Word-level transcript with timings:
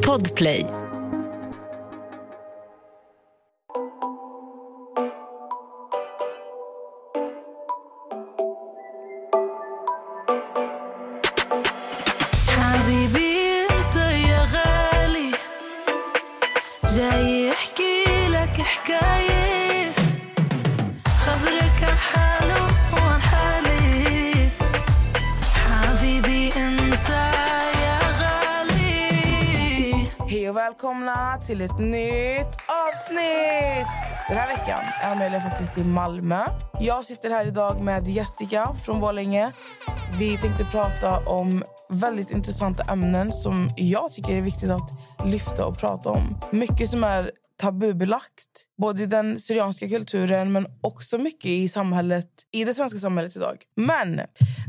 Podplay. 0.00 0.79
Till 31.50 31.60
ett 31.60 31.78
nytt 31.78 32.56
avsnitt! 32.86 33.86
Den 34.28 34.36
här 34.36 34.56
veckan 34.56 34.80
är 35.02 35.12
Amelia 35.12 35.40
faktiskt 35.40 35.78
i 35.78 35.84
Malmö. 35.84 36.44
Jag 36.80 37.04
sitter 37.04 37.30
här 37.30 37.46
idag 37.46 37.80
med 37.80 38.08
Jessica 38.08 38.74
från 38.84 39.00
Borlänge. 39.00 39.52
Vi 40.18 40.38
tänkte 40.38 40.64
prata 40.64 41.18
om 41.18 41.64
väldigt 41.88 42.30
intressanta 42.30 42.82
ämnen 42.82 43.32
som 43.32 43.70
jag 43.76 44.12
tycker 44.12 44.36
är 44.36 44.40
viktigt 44.40 44.70
att 44.70 44.90
lyfta 45.24 45.66
och 45.66 45.78
prata 45.78 46.10
om. 46.10 46.38
Mycket 46.50 46.90
som 46.90 47.04
är 47.04 47.30
tabubelagt, 47.60 48.66
både 48.78 49.02
i 49.02 49.06
den 49.06 49.38
syrianska 49.38 49.88
kulturen 49.88 50.52
men 50.52 50.66
också 50.80 51.18
mycket 51.18 51.46
i 51.46 51.68
samhället, 51.68 52.28
i 52.52 52.64
det 52.64 52.74
svenska 52.74 52.98
samhället 52.98 53.36
idag. 53.36 53.56
Men 53.76 54.20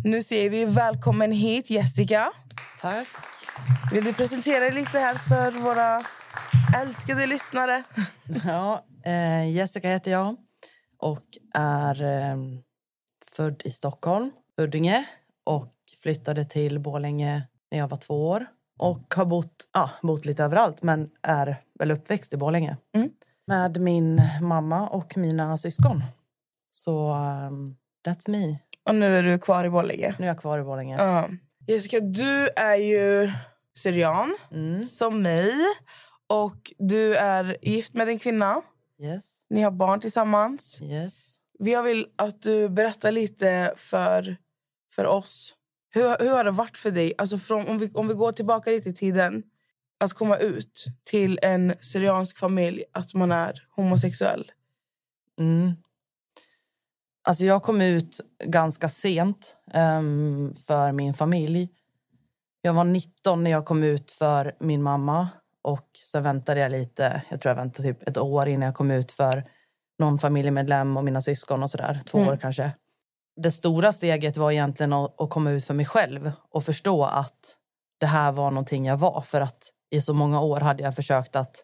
nu 0.04 0.24
säger 0.24 0.50
vi 0.50 0.66
välkommen 0.66 1.32
hit 1.32 1.70
Jessica. 1.70 2.32
Tack. 2.82 3.08
Vill 3.94 4.04
du 4.04 4.14
presentera 4.14 4.60
dig 4.60 4.72
lite 4.72 5.00
här 5.00 5.16
för 5.16 5.52
våra 5.52 6.04
älskade 6.78 7.26
lyssnare? 7.28 7.84
Ja, 8.46 8.86
eh, 9.06 9.50
Jessica 9.56 9.90
heter 9.90 10.12
jag 10.12 10.36
och 10.98 11.24
är 11.54 12.04
eh, 12.04 12.38
född 13.36 13.62
i 13.66 13.72
Stockholm, 13.72 14.32
Huddinge 14.58 15.06
och 15.44 15.74
flyttade 16.04 16.46
till 16.46 16.80
Borlänge 16.80 17.44
när 17.72 17.80
jag 17.80 17.88
var 17.88 17.98
två 17.98 18.30
år. 18.30 18.46
Och 18.80 19.14
har 19.16 19.26
bott, 19.26 19.70
ja, 19.74 19.90
bott 20.02 20.26
lite 20.26 20.44
överallt, 20.44 20.84
men 20.84 21.10
är 21.22 21.56
väl 21.80 21.92
uppväxt 21.92 22.34
i 22.34 22.38
Borlänge. 22.38 22.78
Mm. 22.96 23.10
Med 23.48 23.82
min 23.82 24.22
mamma 24.42 24.90
och 24.90 25.18
mina 25.18 25.58
syskon. 25.58 26.04
Så 26.72 27.14
um, 27.14 27.76
that's 28.08 28.30
me. 28.30 28.58
Och 28.90 28.96
nu 28.96 29.18
är 29.18 29.24
du 29.24 29.40
kvar 29.40 29.66
i 29.66 29.70
Borlänge. 29.70 30.16
Nu 30.20 30.26
är 30.26 30.30
jag 30.30 30.40
kvar 30.40 30.60
i 30.60 30.64
Borlänge. 30.64 30.96
Ja. 30.98 31.30
Jessica, 31.68 32.00
du 32.00 32.50
är 32.56 32.76
ju 32.76 33.32
syrian, 33.78 34.38
Mm. 34.52 34.84
som 34.84 35.22
mig. 35.22 35.52
Och 36.32 36.74
du 36.78 37.16
är 37.16 37.58
gift 37.62 37.94
med 37.94 38.08
en 38.08 38.20
kvinna. 38.20 38.62
Yes, 39.02 39.46
Ni 39.50 39.62
har 39.62 39.72
barn 39.72 40.00
tillsammans. 40.00 40.82
yes. 40.82 41.38
Jag 41.60 41.84
vill 41.84 42.08
att 42.16 42.42
du 42.42 42.70
berättar 42.70 43.12
lite 43.12 43.74
för, 43.78 44.38
för 44.96 45.06
oss. 45.06 45.56
Hur, 45.94 46.18
hur 46.20 46.30
har 46.30 46.44
det 46.44 46.52
varit 46.52 46.78
för 46.78 46.92
dig? 46.92 47.14
Alltså 47.18 47.38
från, 47.38 47.68
om, 47.68 47.78
vi, 47.78 47.92
om 47.94 48.08
vi 48.08 48.14
går 48.14 48.32
tillbaka 48.32 48.70
lite 48.72 48.90
i 48.90 48.94
tiden. 48.94 49.44
Att 50.00 50.14
komma 50.14 50.38
ut 50.38 50.86
till 51.04 51.40
en 51.42 51.74
syriansk 51.82 52.38
familj 52.38 52.84
att 52.92 53.14
man 53.14 53.32
är 53.32 53.68
homosexuell. 53.76 54.52
Mm. 55.40 55.72
Alltså 57.24 57.44
jag 57.46 57.64
kom 57.64 57.82
ut 57.82 58.20
ganska 58.44 58.90
sent 58.90 59.56
ehm, 59.74 60.54
för 60.68 60.92
min 60.92 61.14
familj. 61.14 61.70
Jag 62.62 62.74
var 62.74 62.84
19 62.84 63.44
när 63.44 63.52
jag 63.52 63.66
kom 63.66 63.84
ut 63.84 64.12
för 64.12 64.56
min 64.60 64.84
mamma. 64.84 65.30
Och 65.64 65.88
Sen 66.12 66.24
väntade 66.24 66.60
jag 66.60 66.72
lite. 66.72 67.22
Jag 67.30 67.42
tror 67.42 67.50
jag 67.50 67.56
väntade 67.56 67.94
typ 67.94 68.08
ett 68.08 68.18
år 68.18 68.48
innan 68.48 68.66
jag 68.66 68.76
kom 68.76 68.92
ut 68.92 69.12
för 69.12 69.44
någon 70.00 70.20
familjemedlem 70.20 70.98
och 70.98 71.04
mina 71.04 71.22
syskon. 71.22 71.64
och 71.64 71.72
så 71.72 71.78
där. 71.78 72.02
Två 72.06 72.18
Mm. 72.18 72.30
år 72.30 72.38
kanske. 72.38 72.72
Det 73.42 73.52
stora 73.52 73.94
steget 73.94 74.38
var 74.38 74.52
egentligen 74.52 74.94
att, 74.94 75.22
att 75.22 75.30
komma 75.30 75.52
ut 75.52 75.66
för 75.66 75.74
mig 75.74 75.86
själv 75.86 76.32
och 76.50 76.64
förstå 76.64 77.04
att 77.06 77.58
det 78.00 78.06
här 78.06 78.32
var 78.32 78.52
någonting 78.52 78.86
jag 78.86 78.98
var. 78.98 79.22
För 79.22 79.42
att 79.42 79.70
i 79.92 80.02
så 80.02 80.14
många 80.14 80.42
år 80.42 80.60
hade 80.60 80.84
jag 80.84 80.96
försökt 80.96 81.36
att, 81.36 81.56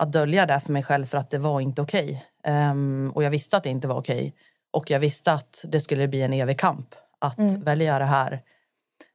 att 0.00 0.12
dölja 0.12 0.46
det 0.46 0.60
för 0.60 0.72
mig 0.72 0.82
själv 0.82 1.06
för 1.06 1.18
att 1.18 1.30
det 1.30 1.38
var 1.38 1.60
inte 1.60 1.82
okej. 1.82 2.24
Ehm, 2.44 3.12
och 3.14 3.22
jag 3.24 3.30
visste 3.30 3.56
att 3.56 3.62
det 3.62 3.70
inte 3.70 3.88
var 3.88 3.96
okej. 3.96 4.34
Och 4.72 4.90
jag 4.90 5.00
visste 5.00 5.32
att 5.32 5.64
det 5.68 5.80
skulle 5.80 6.08
bli 6.08 6.22
en 6.22 6.32
evig 6.32 6.58
kamp 6.58 6.94
att 7.18 7.38
Mm. 7.38 7.60
välja 7.64 7.98
det 7.98 8.04
här. 8.04 8.42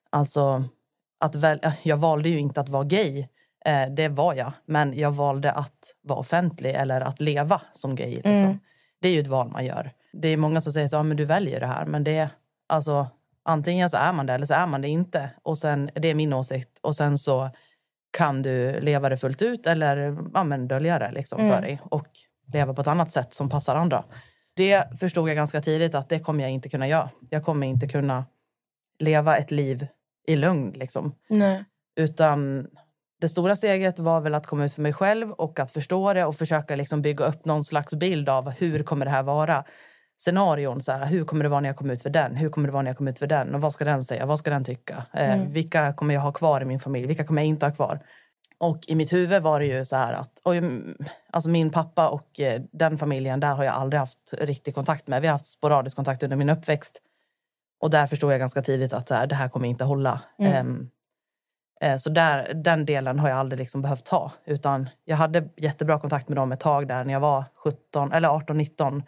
Alltså, 0.10 0.64
att 1.20 1.36
väl, 1.36 1.60
jag 1.84 1.98
valde 1.98 2.30
ju 2.30 2.40
inte 2.40 2.62
att 2.62 2.70
vara 2.70 2.84
gay. 2.84 3.28
Eh, 3.66 3.90
det 3.90 4.08
var 4.08 4.34
jag. 4.34 4.52
Men 4.66 4.94
jag 4.98 5.12
valde 5.12 5.52
att 5.52 5.96
vara 6.04 6.20
offentlig 6.20 6.72
eller 6.72 7.02
att 7.02 7.22
leva 7.22 7.62
som 7.72 7.96
gay. 7.96 8.10
Liksom. 8.16 8.32
Mm. 8.32 8.60
Det 9.02 9.08
är 9.08 9.12
ju 9.14 9.20
ett 9.20 9.28
val 9.28 9.50
man 9.50 9.66
gör. 9.66 9.92
Det 10.14 10.28
är 10.28 10.38
många 10.38 10.62
som 10.62 10.74
säger 10.74 10.88
så, 10.88 10.96
ja, 10.96 11.04
men 11.04 11.18
du 11.18 11.26
väljer 11.26 11.60
det 11.60 11.68
här. 11.68 11.86
Men 11.86 12.04
det 12.04 12.18
är, 12.18 12.30
alltså, 12.68 13.08
antingen 13.46 13.90
så 13.90 13.98
är 13.98 14.14
man 14.14 14.26
det 14.26 14.34
eller 14.34 14.46
så 14.46 14.54
är 14.54 14.68
man 14.68 14.82
det 14.82 14.88
inte. 14.88 15.30
Och 15.44 15.58
sen, 15.58 15.90
det 15.96 16.08
är 16.08 16.16
min 16.16 16.34
åsikt. 16.34 16.80
Och 16.82 16.96
sen 16.96 17.18
så 17.18 17.50
kan 18.18 18.42
du 18.42 18.80
leva 18.80 19.10
det 19.10 19.18
fullt 19.18 19.42
ut 19.42 19.68
eller 19.68 20.18
ja, 20.34 20.44
men 20.44 20.68
dölja 20.68 21.00
det 21.00 21.12
liksom, 21.12 21.40
Mm. 21.40 21.52
för 21.56 21.62
dig. 21.62 21.82
Och 21.84 22.08
leva 22.54 22.74
på 22.74 22.82
ett 22.82 22.88
annat 22.88 23.12
sätt 23.12 23.34
som 23.34 23.50
passar 23.50 23.76
andra. 23.76 24.04
Det 24.56 25.00
förstod 25.00 25.30
jag 25.30 25.36
ganska 25.36 25.62
tidigt 25.62 25.96
att 25.96 26.10
det 26.10 26.20
kommer 26.20 26.44
jag 26.44 26.52
inte 26.52 26.70
kunna 26.70 26.88
göra. 26.88 27.10
Jag 27.30 27.44
kommer 27.46 27.68
inte 27.68 27.88
kunna 27.88 28.26
leva 29.00 29.38
ett 29.38 29.52
liv 29.52 29.88
i 30.28 30.36
lugn. 30.36 30.72
Liksom. 30.72 31.16
Nej. 31.30 31.64
Utan 31.96 32.68
det 33.24 33.30
stora 33.30 33.56
steget 33.56 34.00
var 34.00 34.22
väl 34.22 34.36
att 34.36 34.48
komma 34.48 34.66
ut 34.66 34.74
för 34.74 34.82
mig 34.82 34.94
själv 34.94 35.32
och 35.32 35.60
att 35.60 35.72
förstå 35.72 36.14
det 36.14 36.26
och 36.26 36.36
försöka 36.36 36.76
liksom 36.76 37.02
bygga 37.02 37.26
upp 37.26 37.46
någon 37.46 37.64
slags 37.64 37.94
bild 37.94 38.30
av 38.30 38.50
hur 38.50 38.84
kommer 38.84 39.06
det 39.06 39.12
här 39.12 39.24
vara. 39.24 39.64
Scenarion, 40.18 40.82
så 40.82 40.92
här, 40.92 41.06
hur 41.06 41.26
kommer 41.26 41.44
det 41.44 41.50
vara 41.50 41.60
när 41.60 41.70
jag 41.70 41.76
kommer 41.76 41.94
ut 41.94 42.02
för 42.02 42.10
den? 42.10 42.36
Hur 42.36 42.50
kommer 42.50 42.68
det 42.68 42.72
vara 42.72 42.82
när 42.84 42.90
jag 42.90 42.98
kommer 42.98 43.12
ut 43.12 43.20
för 43.20 43.28
den? 43.28 43.56
Och 43.56 43.62
vad 43.62 43.74
ska 43.74 43.86
den 43.86 44.04
säga? 44.04 44.26
Vad 44.26 44.40
ska 44.40 44.50
den 44.50 44.64
tycka? 44.64 45.04
Eh, 45.14 45.34
Mm. 45.34 45.52
Vilka 45.52 45.94
kommer 45.94 46.14
jag 46.14 46.22
ha 46.22 46.32
kvar 46.32 46.62
i 46.62 46.66
min 46.66 46.80
familj? 46.80 47.08
Vilka 47.08 47.24
kommer 47.24 47.42
jag 47.42 47.48
inte 47.48 47.66
ha 47.66 47.74
kvar? 47.74 48.00
Och 48.58 48.80
i 48.88 48.96
mitt 48.96 49.14
huvud 49.14 49.44
var 49.44 49.60
det 49.60 49.66
ju 49.66 49.86
så 49.86 49.96
här 49.96 50.14
att 50.14 50.48
mm, 50.48 50.98
alltså 51.32 51.50
min 51.50 51.70
pappa 51.70 52.10
och 52.10 52.40
eh, 52.40 52.62
den 52.72 52.98
familjen 52.98 53.40
där 53.40 53.56
har 53.56 53.64
jag 53.64 53.74
aldrig 53.74 54.00
haft 54.00 54.34
riktig 54.42 54.76
kontakt 54.76 55.08
med. 55.08 55.22
Vi 55.22 55.28
har 55.28 55.34
haft 55.34 55.48
sporadisk 55.48 55.96
kontakt 55.96 56.24
under 56.24 56.38
min 56.38 56.50
uppväxt. 56.50 57.02
Och 57.82 57.90
där 57.90 58.08
förstod 58.08 58.34
jag 58.34 58.40
ganska 58.40 58.62
tidigt 58.62 58.94
att 58.94 59.08
så 59.08 59.16
här, 59.16 59.28
det 59.28 59.36
här 59.36 59.50
kommer 59.50 59.68
inte 59.68 59.84
hålla. 59.84 60.22
Mm. 60.40 60.82
Eh, 60.82 60.88
så 61.98 62.10
där, 62.10 62.54
den 62.54 62.86
delen 62.86 63.20
har 63.20 63.30
jag 63.30 63.38
aldrig 63.38 63.60
liksom 63.60 63.82
behövt 63.82 64.08
ha. 64.08 64.32
Utan 64.46 64.90
jag 65.06 65.18
hade 65.18 65.50
jättebra 65.58 66.00
kontakt 66.00 66.28
med 66.30 66.36
dem 66.38 66.52
ett 66.52 66.60
tag 66.60 66.88
där 66.88 67.04
när 67.04 67.14
jag 67.14 67.20
var 67.20 67.44
17 67.56 68.12
eller 68.12 68.30
18, 68.30 68.58
19. 68.58 69.04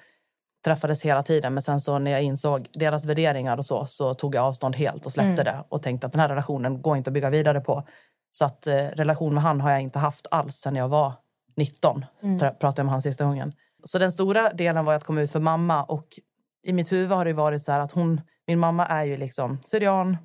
Träffades 0.65 1.01
hela 1.05 1.23
tiden. 1.23 1.53
Men 1.53 1.61
sen 1.61 1.81
så 1.81 1.99
när 1.99 2.11
jag 2.11 2.21
insåg 2.23 2.67
deras 2.73 3.05
värderingar 3.05 3.57
och 3.57 3.65
så, 3.65 3.85
så 3.85 4.13
tog 4.13 4.35
jag 4.35 4.45
avstånd 4.45 4.75
helt 4.75 5.05
och 5.05 5.11
släppte 5.11 5.41
Mm. 5.41 5.45
det. 5.45 5.63
Och 5.69 5.83
tänkte 5.83 6.07
att 6.07 6.13
den 6.13 6.21
här 6.21 6.29
relationen 6.29 6.81
går 6.81 6.97
inte 6.97 7.09
att 7.09 7.13
bygga 7.13 7.29
vidare 7.29 7.61
på. 7.61 7.83
Så 8.31 8.45
att 8.45 8.67
eh, 8.67 8.73
relation 8.75 9.33
med 9.33 9.43
han 9.43 9.61
har 9.61 9.71
jag 9.71 9.81
inte 9.81 9.99
haft 9.99 10.27
alls 10.31 10.55
sen 10.55 10.75
jag 10.75 10.87
var 10.87 11.13
19. 11.57 12.05
Mm. 12.23 12.39
Pratade 12.39 12.73
jag 12.77 12.85
med 12.85 12.91
han 12.91 13.01
sista 13.01 13.25
gången. 13.25 13.53
Så 13.83 13.99
den 13.99 14.11
stora 14.11 14.53
delen 14.53 14.85
var 14.85 14.93
att 14.93 15.03
komma 15.03 15.21
ut 15.21 15.31
för 15.31 15.39
mamma. 15.39 15.83
Och 15.83 16.05
i 16.63 16.73
mitt 16.73 16.91
huvud 16.91 17.11
har 17.11 17.25
det 17.25 17.33
varit 17.33 17.63
så 17.63 17.71
att 17.71 17.91
hon, 17.91 18.21
min 18.47 18.59
mamma 18.59 18.85
är 18.85 19.03
ju 19.03 19.17
liksom 19.17 19.59
syrian, 19.63 20.17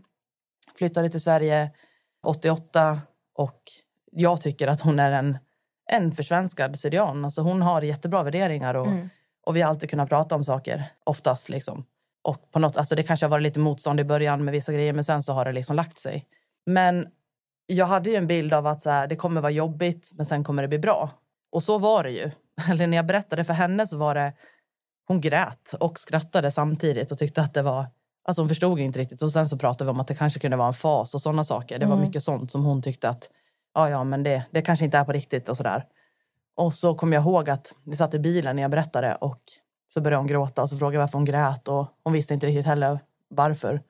flyttade 0.78 1.08
till 1.10 1.20
Sverige 1.20 1.70
88 2.26 3.00
och 3.34 3.62
jag 4.12 4.40
tycker 4.40 4.68
att 4.68 4.80
hon 4.80 4.98
är 4.98 5.12
en, 5.12 5.38
en 5.90 6.12
försvenskad 6.12 6.78
syrian. 6.78 7.24
Alltså 7.24 7.42
hon 7.42 7.62
har 7.62 7.82
jättebra 7.82 8.22
värderingar 8.22 8.74
och, 8.74 8.86
Mm. 8.86 9.08
och 9.46 9.56
vi 9.56 9.60
har 9.60 9.68
alltid 9.70 9.90
kunnat 9.90 10.08
prata 10.08 10.34
om 10.34 10.44
saker, 10.44 10.84
oftast. 11.04 11.48
Liksom. 11.48 11.84
Och 12.22 12.52
på 12.52 12.58
något, 12.58 12.76
alltså 12.76 12.94
det 12.94 13.02
kanske 13.02 13.26
har 13.26 13.30
varit 13.30 13.42
lite 13.42 13.60
motstånd 13.60 14.00
i 14.00 14.04
början 14.04 14.44
med 14.44 14.52
vissa 14.52 14.72
grejer 14.72 14.92
men 14.92 15.04
sen 15.04 15.22
så 15.22 15.32
har 15.32 15.44
det 15.44 15.52
liksom 15.52 15.76
lagt 15.76 15.98
sig. 15.98 16.26
Men 16.66 17.06
jag 17.66 17.86
hade 17.86 18.10
ju 18.10 18.16
en 18.16 18.26
bild 18.26 18.54
av 18.54 18.66
att 18.66 18.80
så 18.80 18.90
här, 18.90 19.06
det 19.06 19.16
kommer 19.16 19.40
vara 19.40 19.52
jobbigt 19.52 20.10
men 20.14 20.26
sen 20.26 20.44
kommer 20.44 20.62
det 20.62 20.68
bli 20.68 20.78
bra. 20.78 21.10
Och 21.52 21.62
så 21.62 21.78
var 21.78 22.04
det 22.04 22.10
ju. 22.10 22.30
Eller 22.70 22.86
när 22.86 22.96
jag 22.96 23.06
berättade 23.06 23.44
för 23.44 23.52
henne 23.54 23.86
så 23.86 23.96
var 23.96 24.14
det... 24.14 24.32
Hon 25.06 25.20
grät 25.20 25.74
och 25.80 25.98
skrattade 25.98 26.50
samtidigt 26.50 27.12
och 27.12 27.18
tyckte 27.18 27.42
att 27.42 27.54
det 27.54 27.62
var... 27.62 27.86
Alltså 28.30 28.42
hon 28.42 28.48
förstod 28.48 28.78
inte 28.80 28.98
riktigt. 28.98 29.22
Och 29.22 29.32
sen 29.32 29.48
så 29.48 29.56
pratade 29.58 29.84
vi 29.84 29.90
om 29.90 30.00
att 30.00 30.06
det 30.06 30.14
kanske 30.14 30.40
kunde 30.40 30.56
vara 30.56 30.68
en 30.68 30.74
fas 30.74 31.14
och 31.14 31.22
sådana 31.22 31.44
saker. 31.44 31.78
Det 31.78 31.86
var 31.86 31.94
Mm. 31.94 32.06
mycket 32.06 32.22
sånt 32.22 32.50
som 32.50 32.64
hon 32.64 32.82
tyckte 32.82 33.08
att 33.08 33.30
ja, 33.74 33.90
ja, 33.90 34.04
men 34.04 34.22
det, 34.22 34.42
det 34.50 34.62
kanske 34.62 34.84
inte 34.84 34.98
är 34.98 35.04
på 35.04 35.12
riktigt 35.12 35.48
och 35.48 35.56
sådär. 35.56 35.84
Och 36.56 36.74
så 36.74 36.94
kom 36.94 37.12
jag 37.12 37.22
ihåg 37.22 37.50
att 37.50 37.74
vi 37.84 37.96
satt 37.96 38.14
i 38.14 38.18
bilen 38.18 38.56
när 38.56 38.62
jag 38.62 38.70
berättade 38.70 39.14
och 39.14 39.38
så 39.88 40.00
började 40.00 40.16
hon 40.20 40.26
gråta 40.26 40.62
och 40.62 40.70
så 40.70 40.76
frågade 40.76 40.94
jag 40.96 41.00
varför 41.00 41.18
hon 41.18 41.24
grät 41.24 41.68
och 41.68 41.86
hon 42.04 42.12
visste 42.12 42.34
inte 42.34 42.46
riktigt 42.46 42.66
heller 42.66 43.00
varför. 43.28 43.80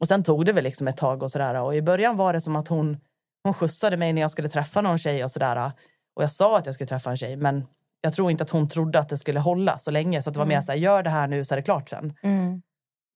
Och 0.00 0.08
sen 0.08 0.22
tog 0.22 0.44
det 0.46 0.52
väl 0.52 0.64
liksom 0.64 0.88
ett 0.88 0.96
tag 0.96 1.22
och 1.22 1.30
sådär. 1.32 1.62
Och 1.62 1.74
i 1.74 1.82
början 1.82 2.16
var 2.16 2.32
det 2.32 2.40
som 2.40 2.56
att 2.56 2.68
hon, 2.68 2.96
hon 3.42 3.54
skjutsade 3.54 3.96
mig 3.96 4.12
när 4.12 4.22
jag 4.22 4.30
skulle 4.30 4.48
träffa 4.48 4.80
någon 4.80 4.98
tjej 4.98 5.24
och 5.24 5.30
sådär. 5.30 5.72
Och 6.16 6.22
jag 6.22 6.30
sa 6.30 6.58
att 6.58 6.66
jag 6.66 6.74
skulle 6.74 6.88
träffa 6.88 7.10
en 7.10 7.16
tjej 7.16 7.36
men 7.36 7.64
jag 8.00 8.12
tror 8.14 8.30
inte 8.30 8.44
att 8.44 8.50
hon 8.50 8.68
trodde 8.68 8.98
att 8.98 9.08
det 9.08 9.18
skulle 9.18 9.40
hålla 9.40 9.78
så 9.78 9.90
länge. 9.90 10.22
Så 10.22 10.30
att 10.30 10.34
det 10.34 10.38
var 10.38 10.46
mer 10.46 10.60
så 10.60 10.72
här, 10.72 10.78
gör 10.78 11.02
det 11.02 11.10
här 11.10 11.26
nu 11.26 11.44
så 11.44 11.54
är 11.54 11.56
det 11.56 11.62
klart 11.62 11.88
sen. 11.88 12.12
Mm. 12.22 12.62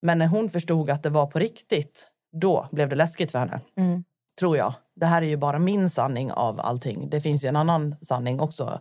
Men 0.02 0.18
när 0.18 0.26
hon 0.26 0.48
förstod 0.48 0.90
att 0.90 1.02
det 1.02 1.10
var 1.10 1.26
på 1.26 1.38
riktigt, 1.38 2.08
då 2.40 2.68
blev 2.72 2.88
det 2.88 2.96
läskigt 2.96 3.32
för 3.32 3.38
henne. 3.38 3.60
Mm. 3.78 4.04
tror 4.38 4.56
jag. 4.56 4.74
Det 4.96 5.06
här 5.06 5.22
är 5.22 5.26
ju 5.26 5.36
bara 5.36 5.58
min 5.58 5.90
sanning 5.90 6.32
av 6.32 6.60
allting. 6.60 7.10
Det 7.10 7.20
finns 7.20 7.44
ju 7.44 7.48
en 7.48 7.56
annan 7.56 7.96
sanning 8.02 8.40
också. 8.40 8.80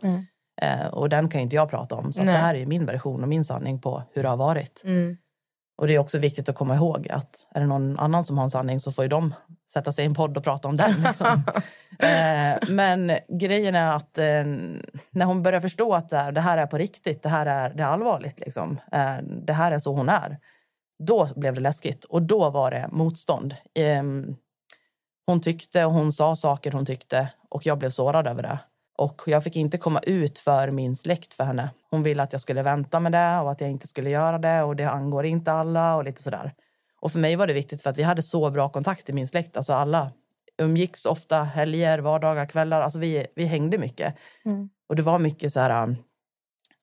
Eh, 0.62 0.88
och 0.88 1.10
den 1.10 1.30
kan 1.30 1.42
ju 1.42 1.44
inte 1.44 1.56
jag 1.56 1.70
prata 1.70 1.96
om. 1.96 2.14
Så 2.14 2.24
det 2.24 2.32
här 2.32 2.56
är 2.56 2.66
min 2.66 2.86
version 2.86 3.24
och 3.24 3.30
min 3.30 3.46
sanning 3.46 3.82
på 3.82 4.04
hur 4.14 4.24
det 4.24 4.30
har 4.30 4.38
varit. 4.38 4.82
Mm. 4.86 5.18
Och 5.78 5.88
det 5.88 5.96
är 5.96 6.00
också 6.00 6.18
viktigt 6.18 6.50
att 6.50 6.56
komma 6.56 6.76
ihåg 6.76 7.08
att 7.10 7.48
är 7.56 7.60
det 7.60 7.68
någon 7.68 8.00
annan 8.00 8.24
som 8.24 8.38
har 8.38 8.44
en 8.44 8.50
sanning 8.50 8.80
så 8.80 8.92
får 8.92 9.04
ju 9.04 9.10
de 9.10 9.34
sätta 9.72 9.92
sig 9.92 10.04
i 10.04 10.08
en 10.08 10.14
podd 10.14 10.38
och 10.38 10.44
prata 10.44 10.68
om 10.68 10.78
den. 10.78 10.94
Liksom. 11.02 11.28
eh, 12.00 12.70
men 12.70 13.12
grejen 13.40 13.76
är 13.76 13.96
att 13.96 14.18
eh, 14.18 14.26
när 15.12 15.26
hon 15.26 15.44
börjar 15.44 15.60
förstå 15.60 15.94
att 15.94 16.10
det 16.10 16.42
här 16.42 16.58
är 16.58 16.66
på 16.66 16.78
riktigt, 16.78 17.24
det 17.24 17.30
här 17.30 17.46
är, 17.46 17.70
det 17.70 17.84
är 17.84 17.88
allvarligt, 17.88 18.40
liksom. 18.40 18.80
eh, 18.92 19.18
det 19.46 19.54
här 19.54 19.72
är 19.72 19.80
så 19.80 19.94
hon 19.94 20.10
är. 20.10 20.38
Då 21.00 21.30
blev 21.36 21.54
det 21.54 21.62
läskigt 21.62 22.04
och 22.04 22.22
då 22.22 22.50
var 22.50 22.72
det 22.72 22.90
motstånd. 22.92 23.56
Eh, 23.74 24.04
hon 25.26 25.42
tyckte 25.42 25.86
och 25.86 25.94
hon 25.94 26.12
sa 26.12 26.36
saker 26.36 26.72
hon 26.72 26.86
tyckte 26.86 27.30
och 27.50 27.66
jag 27.66 27.78
blev 27.78 27.90
sårad 27.90 28.28
över 28.28 28.44
det. 28.44 28.60
Och 28.98 29.22
jag 29.26 29.44
fick 29.44 29.56
inte 29.56 29.78
komma 29.78 30.00
ut 30.00 30.40
för 30.40 30.72
min 30.72 30.96
släkt 30.96 31.34
för 31.34 31.44
henne. 31.44 31.70
Hon 31.90 32.04
ville 32.04 32.24
att 32.24 32.32
jag 32.32 32.42
skulle 32.42 32.64
vänta 32.64 33.00
med 33.00 33.12
det 33.12 33.40
och 33.40 33.52
att 33.52 33.62
jag 33.62 33.70
inte 33.70 33.88
skulle 33.88 34.10
göra 34.10 34.38
det 34.38 34.64
och 34.64 34.76
det 34.76 34.90
angår 34.90 35.26
inte 35.26 35.52
alla 35.52 35.96
och 35.96 36.04
lite 36.04 36.22
sådär. 36.22 36.54
Och 37.02 37.12
för 37.12 37.20
mig 37.20 37.36
var 37.36 37.48
det 37.48 37.54
viktigt 37.54 37.82
för 37.82 37.90
att 37.90 37.98
vi 37.98 38.04
hade 38.04 38.24
så 38.24 38.50
bra 38.50 38.70
kontakt 38.70 39.10
i 39.10 39.14
min 39.14 39.28
släkt. 39.28 39.58
Alltså 39.58 39.74
alla 39.74 40.12
umgicks 40.58 41.06
ofta 41.06 41.44
helger, 41.44 42.00
vardagar, 42.00 42.46
kvällar. 42.46 42.82
Alltså 42.82 43.00
vi, 43.00 43.28
vi 43.36 43.46
hängde 43.46 43.78
mycket. 43.78 44.16
Och 44.90 44.96
det 44.96 45.02
var 45.02 45.20
mycket 45.20 45.54
så 45.54 45.60
här, 45.60 45.96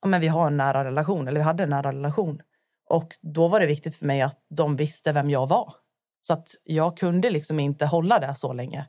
ja 0.02 0.08
men 0.08 0.20
vi 0.20 0.28
har 0.28 0.46
en 0.46 0.56
nära 0.56 0.84
relation, 0.84 1.28
eller 1.28 1.40
vi 1.40 1.44
hade 1.44 1.62
en 1.62 1.70
nära 1.70 1.92
relation. 1.92 2.42
Och 2.90 3.16
då 3.20 3.48
var 3.48 3.60
det 3.60 3.66
viktigt 3.66 3.96
för 3.96 4.06
mig 4.06 4.22
att 4.22 4.38
de 4.50 4.76
visste 4.76 5.12
vem 5.12 5.30
jag 5.30 5.46
var. 5.46 5.74
Så 6.22 6.32
att 6.32 6.48
jag 6.64 6.96
kunde 6.96 7.30
liksom 7.30 7.60
inte 7.60 7.86
hålla 7.86 8.18
det 8.18 8.34
så 8.34 8.52
länge. 8.52 8.86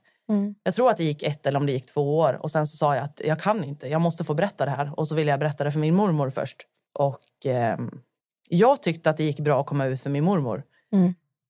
Jag 0.63 0.75
tror 0.75 0.89
att 0.89 0.97
det 0.97 1.03
gick 1.03 1.24
ett 1.24 1.45
eller 1.45 1.59
om 1.59 1.65
det 1.65 1.71
gick 1.71 1.86
två 1.86 2.18
år. 2.18 2.33
Och 2.42 2.51
sen 2.51 2.68
så 2.68 2.77
sa 2.77 2.95
jag 2.95 3.03
att 3.03 3.21
jag 3.25 3.39
kan 3.39 3.63
inte, 3.63 3.88
jag 3.88 4.01
måste 4.01 4.24
få 4.24 4.33
berätta 4.33 4.65
det 4.65 4.71
här. 4.71 5.00
Och 5.00 5.07
så 5.07 5.15
ville 5.15 5.31
jag 5.31 5.39
berätta 5.39 5.63
det 5.63 5.71
för 5.71 5.80
min 5.80 5.95
mormor 5.95 6.30
först. 6.30 6.57
Och 7.00 7.21
ehm, 7.45 8.01
jag 8.50 8.81
tyckte 8.81 9.09
att 9.09 9.18
det 9.18 9.24
gick 9.24 9.39
bra 9.39 9.62
att 9.62 9.68
komma 9.68 9.86
ut 9.86 10.01
för 10.01 10.09
min 10.09 10.24
mormor. 10.24 10.63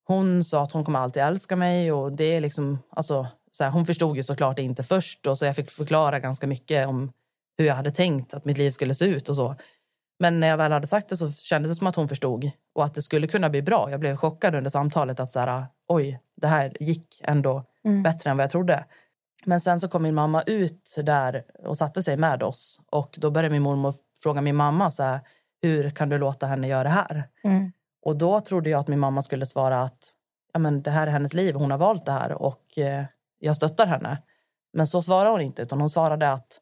Hon 0.08 0.44
sa 0.44 0.64
att 0.64 0.72
hon 0.72 0.86
kommer 0.86 1.00
alltid 1.00 1.24
älska 1.24 1.56
mig. 1.56 1.92
Och 1.92 2.12
det 2.12 2.24
är 2.36 2.42
liksom, 2.42 2.80
alltså, 2.90 3.28
så 3.52 3.64
här, 3.64 3.72
hon 3.72 3.86
förstod 3.86 4.18
ju 4.18 4.24
såklart 4.24 4.60
inte 4.60 4.84
först. 4.84 5.28
Och 5.28 5.38
så 5.38 5.46
jag 5.46 5.56
fick 5.56 5.72
förklara 5.72 6.20
ganska 6.20 6.48
mycket 6.48 6.88
om 6.88 7.12
hur 7.58 7.66
jag 7.66 7.76
hade 7.76 7.92
tänkt 7.92 8.34
att 8.34 8.46
mitt 8.46 8.58
liv 8.58 8.72
skulle 8.72 8.96
se 8.96 9.06
ut 9.06 9.30
och 9.30 9.36
så. 9.36 9.56
Men 10.20 10.40
när 10.40 10.48
jag 10.48 10.58
väl 10.58 10.72
hade 10.72 10.88
sagt 10.88 11.10
det 11.10 11.18
så 11.18 11.32
kändes 11.32 11.72
det 11.72 11.76
som 11.76 11.88
att 11.88 11.96
hon 11.96 12.08
förstod 12.08 12.52
och 12.76 12.86
att 12.86 12.94
det 12.94 13.02
skulle 13.02 13.28
kunna 13.28 13.50
bli 13.50 13.62
bra. 13.62 13.92
Jag 13.92 14.00
blev 14.00 14.16
chockad 14.16 14.56
under 14.56 14.70
samtalet 14.70 15.20
att 15.20 15.32
så 15.32 15.40
här, 15.40 15.66
oj, 15.88 16.20
det 16.42 16.48
här 16.48 16.78
gick 16.80 17.22
ändå 17.24 17.64
bättre 18.04 18.30
än 18.30 18.38
vad 18.38 18.44
jag 18.44 18.52
trodde. 18.52 18.86
Men 19.46 19.60
sen 19.60 19.80
så 19.80 19.88
kom 19.88 20.04
min 20.04 20.16
mamma 20.16 20.42
ut 20.42 20.96
där 21.04 21.44
och 21.64 21.78
satte 21.78 22.04
sig 22.04 22.18
med 22.18 22.44
oss 22.44 22.80
och 22.92 23.16
då 23.18 23.32
började 23.32 23.54
min 23.54 23.62
mormor 23.62 23.96
fråga 24.24 24.42
min 24.42 24.56
mamma 24.56 24.92
så 24.92 25.04
här, 25.04 25.20
hur 25.62 25.90
kan 25.90 26.10
du 26.10 26.18
låta 26.18 26.48
henne 26.48 26.68
göra 26.68 26.84
det 26.84 26.90
här? 26.90 27.30
Och 28.06 28.16
då 28.16 28.42
trodde 28.42 28.70
jag 28.70 28.80
att 28.80 28.88
min 28.88 29.00
mamma 29.00 29.22
skulle 29.22 29.46
svara 29.46 29.82
att 29.82 30.12
ja, 30.54 30.60
men 30.60 30.82
det 30.82 30.92
här 30.92 31.08
är 31.08 31.12
hennes 31.12 31.34
liv 31.34 31.56
hon 31.56 31.72
har 31.72 31.78
valt 31.78 32.06
det 32.06 32.12
här 32.12 32.32
och 32.32 32.78
eh, 32.78 33.06
jag 33.40 33.56
stöttar 33.56 33.88
henne. 33.88 34.18
Men 34.74 34.88
så 34.88 35.02
svarade 35.02 35.30
hon 35.30 35.42
inte 35.42 35.62
utan 35.62 35.80
hon 35.80 35.90
svarade 35.90 36.32
att 36.32 36.60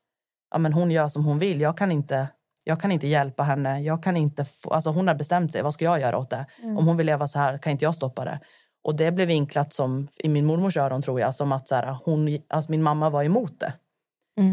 ja, 0.52 0.58
men 0.58 0.74
hon 0.74 0.92
gör 0.92 1.08
som 1.08 1.26
hon 1.26 1.40
vill. 1.40 1.62
Jag 1.62 1.78
kan 1.78 1.92
inte, 1.92 2.28
jag 2.64 2.82
kan 2.82 2.92
inte 2.92 3.08
hjälpa 3.08 3.44
henne. 3.44 3.82
Jag 3.82 4.04
kan 4.04 4.18
inte 4.18 4.46
få, 4.46 4.70
alltså 4.70 4.90
hon 4.90 5.08
har 5.08 5.16
bestämt 5.16 5.52
sig. 5.52 5.62
Vad 5.62 5.74
ska 5.74 5.86
jag 5.86 6.02
göra 6.02 6.18
åt 6.18 6.30
det? 6.30 6.46
Om 6.78 6.88
hon 6.88 6.98
vill 6.98 7.06
leva 7.06 7.28
så 7.28 7.40
här 7.40 7.58
kan 7.58 7.72
inte 7.72 7.86
jag 7.86 7.96
stoppa 7.96 8.26
det. 8.26 8.40
Och 8.84 8.96
det 8.96 9.12
blev 9.12 9.28
vinklat 9.28 9.74
som, 9.74 10.08
i 10.20 10.30
min 10.30 10.46
mormors 10.46 10.78
öron 10.78 11.02
tror 11.02 11.20
jag, 11.20 11.36
som 11.36 11.52
att 11.52 11.68
så 11.68 11.76
här, 11.76 11.98
hon, 12.06 12.40
alltså 12.48 12.72
min 12.72 12.84
mamma 12.84 13.10
var 13.10 13.24
emot 13.24 13.60
det. 13.60 13.74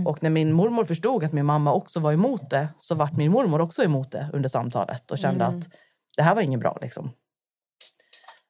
Och 0.07 0.23
när 0.23 0.31
min 0.31 0.53
mormor 0.53 0.85
förstod 0.85 1.25
att 1.25 1.33
min 1.33 1.47
mamma 1.47 1.73
också 1.73 2.01
var 2.01 2.12
emot 2.12 2.51
det 2.51 2.69
så 2.79 2.95
vart 2.95 3.17
min 3.17 3.33
mormor 3.33 3.61
också 3.61 3.83
emot 3.83 4.11
det 4.11 4.29
under 4.33 4.49
samtalet 4.49 5.11
och 5.11 5.19
kände 5.19 5.47
att 5.47 5.69
det 6.17 6.23
här 6.23 6.35
var 6.35 6.43
inget 6.43 6.61
bra. 6.61 6.79
Liksom. 6.83 7.11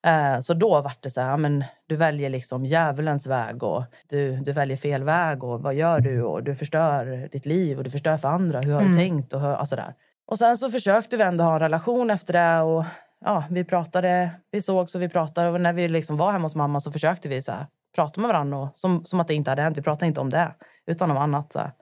Eh, 0.06 0.40
så 0.40 0.54
då 0.54 0.80
vart 0.80 1.02
det 1.02 1.10
så 1.10 1.20
här, 1.20 1.36
men 1.36 1.64
du 1.86 1.96
väljer 1.96 2.30
liksom 2.30 2.64
djävulens 2.64 3.26
väg 3.26 3.62
och 3.62 3.84
du, 4.08 4.36
du 4.36 4.52
väljer 4.52 4.76
fel 4.76 5.04
väg 5.04 5.44
och 5.44 5.62
vad 5.62 5.74
gör 5.74 6.00
du 6.00 6.22
och 6.22 6.42
du 6.42 6.54
förstör 6.54 7.28
ditt 7.32 7.46
liv 7.46 7.78
och 7.78 7.84
du 7.84 7.90
förstör 7.90 8.16
för 8.16 8.28
andra. 8.28 8.60
Hur 8.60 8.72
har 8.72 8.82
du 8.82 8.94
tänkt? 8.94 9.32
Och, 9.32 9.40
hur, 9.40 9.48
alltså 9.48 9.76
där. 9.76 9.94
och 10.26 10.38
sen 10.38 10.56
så 10.56 10.70
försökte 10.70 11.16
vi 11.16 11.22
ändå 11.22 11.44
ha 11.44 11.54
en 11.54 11.60
relation 11.60 12.10
efter 12.10 12.32
det 12.32 12.60
och 12.60 12.84
ja, 13.24 13.44
vi 13.50 13.64
pratade, 13.64 14.30
vi 14.50 14.62
sågs 14.62 14.94
och 14.94 15.02
vi 15.02 15.08
pratade 15.08 15.50
och 15.50 15.60
när 15.60 15.72
vi 15.72 15.88
liksom 15.88 16.16
var 16.16 16.32
hemma 16.32 16.44
hos 16.44 16.54
mamma 16.54 16.80
så 16.80 16.92
försökte 16.92 17.28
vi 17.28 17.42
så 17.42 17.52
här, 17.52 17.66
prata 17.94 18.20
med 18.20 18.28
varandra 18.28 18.58
och, 18.58 18.68
som, 18.76 19.04
som 19.04 19.20
att 19.20 19.28
det 19.28 19.34
inte 19.34 19.50
hade 19.50 19.62
hänt. 19.62 19.78
Vi 19.78 19.82
pratade 19.82 20.06
inte 20.06 20.20
om 20.20 20.30
det 20.30 20.54
utan 20.86 21.10
om 21.10 21.16
annat. 21.16 21.52
Så 21.52 21.58
här. 21.58 21.72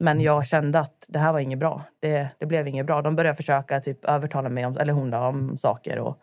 Men 0.00 0.20
jag 0.20 0.46
kände 0.46 0.80
att 0.80 1.04
det 1.08 1.18
här 1.18 1.32
var 1.32 1.40
inget 1.40 1.58
bra. 1.58 1.82
Det, 2.00 2.28
det 2.38 2.46
blev 2.46 2.68
inget 2.68 2.86
bra. 2.86 3.02
De 3.02 3.16
började 3.16 3.36
försöka 3.36 3.80
typ 3.80 4.04
övertala 4.04 4.48
mig, 4.48 4.66
om, 4.66 4.76
eller 4.78 4.92
hon 4.92 5.10
då, 5.10 5.18
om 5.18 5.56
saker. 5.56 5.98
Och 5.98 6.16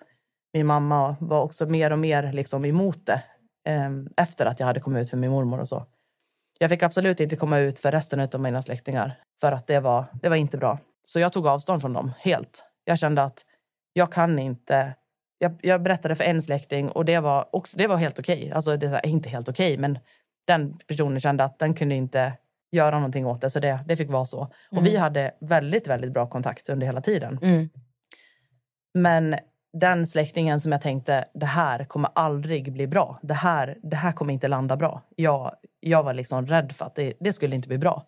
min 0.54 0.68
mamma 0.68 1.16
var 1.20 1.42
också 1.42 1.66
mer 1.66 1.92
och 1.92 2.00
mer 2.00 2.34
liksom 2.34 2.66
emot 2.66 3.06
det 3.06 3.24
eh, 3.68 3.90
efter 4.18 4.46
att 4.46 4.60
jag 4.60 4.68
hade 4.68 4.80
kommit 4.80 5.02
ut 5.02 5.10
för 5.10 5.18
min 5.18 5.32
mormor 5.32 5.60
och 5.60 5.68
så. 5.68 5.86
Jag 6.60 6.70
fick 6.70 6.84
absolut 6.84 7.20
inte 7.20 7.36
komma 7.36 7.58
ut 7.58 7.80
för 7.80 7.92
resten 7.92 8.20
av 8.34 8.40
mina 8.40 8.62
släktingar 8.62 9.16
för 9.42 9.52
att 9.52 9.68
det 9.68 9.80
var, 9.80 10.06
det 10.22 10.30
var 10.30 10.36
inte 10.36 10.58
bra. 10.58 10.80
Så 11.04 11.20
jag 11.20 11.34
tog 11.34 11.48
avstånd 11.48 11.82
från 11.82 11.94
dem 11.94 12.14
helt. 12.20 12.66
Jag 12.84 13.00
kände 13.00 13.24
att 13.24 13.46
jag 13.94 14.12
kan 14.12 14.40
inte... 14.40 14.96
Jag, 15.38 15.60
jag 15.62 15.82
berättade 15.82 16.16
för 16.16 16.24
en 16.24 16.42
släkting 16.42 16.90
och 16.90 17.06
det 17.06 17.20
var, 17.20 17.56
också, 17.56 17.78
det 17.78 17.88
var 17.88 17.98
helt 17.98 18.20
okej. 18.20 18.52
Alltså 18.52 18.78
det 18.78 18.88
är 18.88 19.06
inte 19.06 19.30
helt 19.30 19.50
okej, 19.50 19.78
men 19.78 20.00
den 20.48 20.78
personen 20.78 21.20
kände 21.20 21.44
att 21.44 21.60
den 21.60 21.74
kunde 21.74 21.96
inte 21.96 22.34
göra 22.72 22.96
någonting 22.96 23.26
åt 23.26 23.42
det. 23.42 23.50
Så 23.50 23.60
det, 23.60 23.80
det 23.88 23.98
fick 23.98 24.10
vara 24.10 24.26
så. 24.26 24.54
Och 24.72 24.86
vi 24.86 24.98
hade 24.98 25.32
väldigt, 25.42 25.88
väldigt 25.88 26.12
bra 26.12 26.30
kontakt 26.30 26.70
under 26.70 26.88
hela 26.88 27.02
tiden. 27.02 27.40
Men 28.94 29.36
den 29.74 30.08
släktingen 30.08 30.62
som 30.62 30.72
jag 30.72 30.82
tänkte, 30.82 31.26
det 31.34 31.46
här 31.46 31.86
kommer 31.86 32.10
aldrig 32.16 32.74
bli 32.74 32.88
bra. 32.88 33.20
Det 33.22 33.34
här, 33.34 33.78
det 33.84 33.96
här 33.96 34.12
kommer 34.12 34.34
inte 34.34 34.48
landa 34.48 34.78
bra. 34.78 35.02
Jag, 35.16 35.56
jag 35.80 36.04
var 36.04 36.14
liksom 36.14 36.48
rädd 36.48 36.72
för 36.72 36.86
att 36.86 36.96
det, 36.96 37.14
det 37.20 37.34
skulle 37.34 37.56
inte 37.56 37.68
bli 37.68 37.78
bra. 37.78 38.08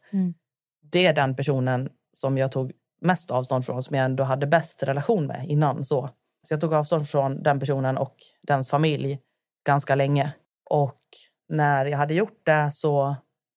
Det 0.91 1.05
är 1.05 1.13
den 1.13 1.35
personen 1.35 1.89
som 2.17 2.37
jag 2.37 2.51
tog 2.51 2.71
mest 3.01 3.31
avstånd 3.31 3.65
från, 3.65 3.83
som 3.83 3.95
jag 3.95 4.05
ändå 4.05 4.23
hade 4.23 4.47
bäst 4.47 4.83
relation 4.83 5.27
med 5.27 5.45
innan. 5.47 5.83
Så, 5.83 6.09
så 6.47 6.53
jag 6.53 6.61
tog 6.61 6.73
avstånd 6.73 7.09
från 7.09 7.43
den 7.43 7.59
personen 7.59 7.97
och 7.97 8.15
dens 8.47 8.69
familj 8.69 9.19
ganska 9.65 9.95
länge. 9.95 10.31
Och 10.69 10.99
när 11.49 11.85
jag 11.85 11.97
hade 11.97 12.13
gjort 12.13 12.45
det 12.45 12.69
så 12.71 13.15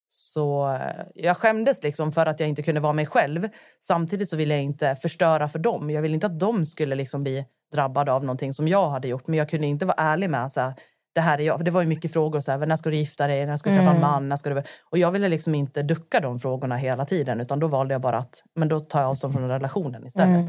så 0.08 0.72
eh, 0.72 1.04
jag 1.14 1.36
skämdes 1.36 1.82
liksom 1.82 2.12
för 2.12 2.26
att 2.26 2.40
jag 2.40 2.48
inte 2.48 2.62
kunde 2.62 2.80
vara 2.80 2.92
mig 2.92 3.06
själv. 3.06 3.48
Samtidigt 3.80 4.28
så 4.28 4.36
ville 4.36 4.54
jag 4.54 4.62
inte 4.62 4.96
förstöra 4.96 5.48
för 5.48 5.58
dem. 5.58 5.90
Jag 5.90 6.02
ville 6.02 6.14
inte 6.14 6.26
att 6.26 6.40
de 6.40 6.64
skulle 6.64 6.94
liksom 6.94 7.22
bli 7.22 7.44
drabbade 7.74 8.12
av 8.12 8.24
någonting 8.24 8.54
som 8.54 8.68
jag 8.68 8.90
hade 8.90 9.08
gjort. 9.08 9.26
Men 9.26 9.38
jag 9.38 9.48
kunde 9.48 9.66
inte 9.66 9.86
vara 9.86 9.96
ärlig 9.98 10.30
med 10.30 10.52
så 10.52 10.60
här, 10.60 10.74
det 11.14 11.20
här 11.20 11.38
är 11.38 11.42
jag. 11.42 11.58
För 11.58 11.64
det 11.64 11.70
var 11.70 11.80
ju 11.82 11.88
mycket 11.88 12.12
frågor. 12.12 12.40
Så 12.40 12.52
här, 12.52 12.66
när 12.66 12.76
ska 12.76 12.90
du 12.90 12.96
gifta 12.96 13.26
dig? 13.26 13.46
När 13.46 13.56
ska 13.56 13.70
du 13.70 13.76
träffa 13.76 13.90
en 13.90 14.00
man? 14.00 14.28
När 14.28 14.36
ska 14.36 14.50
du... 14.50 14.62
Och 14.90 14.98
jag 14.98 15.10
ville 15.10 15.28
liksom 15.28 15.54
inte 15.54 15.82
ducka 15.82 16.20
de 16.20 16.38
frågorna 16.38 16.76
hela 16.76 17.04
tiden. 17.04 17.40
Utan 17.40 17.58
då 17.58 17.66
valde 17.68 17.94
jag 17.94 18.00
bara 18.00 18.18
att 18.18 18.42
men 18.54 18.68
då 18.68 18.80
tar 18.80 19.00
jag 19.00 19.10
avstånd 19.10 19.34
från 19.34 19.48
relationen 19.48 20.06
istället. 20.06 20.46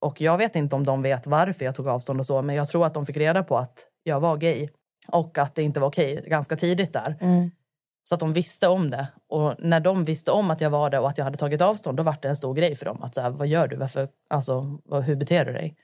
Och 0.00 0.20
jag 0.20 0.38
vet 0.38 0.56
inte 0.56 0.76
om 0.76 0.84
de 0.84 1.02
vet 1.02 1.26
varför 1.26 1.64
jag 1.64 1.74
tog 1.74 1.88
avstånd 1.88 2.20
och 2.20 2.26
så. 2.26 2.42
Men 2.42 2.56
jag 2.56 2.68
tror 2.68 2.86
att 2.86 2.94
de 2.94 3.06
fick 3.06 3.16
reda 3.16 3.42
på 3.42 3.58
att 3.58 3.78
jag 4.02 4.20
var 4.20 4.36
gay. 4.36 4.68
Och 5.08 5.38
att 5.38 5.54
det 5.54 5.62
inte 5.62 5.80
var 5.80 5.88
okej 5.88 6.24
ganska 6.26 6.56
tidigt 6.56 6.92
där. 6.92 7.16
Så 8.08 8.14
att 8.14 8.20
de 8.20 8.32
visste 8.32 8.68
om 8.68 8.90
det. 8.90 9.06
Och 9.28 9.54
när 9.58 9.80
de 9.80 10.04
visste 10.04 10.30
om 10.30 10.50
att 10.50 10.60
jag 10.60 10.70
var 10.70 10.90
det 10.90 10.98
och 10.98 11.08
att 11.08 11.18
jag 11.18 11.24
hade 11.24 11.36
tagit 11.36 11.60
avstånd, 11.60 11.96
då 11.96 12.02
var 12.02 12.16
det 12.22 12.28
en 12.28 12.36
stor 12.36 12.54
grej 12.54 12.76
för 12.76 12.84
dem. 12.84 13.02
Att 13.02 13.14
så 13.14 13.20
här, 13.20 13.30
vad 13.30 13.46
gör 13.46 13.68
du? 13.68 13.76
Varför, 13.76 14.08
alltså, 14.30 14.78
hur 15.04 15.16
beter 15.16 15.44
du 15.44 15.52
dig? 15.52 15.76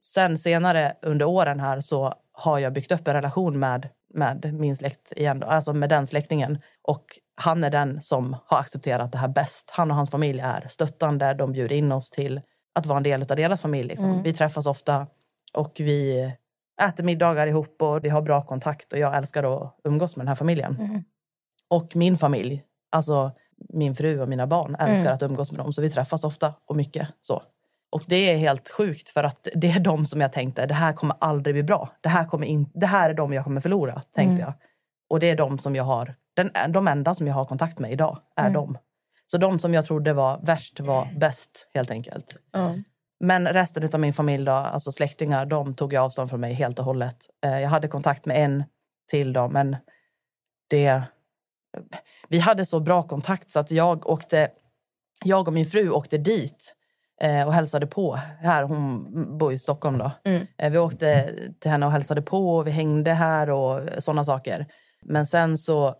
Sen 0.00 0.38
senare 0.38 0.96
under 1.02 1.26
åren 1.26 1.60
här 1.60 1.80
så 1.80 2.14
har 2.32 2.58
jag 2.58 2.72
byggt 2.72 2.92
upp 2.92 3.08
en 3.08 3.14
relation 3.14 3.58
med, 3.58 3.88
med 4.14 4.54
min 4.54 4.76
släkt 4.76 5.12
igen, 5.16 5.40
då, 5.40 5.46
alltså 5.46 5.72
med 5.72 5.88
den 5.88 6.06
släktingen. 6.06 6.58
Och 6.82 7.04
han 7.40 7.64
är 7.64 7.70
den 7.70 8.00
som 8.00 8.36
har 8.46 8.58
accepterat 8.58 9.12
det 9.12 9.18
här 9.18 9.28
bäst. 9.28 9.70
Han 9.70 9.90
och 9.90 9.96
hans 9.96 10.10
familj 10.10 10.40
är 10.40 10.66
stöttande. 10.68 11.34
De 11.34 11.52
bjuder 11.52 11.76
in 11.76 11.92
oss 11.92 12.10
till 12.10 12.40
att 12.74 12.86
vara 12.86 12.96
en 12.96 13.02
del 13.02 13.22
av 13.22 13.36
deras 13.36 13.62
familj. 13.62 13.88
Liksom. 13.88 14.22
Vi 14.22 14.32
träffas 14.32 14.66
ofta 14.66 15.06
och 15.54 15.72
vi 15.78 16.32
äter 16.82 17.04
middagar 17.04 17.46
ihop 17.46 17.82
och 17.82 18.04
vi 18.04 18.08
har 18.08 18.22
bra 18.22 18.42
kontakt 18.42 18.92
och 18.92 18.98
jag 18.98 19.16
älskar 19.16 19.62
att 19.62 19.76
umgås 19.84 20.16
med 20.16 20.24
den 20.24 20.28
här 20.28 20.34
familjen. 20.34 21.04
Och 21.70 21.96
min 21.96 22.18
familj, 22.18 22.62
alltså 22.92 23.32
min 23.68 23.94
fru 23.94 24.20
och 24.20 24.28
mina 24.28 24.46
barn 24.46 24.74
älskar 24.74 25.12
att 25.12 25.22
umgås 25.22 25.52
med 25.52 25.60
dem 25.60 25.72
så 25.72 25.82
vi 25.82 25.90
träffas 25.90 26.24
ofta 26.24 26.54
och 26.66 26.76
mycket 26.76 27.08
så. 27.20 27.42
Och 27.90 28.02
det 28.08 28.16
är 28.16 28.36
helt 28.36 28.68
sjukt 28.70 29.08
för 29.08 29.24
att 29.24 29.48
det 29.54 29.70
är 29.70 29.80
de 29.80 30.06
som 30.06 30.20
jag 30.20 30.32
tänkte, 30.32 30.66
det 30.66 30.74
här 30.74 30.92
kommer 30.92 31.16
aldrig 31.20 31.54
bli 31.54 31.62
bra. 31.62 31.88
Det 32.00 32.08
här, 32.08 32.24
kommer 32.24 32.46
in, 32.46 32.70
det 32.74 32.86
här 32.86 33.10
är 33.10 33.14
de 33.14 33.32
jag 33.32 33.44
kommer 33.44 33.60
förlora, 33.60 34.00
tänkte 34.14 34.42
jag. 34.42 34.52
Och 35.10 35.20
det 35.20 35.30
är 35.30 35.36
de 35.36 35.58
som 35.58 35.76
jag 35.76 35.84
har, 35.84 36.14
den, 36.36 36.72
de 36.72 36.88
enda 36.88 37.14
som 37.14 37.26
jag 37.26 37.34
har 37.34 37.44
kontakt 37.44 37.78
med 37.78 37.92
idag 37.92 38.18
är 38.36 38.50
de. 38.50 38.78
Så 39.26 39.38
de 39.38 39.58
som 39.58 39.74
jag 39.74 39.84
trodde 39.84 40.12
var 40.12 40.40
värst 40.42 40.80
var 40.80 41.08
bäst 41.16 41.68
helt 41.74 41.90
enkelt. 41.90 42.36
Men 43.20 43.46
resten 43.48 43.88
av 43.92 44.00
min 44.00 44.12
familj, 44.12 44.44
då, 44.44 44.52
alltså 44.52 44.92
släktingar, 44.92 45.46
de 45.46 45.74
tog 45.74 45.92
jag 45.92 46.04
avstånd 46.04 46.30
från 46.30 46.40
mig 46.40 46.54
helt 46.54 46.78
och 46.78 46.84
hållet. 46.84 47.16
Eh, 47.44 47.60
Jag 47.60 47.68
hade 47.68 47.88
kontakt 47.88 48.26
med 48.26 48.44
en 48.44 48.64
till 49.10 49.32
då, 49.32 49.48
men 49.48 49.76
det... 50.70 51.02
Vi 52.28 52.38
hade 52.38 52.66
så 52.66 52.80
bra 52.80 53.02
kontakt 53.02 53.50
så 53.50 53.60
att 53.60 53.70
jag 53.70 54.06
åkte... 54.06 54.50
Jag 55.24 55.48
och 55.48 55.54
min 55.54 55.66
fru 55.66 55.90
åkte 55.90 56.18
dit 56.18 56.74
och 57.46 57.52
hälsade 57.52 57.86
på. 57.86 58.14
Här, 58.40 58.62
hon 58.62 59.38
bor 59.38 59.52
i 59.52 59.58
Stockholm. 59.58 59.98
då. 59.98 60.10
Eh, 60.58 60.70
vi 60.70 60.78
åkte 60.78 61.34
till 61.60 61.70
henne 61.70 61.86
och 61.86 61.92
hälsade 61.92 62.22
på 62.22 62.56
och 62.56 62.66
vi 62.66 62.70
hängde 62.70 63.12
här 63.12 63.50
och 63.50 63.80
såna 63.98 64.24
saker. 64.24 64.66
Men 65.02 65.26
sen 65.26 65.58
så 65.58 65.94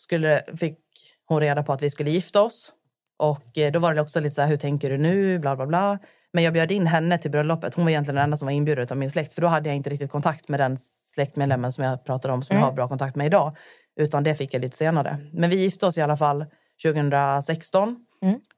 skulle, 0.00 0.42
fick 0.56 0.78
hon 1.26 1.40
reda 1.40 1.62
på 1.62 1.72
att 1.72 1.82
vi 1.82 1.90
skulle 1.90 2.10
gifta 2.10 2.42
oss. 2.42 2.72
Och 3.18 3.58
eh, 3.58 3.72
då 3.72 3.78
var 3.78 3.94
det 3.94 4.00
också 4.00 4.20
lite 4.20 4.34
så 4.34 4.42
här, 4.42 4.48
hur 4.48 4.56
tänker 4.56 4.90
du 4.90 4.98
nu? 4.98 5.38
Bla, 5.38 5.56
bla, 5.56 5.66
bla. 5.66 5.98
Men 6.32 6.44
jag 6.44 6.52
bjöd 6.52 6.70
in 6.70 6.86
henne 6.86 7.18
till 7.18 7.30
bröllopet. 7.30 7.74
Hon 7.74 7.84
var 7.84 7.90
egentligen 7.90 8.16
den 8.16 8.24
enda 8.24 8.36
som 8.36 8.46
var 8.46 8.52
inbjuden 8.52 8.86
av 8.90 8.96
min 8.96 9.10
släkt. 9.10 9.32
För 9.32 9.42
då 9.42 9.48
hade 9.48 9.68
jag 9.68 9.76
inte 9.76 9.90
riktigt 9.90 10.10
kontakt 10.10 10.48
med 10.48 10.60
den 10.60 10.76
släktmedlemmen 11.14 11.72
som 11.72 11.84
jag 11.84 12.04
pratade 12.04 12.34
om, 12.34 12.42
som 12.42 12.56
jag 12.56 12.64
har 12.64 12.72
bra 12.72 12.88
kontakt 12.88 13.16
med 13.16 13.26
idag. 13.26 13.56
Utan 14.00 14.22
det 14.22 14.34
fick 14.34 14.54
jag 14.54 14.60
lite 14.60 14.76
senare. 14.76 15.18
Men 15.32 15.50
vi 15.50 15.56
gifte 15.56 15.86
oss 15.86 15.98
i 15.98 16.00
alla 16.00 16.16
fall 16.16 16.46
2016. 16.82 17.96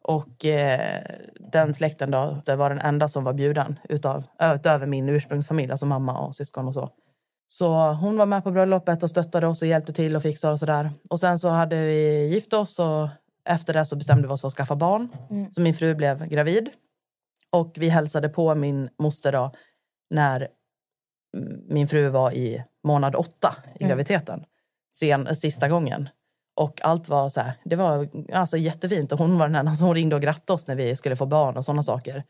Och 0.02 0.45
eh, 0.45 1.00
den 1.52 1.75
släkten 1.75 2.11
då, 2.11 2.42
det 2.47 2.57
var 2.57 2.71
den 2.71 2.78
enda 2.78 3.09
som 3.09 3.25
var 3.25 3.33
bjuden 3.33 3.78
utav, 3.88 4.25
utöver 4.54 4.87
min 4.87 5.09
ursprungsfamilj, 5.09 5.71
alltså 5.71 5.87
mamma 5.87 6.19
och 6.19 6.37
syskon 6.37 6.69
och 6.69 6.75
så. 6.75 6.88
Så 7.47 7.92
hon 7.92 8.16
var 8.16 8.26
med 8.26 8.45
på 8.45 8.50
bröllopet 8.50 9.02
och 9.02 9.11
stöttade 9.11 9.47
oss 9.47 9.62
och 9.62 9.69
hjälpte 9.69 9.92
till 9.92 10.16
och 10.16 10.23
fixade 10.23 10.52
och 10.52 10.59
sådär. 10.59 10.90
Och 11.11 11.21
sen 11.21 11.38
så 11.38 11.49
hade 11.49 11.76
vi 11.76 12.26
gift 12.26 12.52
oss 12.52 12.78
och 12.78 13.09
efter 13.45 13.75
det 13.75 13.85
så 13.85 13.97
bestämde 13.97 14.28
vi 14.28 14.35
oss 14.35 14.40
för 14.40 14.49
att 14.49 14.54
skaffa 14.54 14.76
barn. 14.76 15.09
Så 15.50 15.61
min 15.61 15.75
fru 15.75 15.95
blev 15.95 16.26
gravid. 16.26 16.71
Och 17.50 17.73
vi 17.78 17.88
hälsade 17.88 18.28
på 18.28 18.54
min 18.54 18.88
moster 18.99 19.33
då 19.33 19.52
när 20.11 20.49
mm, 21.37 21.61
min 21.69 21.88
fru 21.88 22.09
var 22.09 22.33
i 22.33 22.64
månad 22.85 23.14
åtta 23.14 23.57
i 23.81 23.85
graviditeten. 23.85 24.45
Sen, 24.95 25.37
sista 25.37 25.69
gången. 25.69 26.09
Och 26.54 26.80
allt 26.85 27.09
var 27.09 27.28
så 27.28 27.40
här, 27.40 27.52
det 27.64 27.76
var 27.76 28.09
alltså 28.32 28.56
jättefint. 28.56 29.12
Och 29.12 29.18
hon 29.18 29.38
var 29.38 29.47
den 29.47 29.54
enda 29.56 29.75
som 29.75 29.94
ringde 29.94 30.16
och 30.16 30.23
grattade 30.23 30.54
oss 30.54 30.66
när 30.66 30.76
vi 30.76 30.97
skulle 30.97 31.16
få 31.16 31.26
barn 31.26 31.56
och 31.56 31.64
sådana 31.64 31.82
saker. 31.82 32.25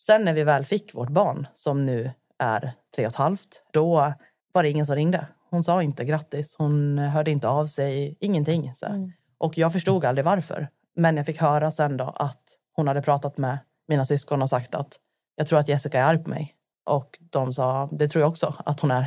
Sen 0.00 0.24
när 0.24 0.32
vi 0.32 0.44
väl 0.44 0.64
fick 0.64 0.94
vårt 0.94 1.08
barn, 1.08 1.46
som 1.54 1.86
nu 1.86 2.10
är 2.38 2.72
tre 2.96 3.06
och 3.06 3.12
ett 3.12 3.16
halvt, 3.16 3.62
då 3.72 4.12
var 4.52 4.62
det 4.62 4.70
ingen 4.70 4.86
som 4.86 4.94
ringde. 4.94 5.26
Hon 5.50 5.64
sa 5.64 5.82
inte 5.82 6.04
grattis, 6.04 6.56
hon 6.58 6.98
hörde 6.98 7.30
inte 7.30 7.48
av 7.48 7.66
sig, 7.66 8.16
ingenting. 8.20 8.74
Så. 8.74 8.86
här. 8.86 9.12
Och 9.38 9.58
jag 9.58 9.72
förstod 9.72 10.04
aldrig 10.04 10.24
varför. 10.24 10.68
Men 10.96 11.16
jag 11.16 11.26
fick 11.26 11.40
höra 11.40 11.70
sen 11.70 11.96
då 11.96 12.04
att 12.04 12.42
hon 12.72 12.88
hade 12.88 13.02
pratat 13.02 13.38
med 13.38 13.58
mina 13.88 14.04
syskon 14.04 14.42
och 14.42 14.50
sagt 14.50 14.74
att 14.74 14.96
jag 15.36 15.46
tror 15.46 15.58
att 15.58 15.68
Jessica 15.68 16.00
är 16.00 16.04
arg 16.04 16.18
på 16.18 16.30
mig. 16.30 16.54
Och 16.84 17.18
de 17.20 17.52
sa, 17.52 17.88
det 17.92 18.08
tror 18.08 18.22
jag 18.22 18.30
också 18.30 18.54
att 18.64 18.80
hon 18.80 18.90
är. 18.90 19.06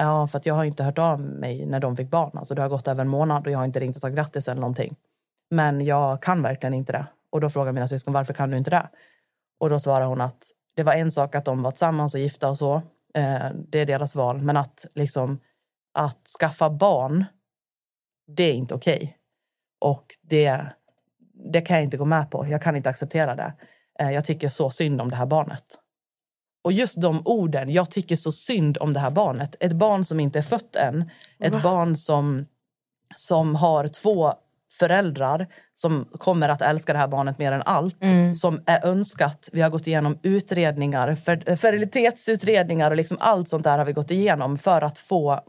Ja, 0.00 0.26
för 0.26 0.38
att 0.38 0.46
jag 0.46 0.54
har 0.54 0.64
inte 0.64 0.84
hört 0.84 0.98
av 0.98 1.20
mig 1.20 1.66
när 1.66 1.80
de 1.80 1.96
fick 1.96 2.10
barn. 2.10 2.38
Alltså 2.38 2.54
det 2.54 2.62
har 2.62 2.68
gått 2.68 2.88
över 2.88 3.02
en 3.02 3.08
månad 3.08 3.46
och 3.46 3.52
jag 3.52 3.58
har 3.58 3.64
inte 3.64 3.80
ringt 3.80 3.96
och 3.96 4.00
sagt 4.00 4.16
grattis 4.16 4.48
eller 4.48 4.60
någonting. 4.60 4.96
Men 5.50 5.80
jag 5.80 6.22
kan 6.22 6.42
verkligen 6.42 6.74
inte 6.74 6.92
det. 6.92 7.06
Och 7.30 7.40
då 7.40 7.50
frågar 7.50 7.72
mina 7.72 7.88
syskon, 7.88 8.14
varför 8.14 8.34
kan 8.34 8.50
du 8.50 8.56
inte 8.56 8.70
det? 8.70 8.88
Och 9.60 9.70
då 9.70 9.80
svarar 9.80 10.06
hon 10.06 10.20
att 10.20 10.44
det 10.76 10.82
var 10.82 10.92
en 10.92 11.10
sak 11.10 11.34
att 11.34 11.44
de 11.44 11.62
var 11.62 11.70
tillsammans 11.70 12.14
och 12.14 12.20
gifta 12.20 12.48
och 12.50 12.58
så. 12.58 12.74
Eh, 13.14 13.46
det 13.68 13.78
är 13.78 13.86
deras 13.86 14.14
val. 14.14 14.40
Men 14.40 14.56
att 14.56 14.86
liksom 14.94 15.38
att 15.94 16.28
skaffa 16.40 16.70
barn, 16.70 17.24
det 18.36 18.42
är 18.42 18.54
inte 18.54 18.74
okej. 18.74 18.96
Okay. 18.96 19.12
Och 19.80 20.06
det, 20.22 20.66
det 21.52 21.60
kan 21.60 21.76
jag 21.76 21.84
inte 21.84 21.96
gå 21.96 22.04
med 22.04 22.30
på. 22.30 22.46
Jag 22.46 22.62
kan 22.62 22.76
inte 22.76 22.90
acceptera 22.90 23.34
det. 23.34 23.52
Eh, 24.00 24.10
jag 24.10 24.24
tycker 24.24 24.48
så 24.48 24.70
synd 24.70 25.00
om 25.00 25.10
det 25.10 25.16
här 25.16 25.26
barnet. 25.26 25.78
Och 26.62 26.72
just 26.72 27.00
de 27.00 27.22
orden, 27.24 27.72
jag 27.72 27.90
tycker 27.90 28.16
så 28.16 28.32
synd 28.32 28.78
om 28.80 28.92
det 28.92 29.00
här 29.00 29.10
barnet. 29.10 29.56
Ett 29.60 29.72
barn 29.72 30.04
som 30.04 30.20
inte 30.20 30.38
är 30.38 30.42
fött 30.42 30.76
än. 30.76 31.10
Ett 31.38 31.62
barn 31.62 31.96
som, 31.96 32.46
som 33.16 33.54
har 33.54 33.88
två 33.88 34.32
föräldrar 34.78 35.46
som 35.74 36.08
kommer 36.12 36.48
att 36.48 36.62
älska 36.62 36.92
det 36.92 36.98
här 36.98 37.08
barnet 37.08 37.38
mer 37.38 37.52
än 37.52 37.62
allt. 37.64 37.96
Som 38.34 38.62
är 38.66 38.86
önskat. 38.86 39.48
Vi 39.52 39.60
har 39.60 39.70
gått 39.70 39.86
igenom 39.86 40.18
utredningar, 40.22 41.14
fer, 41.14 41.56
fertilitetsutredningar 41.56 42.90
och 42.90 42.96
liksom 42.96 43.16
allt 43.20 43.48
sånt 43.48 43.64
där 43.64 43.78
har 43.78 43.84
vi 43.84 43.92
gått 43.92 44.10
igenom 44.10 44.58
för 44.58 44.82
att 44.82 44.98
få 44.98 45.40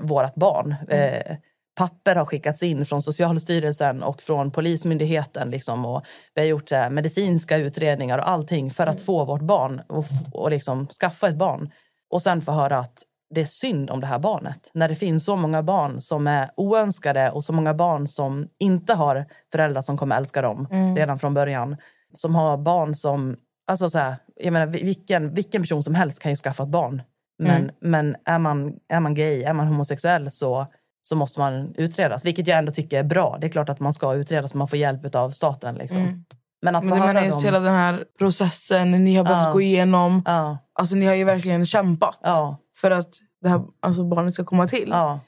vårt 0.00 0.34
barn. 0.34 0.74
Eh, 0.88 1.36
papper 1.74 2.14
har 2.14 2.24
skickats 2.24 2.62
in 2.62 2.86
från 2.86 3.02
Socialstyrelsen 3.02 4.02
och 4.02 4.22
från 4.22 4.50
Polismyndigheten. 4.50 5.50
Liksom, 5.50 5.86
och 5.86 6.02
vi 6.34 6.40
har 6.40 6.48
gjort 6.48 6.72
eh, 6.72 6.90
medicinska 6.90 7.56
utredningar 7.56 8.18
och 8.18 8.28
allting 8.28 8.70
för 8.70 8.86
att 8.86 9.00
få 9.00 9.24
vårt 9.24 9.42
barn 9.42 9.82
och, 9.88 10.04
och 10.32 10.50
liksom, 10.50 10.86
skaffa 10.88 11.28
ett 11.28 11.36
barn. 11.36 11.70
Och 12.10 12.22
sen 12.22 12.42
få 12.42 12.52
höra 12.52 12.78
att 12.78 13.02
det 13.34 13.40
är 13.40 13.44
synd 13.44 13.90
om 13.90 14.00
det 14.00 14.06
här 14.06 14.18
barnet. 14.18 14.70
När 14.74 14.88
det 14.88 14.94
finns 14.94 15.24
så 15.24 15.36
många 15.36 15.62
barn 15.62 16.00
som 16.00 16.26
är 16.26 16.50
oönskade 16.56 17.30
och 17.30 17.44
så 17.44 17.52
många 17.52 17.74
barn 17.74 18.06
som 18.06 18.48
inte 18.58 18.94
har 18.94 19.26
föräldrar 19.52 19.82
som 19.82 19.96
kommer 19.96 20.16
älska 20.16 20.42
dem 20.42 20.68
redan 20.96 21.18
från 21.18 21.34
början. 21.34 21.76
Som 22.14 22.34
har 22.34 22.56
barn 22.56 22.94
som... 22.94 23.36
Alltså 23.66 23.90
så 23.90 23.98
här, 23.98 24.14
jag 24.36 24.52
menar, 24.52 24.66
vilken, 24.66 25.34
vilken 25.34 25.62
person 25.62 25.82
som 25.82 25.94
helst 25.94 26.22
kan 26.22 26.32
ju 26.32 26.36
skaffa 26.36 26.62
ett 26.62 26.68
barn. 26.68 27.02
Men, 27.38 27.70
men 27.80 28.16
är, 28.24 28.38
man, 28.38 28.74
är 28.88 29.00
man 29.00 29.14
gay, 29.14 29.42
är 29.42 29.52
man 29.52 29.66
homosexuell 29.66 30.30
så, 30.30 30.66
så 31.02 31.16
måste 31.16 31.40
man 31.40 31.74
utredas. 31.74 32.24
Vilket 32.24 32.46
jag 32.46 32.58
ändå 32.58 32.72
tycker 32.72 32.98
är 32.98 33.02
bra. 33.02 33.38
Det 33.40 33.46
är 33.46 33.48
klart 33.50 33.68
att 33.68 33.80
man 33.80 33.92
ska 33.92 34.14
utredas, 34.14 34.54
man 34.54 34.68
får 34.68 34.78
hjälp 34.78 35.14
av 35.14 35.30
staten. 35.30 35.74
Liksom. 35.74 36.24
Men 36.62 36.76
att 36.76 36.84
Men 36.84 36.98
menar 36.98 37.06
höra 37.14 37.30
dem... 37.30 37.42
hela 37.44 37.60
den 37.60 37.74
här 37.74 38.04
processen 38.18 38.90
ni 39.04 39.16
har 39.16 39.24
behövt 39.24 39.46
Ja. 39.46 39.52
gå 39.52 39.60
igenom. 39.60 40.22
Ja, 40.26 40.58
Alltså 40.78 40.96
ni 40.96 41.06
har 41.06 41.14
ju 41.14 41.24
verkligen 41.24 41.66
kämpat 41.66 42.18
ja, 42.22 42.56
för 42.76 42.90
att 42.90 43.08
det 43.42 43.48
här 43.48 43.60
alltså, 43.82 44.04
barnet 44.04 44.34
ska 44.34 44.44
komma 44.44 44.68
till. 44.68 44.88
ja. 44.90 45.20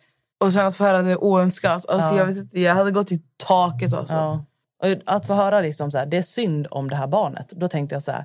Och 0.44 0.52
sen 0.52 0.66
att 0.66 0.76
få 0.76 0.84
höra 0.84 1.02
det 1.02 1.16
oönskat. 1.16 1.86
Alltså, 1.88 2.14
Ja. 2.14 2.18
jag, 2.18 2.26
vet 2.26 2.36
inte, 2.36 2.60
jag 2.60 2.74
hade 2.74 2.90
gått 2.90 3.12
i 3.12 3.22
taket. 3.46 3.94
Alltså. 3.94 4.44
Och 4.82 4.88
att 5.14 5.26
få 5.26 5.34
höra 5.34 5.60
liksom 5.60 5.90
så 5.90 5.98
här, 5.98 6.06
det 6.06 6.16
är 6.16 6.22
synd 6.22 6.66
om 6.70 6.90
det 6.90 6.96
här 6.96 7.06
barnet. 7.06 7.48
Då 7.50 7.68
tänkte 7.68 7.94
jag 7.94 8.02
så 8.02 8.12
här, 8.12 8.24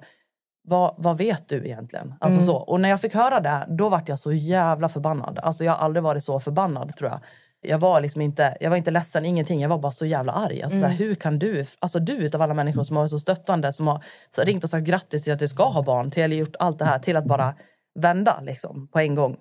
vad, 0.64 0.96
vad 0.98 1.18
vet 1.18 1.48
du 1.48 1.66
egentligen? 1.66 2.14
Alltså 2.20 2.42
så. 2.42 2.56
Och 2.56 2.82
när 2.82 2.90
jag 2.90 3.02
fick 3.02 3.14
höra 3.14 3.40
det, 3.40 3.66
då 3.70 3.90
var 3.90 4.04
jag 4.06 4.20
så 4.20 4.34
jävla 4.34 4.90
förbannad. 4.90 5.40
Alltså 5.44 5.64
jag 5.64 5.74
har 5.74 5.86
aldrig 5.86 6.04
varit 6.04 6.24
så 6.24 6.40
förbannad 6.40 6.96
tror 6.96 7.10
jag. 7.10 7.20
Jag 7.62 7.78
var 7.78 8.02
liksom 8.02 8.22
inte, 8.22 8.58
jag 8.60 8.70
var 8.70 8.78
inte 8.78 8.92
ledsen, 8.92 9.26
ingenting. 9.26 9.62
Jag 9.62 9.70
var 9.70 9.78
bara 9.78 9.92
så 9.92 10.06
jävla 10.06 10.32
arg. 10.32 10.64
Alltså, 10.64 10.80
så 10.80 10.86
här, 10.86 10.94
hur 10.94 11.16
kan 11.16 11.40
du, 11.40 11.66
alltså 11.80 12.00
du 12.00 12.14
utav 12.14 12.42
alla 12.42 12.54
människor 12.54 12.84
som 12.84 12.96
har 12.96 13.04
varit 13.04 13.12
så 13.12 13.20
stöttande, 13.20 13.74
som 13.74 13.88
har 13.88 14.04
så 14.36 14.42
ringt 14.42 14.64
och 14.64 14.70
sagt 14.70 14.88
grattis 14.88 15.24
till 15.24 15.34
att 15.34 15.40
du 15.40 15.48
ska 15.48 15.64
ha 15.64 15.84
barn, 15.84 16.12
till 16.12 16.24
eller 16.24 16.36
gjort 16.36 16.56
allt 16.60 16.80
det 16.80 16.86
här, 16.86 17.00
till 17.00 17.18
att 17.18 17.26
bara 17.26 17.56
vända 18.00 18.40
liksom, 18.42 18.88
på 18.88 19.00
en 19.00 19.16
gång. 19.16 19.38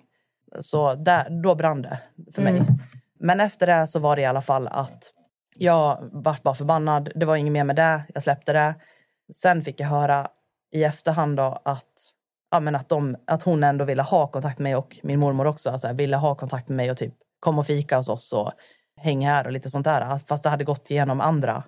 Så 0.59 0.95
där, 0.95 1.41
då 1.43 1.55
brann 1.55 1.81
det 1.81 1.99
för 2.35 2.41
mig. 2.41 2.63
Men 3.19 3.39
efter 3.39 3.67
det 3.67 3.87
så 3.87 3.99
var 3.99 4.15
det 4.15 4.21
i 4.21 4.25
alla 4.25 4.41
fall 4.41 4.67
att 4.67 5.13
jag 5.57 6.09
vart 6.11 6.43
bara 6.43 6.55
förbannad. 6.55 7.09
Det 7.15 7.25
var 7.25 7.35
inget 7.35 7.53
mer 7.53 7.63
med 7.63 7.75
det. 7.75 8.03
Jag 8.13 8.23
släppte 8.23 8.53
det. 8.53 8.75
Sen 9.33 9.61
fick 9.61 9.79
jag 9.79 9.87
höra 9.87 10.27
i 10.71 10.83
efterhand 10.83 11.37
då 11.37 11.61
att, 11.65 12.13
ja, 12.51 12.59
men 12.59 12.75
att, 12.75 12.89
de, 12.89 13.15
att 13.27 13.43
hon 13.43 13.63
ändå 13.63 13.85
ville 13.85 14.01
ha 14.01 14.27
kontakt 14.27 14.59
med 14.59 14.63
mig 14.63 14.75
och 14.75 14.99
min 15.03 15.19
mormor 15.19 15.47
också. 15.47 15.69
Alltså, 15.69 15.93
ville 15.93 16.17
ha 16.17 16.35
kontakt 16.35 16.69
med 16.69 16.75
mig 16.75 16.91
och 16.91 16.97
typ 16.97 17.13
kom 17.39 17.59
och 17.59 17.65
fika 17.65 17.97
hos 17.97 18.09
oss 18.09 18.33
och 18.33 18.51
häng 19.01 19.25
här 19.25 19.45
och 19.45 19.51
lite 19.51 19.69
sånt 19.69 19.85
där. 19.85 20.17
Fast 20.17 20.43
det 20.43 20.49
hade 20.49 20.63
gått 20.63 20.91
igenom 20.91 21.21
andra 21.21 21.63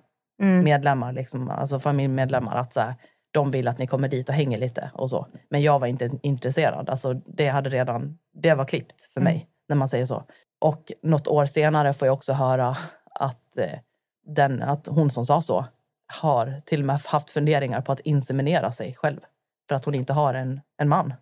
medlemmar, 0.64 1.12
liksom, 1.12 1.50
alltså 1.50 1.80
familjemedlemmar. 1.80 2.56
Att 2.56 2.72
så 2.72 2.80
här, 2.80 2.94
de 3.32 3.50
vill 3.50 3.68
att 3.68 3.78
ni 3.78 3.86
kommer 3.86 4.08
dit 4.08 4.28
och 4.28 4.34
hänger 4.34 4.58
lite 4.58 4.90
och 4.94 5.10
så. 5.10 5.26
Men 5.50 5.62
jag 5.62 5.78
var 5.78 5.86
inte 5.86 6.10
intresserad. 6.22 6.90
Alltså, 6.90 7.14
det, 7.14 7.48
hade 7.48 7.70
redan, 7.70 8.18
det 8.34 8.54
var 8.54 8.64
klippt 8.64 9.02
för 9.02 9.20
mig, 9.20 9.46
när 9.68 9.76
man 9.76 9.88
säger 9.88 10.06
så. 10.06 10.24
Och 10.60 10.92
något 11.02 11.28
år 11.28 11.46
senare 11.46 11.94
får 11.94 12.06
jag 12.06 12.14
också 12.14 12.32
höra 12.32 12.76
att, 13.14 13.58
eh, 13.58 13.78
den, 14.26 14.62
att 14.62 14.86
hon 14.86 15.10
som 15.10 15.24
sa 15.24 15.42
så 15.42 15.64
har 16.12 16.60
till 16.66 16.80
och 16.80 16.86
med 16.86 17.00
haft 17.06 17.30
funderingar 17.30 17.80
på 17.80 17.92
att 17.92 18.00
inseminera 18.00 18.72
sig 18.72 18.94
själv. 18.94 19.20
För 19.68 19.76
att 19.76 19.84
hon 19.84 19.94
inte 19.94 20.12
har 20.12 20.34
en, 20.34 20.60
en 20.82 20.88
man. 20.88 21.14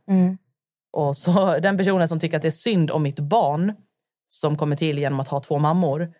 Och 0.92 1.16
så 1.16 1.58
den 1.62 1.78
personen 1.78 2.08
som 2.08 2.20
tycker 2.20 2.36
att 2.36 2.42
det 2.42 2.48
är 2.48 2.52
synd 2.52 2.90
om 2.90 3.02
mitt 3.02 3.20
barn 3.20 3.72
som 4.28 4.56
kommer 4.56 4.76
till 4.76 4.98
genom 4.98 5.20
att 5.20 5.28
ha 5.28 5.40
två 5.40 5.58
mammor 5.58 6.12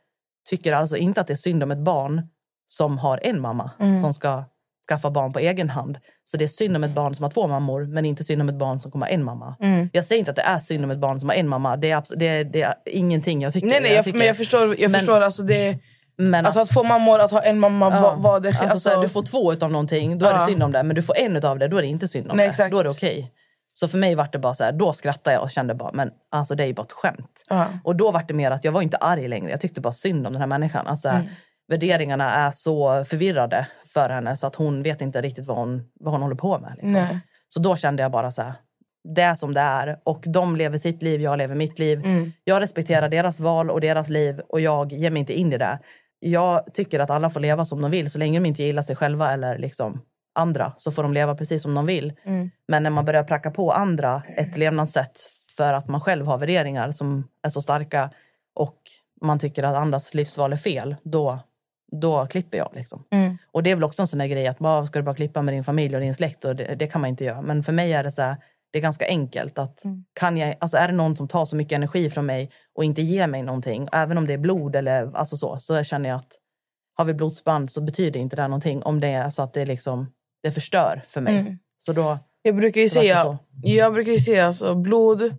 tycker 0.48 0.72
alltså 0.72 0.96
inte 0.96 1.20
att 1.20 1.26
det 1.26 1.32
är 1.32 1.36
synd 1.36 1.62
om 1.62 1.70
ett 1.70 1.78
barn 1.78 2.22
som 2.66 2.98
har 2.98 3.20
en 3.22 3.40
mamma 3.40 3.70
som 4.02 4.12
ska 4.14 4.44
skaffa 4.88 5.10
barn 5.10 5.32
på 5.32 5.38
egen 5.38 5.70
hand. 5.70 5.98
Så 6.24 6.36
det 6.36 6.44
är 6.44 6.48
synd 6.48 6.76
om 6.76 6.84
ett 6.84 6.90
barn 6.94 7.14
som 7.14 7.22
har 7.22 7.30
två 7.30 7.46
mammor 7.48 7.84
men 7.84 8.04
inte 8.04 8.24
synd 8.24 8.42
om 8.42 8.48
ett 8.48 8.54
barn 8.54 8.80
som 8.80 8.90
kommer 8.90 9.06
ha 9.06 9.12
en 9.12 9.24
mamma. 9.24 9.56
Jag 9.92 10.04
säger 10.04 10.18
inte 10.18 10.30
att 10.30 10.36
det 10.36 10.42
är 10.42 10.58
synd 10.58 10.84
om 10.84 10.90
ett 10.90 10.98
barn 10.98 11.20
som 11.20 11.28
har 11.28 11.36
en 11.36 11.48
mamma. 11.48 11.76
Det 11.76 11.90
är, 11.90 12.02
det 12.16 12.28
är, 12.28 12.44
det 12.44 12.62
är 12.62 12.74
ingenting 12.86 13.42
jag 13.42 13.52
tycker. 13.52 13.66
Nej, 13.66 13.80
nej, 13.80 13.92
jag, 13.92 14.04
tycker- 14.04 14.18
men 14.18 14.26
jag 14.26 14.36
förstår. 14.36 14.80
Jag 14.80 14.90
Men- 14.90 15.00
förstår 15.00 15.20
alltså 15.20 15.42
det, 15.42 15.78
men 16.20 16.46
alltså, 16.46 16.60
att 16.60 16.72
få 16.72 16.82
mammor, 16.82 17.18
att 17.20 17.30
ha 17.30 17.40
en 17.40 17.58
mamma, 17.58 17.90
Ja. 17.94 18.00
vad, 18.00 18.18
vad 18.22 18.42
det 18.42 18.48
Alltså, 18.48 18.62
alltså, 18.62 18.80
så 18.80 18.88
här, 18.90 19.02
du 19.02 19.08
får 19.08 19.22
två 19.22 19.52
utav 19.52 19.70
någonting, 19.70 20.18
då 20.18 20.26
är 20.26 20.34
det 20.34 20.40
synd 20.40 20.62
om 20.62 20.72
det. 20.72 20.82
Men 20.82 20.96
du 20.96 21.02
får 21.02 21.18
en 21.18 21.36
utav 21.36 21.58
det, 21.58 21.68
då 21.68 21.76
är 21.76 21.82
det 21.82 21.88
inte 21.88 22.08
synd 22.08 22.30
om 22.30 22.36
Nej, 22.36 22.46
det. 22.46 22.50
exakt. 22.50 22.72
Då 22.72 22.78
är 22.78 22.84
det 22.84 22.90
okej. 22.90 23.32
Så 23.72 23.88
för 23.88 23.98
mig 23.98 24.14
var 24.14 24.28
det 24.32 24.38
bara 24.38 24.54
så 24.54 24.64
här, 24.64 24.72
då 24.72 24.92
skrattade 24.92 25.34
jag 25.34 25.42
och 25.42 25.50
kände 25.50 25.74
bara, 25.74 25.90
men 25.92 26.10
alltså 26.30 26.54
det 26.54 26.62
är 26.62 26.66
ju 26.66 26.74
bara 26.74 26.82
ett 26.82 26.92
skämt. 26.92 27.42
Ja. 27.48 27.66
Och 27.84 27.96
då 27.96 28.10
var 28.10 28.24
det 28.28 28.34
mer 28.34 28.50
att 28.50 28.64
jag 28.64 28.72
var 28.72 28.82
inte 28.82 28.96
arg 28.96 29.28
längre. 29.28 29.50
Jag 29.50 29.60
tyckte 29.60 29.80
bara 29.80 29.92
synd 29.92 30.26
om 30.26 30.32
den 30.32 30.40
här 30.40 30.48
människan. 30.48 30.86
Alltså, 30.86 31.08
Mm. 31.08 31.26
Värderingarna 31.68 32.30
är 32.34 32.50
så 32.50 33.04
förvirrade 33.04 33.66
för 33.94 34.08
henne 34.08 34.36
så 34.36 34.46
att 34.46 34.54
hon 34.54 34.82
vet 34.82 35.00
inte 35.00 35.20
riktigt 35.20 35.46
vad 35.46 35.56
hon, 35.56 35.82
vad 36.00 36.12
hon 36.14 36.22
håller 36.22 36.36
på 36.36 36.58
med. 36.58 36.72
Liksom. 36.82 37.20
Så 37.48 37.60
då 37.60 37.76
kände 37.76 38.02
jag 38.02 38.12
bara 38.12 38.30
så 38.30 38.42
här, 38.42 38.52
det 39.14 39.22
är 39.22 39.34
som 39.34 39.54
det 39.54 39.60
är. 39.60 39.98
Och 40.04 40.24
de 40.26 40.56
lever 40.56 40.78
sitt 40.78 41.02
liv, 41.02 41.20
jag 41.20 41.38
lever 41.38 41.54
mitt 41.54 41.78
liv. 41.78 41.98
Mm. 42.04 42.32
Jag 42.44 42.60
respekterar 42.62 43.08
deras 43.08 43.40
val 43.40 43.70
och 43.70 43.80
deras 43.80 44.08
liv 44.08 44.40
och 44.48 44.60
jag 44.60 44.92
ger 44.92 45.10
mig 45.10 45.20
inte 45.20 45.32
in 45.32 45.52
i 45.52 45.58
det. 45.58 45.78
Jag 46.20 46.74
tycker 46.74 47.00
att 47.00 47.10
alla 47.10 47.30
får 47.30 47.40
leva 47.40 47.64
som 47.64 47.82
de 47.82 47.90
vill 47.90 48.10
så 48.10 48.18
länge 48.18 48.38
de 48.38 48.46
inte 48.46 48.62
gillar 48.62 48.82
sig 48.82 48.96
själva 48.96 49.32
eller 49.32 49.58
liksom 49.58 50.00
andra 50.34 50.72
så 50.76 50.92
får 50.92 51.02
de 51.02 51.12
leva 51.12 51.34
precis 51.34 51.62
som 51.62 51.74
de 51.74 51.86
vill. 51.86 52.12
Mm. 52.24 52.50
Men 52.68 52.82
när 52.82 52.90
man 52.90 53.04
börjar 53.04 53.24
pracka 53.24 53.50
på 53.50 53.72
andra 53.72 54.22
ett 54.36 54.56
levnadssätt 54.56 55.18
för 55.56 55.72
att 55.72 55.88
man 55.88 56.00
själv 56.00 56.26
har 56.26 56.38
värderingar 56.38 56.90
som 56.90 57.28
är 57.42 57.50
så 57.50 57.62
starka 57.62 58.10
och 58.54 58.78
man 59.20 59.38
tycker 59.38 59.62
att 59.62 59.76
andras 59.76 60.14
livsval 60.14 60.52
är 60.52 60.56
fel, 60.56 60.96
då, 61.02 61.38
då 61.92 62.26
klipper 62.26 62.58
jag. 62.58 62.70
Liksom. 62.74 63.04
Mm. 63.10 63.38
Och 63.52 63.62
det 63.62 63.70
är 63.70 63.74
väl 63.74 63.84
också 63.84 64.02
en 64.02 64.06
sån 64.06 64.28
grej 64.28 64.46
att 64.46 64.58
bara, 64.58 64.86
ska 64.86 64.98
du 64.98 65.02
bara 65.02 65.14
klippa 65.14 65.42
med 65.42 65.54
din 65.54 65.64
familj 65.64 65.94
och 65.94 66.00
din 66.00 66.14
släkt 66.14 66.44
och 66.44 66.56
det, 66.56 66.74
det 66.74 66.86
kan 66.86 67.00
man 67.00 67.10
inte 67.10 67.24
göra. 67.24 67.42
Men 67.42 67.62
för 67.62 67.72
mig 67.72 67.92
är 67.92 68.04
det 68.04 68.10
så 68.10 68.22
här, 68.22 68.36
det 68.72 68.78
är 68.78 68.82
ganska 68.82 69.06
enkelt. 69.06 69.58
att 69.58 69.82
kan 70.20 70.36
jag, 70.36 70.54
alltså 70.60 70.76
Är 70.76 70.88
det 70.88 70.94
någon 70.94 71.16
som 71.16 71.28
tar 71.28 71.44
så 71.44 71.56
mycket 71.56 71.76
energi 71.76 72.10
från 72.10 72.26
mig 72.26 72.50
och 72.76 72.84
inte 72.84 73.02
ger 73.02 73.26
mig 73.26 73.42
någonting, 73.42 73.88
även 73.92 74.18
om 74.18 74.26
det 74.26 74.32
är 74.32 74.38
blod 74.38 74.76
eller 74.76 75.16
alltså 75.16 75.36
så, 75.36 75.58
så 75.58 75.84
känner 75.84 76.08
jag 76.08 76.16
att 76.16 76.32
har 76.96 77.04
vi 77.04 77.14
blodsband 77.14 77.70
så 77.70 77.80
betyder 77.80 78.20
inte 78.20 78.36
det 78.36 78.42
någonting 78.48 78.82
om 78.82 79.00
det 79.00 79.08
är 79.08 79.30
så 79.30 79.42
att 79.42 79.52
det, 79.52 79.64
liksom, 79.64 80.06
det 80.42 80.50
förstör 80.50 81.02
för 81.06 81.20
mig. 81.20 81.38
Mm. 81.38 81.58
Så 81.78 81.92
då, 81.92 82.18
Jag 82.42 82.56
brukar 82.56 82.80
ju 82.80 82.88
säga, 82.88 83.38
jag 83.62 83.92
brukar 83.92 84.12
ju 84.12 84.18
säga 84.20 84.46
alltså, 84.46 84.74
blod 84.74 85.36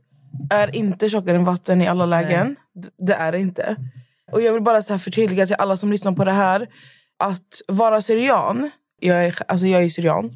är 0.50 0.76
inte 0.76 1.10
tjockare 1.10 1.38
än 1.38 1.44
vatten 1.44 1.82
i 1.82 1.88
alla 1.88 2.06
lägen. 2.06 2.56
D- 2.76 2.90
Det 2.98 3.14
är 3.14 3.32
det 3.32 3.40
inte. 3.40 3.76
Och 4.32 4.42
jag 4.42 4.54
vill 4.54 4.62
bara 4.64 4.82
så 4.82 5.00
förtydliga 5.00 5.46
till 5.48 5.56
alla 5.60 5.78
som 5.78 5.92
lyssnar 5.92 6.12
på 6.12 6.24
det 6.26 6.32
här 6.32 6.68
att 7.24 7.62
vara 7.68 8.02
syrian, 8.02 8.70
jag 9.00 9.26
är, 9.26 9.36
alltså 9.48 9.68
jag 9.68 9.84
är 9.84 9.90
syrian. 9.90 10.32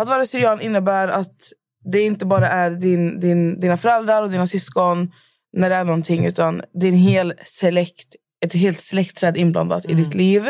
Att 0.00 0.08
vara 0.08 0.26
syrian 0.26 0.60
innebär 0.60 1.08
att 1.08 1.36
det 1.84 2.00
inte 2.00 2.26
bara 2.26 2.48
är 2.48 2.70
din, 2.70 3.20
din, 3.20 3.60
dina 3.60 3.76
föräldrar 3.76 4.22
och 4.22 4.30
dina 4.30 4.46
syskon 4.46 5.12
när 5.52 5.70
det 5.70 5.76
är 5.76 5.84
någonting 5.84 6.26
utan 6.26 6.62
det 6.74 6.86
är 6.86 6.92
en 6.92 6.98
hel 6.98 7.34
släkt, 7.44 8.16
ett 8.44 8.52
helt 8.52 8.80
släktträd 8.80 9.36
inblandat 9.36 9.84
i 9.84 9.94
ditt 9.94 10.14
liv. 10.14 10.48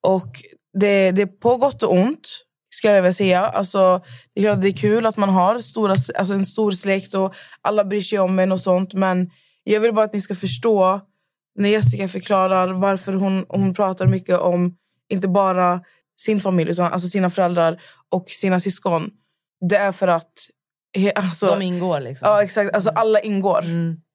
Och 0.00 0.42
det, 0.80 1.10
det 1.10 1.22
är 1.22 1.26
på 1.26 1.56
gott 1.56 1.82
och 1.82 1.92
ont, 1.92 2.28
ska 2.74 2.88
jag 2.88 3.02
vilja 3.02 3.12
säga. 3.12 3.46
Alltså, 3.46 4.00
det, 4.34 4.40
är 4.40 4.44
klart 4.44 4.62
det 4.62 4.68
är 4.68 4.76
kul 4.76 5.06
att 5.06 5.16
man 5.16 5.28
har 5.28 5.58
stora, 5.58 5.94
alltså 6.18 6.34
en 6.34 6.46
stor 6.46 6.72
släkt 6.72 7.14
och 7.14 7.34
alla 7.62 7.84
bryr 7.84 8.00
sig 8.00 8.18
om 8.18 8.38
en 8.38 8.52
och 8.52 8.60
sånt. 8.60 8.94
Men 8.94 9.30
jag 9.64 9.80
vill 9.80 9.94
bara 9.94 10.04
att 10.04 10.12
ni 10.12 10.20
ska 10.20 10.34
förstå 10.34 11.00
när 11.58 11.68
Jessica 11.68 12.08
förklarar 12.08 12.72
varför 12.72 13.12
hon, 13.12 13.46
hon 13.48 13.74
pratar 13.74 14.06
mycket 14.06 14.38
om 14.38 14.76
inte 15.08 15.28
bara 15.28 15.80
sin 16.20 16.40
familj 16.40 16.70
utan 16.70 16.92
alltså 16.92 17.08
sina 17.08 17.30
föräldrar 17.30 17.80
och 18.08 18.28
sina 18.28 18.60
syskon. 18.60 19.10
Det 19.68 19.76
är 19.76 19.92
för 19.92 20.08
att... 20.08 20.32
Alltså, 21.14 21.46
de 21.46 21.62
ingår 21.62 22.00
liksom. 22.00 22.28
Ja, 22.28 22.42
exakt. 22.42 22.74
Alltså, 22.74 22.90
alla 22.90 23.20
ingår. 23.20 23.64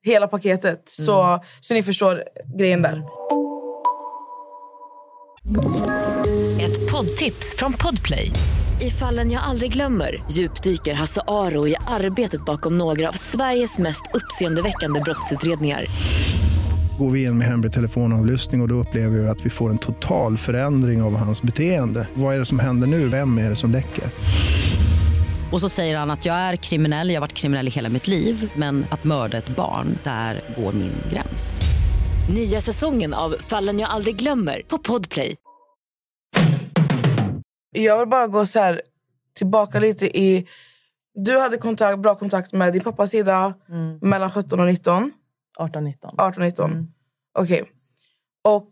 Hela 0.05 0.27
paketet. 0.27 0.81
Så, 0.85 1.43
så 1.59 1.73
ni 1.73 1.83
förstår 1.83 2.23
grejen 2.57 2.81
där. 2.81 3.03
Ett 6.61 6.91
poddtips 6.91 7.55
från 7.57 7.73
Podplay. 7.73 8.31
I 8.81 8.89
fallen 8.89 9.31
jag 9.31 9.43
aldrig 9.43 9.73
glömmer 9.73 10.23
djupdyker 10.31 10.93
Hasse 10.93 11.21
Aro 11.27 11.67
i 11.67 11.75
arbetet 11.87 12.45
bakom 12.45 12.77
några 12.77 13.09
av 13.09 13.13
Sveriges 13.13 13.77
mest 13.77 14.01
uppseendeväckande 14.13 14.99
brottsutredningar. 14.99 15.85
Går 16.99 17.11
vi 17.11 17.23
in 17.23 17.37
med 17.37 17.47
hemlig 17.47 17.73
telefonavlyssning 17.73 18.61
och, 18.61 18.65
och 18.65 18.69
då 18.69 18.75
upplever 18.75 19.17
vi 19.17 19.27
att 19.27 19.45
vi 19.45 19.49
får 19.49 19.69
en 19.69 19.77
total 19.77 20.37
förändring 20.37 21.01
av 21.01 21.15
hans 21.15 21.41
beteende. 21.41 22.07
Vad 22.13 22.35
är 22.35 22.39
det 22.39 22.45
som 22.45 22.59
händer 22.59 22.87
nu? 22.87 23.07
Vem 23.07 23.37
är 23.37 23.49
det 23.49 23.55
som 23.55 23.71
läcker? 23.71 24.03
Och 25.53 25.61
så 25.61 25.69
säger 25.69 25.97
han 25.97 26.11
att 26.11 26.25
jag 26.25 26.35
är 26.35 26.55
kriminell, 26.55 27.09
jag 27.09 27.15
har 27.15 27.21
varit 27.21 27.33
kriminell 27.33 27.67
i 27.67 27.71
hela 27.71 27.89
mitt 27.89 28.07
liv 28.07 28.51
men 28.55 28.85
att 28.91 29.03
mörda 29.03 29.37
ett 29.37 29.49
barn, 29.55 29.97
där 30.03 30.41
går 30.57 30.73
min 30.73 30.93
gräns. 31.11 31.61
Nya 32.29 32.61
säsongen 32.61 33.13
av 33.13 33.35
Fallen 33.39 33.79
jag 33.79 33.89
aldrig 33.89 34.15
glömmer 34.15 34.61
på 34.67 34.77
Podplay. 34.77 35.35
Jag 37.75 37.99
vill 37.99 38.07
bara 38.07 38.27
gå 38.27 38.45
så 38.45 38.59
här, 38.59 38.81
tillbaka 39.35 39.79
lite 39.79 40.19
i... 40.19 40.47
Du 41.13 41.39
hade 41.39 41.57
kontakt, 41.57 41.99
bra 41.99 42.15
kontakt 42.15 42.51
med 42.51 42.73
din 42.73 42.81
pappas 42.81 43.11
sida 43.11 43.53
mellan 44.01 44.31
17 44.31 44.59
och 44.59 44.65
19. 44.65 45.11
18-19. 45.59 45.95
18-19. 46.17 46.87
Okej. 47.39 47.63
Och 48.43 48.69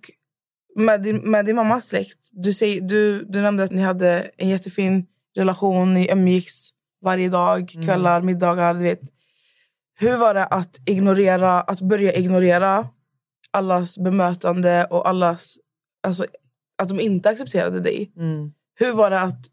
med 0.76 1.02
din, 1.02 1.18
med 1.18 1.46
din 1.46 1.56
mammas 1.56 1.88
släkt. 1.88 2.30
Du, 2.32 2.54
säger, 2.54 2.82
du, 2.82 3.26
du 3.26 3.42
nämnde 3.42 3.64
att 3.64 3.72
ni 3.72 3.82
hade 3.82 4.32
en 4.38 4.50
jättefin 4.50 5.06
relation. 5.38 5.94
Ni 5.94 6.12
umgicks 6.12 6.70
varje 7.02 7.30
dag, 7.30 7.70
kvällar, 7.86 8.22
middagar. 8.22 8.74
Du 8.74 8.84
vet. 8.84 9.02
Hur 10.00 10.18
var 10.18 10.34
det 10.34 10.46
att 10.46 10.90
ignorera, 10.90 11.62
att 11.62 11.82
börja 11.82 12.14
ignorera 12.14 12.88
allas 13.52 13.98
bemötande 13.98 14.86
och 14.90 15.10
allas... 15.10 15.58
Alltså, 16.04 16.26
att 16.82 16.90
de 16.90 17.00
inte 17.00 17.30
accepterade 17.30 17.80
dig? 17.80 18.12
Mm. 18.18 18.52
Hur 18.76 18.94
var 18.94 19.10
det 19.10 19.22
att 19.22 19.46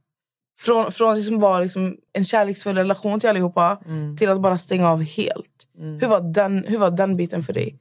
från, 0.59 0.93
från 0.93 1.15
liksom 1.15 1.41
vara 1.41 1.61
liksom 1.61 1.97
en 2.13 2.25
kärleksfull 2.25 2.77
relation 2.77 3.21
till 3.21 3.29
allihopa 3.29 3.79
till 4.17 4.31
att 4.31 4.41
bara 4.41 4.59
stänga 4.59 4.91
av 4.91 5.03
helt? 5.03 5.69
Hur, 6.01 6.09
var 6.09 6.21
den, 6.21 6.65
hur 6.69 6.79
var 6.79 6.91
den 6.91 7.17
biten 7.17 7.43
för 7.43 7.53
dig? 7.53 7.79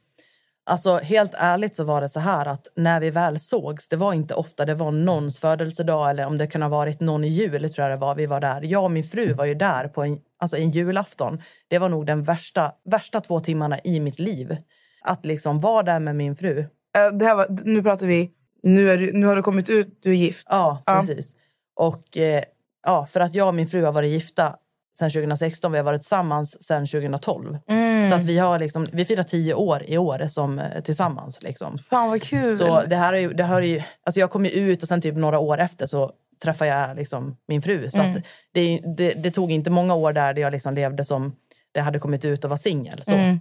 Alltså 0.70 0.98
helt 0.98 1.34
ärligt 1.38 1.76
så 1.76 1.84
var 1.84 2.02
det 2.02 2.10
så 2.10 2.20
här 2.20 2.46
att 2.46 2.68
när 2.76 3.00
vi 3.00 3.10
väl 3.10 3.40
sågs, 3.40 3.88
det 3.88 3.96
var 3.96 4.14
inte 4.14 4.34
ofta, 4.34 4.66
det 4.66 4.74
var 4.76 4.92
någons 4.92 5.40
födelsedag 5.40 6.10
eller 6.10 6.26
om 6.26 6.38
det 6.38 6.48
kunde 6.48 6.66
ha 6.66 6.70
varit 6.78 7.00
någon 7.00 7.24
i 7.24 7.28
jul 7.28 7.70
tror 7.70 7.88
jag 7.88 7.98
det 7.98 8.02
var, 8.02 8.16
vi 8.16 8.26
var 8.26 8.40
där. 8.40 8.62
Jag 8.64 8.84
och 8.84 8.92
min 8.92 9.04
fru 9.04 9.34
var 9.34 9.46
ju 9.46 9.54
där 9.54 9.88
på 9.88 10.04
en, 10.04 10.20
alltså 10.40 10.58
en 10.58 10.72
julafton. 10.72 11.42
Det 11.68 11.80
var 11.80 11.90
nog 11.90 12.06
den 12.06 12.24
värsta, 12.24 12.72
värsta 12.92 13.22
två 13.22 13.40
timmarna 13.40 13.80
i 13.84 14.00
mitt 14.00 14.20
liv. 14.20 14.58
Att 15.02 15.26
liksom 15.26 15.60
vara 15.60 15.84
där 15.84 16.00
med 16.00 16.16
min 16.16 16.36
fru. 16.36 16.60
Eh, 16.60 17.18
Det 17.18 17.26
här 17.26 17.36
var, 17.36 17.48
nu 17.66 17.84
pratar 17.84 18.08
vi... 18.08 18.32
Nu, 18.64 18.92
är 18.92 18.98
du, 18.98 19.14
nu 19.14 19.26
har 19.26 19.36
du 19.36 19.42
kommit 19.42 19.70
ut, 19.70 20.00
du 20.04 20.10
är 20.12 20.16
gift. 20.16 20.48
Ja, 20.50 20.84
Ja. 20.86 21.00
precis. 21.00 21.36
Och 21.76 22.18
eh, 22.18 22.44
ja, 22.86 23.06
för 23.06 23.20
att 23.20 23.36
jag 23.36 23.48
och 23.48 23.56
min 23.56 23.68
fru 23.68 23.84
har 23.86 23.92
varit 23.92 24.10
gifta 24.10 24.56
sedan 24.98 25.10
2016, 25.10 25.72
vi 25.72 25.78
har 25.78 25.86
varit 25.86 26.02
tillsammans 26.02 26.64
sedan 26.64 26.88
2012. 26.88 27.58
Mm. 27.68 28.10
Så 28.10 28.16
att 28.16 28.24
vi 28.24 28.38
har 28.38 28.60
liksom, 28.60 28.86
vi 28.92 29.06
firar 29.06 29.24
tio 29.24 29.54
år 29.54 29.84
i 29.88 29.98
år 29.98 30.28
som 30.28 30.60
eh, 30.60 30.82
tillsammans 30.82 31.44
liksom. 31.44 31.78
Fan 31.78 32.10
vad 32.10 32.22
kul. 32.22 32.50
Så 32.50 32.82
det 32.82 32.96
här 32.96 33.14
är 33.14 33.18
ju, 33.18 33.34
det 33.34 33.44
här 33.44 33.58
är 33.58 33.62
ju, 33.62 33.82
alltså 34.06 34.20
jag 34.20 34.32
kom 34.32 34.46
ju 34.46 34.52
ut 34.52 34.82
och 34.82 34.88
sen 34.88 35.02
typ 35.02 35.16
några 35.16 35.40
år 35.40 35.58
efter 35.58 35.86
så 35.86 36.12
träffade 36.44 36.70
jag 36.70 36.96
liksom 36.96 37.38
min 37.48 37.62
fru. 37.62 37.90
Så 37.90 38.02
att 38.02 38.18
det, 38.54 38.82
det, 38.98 39.14
det 39.14 39.32
tog 39.32 39.52
inte 39.52 39.70
många 39.70 39.96
år 39.96 40.14
där, 40.14 40.34
där 40.34 40.42
jag 40.42 40.52
liksom 40.52 40.74
levde 40.74 41.06
som 41.06 41.36
det 41.72 41.80
hade 41.80 42.00
kommit 42.00 42.26
ut 42.26 42.44
och 42.44 42.50
var 42.50 42.58
singel. 42.58 43.02
Mm. 43.08 43.40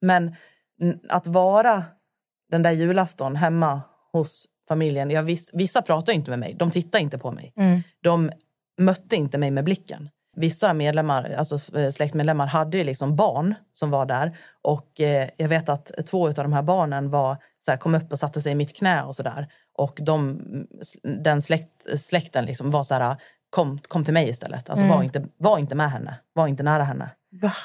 Men 0.00 0.36
att 1.08 1.26
vara 1.26 1.84
den 2.50 2.62
där 2.62 2.70
julafton 2.70 3.36
hemma 3.36 3.82
hos 4.12 4.46
familjen. 4.68 5.10
Jag, 5.10 5.22
viss, 5.22 5.50
vissa 5.52 5.82
pratar 5.82 6.12
inte 6.12 6.30
med 6.30 6.38
mig, 6.38 6.54
de 6.58 6.70
tittar 6.70 6.98
inte 6.98 7.18
på 7.18 7.32
mig. 7.32 7.52
Mm. 7.56 7.80
De 8.02 8.30
mötte 8.78 9.16
inte 9.16 9.38
mig 9.38 9.50
med 9.50 9.64
blicken. 9.64 10.08
Vissa 10.36 10.74
medlemmar, 10.74 11.34
alltså 11.38 11.78
eh, 11.78 11.90
släktmedlemmar 11.90 12.46
hade 12.46 12.78
ju 12.78 12.84
liksom 12.84 13.16
barn 13.16 13.54
som 13.72 13.90
var 13.90 14.06
där. 14.06 14.36
Och 14.62 15.00
eh, 15.00 15.28
jag 15.36 15.48
vet 15.48 15.68
att 15.68 15.90
två 16.06 16.28
av 16.28 16.34
de 16.34 16.52
här 16.52 16.62
barnen 16.62 17.10
var, 17.10 17.36
så 17.58 17.70
här, 17.70 17.78
kom 17.78 17.94
upp 17.94 18.12
och 18.12 18.18
satte 18.18 18.40
sig 18.40 18.52
i 18.52 18.54
mitt 18.54 18.76
knä 18.76 19.02
och 19.02 19.16
sådär. 19.16 19.48
Och 19.78 19.98
de, 20.02 20.40
den 21.02 21.42
släkt, 21.42 21.98
släkten 21.98 22.44
liksom 22.44 22.70
var 22.70 22.84
så 22.84 22.94
här, 22.94 23.16
kom, 23.50 23.78
kom 23.88 24.04
till 24.04 24.14
mig 24.14 24.28
istället. 24.28 24.70
Alltså 24.70 24.86
var, 24.86 25.02
inte, 25.02 25.24
var 25.38 25.58
inte 25.58 25.74
med 25.74 25.90
henne, 25.90 26.18
var 26.32 26.46
inte 26.46 26.62
nära 26.62 26.84
henne. 26.84 27.10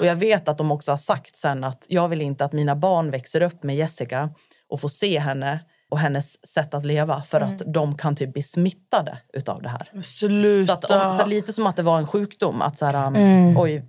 Och 0.00 0.06
jag 0.06 0.16
vet 0.16 0.48
att 0.48 0.58
de 0.58 0.72
också 0.72 0.92
har 0.92 0.96
sagt 0.96 1.36
sen 1.36 1.64
att 1.64 1.86
jag 1.88 2.08
vill 2.08 2.20
inte 2.20 2.44
att 2.44 2.52
mina 2.52 2.76
barn 2.76 3.10
växer 3.10 3.40
upp 3.40 3.62
med 3.62 3.76
Jessica 3.76 4.30
och 4.68 4.80
får 4.80 4.88
se 4.88 5.18
henne 5.18 5.60
och 5.92 5.98
hennes 5.98 6.46
sätt 6.46 6.74
att 6.74 6.84
leva 6.84 7.22
för 7.22 7.40
att 7.40 7.62
de 7.66 7.96
kan 7.96 8.16
typ 8.16 8.32
bli 8.32 8.42
smittade 8.42 9.18
utav 9.32 9.62
det 9.62 9.68
här. 9.68 10.00
Sluta. 10.02 10.80
Så, 10.80 10.94
att, 10.94 11.16
så 11.16 11.26
lite 11.26 11.52
som 11.52 11.66
att 11.66 11.76
det 11.76 11.82
var 11.82 11.98
en 11.98 12.06
sjukdom. 12.06 12.62
Att 12.62 12.78
så 12.78 12.86
här, 12.86 13.06
um, 13.06 13.14
Mm. 13.16 13.56
oj, 13.58 13.84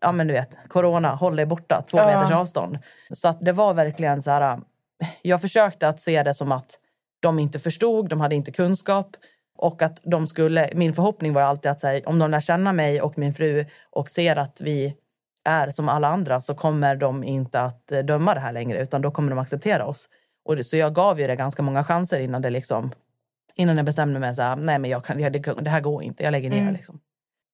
ja 0.00 0.12
men 0.12 0.26
du 0.26 0.32
vet, 0.34 0.56
corona, 0.68 1.14
håll 1.14 1.36
dig 1.36 1.46
borta, 1.46 1.82
två 1.90 1.96
meters 1.96 2.30
avstånd. 2.30 2.78
Så 3.10 3.28
att 3.28 3.40
det 3.40 3.52
var 3.52 3.74
verkligen 3.74 4.22
så 4.22 4.30
här, 4.30 4.54
um, 4.54 4.64
jag 5.22 5.40
försökte 5.40 5.88
att 5.88 6.00
se 6.00 6.22
det 6.22 6.34
som 6.34 6.52
att 6.52 6.78
de 7.20 7.38
inte 7.38 7.58
förstod, 7.58 8.08
de 8.08 8.20
hade 8.20 8.34
inte 8.34 8.52
kunskap. 8.52 9.16
Och 9.58 9.82
att 9.82 10.00
de 10.02 10.26
skulle, 10.26 10.70
min 10.74 10.92
förhoppning 10.94 11.32
var 11.32 11.42
alltid 11.42 11.70
att 11.70 11.80
säga, 11.80 12.02
om 12.06 12.18
de 12.18 12.30
lär 12.30 12.40
känna 12.40 12.72
mig 12.72 13.00
och 13.02 13.18
min 13.18 13.34
fru 13.34 13.64
och 13.90 14.10
ser 14.10 14.36
att 14.36 14.60
vi 14.60 14.94
är 15.44 15.70
som 15.70 15.88
alla 15.88 16.08
andra 16.08 16.40
så 16.40 16.54
kommer 16.54 16.96
de 16.96 17.24
inte 17.24 17.60
att 17.60 17.92
eh, 17.92 17.98
döma 17.98 18.34
det 18.34 18.40
här 18.40 18.52
längre 18.52 18.78
utan 18.78 19.02
då 19.02 19.10
kommer 19.10 19.30
de 19.30 19.38
acceptera 19.38 19.84
oss. 19.86 20.08
Och 20.44 20.66
så 20.66 20.76
jag 20.76 20.94
gav 20.94 21.20
ju 21.20 21.26
det 21.26 21.36
ganska 21.36 21.62
många 21.62 21.84
chanser 21.84 22.20
innan 22.20 22.42
det 22.42 22.50
liksom 22.50 22.90
innan 23.54 23.76
jag 23.76 23.86
bestämde 23.86 24.20
mig 24.20 24.34
så 24.34 24.54
nej 24.54 24.78
men 24.78 24.90
jag 24.90 25.04
kan, 25.04 25.18
det, 25.18 25.28
det 25.60 25.70
här 25.70 25.80
går 25.80 26.02
inte, 26.02 26.22
jag 26.22 26.32
lägger 26.32 26.50
ner 26.50 26.72
liksom. 26.72 27.00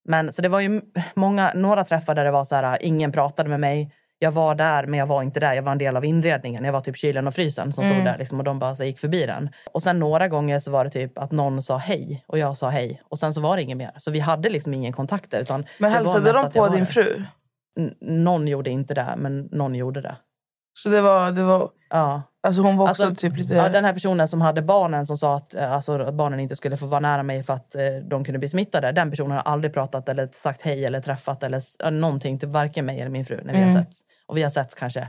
Men 0.09 0.33
så 0.33 0.43
det 0.43 0.49
var 0.49 0.61
ju 0.61 0.81
många, 1.15 1.53
några 1.55 1.85
träffar 1.85 2.15
där 2.15 2.25
det 2.25 2.31
var 2.31 2.45
så 2.45 2.55
här, 2.55 2.79
ingen 2.81 3.13
pratade 3.13 3.49
med 3.49 3.61
mig. 3.61 3.93
Jag 4.19 4.33
var 4.33 4.55
där 4.55 4.87
men 4.87 4.99
jag 4.99 5.07
var 5.07 5.23
inte 5.23 5.41
där, 5.41 5.55
jag 5.55 5.63
var 5.63 5.73
en 5.73 5.79
del 5.79 5.97
av 5.97 6.05
inredningen. 6.05 6.65
Jag 6.65 6.73
var 6.73 6.81
typ 6.81 6.97
kylen 6.97 7.27
och 7.27 7.35
frysen 7.35 7.73
som 7.73 7.85
stod 7.85 8.05
där 8.05 8.19
liksom, 8.19 8.39
och 8.39 8.45
de 8.45 8.59
bara 8.59 8.75
så 8.77 8.85
gick 8.85 8.99
förbi 8.99 9.27
den. 9.27 9.49
Och 9.73 9.83
sen 9.83 9.99
några 9.99 10.29
gånger 10.29 10.59
så 10.61 10.71
var 10.71 10.85
det 10.85 10.91
typ 10.91 11.19
att 11.19 11.31
någon 11.33 11.63
sa 11.63 11.77
hej 11.77 12.25
och 12.27 12.39
jag 12.39 12.57
sa 12.57 12.69
hej 12.69 13.03
och 13.09 13.19
sen 13.19 13.35
så 13.35 13.41
var 13.41 13.57
det 13.57 13.63
inget 13.63 13.77
mer. 13.77 13.91
Så 13.97 14.11
vi 14.11 14.21
hade 14.21 14.49
liksom 14.51 14.75
ingen 14.75 14.93
kontakt 14.93 15.31
där, 15.31 15.41
utan 15.41 15.65
Men 15.79 15.93
hälsade 15.93 16.33
de 16.33 16.51
på 16.53 16.69
din 16.69 16.87
fru? 16.87 17.23
n- 17.81 17.95
någon 18.01 18.49
gjorde 18.49 18.71
inte 18.71 18.95
det, 18.95 19.15
men 19.17 19.41
någon 19.53 19.75
gjorde 19.75 20.01
det. 20.01 20.17
Så 20.75 20.89
det 20.89 21.01
var, 21.01 21.31
det 21.33 21.43
var, 21.43 21.71
Ja. 21.91 22.23
Alltså 22.45 22.63
hon 22.63 22.77
var 22.77 22.91
också 22.91 23.07
Alltså, 23.07 23.29
typ 23.29 23.39
lite... 23.39 23.55
Ja, 23.55 23.69
den 23.69 23.85
här 23.85 23.93
personen 23.93 24.29
som 24.29 24.41
hade 24.41 24.63
barnen 24.63 25.07
som 25.07 25.17
sa 25.17 25.37
att, 25.37 25.55
eh, 25.55 25.73
alltså, 25.73 26.13
barnen 26.13 26.41
inte 26.41 26.57
skulle 26.57 26.77
få 26.77 26.87
vara 26.87 27.01
nära 27.01 27.23
mig 27.23 27.43
för 27.43 27.55
att 27.55 27.75
eh, 27.75 27.83
de 28.11 28.25
kunde 28.25 28.39
bli 28.39 28.49
smittade. 28.49 28.93
Den 28.93 29.11
personen 29.11 29.31
har 29.33 29.43
aldrig 29.53 29.75
pratat 29.75 30.09
eller 30.09 30.29
sagt 30.33 30.63
hej 30.63 30.85
eller 30.85 31.01
träffat 31.01 31.43
eller 31.43 31.91
någonting 31.91 32.39
till 32.39 32.49
varken 32.49 32.87
mig 32.87 33.01
eller 33.01 33.11
min 33.11 33.25
fru 33.25 33.41
när 33.45 33.53
vi 33.53 33.59
Mm. 33.63 33.75
har 33.75 33.83
setts. 33.83 34.01
Och 34.27 34.37
vi 34.37 34.43
har 34.43 34.51
setts 34.51 34.75
kanske 34.75 35.09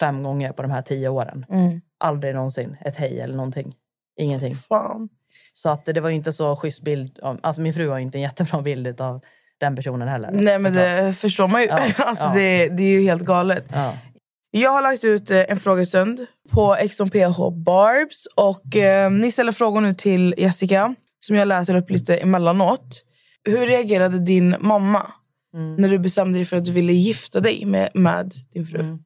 fem 0.00 0.22
gånger 0.22 0.52
på 0.52 0.62
de 0.62 0.70
här 0.70 0.82
tio 0.82 1.08
åren. 1.08 1.46
Mm. 1.50 1.80
Aldrig 2.00 2.34
någonsin 2.34 2.76
ett 2.84 2.96
hej 2.96 3.20
eller 3.20 3.34
någonting. 3.34 3.74
Ingenting. 4.20 4.54
Fan. 4.54 5.08
Så 5.52 5.68
att 5.68 5.84
det 5.84 6.00
var 6.00 6.08
ju 6.08 6.14
inte 6.14 6.32
så 6.32 6.56
schysst 6.56 6.82
bild. 6.82 7.18
Av, 7.22 7.38
alltså 7.42 7.60
min 7.60 7.74
fru 7.74 7.88
har 7.88 7.98
inte 7.98 8.18
en 8.18 8.22
jättebra 8.22 8.62
bild 8.62 9.00
av 9.00 9.20
den 9.60 9.76
personen 9.76 10.08
heller. 10.08 10.30
Nej 10.32 10.58
men 10.58 10.72
det 10.72 11.12
förstår 11.12 11.48
man 11.48 11.60
ju. 11.62 11.66
Ja, 11.68 11.78
alltså, 11.98 12.24
ja. 12.24 12.32
Det, 12.34 12.68
det 12.68 12.82
är 12.82 12.90
ju 13.00 13.02
helt 13.02 13.22
galet. 13.22 13.64
Ja. 13.72 13.92
Jag 14.60 14.70
har 14.70 14.82
lagt 14.82 15.04
ut 15.04 15.30
eh, 15.30 15.50
en 15.50 15.56
frågestund 15.56 16.26
på 16.50 16.76
XMPH 16.90 17.50
Barbs. 17.64 18.26
Och 18.34 18.76
eh, 18.76 19.10
Ni 19.10 19.30
ställer 19.32 19.52
frågor 19.52 19.80
nu 19.80 19.94
till 19.94 20.34
Jessica 20.36 20.94
som 21.20 21.36
jag 21.36 21.48
läser 21.48 21.74
upp 21.74 21.90
lite 21.90 22.16
emellanåt. 22.16 23.04
Hur 23.44 23.66
reagerade 23.66 24.18
din 24.18 24.56
mamma 24.60 25.12
Mm. 25.54 25.76
när 25.76 25.88
du 25.88 25.98
bestämde 25.98 26.38
dig 26.38 26.44
för 26.44 26.56
att 26.56 26.64
du 26.64 26.72
ville 26.72 26.92
gifta 26.92 27.40
dig 27.40 27.64
med, 27.64 27.90
med 27.94 28.32
din 28.52 28.66
fru? 28.66 28.80
Mm. 28.80 28.98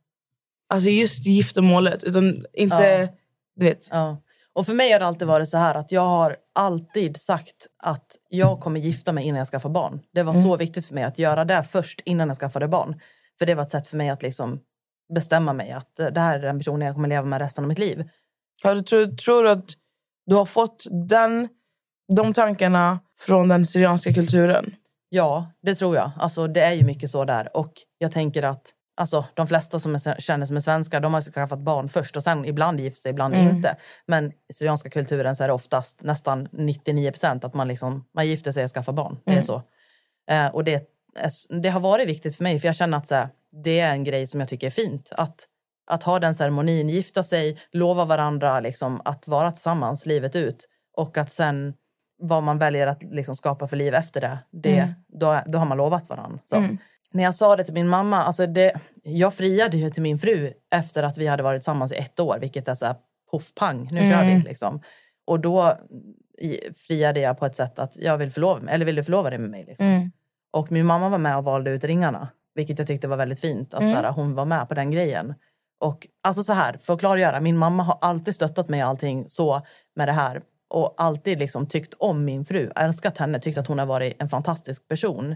Alltså 0.69 0.89
just 0.89 1.27
giftermålet, 1.27 2.05
utan 2.05 2.45
inte... 2.55 2.83
Ja. 2.85 3.09
Du 3.57 3.67
vet. 3.67 3.89
Ja. 3.91 4.23
Och 4.53 4.67
för 4.67 4.75
mig 4.75 4.93
har 4.93 4.99
det 5.01 5.07
alltid 5.07 5.29
varit 5.29 5.49
så 5.49 5.59
här 5.59 5.75
att 5.75 5.93
jag 5.93 6.07
har 6.07 6.37
alltid 6.55 7.17
sagt 7.17 7.67
att 7.83 8.07
jag 8.29 8.61
kommer 8.61 8.81
gifta 8.81 9.13
mig 9.13 9.25
innan 9.25 9.39
jag 9.39 9.47
skaffar 9.49 9.71
barn. 9.71 10.01
Det 10.15 10.23
var 10.23 10.35
så 10.35 10.57
viktigt 10.57 10.87
för 10.87 10.95
mig 10.95 11.05
att 11.05 11.19
göra 11.19 11.45
det 11.45 11.63
först 11.63 12.01
innan 12.05 12.29
jag 12.29 12.37
skaffade 12.37 12.69
barn. 12.69 13.01
För 13.39 13.47
det 13.47 13.55
var 13.55 13.63
ett 13.63 13.71
sätt 13.71 13.87
för 13.87 13.97
mig 13.97 14.09
att 14.09 14.23
liksom 14.23 14.61
bestämma 15.15 15.53
mig 15.53 15.73
att 15.73 15.99
eh, 15.99 16.07
det 16.07 16.21
här 16.21 16.39
är 16.39 16.43
den 16.43 16.59
personen 16.59 16.87
jag 16.87 16.95
kommer 16.95 17.09
leva 17.09 17.27
med 17.27 17.41
resten 17.41 17.65
av 17.65 17.69
mitt 17.69 17.79
liv. 17.79 18.09
Har 18.63 18.75
du, 18.75 18.83
tror, 18.83 19.07
tror 19.07 19.47
att 19.47 19.67
du 20.27 20.37
har 20.37 20.45
fått 20.45 20.87
den, 21.09 21.49
de 22.17 22.33
tankarna 22.33 23.01
från 23.19 23.49
den 23.49 23.67
syrianska 23.67 24.13
kulturen? 24.13 24.75
Ja, 25.09 25.53
det 25.63 25.75
tror 25.75 25.97
jag. 25.97 26.11
Alltså, 26.19 26.47
det 26.47 26.61
är 26.61 26.73
ju 26.73 26.85
mycket 26.85 27.11
så 27.11 27.25
där. 27.25 27.57
Och 27.57 27.73
jag 27.99 28.13
tänker 28.13 28.43
att 28.43 28.73
alltså, 28.97 29.25
de 29.35 29.47
flesta 29.47 29.81
som 29.81 29.95
är, 29.95 30.21
känner 30.21 30.47
som 30.47 30.57
är 30.57 30.61
svenskar 30.61 31.01
de 31.01 31.15
har 31.15 31.21
skaffat 31.21 31.59
barn 31.59 31.89
först 31.89 32.17
och 32.17 32.23
sen 32.23 32.45
ibland 32.45 32.81
gift 32.81 33.03
sig, 33.03 33.11
ibland 33.11 33.35
inte. 33.35 33.77
Men 34.07 34.33
i 34.51 34.53
syrianska 34.53 34.91
kulturen 34.91 35.37
så 35.37 35.45
är 35.45 35.49
det 35.49 35.55
oftast 35.55 36.03
nästan 36.03 36.49
99 36.53 37.11
procent 37.11 37.45
att 37.45 37.55
man, 37.55 37.69
liksom, 37.69 38.05
man 38.15 38.27
gifter 38.27 38.53
sig 38.53 38.65
och 38.65 38.71
skaffar 38.71 38.93
barn. 38.93 39.19
Det 39.25 39.33
är 39.33 39.43
så. 39.43 39.63
Eh, 40.31 40.47
och 40.47 40.65
det, 40.65 40.89
det 41.63 41.69
har 41.69 41.81
varit 41.81 42.09
viktigt 42.09 42.37
för 42.37 42.45
mig 42.45 42.59
för 42.59 42.69
jag 42.69 42.77
känner 42.77 42.99
att 42.99 43.07
så 43.07 43.15
här, 43.15 43.29
det 43.65 43.81
är 43.81 43.93
en 43.93 44.05
grej 44.05 44.27
som 44.27 44.41
jag 44.41 44.49
tycker 44.49 44.67
är 44.67 44.71
fint. 44.71 45.13
Att, 45.17 45.47
att 45.87 46.03
ha 46.03 46.19
den 46.19 46.35
ceremonin, 46.35 46.89
gifta 46.89 47.23
sig, 47.23 47.59
lova 47.73 48.05
varandra 48.05 48.61
liksom, 48.61 49.01
att 49.05 49.29
vara 49.29 49.51
tillsammans 49.51 50.07
livet 50.07 50.37
ut. 50.37 50.69
Och 50.97 51.19
att 51.19 51.31
sen 51.31 51.75
vad 52.23 52.43
man 52.43 52.59
väljer 52.59 52.87
att 52.87 53.03
liksom 53.03 53.37
skapa 53.37 53.67
för 53.67 53.77
liv 53.77 53.95
efter 53.95 54.21
det, 54.21 54.39
det 54.51 54.95
då, 55.09 55.41
då 55.47 55.59
har 55.59 55.67
man 55.67 55.79
lovat 55.79 56.09
varandra. 56.09 56.39
Så. 56.43 56.57
När 57.13 57.23
jag 57.23 57.35
sa 57.35 57.57
det 57.57 57.65
till 57.65 57.75
min 57.75 57.89
mamma, 57.89 58.25
alltså 58.25 58.47
det, 58.47 58.73
jag 59.03 59.35
friade 59.35 59.77
ju 59.77 59.91
till 59.91 60.03
min 60.03 60.19
fru 60.19 60.53
efter 60.75 61.03
att 61.03 61.19
vi 61.19 61.27
hade 61.27 61.43
varit 61.43 61.61
tillsammans 61.61 61.93
i 61.93 61.97
ett 61.97 62.21
år, 62.21 62.39
vilket 62.41 62.69
är 62.69 62.75
så 62.75 62.87
här 62.87 62.95
poff 63.31 63.55
pang, 63.55 63.89
nu 63.91 64.01
kör 64.01 64.25
vi 64.25 64.41
liksom. 64.41 64.83
Och 65.27 65.41
då 65.41 65.79
friade 66.89 67.21
jag 67.21 67.39
på 67.39 67.47
ett 67.47 67.57
sätt 67.57 67.79
att 67.79 67.97
jag 67.97 68.19
vill 68.19 68.31
förlova 68.31 68.61
mig, 68.61 68.75
eller 68.75 68.87
vill 68.87 68.95
du 68.95 69.05
förlova 69.05 69.31
dig 69.31 69.39
med 69.39 69.51
mig? 69.51 69.65
Liksom. 69.65 69.87
Och 70.53 70.73
min 70.73 70.87
mamma 70.87 71.09
var 71.09 71.19
med 71.19 71.37
och 71.37 71.45
valde 71.45 71.71
ut 71.71 71.85
ringarna, 71.85 72.29
vilket 72.55 72.79
jag 72.79 72.87
tyckte 72.87 73.09
var 73.09 73.17
väldigt 73.17 73.41
fint. 73.41 73.75
Att 73.75 73.91
så 73.91 73.97
här, 73.97 74.13
hon 74.13 74.35
var 74.35 74.45
med 74.45 74.69
på 74.69 74.75
den 74.75 74.91
grejen. 74.91 75.35
Och 75.81 76.07
alltså 76.25 76.43
så 76.43 76.53
här, 76.53 76.77
för 76.79 76.95
att 76.95 77.01
klargöra, 77.01 77.41
min 77.41 77.59
mamma 77.59 77.83
har 77.83 77.99
alltid 78.01 78.35
stöttat 78.35 78.69
mig 78.69 78.81
i 78.81 78.83
allting 78.83 79.29
så 79.29 79.63
med 79.97 80.09
det 80.09 80.13
här. 80.13 80.43
Och 80.71 80.95
alltid 80.97 81.39
liksom 81.39 81.67
tyckt 81.67 81.95
om 81.99 82.25
min 82.25 82.45
fru, 82.45 82.71
älskat 82.77 83.19
henne, 83.19 83.41
tyckt 83.41 83.59
att 83.59 83.67
hon 83.67 83.79
har 83.79 83.87
varit 83.87 84.23
en 84.23 84.29
fantastisk 84.29 84.89
person. 84.89 85.35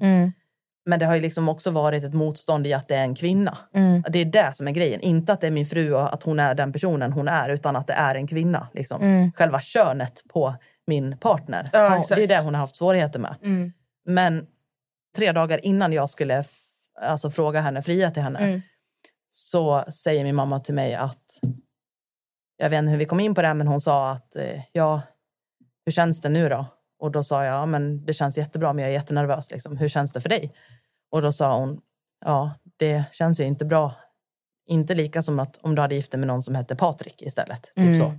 Men 0.86 0.98
det 0.98 1.06
har 1.06 1.14
ju 1.14 1.20
liksom 1.20 1.48
också 1.48 1.70
varit 1.70 2.04
ett 2.04 2.14
motstånd 2.14 2.66
i 2.66 2.72
att 2.72 2.88
det 2.88 2.94
är 2.94 3.02
en 3.02 3.14
kvinna. 3.14 3.58
Det 4.08 4.18
är 4.18 4.24
det 4.24 4.52
som 4.54 4.68
är 4.68 4.72
grejen. 4.72 5.00
Inte 5.00 5.32
att 5.32 5.40
det 5.40 5.46
är 5.46 5.50
min 5.50 5.66
fru 5.66 5.92
och 5.94 6.14
att 6.14 6.22
hon 6.22 6.40
är 6.40 6.54
den 6.54 6.72
personen 6.72 7.12
hon 7.12 7.28
är, 7.28 7.48
utan 7.48 7.76
att 7.76 7.86
det 7.86 7.92
är 7.92 8.14
en 8.14 8.26
kvinna. 8.26 8.68
Liksom. 8.72 9.32
Själva 9.36 9.60
könet 9.60 10.22
på 10.32 10.54
min 10.86 11.18
partner. 11.18 11.70
Ja, 11.72 11.98
exakt. 11.98 12.16
det 12.16 12.22
är 12.22 12.28
det 12.28 12.44
hon 12.44 12.54
har 12.54 12.60
haft 12.60 12.76
svårigheter 12.76 13.18
med. 13.18 13.34
Men 14.06 14.46
tre 15.16 15.32
dagar 15.32 15.64
innan 15.66 15.92
jag 15.92 16.10
skulle 16.10 16.44
alltså, 17.00 17.30
fråga 17.30 17.60
henne, 17.60 17.82
fria 17.82 18.10
till 18.10 18.22
henne, 18.22 18.62
så 19.30 19.84
säger 19.88 20.24
min 20.24 20.34
mamma 20.34 20.60
till 20.60 20.74
mig 20.74 20.94
att 20.94 21.40
jag 22.56 22.70
vet 22.70 22.78
inte 22.78 22.90
hur 22.90 22.98
vi 22.98 23.04
kom 23.04 23.20
in 23.20 23.34
på 23.34 23.42
det, 23.42 23.54
men 23.54 23.66
hon 23.66 23.80
sa 23.80 24.10
att 24.10 24.36
eh, 24.36 24.60
ja, 24.72 25.02
hur 25.86 25.92
känns 25.92 26.20
det 26.20 26.28
nu 26.28 26.48
då? 26.48 26.66
Och 26.98 27.10
då 27.10 27.24
sa 27.24 27.44
jag, 27.44 27.54
ja, 27.54 27.66
men 27.66 28.04
det 28.04 28.12
känns 28.12 28.38
jättebra, 28.38 28.72
men 28.72 28.82
jag 28.82 28.90
är 28.90 28.94
jättenervös. 28.94 29.50
Liksom. 29.50 29.76
Hur 29.76 29.88
känns 29.88 30.12
det 30.12 30.20
för 30.20 30.28
dig? 30.28 30.54
Och 31.10 31.22
då 31.22 31.32
sa 31.32 31.58
hon, 31.58 31.80
ja, 32.24 32.50
det 32.76 33.04
känns 33.12 33.40
ju 33.40 33.44
inte 33.44 33.64
bra. 33.64 33.94
Inte 34.66 34.94
lika 34.94 35.22
som 35.22 35.38
att 35.40 35.56
om 35.56 35.74
du 35.74 35.82
hade 35.82 35.94
gift 35.94 36.10
dig 36.10 36.18
med 36.18 36.28
någon 36.28 36.42
som 36.42 36.54
hette 36.54 36.76
Patrik 36.76 37.22
istället. 37.22 37.72
Typ 37.76 37.96
så. 37.98 38.14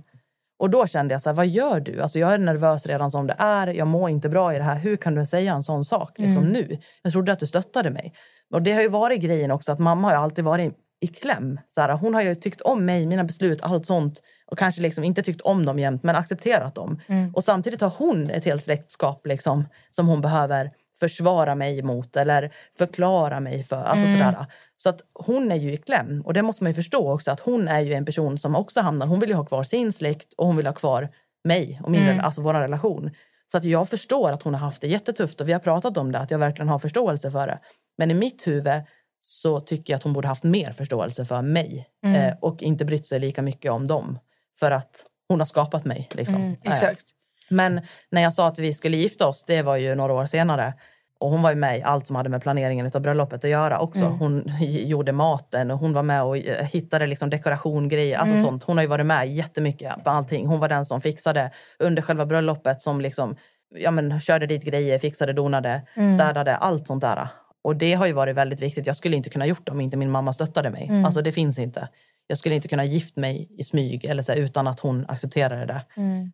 Och 0.58 0.70
då 0.70 0.86
kände 0.86 1.14
jag 1.14 1.22
så 1.22 1.28
här, 1.28 1.34
vad 1.34 1.46
gör 1.46 1.80
du? 1.80 2.02
Alltså 2.02 2.18
jag 2.18 2.34
är 2.34 2.38
nervös 2.38 2.86
redan 2.86 3.10
som 3.10 3.26
det 3.26 3.36
är. 3.38 3.66
Jag 3.66 3.88
mår 3.88 4.10
inte 4.10 4.28
bra 4.28 4.54
i 4.54 4.56
det 4.56 4.62
här. 4.62 4.78
Hur 4.78 4.96
kan 4.96 5.14
du 5.14 5.26
säga 5.26 5.52
en 5.52 5.62
sån 5.62 5.84
sak 5.84 6.18
liksom 6.18 6.44
nu? 6.44 6.78
Jag 7.02 7.12
trodde 7.12 7.32
att 7.32 7.38
du 7.38 7.46
stöttade 7.46 7.90
mig. 7.90 8.14
Och 8.52 8.62
det 8.62 8.72
har 8.72 8.82
ju 8.82 8.88
varit 8.88 9.20
grejen 9.20 9.50
också 9.50 9.72
att 9.72 9.78
mamma 9.78 10.08
har 10.08 10.14
alltid 10.14 10.44
varit 10.44 10.74
i 11.00 11.06
kläm. 11.06 11.60
Så 11.68 11.80
här, 11.80 11.92
hon 11.92 12.14
har 12.14 12.22
ju 12.22 12.34
tyckt 12.34 12.60
om 12.60 12.84
mig, 12.84 13.06
mina 13.06 13.24
beslut, 13.24 13.62
allt 13.62 13.86
sånt. 13.86 14.22
Och 14.46 14.58
kanske 14.58 14.82
liksom 14.82 15.04
inte 15.04 15.22
tyckt 15.22 15.40
om 15.40 15.66
dem 15.66 15.78
jämt, 15.78 16.02
men 16.02 16.16
accepterat 16.16 16.74
dem. 16.74 17.00
Och 17.34 17.44
samtidigt 17.44 17.80
har 17.80 17.92
hon 17.98 18.30
ett 18.30 18.44
helt 18.44 18.62
släktskap 18.62 19.26
liksom, 19.26 19.68
som 19.90 20.08
hon 20.08 20.20
behöver 20.20 20.70
försvara 21.00 21.54
mig 21.54 21.82
mot 21.82 22.16
eller 22.16 22.52
förklara 22.78 23.40
mig 23.40 23.62
för. 23.62 23.84
Alltså 23.84 24.06
sådär. 24.12 24.46
Så 24.76 24.88
att 24.88 25.00
hon 25.14 25.52
är 25.52 25.56
ju 25.56 25.72
i 25.72 25.76
kläm. 25.76 26.22
Och 26.24 26.34
det 26.34 26.42
måste 26.42 26.64
man 26.64 26.70
ju 26.70 26.74
förstå 26.74 27.12
också 27.12 27.30
att 27.30 27.40
hon 27.40 27.68
är 27.68 27.80
ju 27.80 27.94
en 27.94 28.04
person 28.04 28.38
som 28.38 28.56
också 28.56 28.80
hamnar, 28.80 29.06
hon 29.06 29.20
vill 29.20 29.28
ju 29.28 29.34
ha 29.34 29.44
kvar 29.44 29.62
sin 29.62 29.92
släkt 29.92 30.32
och 30.36 30.46
hon 30.46 30.56
vill 30.56 30.66
ha 30.66 30.74
kvar 30.74 31.08
mig 31.44 31.80
och 31.84 31.90
min, 31.90 32.20
alltså 32.20 32.42
vår 32.42 32.54
relation. 32.54 33.10
Så 33.46 33.58
att 33.58 33.64
jag 33.64 33.88
förstår 33.88 34.30
att 34.30 34.42
hon 34.42 34.54
har 34.54 34.60
haft 34.60 34.80
det 34.80 34.88
jättetufft 34.88 35.40
och 35.40 35.48
vi 35.48 35.52
har 35.52 35.60
pratat 35.60 35.96
om 35.96 36.12
det, 36.12 36.18
att 36.18 36.30
jag 36.30 36.38
verkligen 36.38 36.68
har 36.68 36.78
förståelse 36.78 37.30
för 37.30 37.46
det. 37.46 37.58
Men 37.98 38.10
i 38.10 38.14
mitt 38.14 38.46
huvud 38.46 38.82
så 39.20 39.60
tycker 39.60 39.92
jag 39.92 39.96
att 39.98 40.02
hon 40.02 40.12
borde 40.12 40.28
haft 40.28 40.44
mer 40.44 40.72
förståelse 40.72 41.24
för 41.24 41.42
mig 41.42 41.88
eh, 42.06 42.34
och 42.40 42.62
inte 42.62 42.84
brytt 42.84 43.06
sig 43.06 43.20
lika 43.20 43.42
mycket 43.42 43.72
om 43.72 43.86
dem. 43.86 44.18
För 44.58 44.70
att 44.70 45.06
hon 45.28 45.40
har 45.40 45.46
skapat 45.46 45.84
mig. 45.84 46.08
Liksom. 46.12 46.56
Eh, 46.64 46.72
Exakt. 46.72 47.04
men 47.48 47.80
när 48.10 48.22
jag 48.22 48.34
sa 48.34 48.48
att 48.48 48.58
vi 48.58 48.74
skulle 48.74 48.96
gifta 48.96 49.26
oss, 49.26 49.44
det 49.44 49.62
var 49.62 49.76
ju 49.76 49.94
några 49.94 50.12
år 50.12 50.26
senare. 50.26 50.74
Och 51.18 51.30
hon 51.30 51.42
var 51.42 51.50
ju 51.50 51.56
med 51.56 51.78
i 51.78 51.82
allt 51.82 52.06
som 52.06 52.16
hade 52.16 52.28
med 52.28 52.42
planeringen 52.42 52.90
av 52.94 53.00
bröllopet 53.00 53.44
att 53.44 53.50
göra 53.50 53.78
också. 53.78 54.04
Hon 54.04 54.44
gjorde 54.60 55.12
maten 55.12 55.70
och 55.70 55.78
hon 55.78 55.92
var 55.92 56.02
med 56.02 56.22
och 56.22 56.36
eh, 56.36 56.66
hittade 56.66 57.06
liksom 57.06 57.30
dekorationgrejer. 57.30 58.18
Alltså 58.18 58.42
sånt. 58.42 58.62
Hon 58.62 58.76
har 58.76 58.82
ju 58.82 58.88
varit 58.88 59.06
med 59.06 59.28
jättemycket 59.28 60.04
på 60.04 60.10
allting. 60.10 60.46
Hon 60.46 60.60
var 60.60 60.68
den 60.68 60.84
som 60.84 61.00
fixade 61.00 61.50
under 61.78 62.02
själva 62.02 62.26
bröllopet 62.26 62.80
som 62.80 63.00
liksom, 63.00 63.36
ja, 63.74 63.90
men, 63.90 64.20
körde 64.20 64.46
dit 64.46 64.64
grejer, 64.64 64.98
fixade, 64.98 65.32
donade, 65.32 65.82
städade, 66.14 66.56
allt 66.56 66.86
sånt 66.86 67.00
där. 67.00 67.28
Och 67.66 67.76
det 67.76 67.94
har 67.94 68.06
ju 68.06 68.12
varit 68.12 68.36
väldigt 68.36 68.62
viktigt. 68.62 68.86
Jag 68.86 68.96
skulle 68.96 69.16
inte 69.16 69.30
kunna 69.30 69.46
gjort 69.46 69.66
det 69.66 69.72
om 69.72 69.80
inte 69.80 69.96
min 69.96 70.10
mamma 70.10 70.32
stöttade 70.32 70.70
mig. 70.70 70.90
Alltså 71.04 71.22
det 71.22 71.32
finns 71.32 71.58
inte. 71.58 71.88
Jag 72.26 72.38
skulle 72.38 72.54
inte 72.54 72.68
kunna 72.68 72.84
gift 72.84 73.16
mig 73.16 73.48
i 73.58 73.64
smyg 73.64 74.04
eller 74.04 74.22
så 74.22 74.32
här, 74.32 74.38
utan 74.38 74.66
att 74.66 74.80
hon 74.80 75.04
accepterade 75.08 75.66
det. 75.66 75.84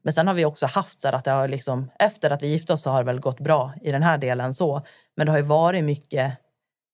Men 0.03 0.12
sen 0.12 0.27
har 0.27 0.35
vi 0.35 0.45
också 0.45 0.66
haft 0.66 1.01
så 1.01 1.09
här 1.09 1.14
att 1.14 1.25
det 1.25 1.31
har 1.31 1.49
liksom, 1.49 1.90
efter 1.99 2.31
att 2.31 2.42
vi 2.42 2.47
gifte 2.47 2.73
oss 2.73 2.83
så 2.83 2.90
har 2.90 2.99
det 2.99 3.07
väl 3.07 3.21
gått 3.21 3.40
bra 3.40 3.73
i 3.83 3.92
den 3.92 4.03
här 4.03 4.18
delen 4.18 4.55
så. 4.55 4.83
Men 5.16 5.27
det 5.27 5.33
har 5.33 5.38
ju 5.38 5.45
varit 5.45 5.85
mycket 5.85 6.33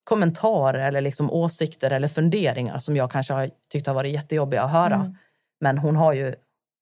kommentarer 0.04 0.88
eller 0.88 1.00
liksom 1.00 1.30
åsikter 1.30 1.90
eller 1.90 2.08
funderingar 2.08 2.78
som 2.78 2.96
jag 2.96 3.10
kanske 3.10 3.32
har 3.32 3.50
tyckt 3.72 3.86
har 3.86 3.94
varit 3.94 4.12
jättejobbiga 4.12 4.62
att 4.62 4.70
höra. 4.70 5.14
Men 5.60 5.78
hon 5.78 5.96
har 5.96 6.12
ju 6.12 6.34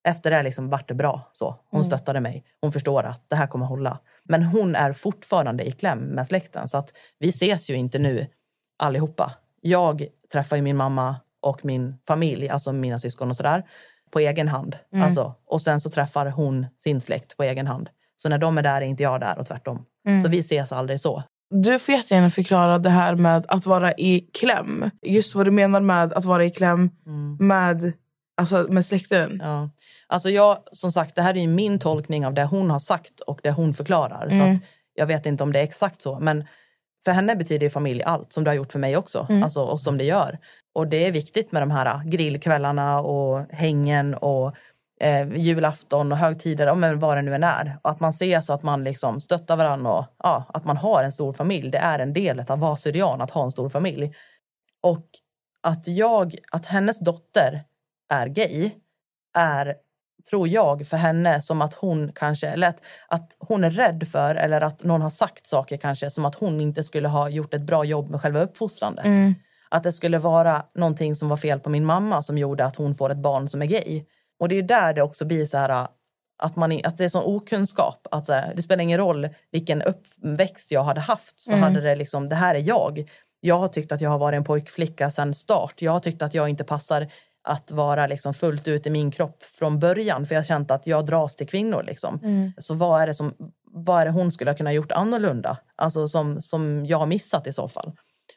efter 0.08 0.30
det 0.30 0.42
liksom 0.42 0.68
varit 0.68 0.88
det 0.88 0.94
bra. 0.94 1.30
Så. 1.32 1.56
Hon 1.70 1.84
stöttade 1.84 2.20
mig. 2.20 2.44
Hon 2.60 2.72
förstår 2.72 3.02
att 3.02 3.28
det 3.28 3.36
här 3.36 3.46
kommer 3.46 3.66
hålla. 3.66 3.98
Men 4.28 4.42
hon 4.42 4.74
är 4.74 4.92
fortfarande 4.92 5.64
i 5.64 5.72
kläm 5.72 5.98
med 5.98 6.26
släkten. 6.26 6.68
Så 6.68 6.78
att 6.78 6.92
vi 7.18 7.28
ses 7.28 7.70
ju 7.70 7.74
inte 7.74 7.98
nu 7.98 8.26
allihopa. 8.78 9.32
Jag 9.60 10.06
träffar 10.32 10.56
ju 10.56 10.62
min 10.62 10.76
mamma 10.76 11.16
och 11.42 11.64
min 11.64 11.94
familj, 12.08 12.48
alltså 12.48 12.72
mina 12.72 12.98
syskon 12.98 13.30
och 13.30 13.36
sådär, 13.36 13.62
på 14.10 14.18
egen 14.18 14.48
hand. 14.48 14.76
Alltså, 15.04 15.34
och 15.46 15.62
sen 15.62 15.80
så 15.80 15.90
träffar 15.90 16.26
hon 16.26 16.66
sin 16.78 17.00
släkt 17.00 17.36
på 17.36 17.42
egen 17.42 17.66
hand. 17.66 17.88
Så 18.16 18.28
när 18.28 18.38
de 18.38 18.58
är 18.58 18.62
där 18.62 18.82
är 18.82 18.86
inte 18.86 19.02
jag 19.02 19.20
där 19.20 19.38
och 19.38 19.46
tvärtom. 19.46 19.84
Så 20.22 20.28
vi 20.28 20.38
ses 20.38 20.72
aldrig 20.72 21.00
så. 21.00 21.22
Du 21.50 21.78
får 21.78 21.94
jättegärna 21.94 22.30
förklara 22.30 22.78
det 22.78 22.90
här 22.90 23.14
med 23.14 23.44
att 23.48 23.66
vara 23.66 23.92
i 23.92 24.20
kläm. 24.20 24.90
Just 25.02 25.34
vad 25.34 25.46
du 25.46 25.50
menar 25.50 25.80
med 25.80 26.12
att 26.12 26.24
vara 26.24 26.44
i 26.44 26.50
kläm 26.50 26.90
med, 27.38 27.92
alltså, 28.36 28.66
med 28.68 28.86
släkten. 28.86 29.40
Ja. 29.44 29.70
Alltså 30.06 30.30
jag, 30.30 30.58
som 30.72 30.92
sagt, 30.92 31.14
det 31.14 31.22
här 31.22 31.36
är 31.36 31.40
ju 31.40 31.48
min 31.48 31.78
tolkning 31.78 32.26
av 32.26 32.34
det 32.34 32.44
hon 32.44 32.70
har 32.70 32.78
sagt 32.78 33.20
och 33.20 33.40
det 33.42 33.50
hon 33.50 33.74
förklarar. 33.74 34.30
Så 34.30 34.42
att 34.42 34.58
jag 34.94 35.06
vet 35.06 35.26
inte 35.26 35.42
om 35.42 35.52
det 35.52 35.58
är 35.58 35.64
exakt 35.64 36.00
så. 36.02 36.18
Men 36.18 36.44
för 37.04 37.12
henne 37.12 37.36
betyder 37.36 37.66
ju 37.66 37.70
familj 37.70 38.02
allt, 38.02 38.32
som 38.32 38.44
det 38.44 38.50
har 38.50 38.54
gjort 38.54 38.72
för 38.72 38.78
mig 38.78 38.96
också. 38.96 39.26
Mm. 39.28 39.42
Alltså, 39.42 39.62
och 39.62 39.80
som 39.80 39.98
det 39.98 40.04
gör. 40.04 40.38
Och 40.74 40.86
det 40.86 41.06
är 41.06 41.12
viktigt 41.12 41.52
med 41.52 41.62
de 41.62 41.70
här 41.70 42.04
grillkvällarna 42.04 43.00
och 43.00 43.46
hängen 43.50 44.14
och 44.14 44.56
eh, 45.00 45.36
julafton 45.36 46.12
och 46.12 46.18
högtider, 46.18 46.74
men 46.74 46.98
vad 46.98 47.16
det 47.16 47.22
nu 47.22 47.34
än 47.34 47.44
är. 47.44 47.78
Och 47.82 47.90
att 47.90 48.00
man 48.00 48.10
ses 48.10 48.46
så 48.46 48.52
att 48.52 48.62
man 48.62 48.84
liksom 48.84 49.20
stöttar 49.20 49.56
varandra 49.56 49.92
och 49.92 50.04
ja, 50.22 50.44
att 50.54 50.64
man 50.64 50.76
har 50.76 51.04
en 51.04 51.12
stor 51.12 51.32
familj. 51.32 51.70
Det 51.70 51.78
är 51.78 51.98
en 51.98 52.12
del 52.12 52.40
av 52.40 52.52
att 52.52 52.60
vara 52.60 52.76
syrian, 52.76 53.20
att 53.20 53.30
ha 53.30 53.44
en 53.44 53.50
stor 53.50 53.68
familj. 53.68 54.14
Och 54.82 55.06
att 55.62 55.88
jag, 55.88 56.34
att 56.52 56.66
hennes 56.66 56.98
dotter 56.98 57.64
är 58.08 58.26
gay 58.26 58.70
är, 59.38 59.74
tror 60.30 60.48
jag, 60.48 60.86
för 60.86 60.96
henne 60.96 61.40
som 61.40 61.62
att 61.62 61.74
hon 61.74 62.12
kanske, 62.14 62.48
eller 62.48 62.68
att, 62.68 62.82
att 63.08 63.36
hon 63.38 63.64
är 63.64 63.70
rädd 63.70 64.08
för 64.08 64.34
eller 64.34 64.60
att 64.60 64.84
någon 64.84 65.02
har 65.02 65.10
sagt 65.10 65.46
saker 65.46 65.76
kanske 65.76 66.10
som 66.10 66.24
att 66.24 66.34
hon 66.34 66.60
inte 66.60 66.84
skulle 66.84 67.08
ha 67.08 67.28
gjort 67.28 67.54
ett 67.54 67.66
bra 67.66 67.84
jobb 67.84 68.10
med 68.10 68.20
själva 68.20 68.40
uppfostrandet. 68.40 69.04
Mm. 69.04 69.34
Att 69.68 69.82
det 69.82 69.92
skulle 69.92 70.18
vara 70.18 70.64
någonting 70.74 71.16
som 71.16 71.28
var 71.28 71.36
fel 71.36 71.60
på 71.60 71.70
min 71.70 71.84
mamma 71.84 72.22
som 72.22 72.38
gjorde 72.38 72.64
att 72.64 72.76
hon 72.76 72.94
får 72.94 73.10
ett 73.10 73.18
barn 73.18 73.48
som 73.48 73.62
är 73.62 73.66
gay. 73.66 74.04
Och 74.38 74.48
det 74.48 74.58
är 74.58 74.62
där 74.62 74.92
det 74.92 75.02
också 75.02 75.24
blir 75.24 75.46
så 75.46 75.58
här 75.58 75.86
att, 76.38 76.56
man, 76.56 76.80
att 76.84 76.96
det 76.96 77.04
är 77.04 77.08
sån 77.08 77.24
okunskap. 77.24 78.06
Att 78.10 78.28
här, 78.28 78.52
det 78.56 78.62
spelar 78.62 78.82
ingen 78.82 78.98
roll 78.98 79.28
vilken 79.52 79.82
uppväxt 79.82 80.70
jag 80.70 80.82
hade 80.82 81.00
haft. 81.00 81.40
Så 81.40 81.54
hade 81.54 81.80
det 81.80 81.96
liksom, 81.96 82.28
det 82.28 82.36
här 82.36 82.54
är 82.54 82.58
jag. 82.58 83.10
Jag 83.40 83.58
har 83.58 83.68
tyckt 83.68 83.92
att 83.92 84.00
jag 84.00 84.10
har 84.10 84.18
varit 84.18 84.36
en 84.36 84.44
pojkflicka 84.44 85.10
sedan 85.10 85.34
start. 85.34 85.82
Jag 85.82 85.92
har 85.92 86.00
tyckt 86.00 86.22
att 86.22 86.34
jag 86.34 86.48
inte 86.48 86.64
passar 86.64 87.08
att 87.46 87.70
vara 87.70 88.06
liksom 88.06 88.34
fullt 88.34 88.68
ut 88.68 88.86
i 88.86 88.90
min 88.90 89.10
kropp 89.10 89.42
från 89.42 89.78
början. 89.78 90.26
För 90.26 90.34
jag 90.34 90.46
känt 90.46 90.70
att 90.70 90.86
jag 90.86 91.06
dras 91.06 91.36
till 91.36 91.48
kvinnor. 91.48 91.82
Liksom. 91.82 92.20
Så 92.58 92.74
vad 92.74 93.02
är, 93.02 93.06
det 93.06 93.14
som, 93.14 93.34
vad 93.64 94.00
är 94.00 94.04
det 94.04 94.10
hon 94.10 94.32
skulle 94.32 94.50
ha 94.50 94.56
kunnat 94.56 94.74
gjort 94.74 94.92
annorlunda? 94.92 95.58
Alltså 95.76 96.08
som, 96.08 96.42
som 96.42 96.86
jag 96.86 96.98
har 96.98 97.06
missat 97.06 97.46
i 97.46 97.52
så 97.52 97.68
fall. 97.68 97.92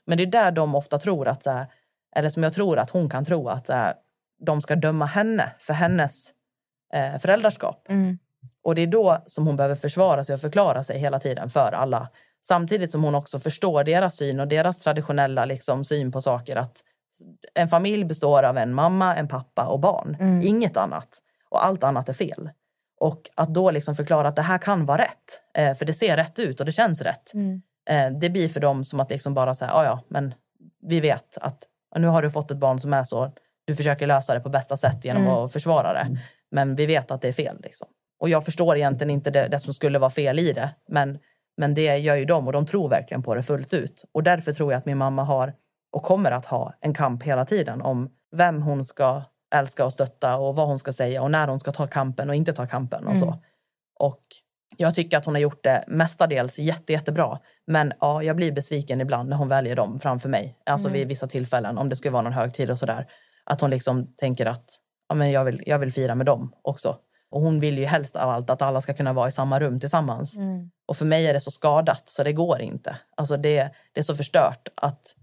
Men 0.05 0.17
det 0.17 0.23
är 0.23 0.31
där 0.31 0.51
de 0.51 0.75
ofta 0.75 0.99
tror 0.99 1.27
att, 1.27 1.43
så 1.43 1.51
här, 1.51 1.67
eller 2.15 2.29
som 2.29 2.43
jag 2.43 2.53
tror 2.53 2.79
att 2.79 2.89
hon 2.89 3.09
kan 3.09 3.25
tro 3.25 3.47
att 3.47 3.65
så 3.67 3.73
här, 3.73 3.93
de 4.45 4.61
ska 4.61 4.75
döma 4.75 5.05
henne 5.05 5.51
för 5.57 5.73
hennes 5.73 6.31
eh, 6.93 7.19
föräldraskap. 7.19 7.87
Och 8.63 8.75
det 8.75 8.81
är 8.81 8.87
då 8.87 9.23
som 9.27 9.47
hon 9.47 9.55
behöver 9.55 9.75
försvara 9.75 10.23
sig 10.23 10.33
och 10.33 10.41
förklara 10.41 10.83
sig 10.83 10.99
hela 10.99 11.19
tiden 11.19 11.49
för 11.49 11.71
alla. 11.71 12.09
Samtidigt 12.41 12.91
som 12.91 13.03
hon 13.03 13.15
också 13.15 13.39
förstår 13.39 13.83
deras 13.83 14.15
syn 14.15 14.39
och 14.39 14.47
deras 14.47 14.79
traditionella 14.79 15.45
liksom, 15.45 15.85
syn 15.85 16.11
på 16.11 16.21
saker. 16.21 16.55
Att 16.55 16.83
en 17.53 17.69
familj 17.69 18.05
består 18.05 18.43
av 18.43 18.57
en 18.57 18.73
mamma, 18.73 19.15
en 19.15 19.27
pappa 19.27 19.65
och 19.67 19.79
barn. 19.79 20.17
Inget 20.43 20.77
annat. 20.77 21.07
Och 21.49 21.65
allt 21.65 21.83
annat 21.83 22.09
är 22.09 22.13
fel. 22.13 22.49
Och 22.99 23.21
att 23.35 23.53
då 23.53 23.71
liksom 23.71 23.95
förklara 23.95 24.27
att 24.27 24.35
det 24.35 24.41
här 24.41 24.57
kan 24.57 24.85
vara 24.85 25.01
rätt. 25.01 25.41
Eh, 25.57 25.73
för 25.73 25.85
det 25.85 25.93
ser 25.93 26.17
rätt 26.17 26.39
ut 26.39 26.59
och 26.59 26.65
det 26.65 26.71
känns 26.71 27.01
rätt. 27.01 27.33
Eh, 27.89 28.11
det 28.21 28.29
blir 28.29 28.47
för 28.47 28.59
dem 28.59 28.83
som 28.85 28.99
att 28.99 29.09
liksom 29.11 29.33
bara 29.33 29.53
säga, 29.53 29.71
ja 29.73 29.83
ja, 29.83 29.99
men 30.07 30.33
vi 30.87 30.99
vet 30.99 31.37
att 31.41 31.63
nu 31.95 32.07
har 32.07 32.21
du 32.21 32.31
fått 32.31 32.51
ett 32.51 32.57
barn 32.57 32.79
som 32.79 32.93
är 32.93 33.03
så. 33.03 33.31
Du 33.65 33.75
försöker 33.75 34.07
lösa 34.07 34.33
det 34.33 34.39
på 34.39 34.49
bästa 34.49 34.77
sätt 34.77 35.05
genom 35.05 35.27
att 35.27 35.53
försvara 35.53 35.93
det. 35.93 36.17
Men 36.51 36.75
vi 36.75 36.85
vet 36.85 37.11
att 37.11 37.21
det 37.21 37.27
är 37.27 37.33
fel. 37.33 37.57
Liksom. 37.63 37.87
Och 38.19 38.29
jag 38.29 38.45
förstår 38.45 38.77
egentligen 38.77 39.11
inte 39.11 39.31
det, 39.31 39.47
det 39.47 39.59
som 39.59 39.73
skulle 39.73 39.99
vara 39.99 40.09
fel 40.09 40.39
i 40.39 40.53
det. 40.53 40.69
Men, 40.89 41.19
men 41.57 41.73
det 41.73 41.97
gör 41.97 42.15
ju 42.15 42.25
de 42.25 42.47
och 42.47 42.53
de 42.53 42.65
tror 42.65 42.89
verkligen 42.89 43.23
på 43.23 43.35
det 43.35 43.43
fullt 43.43 43.73
ut. 43.73 44.05
Och 44.11 44.23
därför 44.23 44.53
tror 44.53 44.71
jag 44.71 44.79
att 44.79 44.85
min 44.85 44.97
mamma 44.97 45.23
har 45.23 45.53
och 45.91 46.03
kommer 46.03 46.31
att 46.31 46.45
ha 46.45 46.73
en 46.81 46.93
kamp 46.93 47.23
hela 47.23 47.45
tiden 47.45 47.81
om 47.81 48.09
vem 48.35 48.61
hon 48.61 48.83
ska 48.83 49.21
älska 49.55 49.85
och 49.85 49.93
stötta 49.93 50.37
och 50.37 50.55
vad 50.55 50.67
hon 50.67 50.79
ska 50.79 50.93
säga 50.93 51.21
och 51.21 51.31
när 51.31 51.47
hon 51.47 51.59
ska 51.59 51.71
ta 51.71 51.87
kampen 51.87 52.29
och 52.29 52.35
inte 52.35 52.53
ta 52.53 52.67
kampen 52.67 53.07
och 53.07 53.17
så. 53.17 53.39
Och 53.99 54.23
jag 54.77 54.95
tycker 54.95 55.17
att 55.17 55.25
hon 55.25 55.35
har 55.35 55.41
gjort 55.41 55.63
det 55.63 55.83
mestadels 55.87 56.59
jätte, 56.59 56.93
jättebra. 56.93 57.39
Men 57.67 57.93
ja, 57.99 58.23
jag 58.23 58.35
blir 58.35 58.51
besviken 58.51 59.01
ibland 59.01 59.29
när 59.29 59.37
hon 59.37 59.47
väljer 59.47 59.75
dem 59.75 59.99
framför 59.99 60.29
mig. 60.29 60.57
Alltså 60.65 60.89
vid 60.89 61.07
vissa 61.07 61.27
tillfällen, 61.27 61.77
om 61.77 61.89
det 61.89 61.95
skulle 61.95 62.11
vara 62.11 62.21
någon 62.21 62.33
högtid 62.33 62.71
och 62.71 62.79
sådär. 62.79 63.05
Att 63.43 63.61
hon 63.61 63.69
liksom 63.69 64.07
tänker 64.15 64.45
att 64.45 64.65
ja, 65.09 65.15
men 65.15 65.31
jag, 65.31 65.45
vill, 65.45 65.63
jag 65.65 65.79
vill 65.79 65.91
fira 65.91 66.15
med 66.15 66.25
dem 66.25 66.51
också. 66.61 66.95
Och 67.31 67.41
hon 67.41 67.59
vill 67.59 67.77
ju 67.77 67.85
helst 67.85 68.15
av 68.15 68.29
allt 68.29 68.49
att 68.49 68.61
alla 68.61 68.81
ska 68.81 68.93
kunna 68.93 69.13
vara 69.13 69.27
i 69.27 69.31
samma 69.31 69.59
rum 69.59 69.79
tillsammans. 69.79 70.37
Och 70.87 70.97
för 70.97 71.05
mig 71.05 71.27
är 71.27 71.33
det 71.33 71.41
så 71.41 71.51
skadat 71.51 72.09
så 72.09 72.23
det 72.23 72.33
går 72.33 72.61
inte. 72.61 72.97
Alltså 73.17 73.37
det, 73.37 73.71
det 73.93 73.99
är 73.99 74.03
så 74.03 74.15
förstört 74.15 74.67
att, 74.75 75.15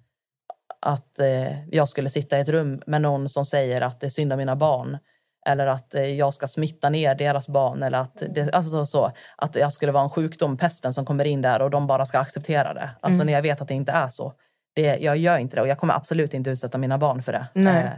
att 0.87 1.19
eh, 1.19 1.69
jag 1.69 1.89
skulle 1.89 2.11
sitta 2.11 2.39
i 2.39 2.41
ett 2.41 2.49
rum 2.49 2.83
med 2.87 3.03
någon 3.03 3.29
som 3.29 3.45
säger 3.45 3.81
att 3.81 4.01
det 4.01 4.07
är 4.07 4.11
synd 4.11 4.33
om 4.33 4.39
mina 4.39 4.57
barn. 4.57 4.99
Eller 5.47 5.67
att 5.67 5.95
eh, 5.95 6.05
jag 6.05 6.35
ska 6.35 6.47
smitta 6.47 6.91
ner 6.91 7.15
deras 7.15 7.49
barn. 7.49 7.83
Eller 7.83 7.99
att, 7.99 8.23
det, 8.35 8.55
alltså 8.55 8.71
så, 8.71 8.87
så, 8.87 9.13
att 9.37 9.57
jag 9.57 9.73
skulle 9.73 9.93
vara 9.93 10.03
en 10.03 10.11
sjukdom, 10.11 10.57
pesten 10.57 10.95
som 10.95 11.07
kommer 11.07 11.25
in 11.25 11.43
där 11.43 11.63
och 11.63 11.71
de 11.71 11.87
bara 11.87 12.07
ska 12.07 12.19
acceptera 12.19 12.75
det. 12.75 12.91
Alltså 13.01 13.25
när 13.25 13.33
jag 13.33 13.43
vet 13.43 13.61
att 13.61 13.69
det 13.69 13.75
inte 13.75 13.93
är 13.93 14.09
så. 14.09 14.33
Det, 14.75 14.97
jag 14.97 15.17
gör 15.17 15.39
inte 15.39 15.57
det 15.57 15.61
och 15.61 15.69
jag 15.69 15.79
kommer 15.79 15.95
absolut 15.95 16.35
inte 16.35 16.51
utsätta 16.51 16.79
mina 16.79 16.99
barn 16.99 17.23
för 17.23 17.33
det. 17.33 17.47
Nej. 17.53 17.85
Eh, 17.85 17.91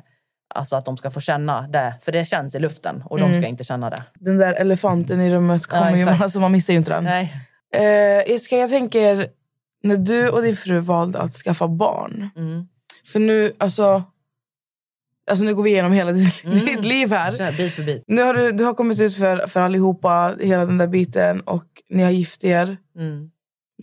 alltså 0.54 0.76
att 0.76 0.84
de 0.84 0.96
ska 0.96 1.10
få 1.10 1.20
känna 1.20 1.68
det. 1.68 1.94
För 2.00 2.12
det 2.12 2.24
känns 2.24 2.54
i 2.54 2.58
luften 2.58 3.02
och 3.06 3.18
de 3.18 3.34
ska 3.34 3.46
inte 3.46 3.64
känna 3.64 3.90
det. 3.90 4.02
Den 4.14 4.38
där 4.38 4.52
elefanten 4.52 5.20
i 5.20 5.30
rummet 5.30 5.66
kommer 5.66 5.96
ju, 5.96 6.02
exakt. 6.02 6.22
alltså 6.22 6.40
man 6.40 6.52
missar 6.52 6.72
ju 6.72 6.78
inte 6.78 6.92
den. 6.92 7.04
Nej. 7.04 7.36
Eh, 7.74 8.32
Jessica, 8.32 8.56
jag 8.56 8.70
tänker, 8.70 9.28
när 9.82 9.96
du 9.96 10.28
och 10.28 10.42
din 10.42 10.56
fru 10.56 10.80
valde 10.80 11.18
att 11.18 11.32
skaffa 11.32 11.68
barn. 11.68 12.30
Mm. 12.36 12.68
För 13.12 13.20
nu, 13.20 13.52
alltså, 13.58 14.02
alltså 15.30 15.44
nu 15.44 15.54
går 15.54 15.62
vi 15.62 15.70
igenom 15.70 15.92
hela 15.92 16.12
ditt, 16.18 16.44
Mm. 16.44 16.58
ditt 16.58 16.84
liv 16.84 17.10
här. 17.10 17.30
Kör 17.30 17.52
bit 17.52 17.74
för 17.74 17.82
bit. 17.82 18.04
Nu 18.06 18.22
har 18.22 18.34
du, 18.34 18.52
du 18.52 18.64
har 18.64 18.74
kommit 18.74 19.00
ut 19.00 19.14
för, 19.14 19.46
för 19.46 19.60
allihopa, 19.60 20.36
hela 20.40 20.66
den 20.66 20.78
där 20.78 20.86
biten 20.88 21.40
och 21.40 21.64
ni 21.88 22.02
har 22.02 22.10
gift 22.10 22.44
er. 22.44 22.76
Mm. 22.98 23.30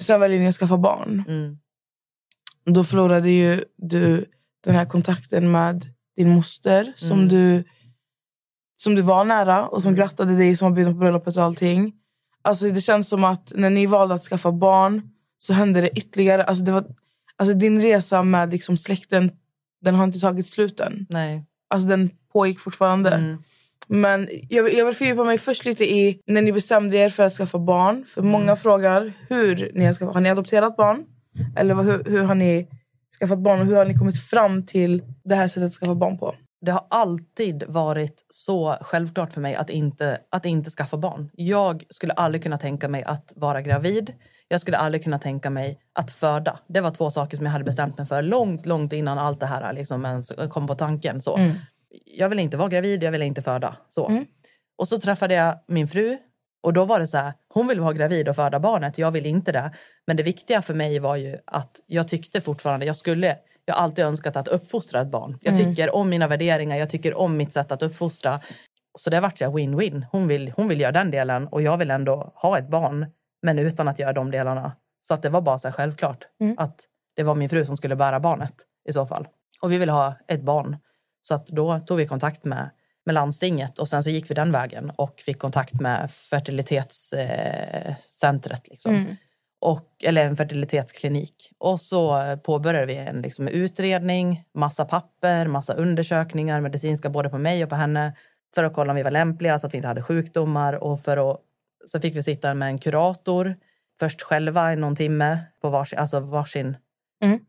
Sen 0.01 0.19
väljer 0.19 0.39
ni 0.39 0.47
att 0.47 0.55
skaffa 0.55 0.77
barn. 0.77 1.23
Mm. 1.27 1.57
Då 2.65 2.83
förlorade 2.83 3.29
ju 3.29 3.63
du 3.77 4.25
den 4.63 4.75
här 4.75 4.85
kontakten 4.85 5.51
med 5.51 5.85
din 6.17 6.29
moster 6.29 6.93
som, 6.95 7.11
Mm. 7.17 7.27
du, 7.29 7.63
som 8.77 8.95
du 8.95 9.01
var 9.01 9.23
nära 9.25 9.67
och 9.67 9.83
som 9.83 9.95
grattade 9.95 10.35
dig, 10.37 10.55
som 10.55 10.69
var 10.69 10.75
bjuden 10.75 10.93
på 10.93 10.99
bröllopet 10.99 11.37
och 11.37 11.43
allting. 11.43 11.93
Alltså 12.41 12.65
det 12.69 12.81
känns 12.81 13.09
som 13.09 13.23
att 13.23 13.51
när 13.55 13.69
ni 13.69 13.85
valde 13.85 14.15
att 14.15 14.21
skaffa 14.23 14.51
barn 14.51 15.01
så 15.37 15.53
hände 15.53 15.81
det 15.81 15.89
ytterligare. 15.97 16.43
Alltså 16.43 16.63
det 16.63 16.71
var, 16.71 16.85
alltså 17.39 17.53
din 17.55 17.81
resa 17.81 18.23
med 18.23 18.51
liksom 18.51 18.77
släkten 18.77 19.31
den 19.81 19.95
har 19.95 20.03
inte 20.03 20.19
tagit 20.19 20.47
slut 20.47 20.79
än. 20.79 21.05
Nej. 21.09 21.43
Alltså 21.69 21.87
den 21.87 22.09
pågick 22.33 22.59
fortfarande. 22.59 23.09
Mm. 23.11 23.37
Men 23.87 24.29
jag, 24.49 24.63
vill- 24.63 24.77
jag 24.77 24.85
vill 24.85 24.95
fördjupa 24.95 25.23
mig 25.23 25.37
först 25.37 25.65
lite 25.65 25.83
i 25.95 26.19
när 26.27 26.41
ni 26.41 26.51
bestämde 26.51 26.97
er 26.97 27.09
för 27.09 27.23
att 27.23 27.33
skaffa 27.33 27.59
barn. 27.59 28.05
För 28.07 28.21
Mm. 28.21 28.31
många 28.31 28.55
frågar 28.55 29.13
hur 29.29 29.71
ni 29.75 29.85
har 29.85 29.93
skaffat 29.93 30.13
Har 30.13 30.21
ni 30.21 30.29
adopterat 30.29 30.75
barn? 30.77 31.05
Eller 31.57 31.75
hur, 31.75 32.03
hur 32.03 32.23
har 32.23 32.35
ni 32.35 32.67
skaffat 33.19 33.39
barn? 33.39 33.59
Och 33.59 33.65
hur 33.65 33.75
har 33.75 33.85
ni 33.85 33.93
kommit 33.93 34.23
fram 34.23 34.65
till 34.65 35.03
det 35.23 35.35
här 35.35 35.47
sättet 35.47 35.63
att 35.67 35.73
skaffa 35.73 35.95
barn 35.95 36.17
på? 36.17 36.35
Det 36.65 36.71
har 36.71 36.85
alltid 36.89 37.63
varit 37.67 38.25
så 38.29 38.75
självklart 38.81 39.33
för 39.33 39.41
mig 39.41 39.55
att 39.55 39.69
inte, 39.69 40.17
att 40.31 40.45
inte 40.45 40.69
skaffa 40.69 40.97
barn. 40.97 41.29
Jag 41.33 41.83
skulle 41.89 42.13
aldrig 42.13 42.43
kunna 42.43 42.57
tänka 42.57 42.87
mig 42.87 43.03
att 43.03 43.33
vara 43.35 43.61
gravid. 43.61 44.13
Jag 44.47 44.61
skulle 44.61 44.77
aldrig 44.77 45.03
kunna 45.03 45.19
tänka 45.19 45.49
mig 45.49 45.79
att 45.93 46.11
föda. 46.11 46.59
Det 46.67 46.81
var 46.81 46.91
två 46.91 47.11
saker 47.11 47.37
som 47.37 47.45
jag 47.45 47.53
hade 47.53 47.65
bestämt 47.65 47.97
mig 47.97 48.07
för 48.07 48.21
långt, 48.21 48.65
långt 48.65 48.93
innan 48.93 49.17
allt 49.17 49.39
det 49.39 49.45
här 49.45 49.73
liksom 49.73 50.05
ens 50.05 50.31
kom 50.49 50.67
på 50.67 50.75
tanken. 50.75 51.21
Så. 51.21 51.39
Jag 52.05 52.29
ville 52.29 52.41
inte 52.41 52.57
vara 52.57 52.69
gravid, 52.69 53.03
jag 53.03 53.11
ville 53.11 53.25
inte 53.25 53.41
föda. 53.41 53.75
Så. 53.89 54.25
Och 54.77 54.87
så 54.87 54.97
träffade 54.97 55.33
jag 55.33 55.59
min 55.67 55.87
fru 55.87 56.17
och 56.63 56.73
då 56.73 56.85
var 56.85 56.99
det 56.99 57.07
så 57.07 57.17
här, 57.17 57.33
hon 57.53 57.67
vill 57.67 57.79
vara 57.79 57.93
gravid 57.93 58.29
och 58.29 58.35
föda 58.35 58.59
barnet, 58.59 58.97
jag 58.97 59.11
vill 59.11 59.25
inte 59.25 59.51
det. 59.51 59.71
Men 60.07 60.17
det 60.17 60.23
viktiga 60.23 60.61
för 60.61 60.73
mig 60.73 60.99
var 60.99 61.15
ju 61.15 61.37
att 61.45 61.79
jag 61.87 62.07
tyckte 62.07 62.41
fortfarande, 62.41 62.85
jag 62.85 62.95
skulle, 62.95 63.37
jag 63.65 63.75
har 63.75 63.83
alltid 63.83 64.05
önskat 64.05 64.37
att 64.37 64.47
uppfostra 64.47 65.01
ett 65.01 65.07
barn. 65.07 65.37
Jag 65.41 65.57
tycker 65.57 65.95
om 65.95 66.09
mina 66.09 66.27
värderingar, 66.27 66.77
jag 66.77 66.89
tycker 66.89 67.17
om 67.17 67.37
mitt 67.37 67.51
sätt 67.51 67.71
att 67.71 67.83
uppfostra. 67.83 68.39
Så 68.99 69.09
det 69.09 69.19
vart 69.19 69.41
jag 69.41 69.59
win-win. 69.59 70.05
Hon 70.11 70.27
vill, 70.27 70.53
hon 70.55 70.67
vill 70.67 70.81
göra 70.81 70.91
den 70.91 71.11
delen 71.11 71.47
och 71.47 71.61
jag 71.61 71.77
vill 71.77 71.91
ändå 71.91 72.33
ha 72.35 72.57
ett 72.57 72.69
barn, 72.69 73.05
men 73.45 73.59
utan 73.59 73.87
att 73.87 73.99
göra 73.99 74.13
de 74.13 74.31
delarna. 74.31 74.71
Så 75.01 75.13
att 75.13 75.21
det 75.21 75.29
var 75.29 75.41
bara 75.41 75.57
så 75.57 75.71
självklart 75.71 76.27
att 76.57 76.85
det 77.15 77.23
var 77.23 77.35
min 77.35 77.49
fru 77.49 77.65
som 77.65 77.77
skulle 77.77 77.95
bära 77.95 78.19
barnet 78.19 78.55
i 78.89 78.93
så 78.93 79.05
fall. 79.05 79.27
Och 79.61 79.71
vi 79.71 79.77
ville 79.77 79.91
ha 79.91 80.13
ett 80.27 80.41
barn. 80.41 80.77
Så 81.21 81.35
att 81.35 81.47
då 81.47 81.79
tog 81.79 81.97
vi 81.97 82.07
kontakt 82.07 82.45
med, 82.45 82.69
med 83.05 83.13
landstinget 83.13 83.79
och 83.79 83.89
sen 83.89 84.03
så 84.03 84.09
gick 84.09 84.29
vi 84.29 84.35
den 84.35 84.51
vägen 84.51 84.91
och 84.95 85.19
fick 85.19 85.39
kontakt 85.39 85.81
med 85.81 86.11
fertilitetscentret. 86.11 88.67
Eh, 88.67 88.71
liksom. 88.71 89.15
och, 89.61 89.89
eller 90.03 90.25
en 90.25 90.37
fertilitetsklinik. 90.37 91.51
Och 91.57 91.81
så 91.81 92.37
påbörjade 92.43 92.85
vi 92.85 92.95
en 92.95 93.21
liksom, 93.21 93.47
utredning, 93.47 94.43
massa 94.53 94.85
papper, 94.85 95.47
massa 95.47 95.73
undersökningar, 95.73 96.61
medicinska 96.61 97.09
både 97.09 97.29
på 97.29 97.37
mig 97.37 97.63
och 97.63 97.69
på 97.69 97.75
henne 97.75 98.13
för 98.55 98.63
att 98.63 98.73
kolla 98.73 98.91
om 98.91 98.95
vi 98.95 99.03
var 99.03 99.11
lämpliga 99.11 99.59
så 99.59 99.67
att 99.67 99.73
vi 99.73 99.77
inte 99.77 99.87
hade 99.87 100.01
sjukdomar. 100.01 100.83
Och 100.83 101.01
för 101.01 101.31
att, 101.31 101.39
så 101.85 101.99
fick 101.99 102.15
vi 102.15 102.23
sitta 102.23 102.53
med 102.53 102.67
en 102.67 102.79
kurator, 102.79 103.55
först 103.99 104.21
själva 104.21 104.73
i 104.73 104.75
någon 104.75 104.95
timme 104.95 105.39
på 105.61 105.69
varsin, 105.69 105.99
alltså 105.99 106.19
varsin 106.19 106.77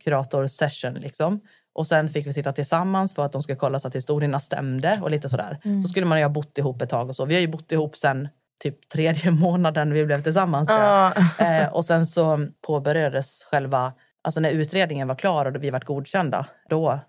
kuratorsession. 0.05 0.95
Liksom. 0.95 1.41
Och 1.75 1.87
sen 1.87 2.09
fick 2.09 2.27
vi 2.27 2.33
sitta 2.33 2.53
tillsammans 2.53 3.15
för 3.15 3.27
att 3.27 3.33
de 3.33 3.43
skulle 3.43 3.57
kolla 3.57 3.79
så 3.79 3.89
att 3.89 3.97
historierna 3.97 4.41
stämde 4.41 4.99
och 5.03 5.11
lite 5.11 5.29
sådär. 5.29 5.59
Så 5.83 5.89
skulle 5.89 6.07
man 6.07 6.19
ju 6.19 6.25
ha 6.25 6.31
bott 6.31 6.59
ihop 6.59 6.83
ett 6.83 6.89
tag 6.89 7.09
och 7.09 7.17
så. 7.17 7.25
Vi 7.25 7.35
har 7.35 7.41
ju 7.41 7.49
bott 7.49 7.73
ihop 7.73 7.97
sen 7.97 8.29
typ 8.63 8.89
tredje 8.89 9.31
månaden 9.41 9.93
vi 9.93 10.05
blev 10.05 10.23
tillsammans. 10.23 10.69
jag. 11.39 11.63
Eh, 11.63 11.69
och 11.73 11.85
sen 11.85 12.07
så 12.07 12.47
påbörjades 12.67 13.45
själva, 13.45 13.93
alltså 14.23 14.41
när 14.41 14.51
utredningen 14.51 15.09
var 15.09 15.15
klar 15.15 15.47
och 15.47 15.65
vi 15.65 15.71
var 15.71 15.81
godkända, 15.81 16.47
då 16.69 17.01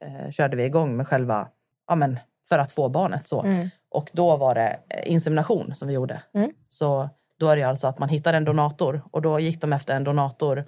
eh, 0.00 0.30
körde 0.30 0.56
vi 0.56 0.64
igång 0.64 0.96
med 0.96 1.08
själva, 1.08 1.48
ja 1.88 1.94
men 1.94 2.18
för 2.48 2.58
att 2.58 2.72
få 2.72 2.88
barnet 2.88 3.26
så. 3.26 3.42
Mm. 3.42 3.68
Och 3.90 4.10
då 4.12 4.36
var 4.36 4.54
det 4.54 4.80
eh, 4.88 5.12
insemination 5.12 5.74
som 5.74 5.88
vi 5.88 5.94
gjorde. 5.94 6.22
Mm. 6.34 6.50
Så 6.68 7.08
då 7.38 7.48
är 7.48 7.56
det 7.56 7.62
alltså 7.62 7.86
att 7.86 7.98
man 7.98 8.08
hittar 8.08 8.34
en 8.34 8.44
donator 8.44 9.02
och 9.10 9.22
då 9.22 9.40
gick 9.40 9.60
de 9.60 9.72
efter 9.72 9.96
en 9.96 10.04
donator 10.04 10.64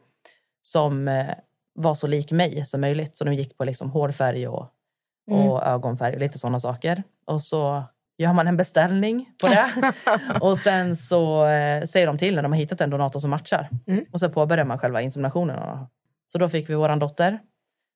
som 0.63 1.09
eh, 1.09 1.27
var 1.75 1.95
så 1.95 2.07
lik 2.07 2.33
mig 2.33 2.65
som 2.67 2.81
möjligt. 2.81 3.17
Så 3.17 3.25
de 3.25 3.35
gick 3.35 3.59
på 3.59 3.65
liksom 3.65 3.91
hårfärg 3.91 4.49
och, 4.49 4.67
och 5.31 5.67
ögonfärg 5.67 6.15
och 6.15 6.21
lite 6.21 6.39
sådana 6.39 6.61
saker. 6.61 7.03
Och 7.27 7.43
så 7.43 7.83
gör 8.19 8.33
man 8.33 8.49
en 8.49 8.57
beställning 8.57 9.31
på 9.43 9.49
det. 9.49 9.71
och 10.41 10.59
sen 10.59 10.97
så 10.97 11.47
eh, 11.47 11.85
säger 11.85 12.07
de 12.07 12.19
till 12.19 12.35
när 12.35 12.43
de 12.43 12.53
har 12.53 12.59
hittat 12.59 12.81
en 12.81 12.91
donator 12.91 13.21
som 13.21 13.31
matchar. 13.31 13.69
Och 14.13 14.21
så 14.21 14.31
påbörjar 14.31 14.65
man 14.65 14.79
själva 14.79 15.01
inseminationen. 15.01 15.87
Så 16.27 16.39
då 16.39 16.49
fick 16.49 16.71
vi 16.71 16.75
våran 16.75 16.99
dotter 16.99 17.39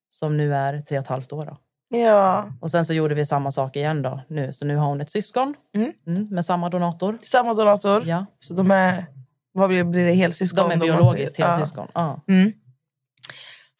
som 0.08 0.36
nu 0.36 0.54
är 0.54 0.80
tre 0.80 0.98
och 0.98 1.04
ett 1.04 1.08
halvt 1.08 1.32
år. 1.32 1.46
Då. 1.46 1.56
Ja. 2.00 2.50
Och 2.60 2.70
sen 2.70 2.84
så 2.86 2.92
gjorde 2.92 3.14
vi 3.14 3.26
samma 3.26 3.52
sak 3.52 3.76
igen 3.76 4.02
då 4.02 4.20
nu. 4.28 4.52
Så 4.52 4.66
nu 4.66 4.76
har 4.76 4.86
hon 4.86 5.00
ett 5.00 5.10
syskon 5.10 5.54
Mm. 5.74 5.92
mm, 6.06 6.28
med 6.30 6.44
samma 6.44 6.68
donator. 6.70 7.18
Samma 7.22 7.54
donator. 7.54 8.02
Ja, 8.06 8.26
Så 8.38 8.54
de 8.54 8.70
är... 8.70 9.06
Vad 9.52 9.68
blir, 9.68 9.84
blir 9.84 10.06
det? 10.06 10.12
Helsyskon? 10.12 10.68
de 10.68 10.74
är 10.74 10.80
biologiskt 10.80 11.36
säger? 11.36 11.48
Ja. 11.48 11.54
helsyskon. 11.54 11.88
Ja. 11.94 12.20
Mm. 12.28 12.52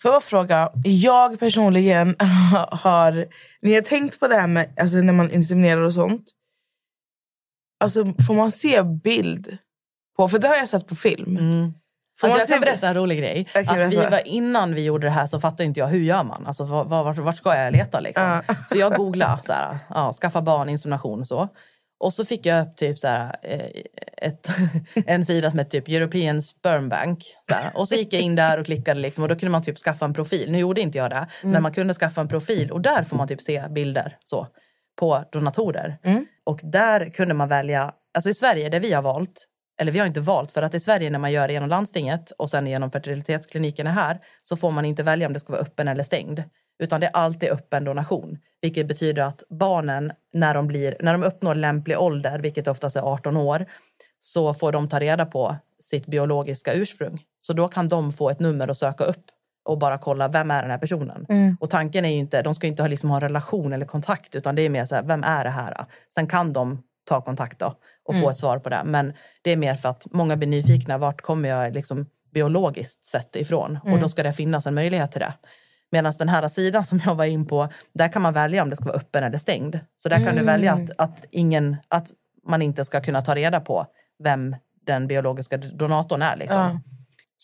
Får 0.03 0.12
jag 0.12 0.22
fråga, 0.22 0.70
jag 0.85 1.38
personligen 1.38 2.16
har... 2.70 3.27
Ni 3.62 3.74
har 3.74 3.83
tänkt 3.83 4.20
på 4.20 4.29
det 4.29 4.35
här 4.35 4.46
med 4.46 4.74
alltså, 4.81 4.96
när 4.96 5.12
man 5.12 5.31
inseminerar 5.31 5.81
och 5.81 5.94
sånt? 5.94 6.24
Alltså, 7.85 8.05
får 8.27 8.35
man 8.35 8.50
se 8.50 8.83
bild 8.83 9.59
på... 10.16 10.29
För 10.29 10.38
det 10.38 10.48
har 10.48 10.55
jag 10.57 10.68
sett 10.68 10.87
på 10.87 10.94
film. 10.94 11.37
Mm. 11.37 11.74
Får 12.20 12.29
Alltså 12.29 12.40
jag 12.40 12.48
kan 12.48 12.61
berätta 12.61 12.88
en 12.88 12.94
rolig 12.94 13.18
grej. 13.18 13.46
Okej, 13.55 13.83
att 13.83 13.92
vi 13.92 13.96
var, 13.96 14.29
innan 14.29 14.74
vi 14.74 14.85
gjorde 14.85 15.07
det 15.07 15.11
här 15.11 15.27
så 15.27 15.40
fattade 15.40 15.64
inte 15.64 15.81
jag 15.81 15.87
hur 15.87 15.98
gör 15.98 16.24
man. 16.24 16.46
Alltså, 16.46 16.64
var, 16.64 16.85
var, 16.85 17.05
vart, 17.05 17.18
vart 17.18 17.37
ska 17.37 17.57
jag 17.57 17.72
leta? 17.72 18.00
Liksom? 18.00 18.24
Ja. 18.24 18.55
Så 18.66 18.79
jag 18.79 18.94
googlade 18.94 19.42
så 19.42 19.53
här, 19.53 19.79
ja, 19.88 20.12
skaffa 20.12 20.42
barn, 20.42 20.68
insemination 20.68 21.20
och 21.20 21.27
så. 21.27 21.48
Och 22.00 22.14
så 22.14 22.24
fick 22.24 22.46
jag 22.46 22.66
upp 22.66 22.77
typ 22.77 22.98
så 22.98 23.09
här, 23.09 23.37
eh, 23.42 23.66
ett, 24.16 24.48
en 25.07 25.24
sida 25.24 25.50
som 25.50 25.59
hette 25.59 25.70
typ 25.70 25.88
European 25.88 26.42
Sperm 26.42 26.88
Bank. 26.88 27.24
Så 27.42 27.55
här. 27.55 27.72
Och 27.74 27.88
så 27.88 27.94
gick 27.94 28.12
jag 28.12 28.22
in 28.22 28.37
där 28.37 28.59
och 28.59 28.66
klickade 28.66 29.00
liksom, 29.00 29.22
och 29.22 29.29
då 29.29 29.37
kunde 29.37 29.50
man 29.50 29.62
typ 29.62 29.79
skaffa 29.79 30.05
en 30.05 30.14
profil. 30.14 30.53
Nu 30.53 30.59
gjorde 30.59 30.81
inte 30.81 30.98
jag 30.98 31.11
det, 31.11 31.27
men 31.42 31.62
man 31.62 31.72
kunde 31.72 31.94
skaffa 31.94 32.20
en 32.20 32.29
profil 32.29 32.70
och 32.70 32.81
där 32.81 33.05
får 33.05 33.16
man 33.16 33.29
typ 33.29 33.40
se 33.42 33.62
bilder 33.70 34.16
så, 34.24 34.46
på 34.98 35.24
donatorer. 35.33 35.98
Och 36.44 36.61
där 36.62 37.11
kunde 37.11 37.35
man 37.35 37.48
välja, 37.48 37.92
alltså 38.14 38.31
i 38.31 38.35
Sverige 38.35 38.68
det 38.68 38.79
vi 38.79 38.92
har 38.92 39.03
valt, 39.03 39.46
eller 39.81 39.93
vi 39.93 39.99
har 39.99 40.07
inte 40.07 40.21
valt 40.21 40.53
för 40.53 40.63
att 40.63 40.75
i 40.75 40.81
Sverige 40.81 41.11
när 41.11 41.19
man 41.19 41.33
gör 41.33 41.49
det 41.49 41.53
genom 41.55 41.69
landstinget 41.69 42.31
och 42.31 42.51
sen 42.51 42.67
genom 42.67 42.91
fertilitetsklinikerna 42.91 43.91
här 43.91 44.19
så 44.43 44.57
får 44.57 44.71
man 44.71 44.85
inte 44.85 45.03
välja 45.03 45.27
om 45.27 45.33
det 45.33 45.39
ska 45.39 45.53
vara 45.53 45.63
öppen 45.63 45.89
eller 45.89 46.03
stängd. 46.03 46.43
Utan 46.79 47.01
det 47.01 47.07
är 47.07 47.11
alltid 47.17 47.49
öppen 47.49 47.85
donation. 47.85 48.39
Vilket 48.63 48.89
betyder 48.89 49.23
att 49.23 49.43
barnen 49.51 50.13
när 50.33 50.55
de, 50.55 50.67
blir, 50.67 50.97
när 51.01 51.13
de 51.13 51.23
uppnår 51.23 51.55
lämplig 51.55 51.99
ålder, 51.99 52.39
vilket 52.39 52.69
oftast 52.69 52.97
är 52.97 53.01
18 53.01 53.37
år, 53.37 53.67
så 54.21 54.55
får 54.55 54.73
de 54.73 54.89
ta 54.89 55.01
reda 55.01 55.27
på 55.27 55.57
sitt 55.81 56.07
biologiska 56.07 56.73
ursprung. 56.73 57.23
Så 57.41 57.53
då 57.53 57.69
kan 57.69 57.89
de 57.89 58.13
få 58.13 58.31
ett 58.31 58.41
nummer 58.41 58.69
att 58.69 58.77
söka 58.77 59.05
upp 59.05 59.25
och 59.65 59.79
bara 59.79 59.99
kolla 59.99 60.29
vem 60.29 60.51
är 60.51 60.63
den 60.63 60.71
här 60.71 60.79
personen. 60.79 61.27
Och 61.61 61.71
tanken 61.71 62.05
är 62.05 62.09
ju 62.09 62.17
inte, 62.17 62.43
de 62.43 62.55
ska 62.55 62.67
inte 62.67 62.83
ha, 62.83 62.89
liksom, 62.89 63.11
ha 63.11 63.17
en 63.17 63.21
relation 63.21 63.73
eller 63.73 63.87
kontakt 63.87 64.35
utan 64.35 64.55
det 64.55 64.63
är 64.63 64.71
mer 64.71 64.85
så 64.85 64.95
här, 64.95 65.03
vem 65.03 65.23
är 65.25 65.45
det 65.45 65.51
här? 65.51 65.87
Sen 66.15 66.27
kan 66.27 66.53
de 66.53 66.83
ta 67.05 67.21
kontakt 67.21 67.59
då 67.59 67.75
och 68.05 68.21
få 68.21 68.31
ett 68.31 68.37
svar 68.37 68.59
på 68.59 68.69
det. 68.69 68.83
Men 68.85 69.12
det 69.43 69.51
är 69.51 69.57
mer 69.57 69.75
för 69.75 69.88
att 69.88 70.07
många 70.11 70.37
blir 70.37 70.49
nyfikna, 70.49 70.99
vart 70.99 71.21
kommer 71.21 71.49
jag 71.49 71.75
liksom 71.75 72.07
biologiskt 72.35 73.05
sett 73.05 73.37
ifrån? 73.37 73.79
Och 73.83 73.99
då 73.99 74.09
ska 74.09 74.23
det 74.23 74.33
finnas 74.33 74.67
en 74.67 74.75
möjlighet 74.75 75.12
till 75.12 75.21
det. 75.21 75.35
Medan 75.90 76.12
den 76.19 76.29
här 76.29 76.49
sidan 76.49 76.85
som 76.85 77.01
jag 77.05 77.14
var 77.14 77.25
in 77.25 77.47
på, 77.47 77.69
där 77.93 78.09
kan 78.09 78.23
man 78.23 78.33
välja 78.33 78.62
om 78.62 78.71
det 78.71 78.77
ska 78.77 78.85
vara 78.85 78.97
öppen 78.97 79.25
eller 79.25 79.38
stängd. 79.38 79.79
Så 79.99 80.09
där 80.09 80.25
kan 80.27 80.37
du 80.37 80.45
välja 80.45 80.73
att, 80.73 80.90
att, 80.99 81.27
ingen, 81.31 81.77
att 81.88 82.09
man 82.47 82.62
inte 82.62 82.85
ska 82.85 83.01
kunna 83.01 83.23
ta 83.23 83.35
reda 83.35 83.61
på 83.61 83.87
vem 84.25 84.57
den 84.87 85.07
biologiska 85.07 85.57
donatorn 85.57 86.23
är. 86.23 86.37
Liksom. 86.37 86.61
Ja. 86.61 86.81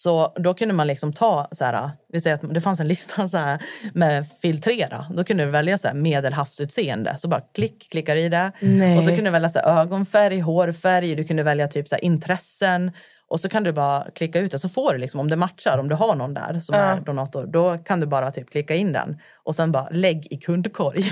Så 0.02 0.32
då 0.36 0.54
kunde 0.54 0.74
man 0.74 0.86
liksom 0.86 1.12
ta, 1.12 1.48
så 1.52 1.64
här, 1.64 1.90
vi 2.12 2.20
säger 2.20 2.36
att 2.36 2.54
det 2.54 2.60
fanns 2.60 2.80
en 2.80 2.88
lista 2.88 3.28
så 3.28 3.36
här, 3.36 3.62
med 3.94 4.26
filtrera. 4.42 5.06
Då 5.10 5.24
kunde 5.24 5.44
du 5.44 5.50
välja 5.50 5.78
så 5.78 5.88
här, 5.88 5.94
medelhavsutseende. 5.94 7.14
Så 7.18 7.28
bara 7.28 7.40
klick, 7.54 7.90
klickar 7.90 8.16
i 8.16 8.28
det. 8.28 8.52
Nej. 8.60 8.98
Och 8.98 9.04
så 9.04 9.10
kunde 9.10 9.24
du 9.24 9.30
välja 9.30 9.48
så 9.48 9.58
här, 9.58 9.80
ögonfärg, 9.80 10.40
hårfärg, 10.40 11.14
du 11.14 11.24
kunde 11.24 11.42
välja 11.42 11.68
typ 11.68 11.88
så 11.88 11.94
här, 11.94 12.04
intressen. 12.04 12.92
Och 13.30 13.40
så 13.40 13.48
kan 13.48 13.62
du 13.62 13.72
bara 13.72 14.06
klicka 14.14 14.38
ut 14.40 14.50
det 14.52 14.58
så 14.58 14.68
får 14.68 14.92
du 14.92 14.98
liksom, 14.98 15.20
om 15.20 15.28
det 15.30 15.36
matchar, 15.36 15.78
om 15.78 15.88
du 15.88 15.94
har 15.94 16.14
någon 16.14 16.34
där 16.34 16.60
som 16.60 16.74
är 16.74 17.00
donator, 17.00 17.46
då 17.46 17.78
kan 17.78 18.00
du 18.00 18.06
bara 18.06 18.30
typ 18.30 18.50
klicka 18.50 18.74
in 18.74 18.92
den 18.92 19.16
och 19.44 19.54
sen 19.56 19.72
bara 19.72 19.88
lägg 19.90 20.26
i 20.30 20.36
kundkorg. 20.36 21.02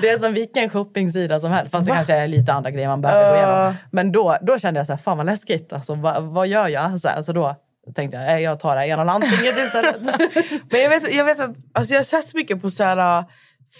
det 0.00 0.08
är 0.08 0.18
som 0.18 0.32
vilken 0.32 0.70
shoppingsida 0.70 1.40
som 1.40 1.50
helst, 1.50 1.72
fast 1.72 1.86
det 1.86 1.92
kanske 1.94 2.12
är 2.14 2.28
lite 2.28 2.52
andra 2.52 2.70
grejer 2.70 2.88
man 2.88 3.00
behöver 3.00 3.30
gå 3.30 3.36
igenom. 3.36 3.74
Men 3.90 4.12
då, 4.12 4.36
då 4.42 4.58
kände 4.58 4.80
jag 4.80 4.86
så 4.86 4.92
här, 4.92 4.98
fan 4.98 5.16
vad 5.16 5.26
läskigt, 5.26 5.72
alltså, 5.72 5.94
vad, 5.94 6.22
vad 6.22 6.46
gör 6.48 6.68
jag? 6.68 7.00
Så, 7.00 7.08
här, 7.08 7.22
så 7.22 7.32
då 7.32 7.56
tänkte 7.94 8.16
jag, 8.16 8.24
"Nej, 8.26 8.42
jag 8.42 8.60
tar 8.60 8.76
det 8.76 8.86
ena 8.86 9.04
landstinget 9.04 9.58
istället. 9.58 9.96
Men 10.70 10.80
jag 10.80 10.90
vet, 10.90 11.14
jag 11.14 11.24
vet 11.24 11.40
att 11.40 11.56
alltså 11.72 11.92
jag 11.94 11.98
har 11.98 12.04
sett 12.04 12.34
mycket 12.34 12.62
på 12.62 12.70
så 12.70 12.84
här, 12.84 13.24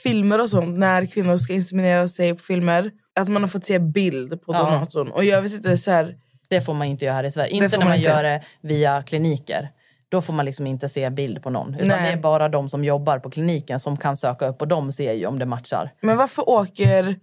filmer 0.03 0.41
och 0.41 0.49
sånt 0.51 0.79
när 0.79 1.07
kvinnor 1.07 1.37
ska 1.37 1.53
inseminera 1.53 2.09
sig 2.09 2.35
på 2.35 2.43
filmer. 2.43 2.91
Att 3.21 3.29
man 3.29 3.43
har 3.43 3.49
fått 3.49 3.65
se 3.65 3.79
bild 3.79 4.43
på 4.43 4.53
Ja. 4.55 4.59
donatorn. 4.59 5.09
Och 5.11 5.25
jag 5.25 5.43
vet 5.43 5.53
inte 5.53 5.77
så 5.77 5.91
här, 5.91 6.15
Det 6.51 6.61
får 6.61 6.75
man 6.75 6.87
inte 6.87 7.05
göra 7.05 7.15
här 7.15 7.25
i 7.25 7.31
Sverige. 7.31 7.51
Inte 7.51 7.69
när 7.69 7.79
man 7.79 7.89
man 7.89 7.97
inte. 7.97 8.09
gör 8.11 8.23
det 8.23 8.43
via 8.61 9.03
kliniker. 9.03 9.71
Då 10.09 10.23
får 10.23 10.33
man 10.33 10.45
liksom 10.45 10.67
inte 10.67 10.89
se 10.89 11.11
bild 11.11 11.43
på 11.43 11.51
någon. 11.51 11.75
Utan 11.75 11.89
Nej. 11.89 12.03
det 12.03 12.13
är 12.13 12.17
bara 12.23 12.49
de 12.49 12.69
som 12.69 12.85
jobbar 12.85 13.19
på 13.19 13.31
kliniken 13.31 13.81
som 13.81 13.97
kan 13.97 14.17
söka 14.17 14.47
upp 14.47 14.63
och 14.63 14.69
de 14.69 14.93
ser 14.93 15.13
ju 15.13 15.27
om 15.27 15.39
det 15.39 15.47
matchar. 15.47 15.91
Men 16.01 16.17
varför 16.17 16.49
åker 16.49 17.17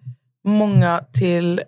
många 0.44 1.04
till... 1.14 1.62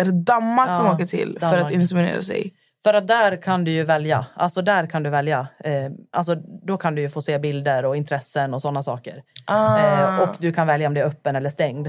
Är 0.00 0.04
det 0.04 0.12
Danmark 0.22 0.70
Ja, 0.70 0.78
de 0.78 0.86
åker 0.94 1.06
till 1.06 1.36
för 1.40 1.46
Danmark. 1.46 1.64
att 1.64 1.72
inseminera 1.72 2.22
sig? 2.22 2.52
För 2.84 2.94
att 2.94 3.06
där 3.06 3.42
kan 3.42 3.64
du 3.64 3.70
ju 3.70 3.84
välja. 3.84 4.26
Alltså 4.34 4.62
där 4.62 4.86
kan 4.86 5.02
du 5.02 5.10
välja. 5.10 5.46
Eh, 5.64 5.72
alltså 6.12 6.34
då 6.66 6.76
kan 6.76 6.94
du 6.94 7.02
ju 7.02 7.08
få 7.08 7.22
se 7.22 7.38
bilder 7.38 7.84
och 7.84 7.96
intressen 7.96 8.54
och 8.54 8.62
sådana 8.62 8.82
saker. 8.82 9.22
Ah. 9.46 9.78
Eh, 9.78 10.20
och 10.20 10.36
du 10.38 10.52
kan 10.52 10.66
välja 10.66 10.88
om 10.88 10.94
det 10.94 11.00
är 11.00 11.04
öppen 11.04 11.36
eller 11.36 11.50
stängd. 11.50 11.88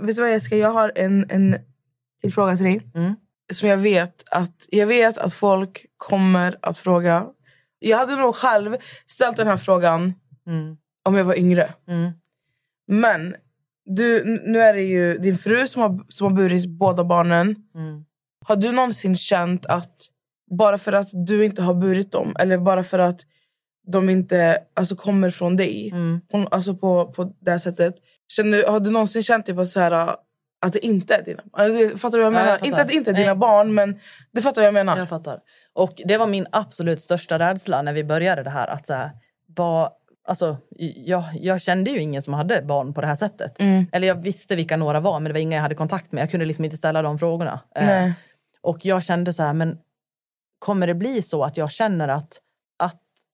Vet 0.00 0.16
du 0.16 0.22
vad 0.22 0.30
Jessica, 0.30 0.56
jag 0.56 0.70
har 0.70 0.92
en, 0.94 1.26
en 1.30 1.56
till 2.22 2.32
fråga 2.32 2.56
till 2.56 2.64
dig. 2.64 2.82
Mm. 2.94 3.14
Som 3.52 3.68
jag 3.68 3.76
vet, 3.76 4.22
att, 4.30 4.66
jag 4.68 4.86
vet 4.86 5.18
att 5.18 5.34
folk 5.34 5.86
kommer 5.96 6.56
att 6.62 6.78
fråga. 6.78 7.26
Jag 7.78 7.98
hade 7.98 8.16
nog 8.16 8.34
själv 8.34 8.76
ställt 9.06 9.36
den 9.36 9.46
här 9.46 9.56
frågan 9.56 10.14
Mm. 10.46 10.76
om 11.08 11.14
jag 11.14 11.24
var 11.24 11.38
yngre. 11.38 11.74
Mm. 11.88 12.10
Men 12.88 13.34
du, 13.84 14.24
nu 14.46 14.60
är 14.60 14.74
det 14.74 14.82
ju 14.82 15.18
din 15.18 15.38
fru 15.38 15.66
som 15.66 15.82
har, 15.82 16.04
som 16.08 16.26
har 16.26 16.36
burit 16.36 16.66
båda 16.68 17.04
barnen. 17.04 17.56
Mm. 17.74 18.04
Har 18.44 18.56
du 18.56 18.72
någonsin 18.72 19.16
känt 19.16 19.66
att 19.66 19.96
bara 20.58 20.78
för 20.78 20.92
att 20.92 21.08
du 21.26 21.44
inte 21.44 21.62
har 21.62 21.74
burit 21.74 22.12
dem 22.12 22.34
eller 22.38 22.58
bara 22.58 22.82
för 22.84 22.98
att 22.98 23.20
de 23.92 24.10
inte 24.10 24.58
alltså, 24.76 24.96
kommer 24.96 25.30
från 25.30 25.56
dig 25.56 25.90
Mm. 25.92 26.20
hon, 26.30 26.46
alltså 26.50 26.74
på, 26.76 27.12
på 27.12 27.32
det 27.40 27.50
här 27.50 27.58
sättet. 27.58 27.94
Känner, 28.36 28.64
har 28.70 28.80
du 28.80 28.90
någonsin 28.90 29.22
känt 29.22 29.46
typ 29.46 29.66
så 29.66 29.80
här, 29.80 30.16
att 30.62 30.72
det 30.72 30.86
inte 30.86 31.14
är 31.14 31.22
dina 31.22 31.42
barn? 31.52 31.64
Eller, 31.64 31.96
Fattar 31.96 32.18
du 32.18 32.24
vad 32.24 32.32
jag 32.34 32.40
Ja, 32.40 32.46
jag 32.46 32.52
menar? 32.52 32.66
inte 32.66 32.82
att 32.82 32.88
det 32.88 32.94
inte 32.94 33.10
är 33.10 33.14
dina 33.14 33.26
Nej. 33.26 33.36
barn, 33.36 33.74
men 33.74 33.98
du 34.32 34.42
fattar 34.42 34.60
vad 34.62 34.66
jag 34.66 34.74
menar. 34.74 34.98
Jag 34.98 35.08
fattar. 35.08 35.40
Och 35.72 36.02
det 36.04 36.16
var 36.16 36.26
min 36.26 36.46
absolut 36.52 37.00
största 37.00 37.38
rädsla 37.38 37.82
när 37.82 37.92
vi 37.92 38.04
började 38.04 38.42
det 38.42 38.50
här. 38.50 38.68
Att 38.68 38.86
så 38.86 38.94
här, 38.94 39.10
vad, 39.56 39.90
alltså, 40.28 40.56
jag, 40.96 41.24
jag 41.40 41.60
kände 41.60 41.90
ju 41.90 42.00
ingen 42.00 42.22
som 42.22 42.34
hade 42.34 42.62
barn 42.62 42.94
på 42.94 43.00
det 43.00 43.06
här 43.06 43.14
sättet. 43.14 43.56
Eller 43.92 44.08
jag 44.08 44.22
visste 44.22 44.56
vilka 44.56 44.76
några 44.76 45.00
var, 45.00 45.20
men 45.20 45.24
det 45.24 45.32
var 45.32 45.40
inga 45.40 45.56
jag 45.56 45.62
hade 45.62 45.74
kontakt 45.74 46.12
med. 46.12 46.22
Jag 46.22 46.30
kunde 46.30 46.46
liksom 46.46 46.64
inte 46.64 46.76
ställa 46.76 47.02
de 47.02 47.18
frågorna. 47.18 47.60
Eh. 47.76 48.10
Och 48.62 48.78
jag 48.86 49.02
kände 49.02 49.32
så 49.32 49.42
här, 49.42 49.52
men 49.52 49.78
kommer 50.58 50.86
det 50.86 50.94
bli 50.94 51.22
så 51.22 51.44
att 51.44 51.56
jag 51.56 51.70
känner 51.70 52.08
att 52.08 52.40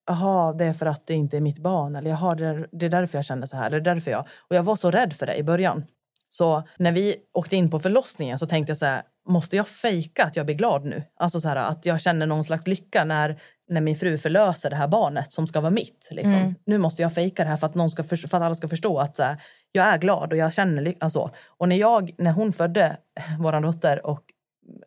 jaha, 0.07 0.53
det 0.53 0.65
är 0.65 0.73
för 0.73 0.87
att 0.87 1.07
det 1.07 1.15
inte 1.15 1.37
är 1.37 1.41
mitt 1.41 1.59
barn. 1.59 1.97
Eller 1.97 2.11
jaha, 2.11 2.35
det 2.35 2.47
är, 2.47 2.69
det 2.73 2.87
är 2.87 2.91
därför 2.91 3.19
jag 3.19 3.25
känner 3.25 3.47
så 3.47 3.57
här. 3.57 3.71
Det 3.71 3.77
är 3.77 3.81
därför 3.81 4.11
jag... 4.11 4.29
Och 4.51 4.57
jag 4.57 4.63
var 4.63 4.77
så 4.77 4.91
rädd 4.91 5.13
för 5.13 5.27
det 5.27 5.37
i 5.37 5.43
början. 5.43 5.85
Så 6.29 6.63
när 6.79 6.93
vi 6.93 7.17
åkte 7.33 7.57
in 7.57 7.71
på 7.71 7.79
förlossningen 7.79 8.39
så 8.39 8.47
tänkte 8.47 8.71
jag 8.71 8.77
så 8.77 8.87
här, 8.87 9.03
måste 9.29 9.57
jag 9.57 9.69
fejka 9.69 10.25
att 10.25 10.37
jag 10.37 10.47
blir 10.47 10.57
glad 10.57 10.85
nu? 10.85 11.03
Alltså 11.17 11.41
så 11.41 11.49
här, 11.49 11.57
att 11.57 11.87
jag 11.87 12.01
känner 12.01 12.27
någon 12.27 12.45
slags 12.45 12.67
lycka 12.67 13.05
när, 13.05 13.41
när 13.69 13.81
min 13.81 13.97
fru 13.97 14.19
förlöser 14.19 14.71
det 14.71 14.77
här 14.77 14.89
barnet 14.89 15.33
som 15.33 15.47
ska 15.47 15.61
vara 15.61 15.71
mitt. 15.71 16.09
Liksom. 16.11 16.55
Nu 16.67 16.79
måste 16.79 17.03
jag 17.03 17.15
fejka 17.15 17.45
det 17.45 17.51
här 17.51 17.57
för 17.57 17.67
att, 17.67 17.75
någon 17.75 17.91
ska 17.91 18.05
för, 18.05 18.17
för 18.17 18.37
att 18.37 18.43
alla 18.43 18.55
ska 18.55 18.69
förstå 18.69 18.99
att 18.99 19.17
så 19.17 19.23
här, 19.23 19.37
jag 19.73 19.87
är 19.87 19.99
glad 19.99 20.33
och 20.33 20.39
jag 20.39 20.53
känner 20.53 20.83
lycka. 20.83 21.05
Alltså. 21.05 21.31
Och 21.47 21.69
när, 21.69 21.77
jag, 21.77 22.15
när 22.19 22.33
hon 22.33 22.53
födde 22.53 22.97
vår 23.39 23.61
dotter 23.61 24.07
och 24.07 24.23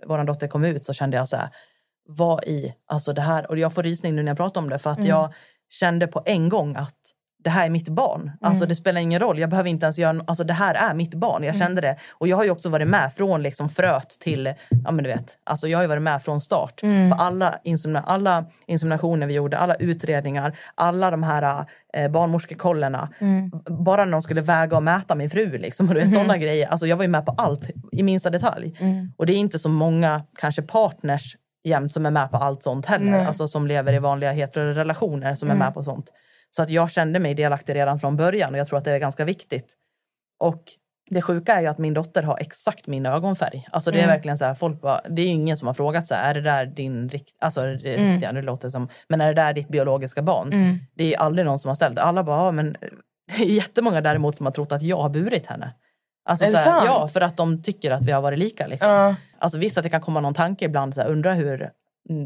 vår 0.08 0.24
dotter 0.24 0.48
kom 0.48 0.66
ut 0.66 0.86
så 0.86 0.94
kände 0.94 1.18
jag 1.18 1.28
så 1.28 1.36
här, 1.36 1.50
vad 2.10 2.44
i, 2.44 2.74
alltså 2.88 3.14
det 3.14 3.22
här, 3.22 3.50
och 3.50 3.58
jag 3.58 3.74
får 3.74 3.84
rysning 3.84 4.16
nu 4.16 4.24
när 4.24 4.30
jag 4.30 4.38
pratar 4.38 4.62
om 4.62 4.70
det 4.70 4.80
för 4.80 4.90
att 4.90 5.06
jag 5.06 5.34
kände 5.70 6.08
på 6.08 6.22
en 6.26 6.50
gång 6.50 6.76
att 6.76 6.96
det 7.44 7.50
här 7.50 7.66
är 7.66 7.70
mitt 7.70 7.90
barn. 7.90 8.32
Alltså 8.42 8.66
det 8.66 8.76
spelar 8.76 9.02
ingen 9.02 9.20
roll. 9.20 9.40
Jag 9.40 9.50
behöver 9.50 9.70
inte 9.70 9.86
ens 9.86 10.00
göra... 10.00 10.22
Alltså 10.28 10.44
det 10.44 10.54
här 10.54 10.76
är 10.76 10.94
mitt 10.94 11.16
barn. 11.16 11.44
Jag 11.44 11.56
kände 11.56 11.82
det. 11.82 11.98
Och 12.14 12.28
jag 12.28 12.38
har 12.38 12.44
ju 12.44 12.52
också 12.52 12.70
varit 12.70 12.88
med 12.88 13.14
från 13.14 13.44
liksom 13.44 13.70
fröet 13.70 14.10
till... 14.10 14.54
Ja 14.86 14.92
men 14.92 15.04
du 15.04 15.10
vet. 15.10 15.38
Alltså 15.44 15.68
jag 15.68 15.78
har 15.78 15.84
ju 15.84 15.88
varit 15.88 16.02
med 16.02 16.22
från 16.22 16.42
start. 16.42 16.82
På 16.82 17.16
alla, 17.18 17.60
insemina, 17.64 18.00
alla 18.00 18.46
inseminationer 18.68 19.28
vi 19.28 19.34
gjorde, 19.34 19.58
alla 19.58 19.76
utredningar, 19.76 20.58
alla 20.76 21.12
de 21.12 21.24
här 21.24 21.66
eh, 21.94 22.12
barnmorskekollerna. 22.12 23.10
Bara 23.70 24.06
när 24.06 24.12
de 24.12 24.22
skulle 24.22 24.42
väga 24.42 24.78
och 24.78 24.84
mäta 24.84 25.16
min 25.16 25.30
fru. 25.30 25.58
Liksom, 25.58 25.88
och 25.90 25.96
du 25.96 26.02
vet, 26.02 26.14
såna 26.14 26.38
grejer. 26.38 26.68
Alltså 26.68 26.88
jag 26.88 26.98
var 26.98 27.04
ju 27.04 27.10
med 27.10 27.26
på 27.26 27.36
allt 27.38 27.70
i 27.92 28.04
minsta 28.04 28.30
detalj. 28.30 28.80
Och 29.18 29.26
det 29.26 29.34
är 29.34 29.38
inte 29.38 29.60
så 29.60 29.70
många 29.70 30.22
kanske 30.40 30.62
partners 30.62 31.36
jämt 31.64 31.92
som 31.92 32.06
är 32.06 32.12
med 32.12 32.32
på 32.32 32.38
allt 32.38 32.64
sånt 32.64 32.86
heller. 32.86 33.12
Nej. 33.12 33.26
Alltså 33.26 33.48
som 33.48 33.68
lever 33.68 33.94
i 33.94 34.00
vanliga 34.00 34.32
heterorelationer 34.32 35.36
som 35.36 35.50
är 35.50 35.56
med 35.56 35.74
på 35.74 35.84
sånt. 35.84 36.12
Så 36.50 36.62
att 36.62 36.70
jag 36.70 36.92
kände 36.92 37.20
mig 37.20 37.34
delaktig 37.34 37.76
redan 37.76 38.00
från 38.00 38.16
början 38.18 38.54
och 38.54 38.60
jag 38.60 38.68
tror 38.68 38.78
att 38.78 38.86
det 38.86 38.92
är 38.92 39.00
ganska 39.00 39.26
viktigt. 39.26 39.74
Och 40.40 40.64
det 41.10 41.22
sjuka 41.22 41.54
är 41.54 41.62
ju 41.62 41.68
att 41.68 41.78
min 41.78 41.94
dotter 41.94 42.24
har 42.24 42.38
exakt 42.38 42.88
min 42.88 43.06
ögonfärg. 43.06 43.68
Alltså 43.72 43.92
det 43.92 44.02
är 44.02 44.08
verkligen 44.08 44.38
så 44.38 44.46
här, 44.46 44.54
folk 44.54 44.82
bara, 44.82 45.02
det 45.10 45.22
är 45.22 45.28
ingen 45.28 45.58
som 45.58 45.68
har 45.68 45.74
frågat 45.74 46.08
så 46.08 46.16
här, 46.16 46.30
är 46.30 46.34
det 46.34 46.42
där 46.42 46.66
din 46.66 47.10
rikt, 47.10 47.36
alltså 47.40 47.62
det 47.62 47.98
riktiga, 47.98 48.32
nu 48.32 48.42
låter 48.42 48.70
som, 48.70 48.90
men 49.08 49.22
är 49.22 49.28
det 49.28 49.42
där 49.42 49.54
ditt 49.54 49.68
biologiska 49.68 50.22
barn? 50.22 50.50
Det 50.96 51.14
är 51.14 51.20
aldrig 51.20 51.46
någon 51.46 51.60
som 51.60 51.70
har 51.70 51.76
ställt. 51.76 51.98
Alla 51.98 52.24
bara, 52.24 52.46
ja, 52.46 52.52
men 52.52 52.76
det 53.38 53.44
är 53.44 53.48
jättemånga 53.48 54.02
däremot 54.02 54.36
som 54.36 54.46
har 54.46 54.54
trott 54.54 54.72
att 54.72 54.82
jag 54.82 55.02
har 55.02 55.10
burit 55.10 55.48
henne. 55.48 55.74
Alltså 56.26 56.46
Är 56.46 56.50
det 56.50 56.58
så 56.58 56.70
här, 56.70 56.80
sant? 56.80 56.86
ja, 56.86 57.08
för 57.08 57.22
att 57.22 57.38
de 57.38 57.62
tycker 57.64 57.92
att 57.92 58.06
vi 58.06 58.12
har 58.12 58.22
varit 58.22 58.40
lika. 58.40 58.68
Liksom. 58.68 58.92
Ja. 58.92 59.16
Alltså 59.40 59.58
visst 59.58 59.78
att 59.78 59.84
det 59.84 59.90
kan 59.90 60.02
komma 60.02 60.20
någon 60.20 60.34
tanke 60.34 60.66
ibland, 60.66 60.96
så 60.96 61.02
här, 61.02 61.08
undra 61.10 61.34
hur 61.34 61.70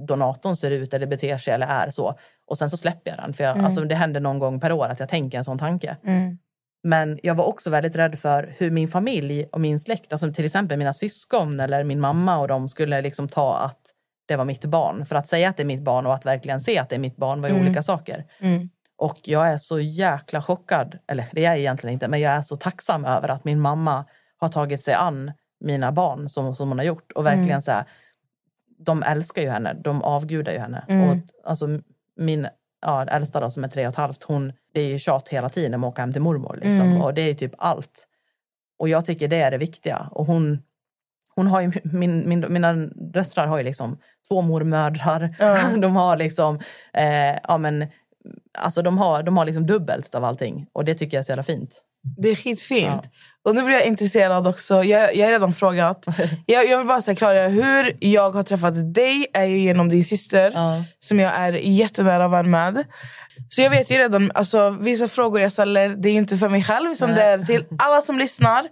donatorn 0.08 0.56
ser 0.56 0.72
ut 0.72 0.94
eller 0.94 1.08
beter 1.08 1.38
sig 1.38 1.54
eller 1.54 1.68
är 1.68 1.90
så. 1.90 2.18
Och 2.48 2.58
sen 2.58 2.70
så 2.70 2.78
släpper 2.78 3.12
jag 3.12 3.18
den. 3.20 3.34
För 3.34 3.44
jag, 3.44 3.58
alltså, 3.66 3.82
det 3.82 3.96
händer 3.96 4.20
någon 4.20 4.40
gång 4.40 4.60
per 4.60 4.72
år 4.72 4.86
att 4.88 5.00
jag 5.00 5.10
tänker 5.10 5.38
en 5.38 5.44
sån 5.44 5.58
tanke. 5.58 5.98
Men 6.84 7.20
jag 7.24 7.36
var 7.36 7.46
också 7.46 7.70
väldigt 7.70 7.96
rädd 7.96 8.20
för 8.20 8.56
hur 8.58 8.72
min 8.72 8.88
familj 8.88 9.46
och 9.52 9.62
min 9.62 9.80
släkt, 9.80 10.12
alltså 10.12 10.34
till 10.34 10.46
exempel 10.46 10.78
mina 10.78 10.94
syskon 10.94 11.60
eller 11.60 11.84
min 11.84 12.00
mamma 12.00 12.38
och 12.38 12.48
de 12.48 12.70
skulle 12.70 13.02
liksom 13.02 13.28
ta 13.28 13.58
att 13.58 13.82
det 14.28 14.36
var 14.36 14.46
mitt 14.46 14.66
barn. 14.66 15.06
För 15.06 15.16
att 15.16 15.28
säga 15.28 15.50
att 15.50 15.58
det 15.58 15.64
är 15.64 15.68
mitt 15.68 15.84
barn 15.84 16.06
och 16.06 16.14
att 16.14 16.26
verkligen 16.26 16.62
se 16.62 16.78
att 16.78 16.90
det 16.90 16.96
är 16.96 17.00
mitt 17.00 17.16
barn 17.18 17.42
var 17.42 17.50
ju 17.50 17.56
olika 17.62 17.84
saker. 17.84 18.26
Och 18.98 19.20
jag 19.24 19.50
är 19.50 19.58
så 19.58 19.80
jäkla 19.80 20.42
chockad, 20.42 20.98
eller 21.08 21.26
det 21.32 21.46
är 21.46 21.50
jag 21.50 21.60
egentligen 21.60 21.94
inte, 21.94 22.08
men 22.08 22.20
jag 22.20 22.34
är 22.34 22.42
så 22.42 22.56
tacksam 22.56 23.06
över 23.06 23.30
att 23.30 23.44
min 23.44 23.60
mamma 23.60 24.06
har 24.38 24.50
tagit 24.50 24.82
sig 24.82 24.94
an 24.94 25.32
mina 25.60 25.92
barn 25.92 26.30
som, 26.30 26.56
som 26.56 26.70
hon 26.70 26.78
har 26.78 26.86
gjort. 26.86 27.12
Och 27.12 27.26
verkligen 27.26 27.62
så 27.62 27.72
här, 27.72 27.86
de 28.86 29.04
älskar 29.04 29.42
ju 29.42 29.50
henne, 29.50 29.74
de 29.74 30.02
avgudar 30.02 30.52
ju 30.52 30.60
henne. 30.60 30.86
Och, 30.88 31.50
alltså, 31.50 31.68
min 32.20 32.48
ja, 32.82 33.06
äldsta 33.06 33.40
då, 33.40 33.50
som 33.50 33.64
är 33.64 33.68
tre 33.68 33.88
och 33.88 33.92
ett 33.92 33.98
halvt, 33.98 34.24
hon, 34.24 34.54
det 34.74 34.82
är 34.82 34.88
ju 34.88 35.00
tjat 35.00 35.30
hela 35.30 35.50
tiden 35.50 35.74
om 35.74 35.84
att 35.84 35.92
åka 35.92 36.02
hem 36.02 36.12
till 36.12 36.22
mormor. 36.22 36.60
Liksom. 36.62 37.02
Och 37.02 37.14
det 37.14 37.22
är 37.22 37.28
ju 37.28 37.34
typ 37.34 37.54
allt. 37.58 38.08
Och 38.80 38.90
jag 38.90 39.06
tycker 39.06 39.28
det 39.28 39.42
är 39.42 39.52
det 39.52 39.58
viktiga. 39.58 40.08
Och 40.12 40.26
hon, 40.26 40.62
hon 41.36 41.48
har 41.48 41.62
ju, 41.62 41.72
min, 41.84 42.30
min, 42.30 42.54
mina 42.54 42.74
döttrar 43.14 43.48
har 43.48 43.58
ju 43.58 43.64
liksom 43.64 43.98
två 44.28 44.42
mormödrar. 44.42 45.30
De 45.82 45.96
har 45.96 46.18
liksom, 46.18 46.60
eh, 46.94 47.40
ja 47.44 47.58
men, 47.58 47.88
alltså 48.58 48.82
de 48.82 48.98
har, 48.98 49.24
de 49.24 49.38
har 49.38 49.46
liksom 49.46 49.68
dubbelt 49.68 50.16
av 50.16 50.24
allting. 50.26 50.66
Och 50.74 50.86
det 50.86 50.96
tycker 50.96 51.18
jag 51.18 51.20
är 51.20 51.24
så 51.24 51.32
jävla 51.32 51.44
fint. 51.44 51.82
Det 52.18 52.30
är 52.30 52.36
skitfint. 52.36 53.02
Och 53.46 53.56
nu 53.56 53.64
blir 53.64 53.76
jag 53.76 53.86
intresserad 53.86 54.48
också. 54.48 54.84
Jag, 54.84 55.16
jag 55.16 55.26
har 55.26 55.32
redan 55.32 55.52
frågat. 55.52 56.06
Jag, 56.46 56.68
jag 56.70 56.78
vill 56.78 56.88
bara 56.88 57.02
säga 57.02 57.16
klargöra 57.16 57.48
hur 57.48 57.98
jag 58.00 58.32
har 58.32 58.44
träffat 58.44 58.94
dig 58.94 59.26
är 59.34 59.44
ju 59.44 59.58
genom 59.58 59.90
din 59.90 60.06
syster 60.06 60.52
Ja. 60.54 60.84
som 61.00 61.20
jag 61.20 61.34
är 61.36 61.52
jättenära 61.54 62.28
vän 62.28 62.52
med. 62.52 62.84
Så 63.50 63.62
jag 63.62 63.70
vet 63.70 63.92
ju 63.92 63.96
redan, 63.96 64.32
alltså, 64.36 64.70
vissa 64.70 65.08
frågor 65.08 65.42
jag 65.42 65.52
ställer 65.52 65.90
det 65.90 66.10
är 66.10 66.14
inte 66.14 66.38
för 66.38 66.50
mig 66.50 66.64
själv 66.64 66.92
utan 66.92 67.10
det 67.10 67.22
är 67.24 67.38
till 67.40 67.66
alla 67.80 68.02
som 68.02 68.18
lyssnar. 68.20 68.66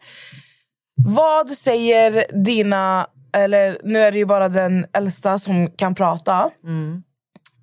Vad 0.95 1.49
säger 1.49 2.25
dina, 2.43 3.07
eller 3.37 3.77
nu 3.83 3.99
är 3.99 4.11
det 4.11 4.17
ju 4.17 4.25
bara 4.25 4.49
den 4.49 4.85
äldsta 4.93 5.39
som 5.39 5.71
kan 5.71 5.95
prata. 5.95 6.49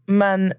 Men 0.07 0.53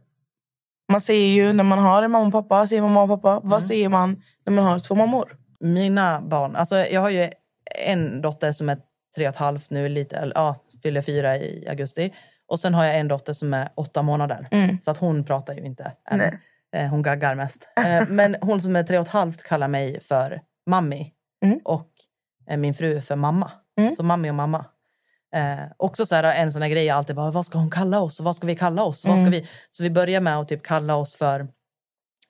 man 0.90 1.02
säger 1.02 1.28
ju 1.36 1.54
när 1.54 1.64
man 1.64 1.80
har 1.80 2.04
en 2.04 2.12
mamma 2.12 2.26
och 2.28 2.32
pappa, 2.50 2.68
säger 2.68 2.82
mamma 2.82 3.02
och 3.04 3.10
pappa. 3.10 3.40
Vad 3.44 3.64
säger 3.64 3.90
man 3.90 4.22
när 4.46 4.54
man 4.54 4.64
har 4.66 4.80
två 4.80 4.96
mammor? 4.96 5.36
Mina 5.60 6.22
barn, 6.22 6.56
alltså 6.56 6.76
jag 6.78 7.02
har 7.02 7.10
ju 7.10 7.30
en 7.86 8.22
dotter 8.22 8.52
som 8.52 8.70
är 8.70 8.78
tre 9.16 9.28
och 9.28 9.34
ett 9.34 9.40
halvt 9.40 9.70
nu, 9.70 9.90
lite, 9.90 10.32
ja, 10.36 10.56
fyller 10.84 11.02
fyra 11.02 11.38
i 11.38 11.66
augusti. 11.70 12.14
Och 12.48 12.60
sen 12.60 12.74
har 12.74 12.86
jag 12.86 13.00
en 13.00 13.08
dotter 13.08 13.34
som 13.34 13.54
är 13.54 13.70
åtta 13.76 14.02
månader. 14.02 14.48
Så 14.82 14.92
att 14.92 14.98
hon 14.98 15.24
pratar 15.24 15.54
ju 15.54 15.62
inte 15.66 15.92
än. 16.12 16.20
Eh, 16.76 16.88
Hon 16.90 17.02
gaggar 17.02 17.36
mest. 17.36 17.70
Eh, 17.78 18.08
Men 18.10 18.36
hon 18.42 18.62
som 18.62 18.76
är 18.76 18.84
tre 18.84 18.98
och 19.00 19.06
ett 19.06 19.12
halvt 19.12 19.44
kallar 19.44 19.68
mig 19.68 20.00
för 20.00 20.42
mammi. 20.70 21.12
Och 21.66 21.88
eh, 22.50 22.58
min 22.58 22.74
fru 22.74 23.02
för 23.02 23.16
mamma. 23.16 23.52
Så 23.96 24.04
mammi 24.04 24.30
och 24.30 24.36
mamma. 24.36 24.66
Eh, 25.36 25.66
också 25.78 26.06
så 26.06 26.16
här, 26.16 26.24
en 26.24 26.52
sån 26.52 26.62
här 26.62 26.70
grej 26.70 26.86
jag 26.86 26.98
alltid 26.98 27.16
bara, 27.16 27.32
vad 27.32 27.46
ska 27.46 27.58
hon 27.58 27.70
kalla 27.70 28.00
oss? 28.00 28.20
Vad 28.20 28.36
ska 28.36 28.48
vi 28.48 28.56
kalla 28.56 28.84
oss? 28.84 29.06
Vad 29.06 29.20
ska 29.20 29.30
vi? 29.30 29.48
Så 29.70 29.84
vi 29.84 29.90
börjar 29.90 30.22
med 30.22 30.40
att 30.40 30.48
typ 30.48 30.64
kalla 30.64 30.96
oss 30.96 31.16
för 31.16 31.40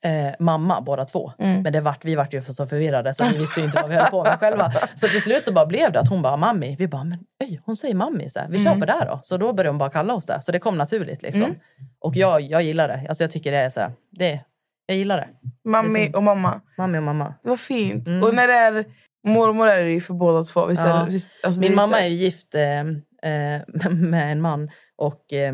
eh, 0.03 0.33
mamma 0.39 0.81
båda 0.81 1.05
två. 1.05 1.31
Men 1.37 1.73
det 1.73 1.81
vart, 1.81 2.05
vi 2.05 2.15
vart 2.15 2.33
ju 2.33 2.41
så 2.41 2.67
förvirrade 2.67 3.13
så 3.13 3.23
vi 3.23 3.37
visste 3.37 3.59
ju 3.59 3.65
inte 3.65 3.81
vad 3.81 3.89
vi 3.89 3.95
höll 3.95 4.11
på 4.11 4.23
med 4.23 4.39
själva. 4.39 4.71
Så 4.95 5.07
till 5.07 5.21
slut 5.21 5.45
så 5.45 5.51
bara 5.51 5.65
blev 5.65 5.91
det 5.91 5.99
att 5.99 6.09
hon 6.09 6.21
bara 6.21 6.37
mammi. 6.37 6.75
Vi 6.79 6.87
bara, 6.87 7.03
men 7.03 7.19
öj, 7.43 7.61
hon 7.65 7.77
säger 7.77 7.95
mammi. 7.95 8.29
Så 8.29 8.39
här. 8.39 8.47
Vi 8.49 8.63
kör 8.63 8.75
på 8.79 8.85
det 8.85 8.91
här 8.91 9.05
då. 9.05 9.19
Så 9.23 9.37
då 9.37 9.53
började 9.53 9.69
hon 9.69 9.77
bara 9.77 9.89
kalla 9.89 10.13
oss 10.13 10.25
det. 10.25 10.41
Så 10.41 10.51
det 10.51 10.59
kom 10.59 10.77
naturligt 10.77 11.21
liksom. 11.21 11.55
Och 11.99 12.15
jag, 12.15 12.41
jag 12.41 12.63
gillar 12.63 12.87
det. 12.87 13.05
Alltså 13.09 13.23
jag 13.23 13.31
tycker 13.31 13.51
det 13.51 13.57
är 13.57 13.69
så 13.69 13.79
här, 13.79 13.91
det, 14.11 14.39
jag 14.85 14.97
gillar 14.97 15.17
det. 15.17 15.27
Mammi 15.69 16.11
och 16.15 16.23
mamma. 16.23 16.61
Mammi 16.77 16.97
och 16.97 17.03
mamma. 17.03 17.33
Det 17.43 17.49
var 17.49 17.55
fint. 17.57 18.07
Och 18.23 18.33
när 18.35 18.47
det 18.47 18.53
är 18.53 18.85
mormor 19.27 19.67
är 19.67 19.83
det 19.83 19.91
ju 19.91 20.01
för 20.01 20.13
båda 20.13 20.43
två. 20.43 20.65
Visst 20.65 20.83
Ja. 20.85 21.03
det, 21.05 21.11
visst, 21.11 21.29
alltså 21.43 21.61
Min 21.61 21.71
är 21.71 21.75
mamma 21.75 21.87
så- 21.87 21.95
är 21.95 22.07
ju 22.07 22.15
gift 22.15 22.55
eh, 22.55 22.79
eh, 22.79 23.61
med 23.91 24.31
en 24.31 24.41
man 24.41 24.69
och 24.97 25.33
eh, 25.33 25.53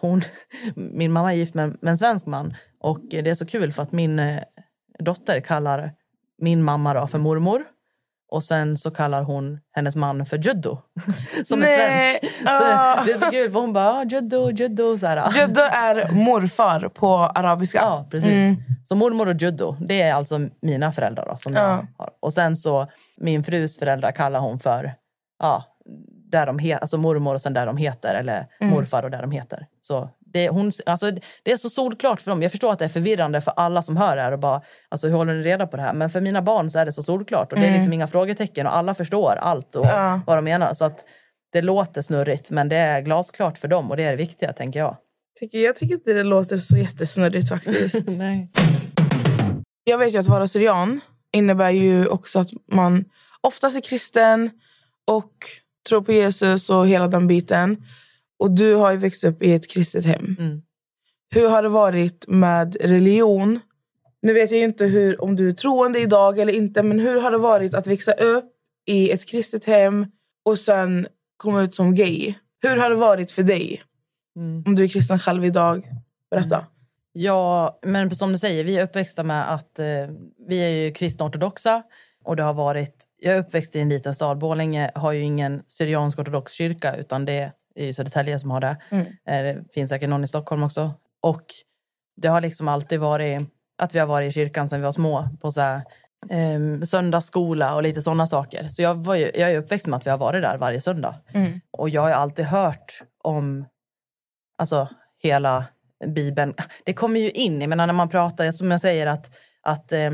hon, 0.00 0.22
min 0.76 1.12
mamma 1.12 1.32
är 1.32 1.36
gift 1.36 1.54
med, 1.54 1.68
med 1.80 1.90
en 1.90 1.98
svensk 1.98 2.26
man. 2.26 2.54
Och 2.80 3.00
det 3.10 3.26
är 3.30 3.34
så 3.34 3.46
kul 3.46 3.72
för 3.72 3.82
att 3.82 3.92
min 3.92 4.18
eh, 4.18 4.40
dotter 4.98 5.40
kallar 5.40 5.92
min 6.42 6.62
mamma 6.62 6.94
då 6.94 7.06
för 7.06 7.18
mormor. 7.18 7.64
Och 8.34 8.42
sen 8.44 8.78
så 8.78 8.90
kallar 8.90 9.22
hon 9.22 9.58
hennes 9.72 9.96
man 9.96 10.26
för 10.26 10.38
Juddo, 10.38 10.78
som 11.44 11.62
är 11.62 11.66
Nej. 11.66 12.18
svensk. 12.22 12.42
Så 12.42 12.48
Ah. 12.48 13.04
det 13.04 13.12
är 13.12 13.16
så 13.16 13.30
kul 13.30 13.50
för 13.50 13.60
hon 13.60 13.72
bara 13.72 13.90
ah, 13.92 14.04
Juddo, 14.04 14.50
Juddo. 14.50 14.96
Så 14.98 15.06
här. 15.06 15.32
Juddo 15.40 15.60
är 15.60 16.12
morfar 16.12 16.88
på 16.88 17.14
arabiska. 17.16 17.78
Ja, 17.78 18.06
precis. 18.10 18.54
Så 18.84 18.94
mormor 18.96 19.28
och 19.28 19.34
juddo, 19.34 19.76
det 19.80 20.02
är 20.02 20.14
alltså 20.14 20.40
mina 20.62 20.92
föräldrar 20.92 21.26
då, 21.30 21.36
som 21.36 21.54
Ja. 21.54 21.60
jag 21.62 21.86
har. 21.98 22.10
Och 22.20 22.32
sen 22.32 22.56
så 22.56 22.86
min 23.16 23.44
frus 23.44 23.78
föräldrar 23.78 24.12
kallar 24.12 24.40
hon 24.40 24.58
för 24.58 24.94
ja, 25.42 25.64
där 26.30 26.46
de 26.46 26.58
he- 26.58 26.78
alltså 26.78 26.96
mormor 26.98 27.34
och 27.34 27.40
sen 27.40 27.52
där 27.54 27.66
de 27.66 27.76
heter 27.76 28.14
eller 28.14 28.46
morfar 28.60 29.02
och 29.02 29.10
där 29.10 29.22
de 29.22 29.30
heter. 29.30 29.66
Så 29.80 30.10
det, 30.34 30.48
hon, 30.48 30.72
alltså, 30.86 31.10
det 31.42 31.52
är 31.52 31.56
så 31.56 31.70
solklart 31.70 32.20
för 32.20 32.30
dem. 32.30 32.42
Jag 32.42 32.50
förstår 32.50 32.72
att 32.72 32.78
det 32.78 32.84
är 32.84 32.88
förvirrande 32.88 33.40
för 33.40 33.52
alla 33.56 33.82
som 33.82 33.96
hör 33.96 34.16
det 34.16 34.22
här 34.22 34.32
och 34.32 34.38
bara, 34.38 34.60
alltså, 34.88 35.08
hur 35.08 35.14
håller 35.16 35.34
ni 35.34 35.42
reda 35.42 35.66
på 35.66 35.76
det 35.76 35.82
här? 35.82 35.92
Men 35.92 36.10
för 36.10 36.20
mina 36.20 36.42
barn 36.42 36.70
så 36.70 36.78
är 36.78 36.84
det 36.86 36.92
så 36.92 37.02
solklart 37.02 37.52
och 37.52 37.58
det 37.58 37.66
är 37.66 37.74
liksom 37.74 37.92
inga 37.92 38.06
frågetecken 38.06 38.66
och 38.66 38.76
alla 38.76 38.94
förstår 38.94 39.32
allt 39.40 39.76
och 39.76 39.86
Ja. 39.86 40.20
vad 40.26 40.36
de 40.38 40.44
menar. 40.44 40.74
Så 40.74 40.84
att 40.84 41.04
det 41.52 41.62
låter 41.62 42.02
snurrigt 42.02 42.50
men 42.50 42.68
det 42.68 42.76
är 42.76 43.00
glasklart 43.00 43.58
för 43.58 43.68
dem 43.68 43.90
och 43.90 43.96
det 43.96 44.02
är 44.02 44.10
det 44.10 44.16
viktiga 44.16 44.52
tänker 44.52 44.78
jag. 44.80 44.96
Tycker, 45.40 45.58
jag 45.58 45.76
tycker 45.76 45.94
inte 45.94 46.12
det 46.12 46.22
låter 46.22 46.58
så 46.58 46.76
jättesnurrigt 46.76 47.48
faktiskt. 47.48 48.06
Nej. 48.08 48.50
jag 49.84 49.98
vet 49.98 50.14
ju 50.14 50.18
att 50.18 50.26
vara 50.26 50.48
syrian 50.48 51.00
innebär 51.32 51.70
ju 51.70 52.06
också 52.06 52.38
att 52.38 52.48
man 52.72 53.04
oftast 53.40 53.76
är 53.76 53.80
kristen 53.80 54.50
och 55.10 55.32
tror 55.88 56.00
på 56.02 56.12
Jesus 56.12 56.70
och 56.70 56.88
hela 56.88 57.08
den 57.08 57.26
biten. 57.26 57.76
Och 58.44 58.50
du 58.50 58.74
har 58.74 58.92
ju 58.92 58.96
växt 58.96 59.24
upp 59.24 59.42
i 59.42 59.52
ett 59.52 59.70
kristet 59.70 60.04
hem. 60.04 60.36
Mm. 60.38 60.62
Hur 61.34 61.48
har 61.48 61.62
det 61.62 61.68
varit 61.68 62.24
med 62.28 62.76
religion? 62.80 63.60
Nu 64.22 64.32
vet 64.32 64.50
jag 64.50 64.60
inte 64.60 64.84
hur, 64.84 65.22
om 65.22 65.36
du 65.36 65.48
är 65.48 65.52
troende 65.52 66.00
idag 66.00 66.38
eller 66.38 66.52
inte, 66.52 66.82
men 66.82 67.00
hur 67.00 67.20
har 67.20 67.30
det 67.30 67.38
varit 67.38 67.74
att 67.74 67.86
växa 67.86 68.12
upp 68.12 68.52
i 68.86 69.10
ett 69.10 69.28
kristet 69.28 69.64
hem 69.64 70.06
och 70.44 70.58
sen 70.58 71.06
komma 71.36 71.62
ut 71.62 71.74
som 71.74 71.94
gay? 71.94 72.34
Hur 72.62 72.76
har 72.76 72.90
det 72.90 72.96
varit 72.96 73.30
för 73.30 73.42
dig? 73.42 73.82
Mm. 74.36 74.64
Om 74.66 74.74
du 74.74 74.84
är 74.84 74.88
kristen 74.88 75.18
själv 75.18 75.44
idag. 75.44 75.86
Berätta. 76.30 76.66
Ja, 77.12 77.78
men 77.82 78.16
som 78.16 78.32
du 78.32 78.38
säger, 78.38 78.64
vi 78.64 78.78
är 78.78 78.84
uppväxta 78.84 79.22
med 79.22 79.52
att 79.54 79.78
eh, 79.78 79.86
vi 80.48 80.64
är 80.64 80.68
ju 80.68 80.92
kristna 80.92 81.26
ortodoxa. 81.26 81.82
Och 82.24 82.36
det 82.36 82.42
har 82.42 82.54
varit, 82.54 83.04
jag 83.20 83.34
är 83.34 83.38
uppväxt 83.38 83.76
i 83.76 83.80
en 83.80 83.88
liten 83.88 84.14
stad. 84.14 84.38
Borlänge 84.38 84.90
har 84.94 85.12
ju 85.12 85.20
ingen 85.20 85.62
syriansk 85.66 86.18
ortodox 86.18 86.52
kyrka 86.52 86.96
utan 86.96 87.24
det 87.24 87.52
ju 87.76 87.92
Södertälje 87.92 88.38
som 88.38 88.50
har 88.50 88.60
det. 88.60 88.76
Mm. 88.90 89.06
Eh, 89.06 89.42
Det 89.42 89.74
finns 89.74 89.90
säkert 89.90 90.08
någon 90.08 90.24
i 90.24 90.28
Stockholm 90.28 90.62
också. 90.62 90.94
Och 91.22 91.44
det 92.16 92.28
har 92.28 92.40
liksom 92.40 92.68
alltid 92.68 93.00
varit 93.00 93.42
att 93.82 93.94
vi 93.94 93.98
har 93.98 94.06
varit 94.06 94.30
i 94.30 94.32
kyrkan 94.32 94.68
sedan 94.68 94.80
vi 94.80 94.84
var 94.84 94.92
små 94.92 95.28
på 95.40 95.52
så 95.52 95.60
här, 95.60 95.82
eh, 96.30 96.82
söndagsskola 96.84 97.74
och 97.74 97.82
lite 97.82 98.02
sådana 98.02 98.26
saker. 98.26 98.68
Så 98.68 98.82
jag, 98.82 98.94
var 98.94 99.14
ju, 99.14 99.30
jag 99.34 99.52
är 99.52 99.58
uppväxt 99.58 99.86
med 99.86 99.96
att 99.96 100.06
vi 100.06 100.10
har 100.10 100.18
varit 100.18 100.42
där 100.42 100.58
varje 100.58 100.80
söndag. 100.80 101.14
Mm. 101.32 101.60
Och 101.70 101.88
jag 101.88 102.02
har 102.02 102.10
alltid 102.10 102.44
hört 102.44 103.02
om 103.24 103.66
alltså, 104.58 104.88
hela 105.22 105.64
Bibeln. 106.06 106.54
Det 106.84 106.92
kommer 106.92 107.20
ju 107.20 107.30
in, 107.30 107.60
jag 107.60 107.68
menar 107.68 107.86
när 107.86 107.94
man 107.94 108.08
pratar, 108.08 108.50
som 108.50 108.70
jag 108.70 108.80
säger 108.80 109.06
att, 109.06 109.30
att 109.62 109.92
eh, 109.92 110.10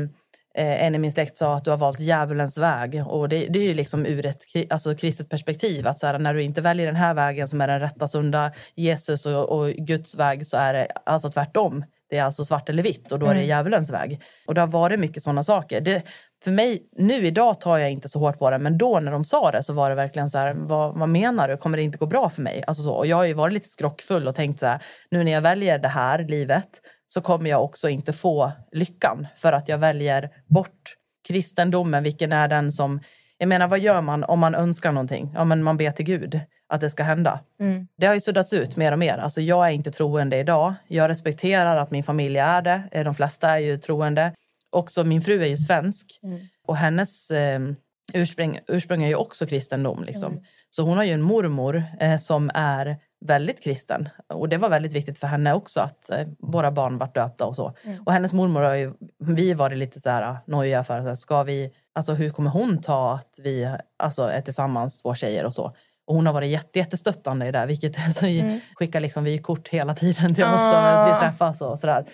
eh, 0.57 0.85
en 0.85 0.95
i 0.95 0.99
min 0.99 1.11
släkt 1.11 1.35
sa 1.35 1.55
att 1.55 1.65
du 1.65 1.69
har 1.71 1.77
valt 1.77 1.99
djävulens 1.99 2.57
väg. 2.57 3.03
Och 3.07 3.29
det, 3.29 3.47
det 3.49 3.59
är 3.59 3.63
ju 3.63 3.73
liksom 3.73 4.05
ur 4.05 4.25
ett 4.25 4.43
alltså, 4.69 4.95
kristet 4.95 5.29
perspektiv. 5.29 5.87
Att 5.87 5.99
så 5.99 6.07
här, 6.07 6.19
när 6.19 6.33
du 6.33 6.43
inte 6.43 6.61
väljer 6.61 6.85
den 6.85 6.95
här 6.95 7.13
vägen 7.13 7.47
som 7.47 7.61
är 7.61 7.67
den 7.67 7.79
rätta, 7.79 8.07
sunda 8.07 8.51
Jesus 8.75 9.25
och, 9.25 9.49
och 9.49 9.69
Guds 9.69 10.15
väg 10.15 10.47
så 10.47 10.57
är 10.57 10.73
det 10.73 10.87
alltså 11.05 11.29
tvärtom. 11.29 11.85
Det 12.09 12.17
är 12.17 12.23
alltså 12.23 12.45
svart 12.45 12.69
eller 12.69 12.83
vitt 12.83 13.11
och 13.11 13.19
då 13.19 13.25
är 13.25 13.35
det 13.35 13.43
djävulens 13.43 13.89
väg. 13.89 14.21
Och 14.47 14.53
det 14.53 14.61
har 14.61 14.67
varit 14.67 14.99
mycket 14.99 15.23
sådana 15.23 15.43
saker. 15.43 15.81
Det, 15.81 16.03
för 16.43 16.51
mig, 16.51 16.89
nu 16.97 17.27
idag 17.27 17.61
tar 17.61 17.77
jag 17.77 17.91
inte 17.91 18.09
så 18.09 18.19
hårt 18.19 18.39
på 18.39 18.49
det, 18.49 18.57
men 18.57 18.77
då 18.77 18.99
när 18.99 19.11
de 19.11 19.23
sa 19.23 19.51
det 19.51 19.63
så 19.63 19.73
var 19.73 19.89
det 19.89 19.95
verkligen 19.95 20.29
så 20.29 20.37
här, 20.37 20.53
vad, 20.53 20.99
vad 20.99 21.09
menar 21.09 21.47
du? 21.47 21.57
Kommer 21.57 21.77
det 21.77 21.83
inte 21.83 21.97
gå 21.97 22.05
bra 22.05 22.29
för 22.29 22.41
mig? 22.41 22.63
Alltså 22.67 22.83
så, 22.83 22.93
och 22.93 23.07
jag 23.07 23.17
har 23.17 23.23
ju 23.23 23.33
varit 23.33 23.53
lite 23.53 23.67
skrockfull 23.67 24.27
och 24.27 24.35
tänkt 24.35 24.59
så 24.59 24.65
här, 24.65 24.79
nu 25.11 25.23
när 25.23 25.31
jag 25.31 25.41
väljer 25.41 25.79
det 25.79 25.87
här 25.87 26.19
livet 26.19 26.69
så 27.13 27.21
kommer 27.21 27.49
jag 27.49 27.63
också 27.63 27.89
inte 27.89 28.13
få 28.13 28.51
lyckan 28.71 29.27
för 29.35 29.53
att 29.53 29.69
jag 29.69 29.77
väljer 29.77 30.29
bort 30.47 30.95
kristendomen, 31.27 32.03
vilken 32.03 32.31
är 32.33 32.47
den 32.47 32.71
som... 32.71 32.99
Jag 33.37 33.49
menar, 33.49 33.67
vad 33.67 33.79
gör 33.79 34.01
man 34.01 34.23
om 34.23 34.39
man 34.39 34.55
önskar 34.55 34.91
någonting? 34.91 35.31
Ja, 35.35 35.43
men 35.43 35.63
man 35.63 35.77
ber 35.77 35.91
till 35.91 36.05
Gud 36.05 36.39
att 36.69 36.81
det 36.81 36.89
ska 36.89 37.03
hända. 37.03 37.39
Det 37.97 38.05
har 38.05 38.13
ju 38.13 38.19
suddats 38.19 38.53
ut 38.53 38.77
mer 38.77 38.91
och 38.91 38.99
mer. 38.99 39.17
Alltså, 39.17 39.41
jag 39.41 39.67
är 39.67 39.71
inte 39.71 39.91
troende 39.91 40.37
idag. 40.37 40.73
Jag 40.87 41.09
respekterar 41.09 41.77
att 41.77 41.91
min 41.91 42.03
familj 42.03 42.37
är 42.37 42.61
det. 42.61 42.83
Eh, 42.91 43.03
De 43.03 43.15
flesta 43.15 43.49
är 43.49 43.57
ju 43.57 43.77
troende. 43.77 44.33
Också 44.69 45.03
min 45.03 45.21
fru 45.21 45.41
är 45.43 45.47
ju 45.47 45.57
svensk. 45.57 46.19
Och 46.67 46.77
hennes 46.77 47.31
eh, 47.31 47.59
ursprung, 48.13 48.59
ursprung 48.67 49.03
är 49.03 49.07
ju 49.07 49.15
också 49.15 49.45
kristendom. 49.45 50.03
Liksom. 50.03 50.43
Så 50.69 50.83
hon 50.83 50.97
har 50.97 51.03
ju 51.03 51.11
en 51.11 51.21
mormor 51.21 51.83
eh, 51.99 52.17
som 52.17 52.51
är 52.53 52.97
väldigt 53.25 53.63
kristen. 53.63 54.09
Och 54.33 54.49
det 54.49 54.57
var 54.57 54.69
väldigt 54.69 54.93
viktigt 54.93 55.19
för 55.19 55.27
henne 55.27 55.53
också 55.53 55.79
att 55.79 56.09
eh, 56.09 56.27
våra 56.39 56.71
barn 56.71 56.97
vart 56.97 57.15
döpta 57.15 57.45
och 57.45 57.55
så. 57.55 57.73
Och 58.05 58.13
hennes 58.13 58.33
mormor 58.33 58.61
har 58.61 58.73
ju, 58.73 58.93
vi 59.19 59.53
varit 59.53 59.77
lite 59.77 59.99
så 59.99 60.09
här 60.09 60.37
nojiga 60.47 60.83
för, 60.83 61.01
så 61.01 61.07
här, 61.07 61.15
ska 61.15 61.43
vi, 61.43 61.71
alltså 61.95 62.13
hur 62.13 62.29
kommer 62.29 62.49
hon 62.49 62.81
ta 62.81 63.13
att 63.13 63.39
vi 63.43 63.75
alltså, 64.03 64.23
är 64.23 64.41
tillsammans, 64.41 65.01
två 65.01 65.15
tjejer 65.15 65.45
och 65.45 65.53
så. 65.53 65.75
Och 66.07 66.15
hon 66.15 66.25
har 66.25 66.33
varit 66.33 66.49
jätte, 66.49 66.79
jättestöttande 66.79 67.47
i 67.47 67.51
det. 67.51 67.65
Vilket 67.65 67.95
så 68.15 68.25
skickar 68.75 68.99
liksom 68.99 69.23
vi 69.23 69.37
kort 69.37 69.69
hela 69.69 69.95
tiden 69.95 70.35
till 70.35 70.43
oss. 70.43 70.61
Ah. 70.61 71.03
Och 71.03 71.15
vi 71.15 71.19
träffas 71.19 71.61
och 71.61 71.79
sådär. 71.79 72.05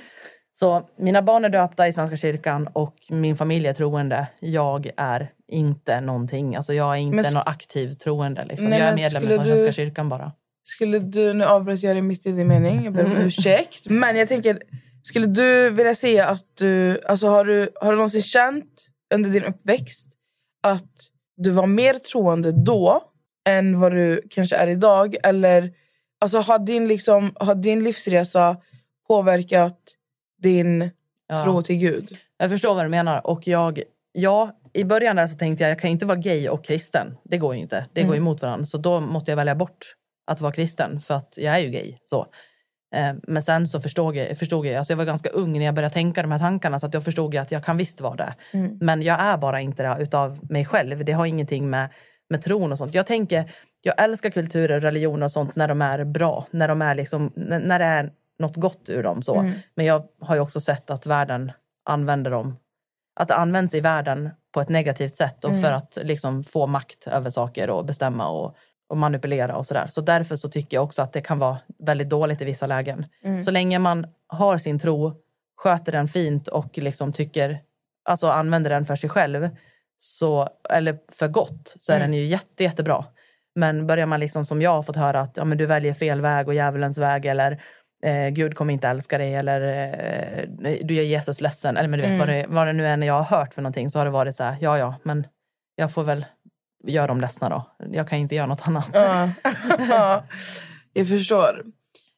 Så 0.60 0.90
mina 0.98 1.22
barn 1.22 1.46
är 1.46 1.50
döpta 1.50 1.88
i 1.88 1.94
Svenska 1.94 2.18
kyrkan 2.18 2.68
och 2.74 2.96
min 3.10 3.36
familj 3.36 3.68
är 3.68 3.74
troende. 3.74 4.28
Jag 4.40 4.92
är 4.98 5.32
inte 5.48 6.02
någonting. 6.02 6.56
Alltså 6.56 6.74
jag 6.74 6.94
är 6.94 7.00
inte 7.00 7.16
Men 7.16 7.34
någon 7.34 7.44
aktiv 7.46 7.92
troende. 7.92 8.46
Liksom. 8.46 8.70
Nej, 8.70 8.80
jag 8.80 8.88
är 8.88 8.96
medlem 8.96 9.24
i 9.30 9.34
Svenska 9.34 9.66
du- 9.66 9.74
kyrkan 9.74 10.10
bara. 10.10 10.32
Skulle 10.70 11.00
du, 11.00 11.34
nu 11.34 11.44
avbröt 11.44 11.84
jag 11.84 11.96
dig 11.96 12.02
mitt 12.02 12.26
i 12.26 12.32
din 12.32 12.48
mening, 12.48 12.84
jag 12.84 12.94
ber 12.94 13.06
om 13.06 13.12
ursäkt. 13.18 13.90
Men 13.90 14.16
jag 14.16 14.28
tänker, 14.28 14.60
skulle 15.02 15.26
du 15.26 15.70
vilja 15.70 15.96
säga 15.96 16.26
att 16.26 16.44
du, 16.58 17.02
alltså 17.06 17.28
har 17.28 17.46
du, 17.46 17.70
har 17.76 17.92
du 17.92 17.96
någonsin 17.96 18.22
känt 18.22 18.88
under 19.14 19.30
din 19.30 19.44
uppväxt 19.44 20.10
att 20.64 20.92
du 21.38 21.50
var 21.52 21.68
mer 21.68 21.94
troende 21.94 22.52
då 22.52 23.02
än 23.50 23.80
vad 23.80 23.92
du 23.92 24.22
kanske 24.30 24.56
är 24.56 24.68
idag? 24.68 25.16
Eller 25.24 25.72
alltså, 26.22 26.38
har, 26.38 26.60
din, 26.60 26.88
liksom, 26.88 27.32
har 27.40 27.56
din 27.56 27.84
livsresa 27.84 28.58
påverkat 29.08 29.80
din 30.42 30.92
Ja. 31.30 31.44
tro 31.44 31.62
till 31.62 31.76
Gud? 31.76 32.18
Jag 32.38 32.50
förstår 32.50 32.76
vad 32.76 32.86
du 32.86 32.90
menar. 32.90 33.28
Och 33.28 33.48
jag, 33.48 33.82
ja, 34.12 34.52
I 34.74 34.84
början 34.84 35.16
där 35.16 35.28
så 35.28 35.38
tänkte 35.38 35.64
jag 35.64 35.72
jag 35.72 35.80
kan 35.80 35.90
inte 35.90 36.06
vara 36.06 36.18
gay 36.18 36.50
och 36.50 36.66
kristen. 36.66 37.18
Det 37.24 37.38
går 37.38 37.56
ju 37.56 37.62
inte. 37.62 37.86
Det 37.94 38.04
går 38.04 38.16
emot 38.16 38.42
varandra. 38.42 38.66
Så 38.66 38.78
då 38.78 39.00
måste 39.00 39.32
jag 39.32 39.36
välja 39.36 39.56
bort 39.56 39.94
att 40.28 40.42
vara 40.42 40.52
kristen 40.52 41.00
för 41.00 41.14
att 41.14 41.34
jag 41.38 41.56
är 41.56 41.60
ju 41.60 41.70
gay. 41.70 41.98
Så. 42.06 42.28
Eh, 42.96 43.14
Men 43.24 43.44
sen 43.44 43.68
så 43.68 43.80
förstod 43.82 44.16
jag, 44.16 44.38
förstod 44.38 44.66
jag, 44.66 44.76
alltså 44.76 44.94
jag 44.94 44.98
var 44.98 45.06
ganska 45.06 45.30
ung 45.30 45.54
när 45.54 45.66
jag 45.66 45.76
började 45.76 45.94
tänka 45.94 46.22
de 46.22 46.32
här 46.32 46.40
tankarna 46.40 46.80
så 46.80 46.86
att 46.86 46.94
jag 46.94 47.04
förstod 47.04 47.36
att 47.36 47.52
jag 47.52 47.64
kan 47.64 47.78
visst 47.78 48.02
vara 48.02 48.16
det. 48.16 48.36
Men 48.82 49.02
jag 49.02 49.20
är 49.20 49.38
bara 49.38 49.62
inte 49.62 49.84
det 49.84 50.04
utav 50.04 50.40
mig 50.50 50.66
själv. 50.66 51.06
Det 51.06 51.12
har 51.12 51.26
ingenting 51.26 51.70
med, 51.70 51.90
med 52.30 52.42
tron 52.42 52.72
och 52.72 52.78
sånt. 52.78 52.94
Jag 52.94 53.06
tänker, 53.06 53.52
jag 53.82 54.04
älskar 54.04 54.30
kulturer, 54.30 54.80
religioner 54.80 55.26
och 55.26 55.32
sånt 55.32 55.56
när 55.56 55.68
de 55.68 55.82
är 55.82 56.04
bra. 56.06 56.46
När, 56.52 56.68
de 56.68 56.82
är 56.82 56.96
liksom, 56.96 57.32
när 57.36 57.60
när 57.60 57.80
det 57.80 57.86
är 57.86 58.12
något 58.40 58.56
gott 58.56 58.90
ur 58.90 59.04
dem. 59.04 59.22
Så. 59.22 59.52
Men 59.76 59.86
jag 59.86 60.04
har 60.22 60.36
ju 60.36 60.42
också 60.42 60.62
sett 60.62 60.90
att 60.90 61.06
världen 61.06 61.52
använder 61.86 62.32
dem 62.32 62.56
att 63.20 63.28
det 63.28 63.36
används 63.36 63.74
i 63.74 63.80
världen 63.80 64.30
på 64.54 64.62
ett 64.62 64.70
negativt 64.70 65.16
sätt 65.16 65.46
och 65.46 65.52
för 65.62 65.72
att 65.72 65.98
liksom 66.04 66.44
få 66.44 66.68
makt 66.68 67.08
över 67.08 67.30
saker 67.30 67.70
och 67.70 67.86
bestämma 67.86 68.28
och, 68.30 68.56
och 68.90 68.98
manipulera 68.98 69.56
och 69.56 69.66
sådär. 69.66 69.88
Så 69.90 70.02
därför 70.02 70.36
så 70.36 70.50
tycker 70.50 70.78
jag 70.78 70.84
också 70.84 71.02
att 71.02 71.14
det 71.14 71.22
kan 71.22 71.40
vara 71.40 71.58
väldigt 71.80 72.10
dåligt 72.10 72.42
i 72.42 72.46
vissa 72.46 72.68
lägen. 72.68 73.06
Så 73.42 73.52
länge 73.52 73.80
man 73.80 74.08
har 74.28 74.58
sin 74.58 74.80
tro, 74.80 75.14
sköter 75.58 75.92
den 75.92 76.08
fint 76.08 76.48
och 76.48 76.78
liksom 76.78 77.14
tycker, 77.14 77.60
alltså 78.10 78.28
använder 78.28 78.70
den 78.70 78.86
för 78.86 78.96
sig 78.96 79.10
själv 79.10 79.50
så, 79.98 80.50
eller 80.70 80.98
för 81.12 81.28
gott 81.28 81.76
så 81.80 81.94
är 81.94 82.00
den 82.00 82.14
ju 82.14 82.26
jätte, 82.26 82.64
jättebra. 82.64 83.06
Men 83.56 83.88
börjar 83.88 84.06
man 84.06 84.20
liksom 84.20 84.46
som 84.46 84.62
jag 84.62 84.72
har 84.72 84.84
fått 84.84 84.96
höra 84.96 85.20
att 85.20 85.38
ja, 85.38 85.46
men 85.46 85.58
du 85.58 85.66
väljer 85.66 85.94
fel 85.94 86.22
väg 86.22 86.48
och 86.48 86.54
djävulens 86.54 86.98
väg 86.98 87.26
eller 87.26 87.62
eh, 88.04 88.30
Gud 88.30 88.56
kommer 88.56 88.74
inte 88.74 88.88
älska 88.88 89.18
dig 89.18 89.36
eller 89.36 89.62
eh, 89.62 90.78
du 90.82 90.94
gör 90.94 91.04
Jesus 91.04 91.42
ledsen. 91.42 91.78
Eller 91.78 91.90
men 91.90 92.00
du 92.00 92.06
vet 92.08 92.20
vad, 92.20 92.28
det, 92.28 92.46
vad 92.50 92.68
det 92.68 92.74
nu 92.74 92.88
är 92.88 92.98
när 92.98 93.08
jag 93.08 93.22
har 93.22 93.38
hört 93.38 93.54
för 93.54 93.62
någonting 93.62 93.90
så 93.90 94.00
har 94.00 94.06
det 94.06 94.12
varit 94.12 94.36
så 94.36 94.44
här, 94.44 94.58
ja 94.62 94.78
ja, 94.78 94.96
men 95.04 95.28
jag 95.76 95.92
får 95.92 96.04
väl 96.04 96.26
göra 96.88 97.08
dem 97.08 97.22
ledsna 97.22 97.50
då. 97.50 97.66
Jag 97.92 98.10
kan 98.10 98.20
inte 98.20 98.36
göra 98.36 98.46
något 98.46 98.62
annat. 98.68 98.90
Ja. 98.94 99.30
Ja, 99.90 100.24
jag 100.94 101.08
förstår. 101.08 101.64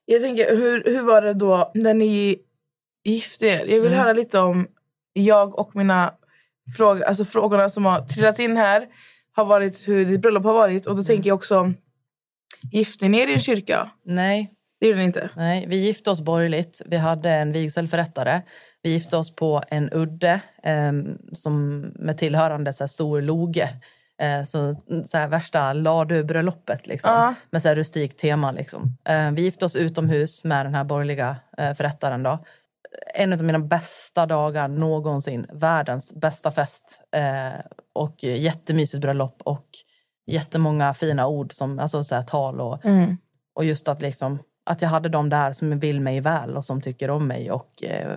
Jag 0.06 0.22
tänker, 0.22 0.58
hur, 0.58 0.84
hur 0.86 1.02
var 1.02 1.22
det 1.22 1.34
då 1.34 1.72
när 1.74 1.94
ni 1.94 2.38
gifte 3.06 3.46
er? 3.46 3.66
Jag 3.66 3.82
vill 3.82 3.94
höra 3.94 4.14
lite 4.14 4.40
om 4.40 4.68
jag 5.14 5.60
och 5.60 5.76
mina 5.76 6.14
frågor, 6.78 7.04
alltså 7.04 7.26
frågorna 7.26 7.70
som 7.70 7.86
har 7.86 8.00
trillat 8.00 8.40
in 8.40 8.58
här 8.58 8.88
har 9.36 9.46
varit 9.46 9.88
hur 9.88 10.06
ditt 10.06 10.22
bröllop 10.22 10.44
har 10.44 10.54
varit. 10.54 10.88
Och 10.88 10.96
då 10.96 11.04
tänker 11.04 11.30
jag 11.30 11.36
också, 11.36 11.74
gifte 12.72 13.08
ni 13.08 13.20
er 13.20 13.28
i 13.28 13.34
en 13.34 13.40
kyrka? 13.40 13.90
Nej, 14.06 14.50
Det 14.80 14.88
gjorde 14.88 15.00
ni 15.00 15.06
inte. 15.06 15.30
Nej, 15.36 15.66
vi 15.68 15.76
gifte 15.76 16.10
oss 16.10 16.22
borgerligt. 16.22 16.82
Vi 16.86 16.98
hade 16.98 17.30
en 17.30 17.52
vigselförrättare. 17.52 18.42
Vi 18.82 18.90
gifte 18.90 19.18
oss 19.18 19.36
på 19.36 19.64
en 19.68 19.90
udde 19.90 20.42
eh, 20.64 20.92
som 21.34 21.80
med 21.80 22.18
tillhörande 22.18 22.74
så 22.74 22.84
här, 22.84 22.88
stor 22.88 23.22
loge. 23.22 23.70
Eh, 24.20 24.44
så, 24.44 24.76
så 25.06 25.18
här, 25.18 25.28
värsta 25.28 25.74
ladubröllopet 25.74 26.88
liksom. 26.88 27.12
Ja. 27.12 27.34
Med 27.50 27.62
så 27.62 27.68
här, 27.68 27.76
rustikt 27.76 28.20
tema. 28.20 28.52
Liksom. 28.52 28.98
Eh, 29.06 29.32
vi 29.32 29.42
gifte 29.42 29.66
oss 29.66 29.76
utomhus 29.76 30.44
med 30.44 30.66
den 30.66 30.76
här 30.76 30.84
borgerliga 30.84 31.36
eh, 31.58 31.74
förrättaren. 31.74 32.24
Då. 32.24 32.38
En 33.16 33.34
av 33.34 33.44
mina 33.44 33.60
bästa 33.60 34.26
dagar 34.26 34.68
någonsin. 34.68 35.46
Världens 35.54 36.14
bästa 36.14 36.52
fest. 36.52 37.02
Eh, 37.16 37.60
och 37.94 38.24
jättemysigt 38.24 39.02
bröllop. 39.02 39.42
Och 39.44 39.68
jättemånga 40.28 40.94
fina 40.94 41.28
ord, 41.28 41.54
som 41.54 41.80
alltså, 41.80 42.04
så 42.04 42.16
här, 42.16 42.22
tal 42.22 42.62
och 42.62 42.80
och 43.56 43.66
just 43.66 43.88
att, 43.88 44.02
liksom, 44.02 44.40
att 44.70 44.82
jag 44.82 44.90
hade 44.90 45.10
de 45.10 45.30
där 45.30 45.54
som 45.54 45.80
vill 45.80 46.02
mig 46.02 46.22
väl 46.22 46.58
och 46.58 46.66
som 46.66 46.82
tycker 46.82 47.10
om 47.10 47.28
mig 47.28 47.52
och 47.52 47.84
eh, 47.84 48.08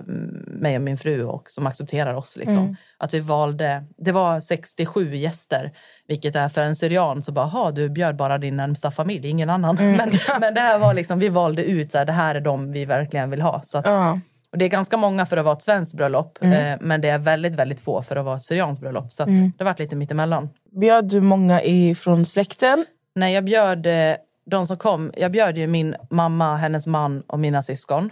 mig 0.47 0.75
och 0.75 0.81
min 0.81 0.97
fru 0.97 1.23
och 1.23 1.49
som 1.51 1.67
accepterar 1.67 2.13
oss. 2.13 2.37
Liksom. 2.37 2.75
Att 2.97 3.13
vi 3.13 3.19
valde, 3.19 3.83
det 3.97 4.11
var 4.11 4.39
67 4.39 5.15
gäster, 5.15 5.71
vilket 6.07 6.35
är 6.35 6.49
för 6.49 6.63
en 6.63 6.75
syrian 6.75 7.21
så 7.21 7.31
bara, 7.31 7.45
"Ha, 7.45 7.71
du 7.71 7.89
bjöd 7.89 8.15
bara 8.15 8.37
din 8.37 8.57
närmsta 8.57 8.91
familj, 8.91 9.27
ingen 9.29 9.49
annan. 9.49 9.75
Men, 9.75 10.09
men 10.39 10.53
det 10.53 10.59
här 10.61 10.79
var 10.79 10.93
liksom, 10.93 11.19
vi 11.19 11.29
valde 11.29 11.63
ut, 11.63 11.91
så 11.91 11.97
här, 11.97 12.05
det 12.05 12.11
här 12.13 12.35
är 12.35 12.41
de 12.41 12.71
vi 12.71 12.85
verkligen 12.85 13.29
vill 13.29 13.41
ha. 13.41 13.61
Så 13.63 13.77
att, 13.77 13.85
Ja. 13.85 14.19
och 14.51 14.57
det 14.57 14.65
är 14.65 14.69
ganska 14.69 14.97
många 14.97 15.25
för 15.25 15.37
att 15.37 15.45
vara 15.45 15.55
ett 15.55 15.63
svenskt 15.63 15.93
bröllop, 15.97 16.43
eh, 16.43 16.73
men 16.81 17.01
det 17.01 17.09
är 17.09 17.17
väldigt, 17.17 17.55
väldigt 17.55 17.81
få 17.81 18.01
för 18.01 18.15
att 18.15 18.25
vara 18.25 18.35
ett 18.37 18.43
syrianskt 18.43 18.81
bröllop. 18.81 19.13
Så 19.13 19.23
att 19.23 19.29
det 19.57 19.63
varit 19.63 19.79
lite 19.79 19.95
mittemellan. 19.95 20.49
Bjöd 20.79 21.05
du 21.09 21.21
många 21.21 21.61
ifrån 21.61 22.25
släkten? 22.25 22.85
Nej, 23.15 23.33
jag 23.33 23.45
bjöd 23.45 23.85
eh, 23.85 24.15
de 24.45 24.67
som 24.67 24.77
kom. 24.77 25.11
Jag 25.17 25.31
bjöd 25.31 25.57
ju 25.57 25.67
min 25.67 25.95
mamma, 26.09 26.57
hennes 26.57 26.87
man 26.87 27.21
och 27.21 27.39
mina 27.39 27.61
syskon. 27.61 28.11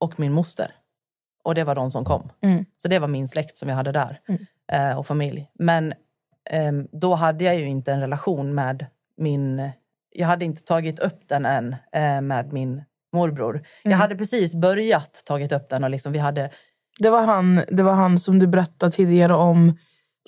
Och 0.00 0.20
min 0.20 0.32
moster. 0.32 0.70
Och 1.44 1.54
det 1.54 1.64
var 1.64 1.74
de 1.74 1.90
som 1.90 2.04
kom. 2.04 2.30
Så 2.76 2.88
det 2.88 2.98
var 2.98 3.08
min 3.08 3.28
släkt 3.28 3.58
som 3.58 3.68
jag 3.68 3.76
hade 3.76 3.92
där. 3.92 4.20
Eh, 4.72 4.98
och 4.98 5.06
familj. 5.06 5.50
Men 5.58 5.94
ehm, 6.50 6.88
då 6.92 7.14
hade 7.14 7.44
jag 7.44 7.56
ju 7.56 7.66
inte 7.66 7.92
en 7.92 8.00
relation 8.00 8.54
med 8.54 8.86
min... 9.16 9.70
Jag 10.16 10.26
hade 10.26 10.44
inte 10.44 10.62
tagit 10.62 10.98
upp 10.98 11.28
den 11.28 11.46
än 11.46 11.76
eh, 11.92 12.20
med 12.20 12.52
min 12.52 12.82
morbror. 13.12 13.62
Jag 13.82 13.96
hade 13.96 14.16
precis 14.16 14.54
börjat 14.54 15.22
tagit 15.24 15.52
upp 15.52 15.68
den 15.68 15.84
och 15.84 15.90
liksom 15.90 16.12
vi 16.12 16.18
hade 16.18 16.50
Det 16.98 17.10
var, 17.10 17.26
han, 17.26 17.60
det 17.68 17.82
var 17.82 17.94
han 17.94 18.18
som 18.18 18.38
du 18.38 18.46
berättade 18.46 18.92
tidigare 18.92 19.34
om. 19.34 19.78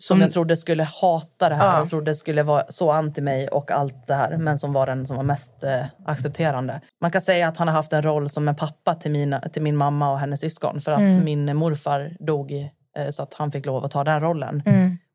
Som 0.01 0.21
jag 0.21 0.33
trodde 0.33 0.57
skulle 0.57 0.83
hata 0.83 1.49
det 1.49 1.55
här 1.55 1.77
Ja. 1.77 1.83
och 1.83 1.89
trodde 1.89 2.15
skulle 2.15 2.43
vara 2.43 2.65
så 2.69 2.91
anti 2.91 3.21
mig 3.21 3.49
och 3.49 3.71
allt 3.71 4.07
det 4.07 4.15
här 4.15 4.37
men 4.37 4.59
som 4.59 4.73
var 4.73 4.87
den 4.87 5.07
som 5.07 5.17
var 5.17 5.23
mest 5.25 5.65
eh, 5.65 5.85
accepterande. 6.07 6.81
Man 7.01 7.11
kan 7.11 7.21
säga 7.21 7.49
att 7.49 7.57
han 7.57 7.69
har 7.69 7.75
haft 7.75 7.93
en 7.93 8.03
roll 8.03 8.29
som 8.29 8.49
en 8.49 8.57
pappa 8.57 8.95
till, 8.95 9.11
mina, 9.11 9.41
till 9.41 9.63
min 9.63 9.77
mamma 9.77 10.11
och 10.11 10.19
hennes 10.19 10.41
syskon 10.41 10.81
för 10.81 10.93
att 10.93 11.25
min 11.25 11.57
morfar 11.57 12.17
dog 12.21 12.53
eh, 12.99 13.09
så 13.11 13.23
att 13.23 13.35
han 13.35 13.53
fick 13.53 13.67
lov 13.67 13.85
att 13.85 13.91
ta 13.91 14.05
den 14.05 14.21
rollen. 14.21 14.63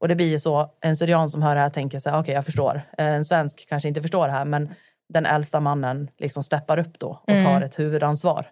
Och 0.02 0.08
det 0.08 0.16
blir 0.16 0.30
ju 0.30 0.40
så, 0.40 0.70
en 0.82 0.98
syrian 0.98 1.30
som 1.30 1.42
hör 1.42 1.56
det 1.56 1.62
här 1.62 1.70
tänker 1.70 2.00
så 2.00 2.10
här, 2.10 2.20
okej 2.20 2.34
jag 2.34 2.46
förstår. 2.46 2.82
Eh, 2.98 3.06
En 3.06 3.26
svensk 3.26 3.66
kanske 3.70 3.88
inte 3.88 4.02
förstår 4.02 4.28
det 4.28 4.34
här 4.34 4.46
men 4.46 4.74
den 5.14 5.26
äldsta 5.26 5.60
mannen 5.60 6.08
liksom 6.20 6.44
steppar 6.44 6.80
upp 6.80 7.00
då 7.00 7.08
och 7.10 7.46
tar 7.46 7.62
ett 7.62 7.80
huvudansvar. 7.80 8.46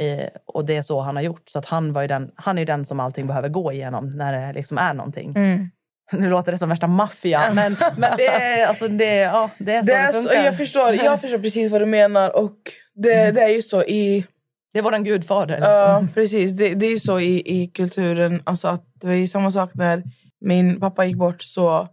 Eh, 0.00 0.28
och 0.46 0.66
det 0.66 0.76
är 0.76 0.82
så 0.82 1.00
han 1.00 1.16
har 1.16 1.22
gjort. 1.22 1.48
Så 1.48 1.58
att 1.58 1.66
han, 1.66 1.92
var 1.92 2.02
ju 2.02 2.08
den, 2.08 2.30
han 2.34 2.58
är 2.58 2.66
den 2.66 2.84
som 2.84 3.00
allting 3.00 3.26
behöver 3.26 3.48
gå 3.48 3.72
igenom 3.72 4.10
när 4.10 4.32
det 4.46 4.52
liksom 4.52 4.78
är 4.78 4.94
någonting. 4.94 5.34
Nu 6.12 6.30
låter 6.30 6.52
det 6.52 6.58
som 6.58 6.68
värsta 6.68 6.86
maffia, 6.86 7.52
men, 7.54 7.76
men 7.96 8.16
det, 8.16 8.26
är, 8.26 8.66
alltså 8.68 8.88
det, 8.88 9.14
ja, 9.16 9.50
det 9.58 9.72
är 9.74 9.82
så 9.82 9.86
Det 9.86 9.92
det, 9.92 9.98
är 9.98 10.12
så, 10.12 10.22
funkar. 10.22 10.44
jag, 10.44 10.56
förstår, 10.56 10.94
jag 10.94 11.20
förstår 11.20 11.38
precis 11.38 11.72
vad 11.72 11.80
du 11.80 11.86
menar. 11.86 12.36
Och 12.36 12.56
det, 12.94 13.30
det 13.30 13.40
är 13.40 13.48
ju 13.48 13.62
så 13.62 13.82
i... 13.82 14.26
Det 14.74 14.80
var 14.80 14.92
en 14.92 15.04
gudfader. 15.04 15.54
Liksom. 15.56 15.72
Ja, 15.72 16.06
precis. 16.14 16.52
Det, 16.56 16.74
det 16.74 16.86
är 16.86 16.90
ju 16.90 17.00
så 17.00 17.20
i, 17.20 17.42
i 17.62 17.66
kulturen. 17.66 18.42
Alltså 18.46 18.68
att 18.68 18.84
det 19.00 19.16
ju 19.16 19.28
samma 19.28 19.50
sak 19.50 19.70
när 19.74 20.02
min 20.44 20.80
pappa 20.80 21.04
gick 21.04 21.16
bort. 21.16 21.42
så 21.42 21.88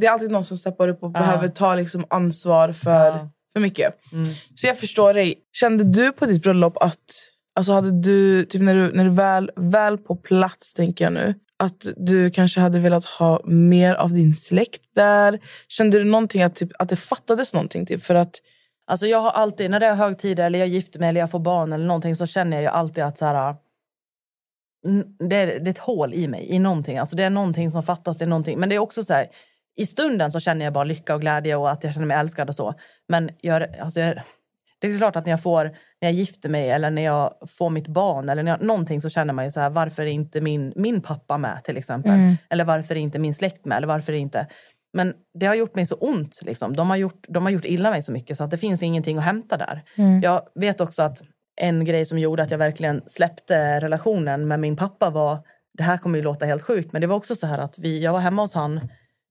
Det 0.00 0.06
är 0.06 0.10
alltid 0.10 0.30
någon 0.30 0.44
som 0.44 0.56
steppar 0.56 0.88
upp 0.88 1.02
och 1.02 1.10
Ja. 1.14 1.20
behöver 1.20 1.48
ta 1.48 1.74
liksom 1.74 2.04
ansvar 2.10 2.72
för, 2.72 3.06
Ja. 3.06 3.30
för 3.52 3.60
mycket. 3.60 3.94
Mm. 4.12 4.24
Så 4.54 4.66
jag 4.66 4.78
förstår 4.78 5.14
dig. 5.14 5.34
Kände 5.52 5.84
du 5.84 6.12
på 6.12 6.26
ditt 6.26 6.42
bröllop 6.42 6.76
att... 6.76 7.00
Alltså 7.56 7.72
hade 7.72 8.02
du, 8.02 8.44
typ 8.44 8.62
när 8.62 8.74
du, 8.74 8.92
när 8.92 9.04
du 9.04 9.10
väl, 9.10 9.50
väl 9.56 9.98
på 9.98 10.16
plats, 10.16 10.74
tänker 10.74 11.04
jag 11.04 11.12
nu 11.12 11.34
att 11.58 11.86
du 11.96 12.30
kanske 12.30 12.60
hade 12.60 12.78
velat 12.78 13.04
ha 13.04 13.40
mer 13.44 13.94
av 13.94 14.12
din 14.12 14.36
släkt 14.36 14.82
där? 14.94 15.40
Kände 15.68 15.98
du 15.98 16.04
någonting 16.04 16.42
att, 16.42 16.54
typ, 16.54 16.70
att 16.78 16.88
det 16.88 16.96
fattades 16.96 17.54
någonting? 17.54 17.86
Typ, 17.86 18.02
för 18.02 18.14
att 18.14 18.40
Alltså 18.86 19.06
jag 19.06 19.18
har 19.18 19.30
alltid, 19.30 19.70
när 19.70 19.80
det 19.80 19.86
är 19.86 19.94
högtider 19.94 20.44
eller 20.44 20.58
jag 20.58 20.68
gifter 20.68 20.98
mig 20.98 21.08
eller 21.08 21.20
jag 21.20 21.30
får 21.30 21.38
barn 21.38 21.72
eller 21.72 21.86
någonting 21.86 22.16
så 22.16 22.26
känner 22.26 22.56
jag 22.56 22.62
ju 22.62 22.68
alltid 22.68 23.04
att 23.04 23.18
så 23.18 23.24
här, 23.24 23.48
äh, 23.48 23.56
det, 25.28 25.36
är, 25.36 25.46
det 25.46 25.68
är 25.68 25.70
ett 25.70 25.78
hål 25.78 26.14
i 26.14 26.28
mig, 26.28 26.46
i 26.50 26.58
någonting. 26.58 26.98
Alltså 26.98 27.16
det 27.16 27.22
är 27.22 27.30
någonting 27.30 27.70
som 27.70 27.82
fattas, 27.82 28.18
det 28.18 28.24
är 28.24 28.28
någonting. 28.28 28.58
Men 28.58 28.68
det 28.68 28.74
är 28.74 28.78
också 28.78 29.04
så 29.04 29.14
här, 29.14 29.26
i 29.76 29.86
stunden 29.86 30.32
så 30.32 30.40
känner 30.40 30.64
jag 30.64 30.72
bara 30.72 30.84
lycka 30.84 31.14
och 31.14 31.20
glädje 31.20 31.56
och 31.56 31.70
att 31.70 31.84
jag 31.84 31.94
känner 31.94 32.06
mig 32.06 32.16
älskad 32.16 32.48
och 32.48 32.54
så. 32.54 32.74
Men 33.08 33.30
jag, 33.40 33.78
alltså 33.80 34.00
jag, 34.00 34.20
det 34.78 34.86
är 34.86 34.98
klart 34.98 35.16
att 35.16 35.26
när 35.26 35.32
jag 35.32 35.42
får, 35.42 35.76
när 36.00 36.08
jag 36.08 36.14
gifter 36.14 36.48
mig 36.48 36.70
eller 36.70 36.90
när 36.90 37.02
jag 37.02 37.34
får 37.58 37.70
mitt 37.70 37.88
barn 37.88 38.28
eller 38.28 38.42
när 38.42 38.50
jag, 38.52 38.62
någonting 38.62 39.00
så 39.00 39.08
känner 39.08 39.34
man 39.34 39.44
ju 39.44 39.50
så 39.50 39.60
här, 39.60 39.70
varför 39.70 40.02
är 40.02 40.06
inte 40.06 40.40
min, 40.40 40.72
min 40.76 41.00
pappa 41.00 41.38
med 41.38 41.64
till 41.64 41.76
exempel? 41.76 42.12
Eller 42.50 42.64
varför 42.64 42.94
är 42.94 42.98
inte 42.98 43.18
min 43.18 43.34
släkt 43.34 43.64
med? 43.64 43.76
Eller 43.76 43.86
varför 43.86 44.12
inte... 44.12 44.46
Men 44.92 45.14
det 45.38 45.46
har 45.46 45.54
gjort 45.54 45.74
mig 45.74 45.86
så 45.86 45.94
ont. 45.94 46.38
Liksom. 46.42 46.76
De, 46.76 46.90
har 46.90 46.96
gjort, 46.96 47.24
de 47.28 47.44
har 47.44 47.50
gjort 47.50 47.64
illa 47.64 47.90
mig 47.90 48.02
så 48.02 48.12
mycket 48.12 48.36
så 48.36 48.44
att 48.44 48.50
det 48.50 48.58
finns 48.58 48.82
ingenting 48.82 49.18
att 49.18 49.24
hämta 49.24 49.56
där. 49.56 49.82
Jag 50.22 50.42
vet 50.54 50.80
också 50.80 51.02
att 51.02 51.22
en 51.60 51.84
grej 51.84 52.06
som 52.06 52.18
gjorde 52.18 52.42
att 52.42 52.50
jag 52.50 52.58
verkligen 52.58 53.02
släppte 53.06 53.80
relationen 53.80 54.48
med 54.48 54.60
min 54.60 54.76
pappa 54.76 55.10
var, 55.10 55.38
det 55.78 55.82
här 55.82 55.98
kommer 55.98 56.18
ju 56.18 56.24
låta 56.24 56.46
helt 56.46 56.62
sjukt, 56.62 56.92
men 56.92 57.00
det 57.00 57.06
var 57.06 57.16
också 57.16 57.36
så 57.36 57.46
här 57.46 57.58
att 57.58 57.78
vi, 57.78 58.02
jag 58.02 58.12
var 58.12 58.20
hemma 58.20 58.42
hos 58.42 58.54
han 58.54 58.80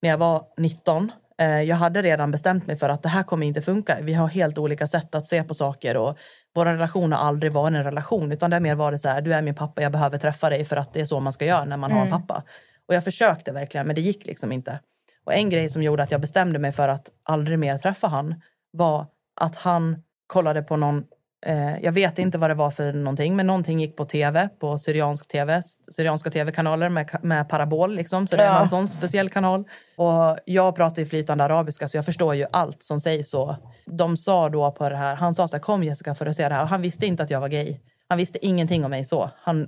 när 0.02 0.10
jag 0.10 0.18
var 0.18 0.44
19. 0.58 1.12
Eh, 1.42 1.62
Jag 1.62 1.76
hade 1.76 2.02
redan 2.02 2.32
bestämt 2.32 2.68
mig 2.68 2.78
för 2.78 2.90
att 2.90 3.04
det 3.04 3.10
här 3.10 3.24
kommer 3.24 3.48
inte 3.48 3.62
funka. 3.62 3.98
Vi 4.02 4.14
har 4.14 4.28
helt 4.28 4.58
olika 4.58 4.88
sätt 4.88 5.16
att 5.16 5.28
se 5.28 5.44
på 5.44 5.54
saker 5.54 5.98
och 5.98 6.18
vår 6.56 6.66
relation 6.66 7.12
har 7.12 7.20
aldrig 7.20 7.52
varit 7.52 7.76
en 7.76 7.84
relation 7.84 8.32
utan 8.32 8.50
det 8.50 8.56
har 8.56 8.62
mer 8.62 8.76
varit 8.76 9.02
så 9.02 9.10
här, 9.10 9.22
du 9.22 9.34
är 9.34 9.42
min 9.42 9.56
pappa, 9.56 9.82
jag 9.82 9.92
behöver 9.92 10.18
träffa 10.18 10.50
dig 10.50 10.66
för 10.66 10.78
att 10.78 10.94
det 10.94 11.02
är 11.02 11.06
så 11.06 11.20
man 11.20 11.34
ska 11.34 11.46
göra 11.46 11.66
när 11.66 11.78
man 11.78 11.92
har 11.92 12.02
en 12.06 12.12
pappa. 12.12 12.44
Och 12.88 12.96
jag 12.96 13.04
försökte 13.04 13.52
verkligen, 13.52 13.88
men 13.88 13.96
det 13.96 14.02
gick 14.02 14.26
liksom 14.26 14.52
inte. 14.52 14.80
Och 15.26 15.34
en 15.34 15.50
grej 15.50 15.70
som 15.70 15.84
gjorde 15.84 16.04
att 16.04 16.12
jag 16.12 16.22
bestämde 16.22 16.60
mig 16.60 16.72
för 16.72 16.90
att 16.90 17.10
aldrig 17.24 17.60
mer 17.60 17.78
träffa 17.78 18.08
han 18.08 18.42
var 18.72 19.06
att 19.42 19.56
han 19.56 20.04
kollade 20.28 20.62
på 20.62 20.76
någon 20.76 21.04
Eh, 21.46 21.78
jag 21.84 21.92
vet 21.92 22.20
inte 22.20 22.38
vad 22.38 22.50
det 22.50 22.54
var 22.54 22.72
för 22.72 22.94
någonting, 22.94 23.36
men 23.36 23.48
någonting 23.48 23.80
gick 23.80 23.96
på 23.98 24.06
tv, 24.06 24.50
på 24.60 24.78
syriansk 24.78 25.28
tv, 25.28 25.62
syrianska 25.92 26.30
tv-kanaler 26.30 26.90
med, 26.90 27.10
med 27.22 27.50
parabol. 27.50 27.96
Liksom, 27.96 28.28
så 28.28 28.36
det 28.36 28.44
Ja. 28.44 28.58
är 28.58 28.62
en 28.62 28.68
sån 28.68 28.88
speciell 28.88 29.30
kanal. 29.30 29.64
Och 29.98 30.38
jag 30.46 30.76
pratar 30.76 31.02
ju 31.02 31.06
flytande 31.06 31.44
arabiska, 31.44 31.88
så 31.88 31.98
jag 31.98 32.06
förstår 32.06 32.36
ju 32.36 32.46
allt 32.52 32.84
som 32.84 33.00
sägs. 33.00 33.30
Så. 33.30 33.56
De 33.86 34.18
sa 34.18 34.50
då 34.50 34.72
på 34.72 34.90
det 34.90 34.96
här, 34.98 35.16
han 35.16 35.36
sa 35.36 35.48
så 35.48 35.56
här, 35.56 35.62
kom 35.64 35.84
Jessica 35.84 36.16
för 36.16 36.26
att 36.26 36.36
se 36.36 36.50
det 36.50 36.56
här. 36.56 36.64
Och 36.64 36.70
han 36.70 36.82
visste 36.82 37.06
inte 37.06 37.24
att 37.24 37.30
jag 37.30 37.40
var 37.40 37.48
gay. 37.50 37.78
Han 38.08 38.18
visste 38.18 38.46
ingenting 38.46 38.86
om 38.86 38.92
mig 38.92 39.06
så. 39.06 39.30
Han, 39.42 39.68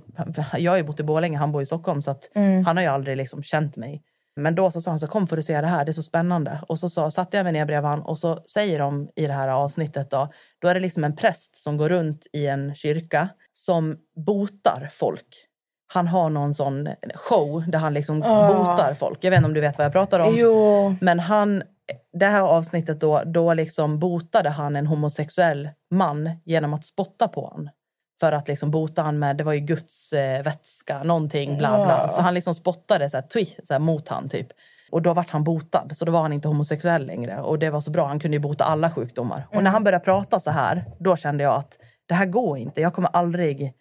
jag 0.58 0.72
har 0.72 0.76
ju 0.76 0.82
bott 0.84 1.00
i 1.00 1.02
Borlänge, 1.02 1.38
han 1.38 1.52
bor 1.52 1.62
i 1.62 1.66
Stockholm, 1.66 2.02
så 2.02 2.10
att 2.10 2.24
han 2.66 2.76
har 2.76 2.82
ju 2.82 2.88
aldrig 2.88 3.16
liksom 3.16 3.42
känt 3.42 3.76
mig. 3.76 4.02
Men 4.38 4.54
då 4.54 4.70
så 4.70 4.80
sa 4.80 4.90
han 4.90 4.98
så 4.98 5.06
kom 5.06 5.26
för 5.26 5.38
att 5.38 5.44
se 5.44 5.60
det 5.60 5.66
här, 5.66 5.84
det 5.84 5.90
är 5.90 5.92
så 5.92 6.02
spännande. 6.02 6.60
Och 6.68 6.78
så 6.78 6.88
sa, 6.88 7.10
satte 7.10 7.36
jag 7.36 7.44
mig 7.44 7.52
ner 7.52 7.64
bredvid 7.64 7.90
han 7.90 8.02
och 8.02 8.18
så 8.18 8.42
säger 8.46 8.78
de 8.78 9.08
i 9.16 9.26
det 9.26 9.32
här 9.32 9.48
avsnittet 9.48 10.10
då, 10.10 10.28
då 10.58 10.68
är 10.68 10.74
det 10.74 10.80
liksom 10.80 11.04
en 11.04 11.16
präst 11.16 11.56
som 11.56 11.76
går 11.76 11.88
runt 11.88 12.26
i 12.32 12.46
en 12.46 12.74
kyrka 12.74 13.28
som 13.52 13.96
botar 14.26 14.88
folk. 14.92 15.44
Han 15.92 16.08
har 16.08 16.30
någon 16.30 16.54
sån 16.54 16.88
show 17.14 17.64
där 17.68 17.78
han 17.78 17.94
liksom 17.94 18.20
botar 18.20 18.94
folk. 18.94 19.24
Jag 19.24 19.30
vet 19.30 19.38
inte 19.38 19.46
om 19.46 19.54
du 19.54 19.60
vet 19.60 19.78
vad 19.78 19.84
jag 19.84 19.92
pratar 19.92 20.20
om. 20.20 20.34
Jo. 20.36 20.96
Men 21.00 21.20
han, 21.20 21.62
det 22.12 22.26
här 22.26 22.42
avsnittet 22.42 23.00
då, 23.00 23.22
då 23.26 23.54
liksom 23.54 23.98
botade 23.98 24.50
han 24.50 24.76
en 24.76 24.86
homosexuell 24.86 25.68
man 25.90 26.30
genom 26.44 26.74
att 26.74 26.84
spotta 26.84 27.28
på 27.28 27.46
honom. 27.46 27.70
För 28.20 28.32
att 28.32 28.48
liksom 28.48 28.70
bota 28.70 29.02
han 29.02 29.18
med, 29.18 29.36
det 29.36 29.44
var 29.44 29.52
ju 29.52 29.60
Guds 29.60 30.12
eh, 30.12 30.42
vätska, 30.42 31.02
någonting 31.02 31.58
bla 31.58 31.84
bla. 31.84 32.08
Så 32.08 32.20
han 32.22 32.34
liksom 32.34 32.54
spottade 32.54 33.10
så 33.10 33.16
här, 33.16 33.24
twi, 33.28 33.44
så 33.64 33.74
här, 33.74 33.78
mot 33.78 34.08
han 34.08 34.28
typ. 34.28 34.46
Och 34.90 35.02
då 35.02 35.12
vart 35.14 35.30
han 35.30 35.44
botad, 35.44 35.96
så 35.96 36.04
då 36.04 36.12
var 36.12 36.22
han 36.22 36.32
inte 36.32 36.48
homosexuell 36.48 37.06
längre. 37.06 37.40
Och 37.40 37.58
det 37.58 37.70
var 37.70 37.80
så 37.80 37.90
bra, 37.90 38.06
han 38.06 38.20
kunde 38.20 38.36
ju 38.36 38.40
bota 38.40 38.64
alla 38.64 38.90
sjukdomar. 38.90 39.46
Och 39.54 39.62
när 39.62 39.70
han 39.70 39.84
började 39.84 40.04
prata 40.04 40.38
så 40.38 40.50
här, 40.50 40.84
då 41.00 41.16
kände 41.16 41.44
jag 41.44 41.54
att 41.54 41.78
det 42.08 42.14
här 42.14 42.26
går 42.26 42.58
inte. 42.58 42.80
Jag 42.80 42.94
kommer 42.94 43.08
aldrig, 43.12 43.72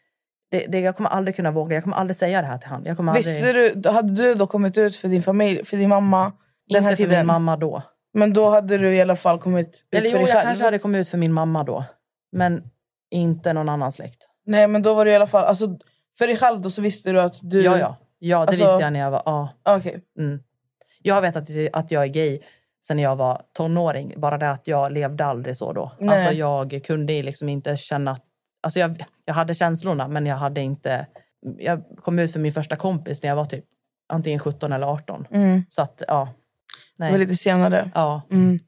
det, 0.52 0.66
det, 0.68 0.80
jag 0.80 0.96
kommer 0.98 1.10
aldrig 1.10 1.36
kunna 1.36 1.52
våga, 1.52 1.76
jag 1.76 1.84
kommer 1.84 1.98
aldrig 1.98 2.18
säga 2.18 2.42
det 2.42 2.48
här 2.48 2.58
till 2.58 2.70
han. 2.70 2.86
Jag 2.86 2.98
kommer 2.98 3.12
aldrig, 3.12 3.26
Visste 3.26 3.54
du, 3.76 3.90
hade 3.90 4.14
du 4.14 4.36
då 4.36 4.48
kommit 4.48 4.78
ut 4.78 4.96
för 4.96 5.08
din 5.08 5.24
familj, 5.24 5.66
för 5.66 5.78
din 5.78 5.90
mamma 5.90 6.32
den 6.70 6.84
här 6.84 6.92
inte 6.92 7.04
för 7.04 7.18
min 7.18 7.26
mamma 7.26 7.58
då. 7.58 7.82
Men 8.14 8.34
då 8.34 8.50
hade 8.50 8.78
du 8.78 8.96
i 8.96 9.02
alla 9.02 9.16
fall 9.16 9.40
kommit 9.40 9.68
ut 9.68 9.86
Eller 9.92 10.10
för 10.10 10.18
jo, 10.18 10.26
dig 10.26 10.28
jag 10.28 10.38
själv? 10.38 10.48
kanske 10.48 10.64
hade 10.64 10.80
kommit 10.80 11.00
ut 11.00 11.10
för 11.10 11.18
min 11.18 11.34
mamma 11.34 11.64
då. 11.64 11.86
Men 12.32 12.64
inte 13.12 13.54
någon 13.54 13.70
annan 13.70 13.92
släkt. 13.92 14.28
Nej, 14.46 14.68
men 14.68 14.82
då 14.82 14.94
var 14.94 15.06
du 15.06 15.12
i 15.12 15.16
alla 15.16 15.28
fall... 15.28 15.44
Alltså, 15.44 15.78
för 16.18 16.28
dig 16.28 16.38
själv 16.38 16.62
då 16.62 16.70
så 16.70 16.82
visste 16.82 17.12
du 17.12 17.22
att 17.22 17.40
du... 17.42 17.62
Ja, 17.62 17.78
ja. 17.80 17.96
Ja, 18.20 18.38
det 18.38 18.42
Alltså- 18.50 18.64
visste 18.64 18.82
jag 18.84 18.94
när 18.94 19.00
jag 19.00 19.12
var... 19.12 19.22
Ja. 19.26 19.50
Okej. 19.70 20.00
Mm. 20.20 20.40
Jag 21.02 21.22
vet 21.22 21.36
att, 21.36 21.50
att 21.74 21.92
jag 21.92 22.04
är 22.04 22.08
gay 22.08 22.40
sen 22.88 23.00
jag 23.00 23.16
var 23.16 23.42
tonåring. 23.54 24.14
Bara 24.18 24.38
det 24.38 24.50
att 24.52 24.68
jag 24.68 24.92
levde 24.92 25.26
aldrig 25.26 25.58
så 25.58 25.74
då. 25.74 25.92
Nej. 26.00 26.10
Alltså 26.10 26.32
jag 26.32 26.82
kunde 26.86 27.22
liksom 27.22 27.50
inte 27.50 27.78
känna... 27.78 28.12
att- 28.12 28.24
Alltså 28.62 28.80
jag, 28.80 29.04
jag 29.26 29.34
hade 29.34 29.54
känslorna, 29.54 30.08
men 30.08 30.26
jag 30.26 30.36
hade 30.36 30.62
inte... 30.62 31.08
Jag 31.58 31.84
kom 32.02 32.20
ut 32.20 32.34
för 32.34 32.40
min 32.40 32.52
första 32.54 32.76
kompis 32.76 33.24
när 33.24 33.30
jag 33.30 33.36
var 33.36 33.46
typ 33.46 33.66
antingen 34.10 34.40
17 34.40 34.74
eller 34.74 34.88
18. 34.88 35.28
Mm. 35.32 35.64
Så 35.70 35.82
att, 35.82 36.04
ja. 36.08 36.30
Det 36.98 37.04
var 37.04 37.10
Nej. 37.12 37.20
lite 37.20 37.36
senare. 37.36 37.92
Ja. 37.96 38.22
Mm. 38.32 38.60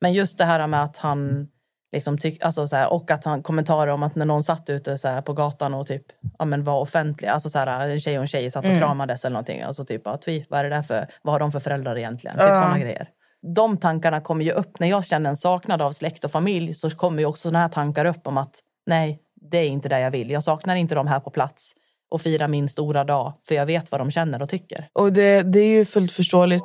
Men 0.00 0.12
just 0.12 0.38
det 0.38 0.44
här 0.44 0.66
med 0.66 0.82
att 0.84 0.96
han 0.96 1.48
liksom 1.92 2.18
tyck, 2.18 2.44
alltså 2.44 2.68
så 2.68 2.76
här, 2.76 2.92
och 2.92 3.10
att 3.10 3.24
han 3.24 3.42
kommentarer 3.42 3.90
om 3.92 4.02
att 4.02 4.14
när 4.14 4.26
någon 4.26 4.42
satt 4.42 4.70
ute 4.70 4.98
så 4.98 5.08
här, 5.08 5.20
på 5.22 5.32
gatan 5.32 5.74
och 5.74 5.86
typ 5.86 6.02
ja, 6.38 6.44
men 6.44 6.64
var 6.64 6.80
offentlig, 6.80 7.28
alltså 7.28 7.50
så 7.50 7.58
här, 7.58 7.88
en 7.88 8.00
tjej 8.00 8.18
och 8.18 8.22
en 8.22 8.28
tjej 8.28 8.50
satt 8.50 8.64
och 8.64 8.70
Mm. 8.70 8.80
kramades 8.80 9.24
eller 9.24 9.34
någonting. 9.34 9.62
Alltså 9.62 9.84
typ, 9.84 10.02
ja, 10.04 10.16
tvi, 10.16 10.46
vad 10.48 10.60
är 10.60 10.64
det 10.64 10.70
där 10.70 10.82
för, 10.82 11.06
vad 11.22 11.34
har 11.34 11.38
de 11.40 11.52
för 11.52 11.60
föräldrar 11.60 11.98
egentligen? 11.98 12.36
Typ 12.36 12.46
sådana 12.46 12.78
grejer. 12.78 13.08
De 13.56 13.76
tankarna 13.76 14.20
kommer 14.20 14.44
ju 14.44 14.50
upp, 14.52 14.80
när 14.80 14.88
jag 14.88 15.04
känner 15.04 15.30
en 15.30 15.36
saknad 15.36 15.82
av 15.82 15.92
släkt 15.92 16.24
och 16.24 16.30
familj 16.30 16.74
så 16.74 16.90
kommer 16.90 17.18
ju 17.18 17.26
också 17.26 17.42
sådana 17.42 17.58
här 17.58 17.68
tankar 17.68 18.04
upp 18.04 18.26
om 18.26 18.38
att 18.38 18.60
nej, 18.86 19.18
det 19.50 19.58
är 19.58 19.66
inte 19.68 19.88
det 19.88 20.00
jag 20.00 20.10
vill. 20.10 20.30
Jag 20.30 20.44
saknar 20.44 20.76
inte 20.76 20.94
dem 20.94 21.06
här 21.06 21.20
på 21.20 21.30
plats 21.30 21.72
och 22.10 22.20
fira 22.20 22.48
min 22.48 22.68
stora 22.68 23.04
dag, 23.04 23.32
för 23.48 23.54
jag 23.54 23.66
vet 23.66 23.90
vad 23.90 24.00
de 24.00 24.10
känner 24.10 24.42
och 24.42 24.48
tycker. 24.48 24.88
Och 24.92 25.12
det, 25.12 25.42
det 25.42 25.60
är 25.60 25.68
ju 25.68 25.84
fullt 25.84 26.12
förståeligt. 26.12 26.64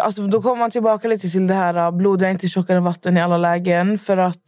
Alltså, 0.00 0.26
då 0.26 0.42
kommer 0.42 0.56
man 0.56 0.70
tillbaka 0.70 1.08
lite 1.08 1.30
till 1.30 1.46
det 1.46 1.54
här 1.54 1.86
uh, 1.86 1.96
blod 1.96 2.22
är 2.22 2.30
inte 2.30 2.48
tjockare 2.48 2.76
än 2.76 2.84
vatten 2.84 3.16
i 3.16 3.20
alla 3.20 3.38
lägen. 3.38 3.98
För 3.98 4.16
att 4.16 4.44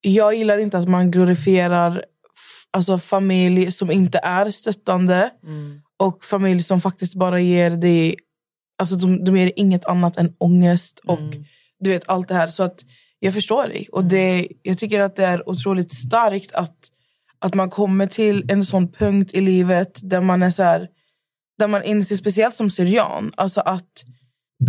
jag 0.00 0.34
gillar 0.34 0.58
inte 0.58 0.78
att 0.78 0.88
man 0.88 1.10
glorifierar 1.10 2.04
alltså, 2.70 2.98
familj 2.98 3.72
som 3.72 3.90
inte 3.90 4.20
är 4.22 4.50
stöttande 4.50 5.30
och 5.98 6.24
familj 6.24 6.62
som 6.62 6.80
faktiskt 6.80 7.14
bara 7.14 7.40
ger 7.40 7.70
dig... 7.70 8.16
Alltså, 8.78 8.96
de, 8.96 9.24
de 9.24 9.36
ger 9.36 9.52
inget 9.56 9.84
annat 9.84 10.16
än 10.16 10.34
ångest 10.38 11.00
och 11.04 11.18
du 11.80 11.90
vet 11.90 12.08
allt 12.08 12.28
det 12.28 12.34
här. 12.34 12.48
Så 12.48 12.62
att 12.62 12.84
jag 13.18 13.34
förstår 13.34 13.68
dig. 13.68 13.88
Och 13.92 14.04
det, 14.04 14.48
jag 14.62 14.78
tycker 14.78 15.00
att 15.00 15.16
det 15.16 15.24
är 15.24 15.48
otroligt 15.48 15.92
starkt 15.92 16.52
att, 16.52 16.76
att 17.38 17.54
man 17.54 17.70
kommer 17.70 18.06
till 18.06 18.50
en 18.50 18.64
sån 18.64 18.92
punkt 18.92 19.30
i 19.34 19.40
livet 19.40 20.00
där 20.02 20.20
man 20.20 20.42
är 20.42 20.50
så 20.50 20.62
här, 20.62 20.88
där 21.58 21.68
man 21.68 21.82
inser, 21.82 22.16
speciellt 22.16 22.54
som 22.54 22.70
syrian, 22.70 23.30
alltså 23.36 23.60
att 23.60 24.04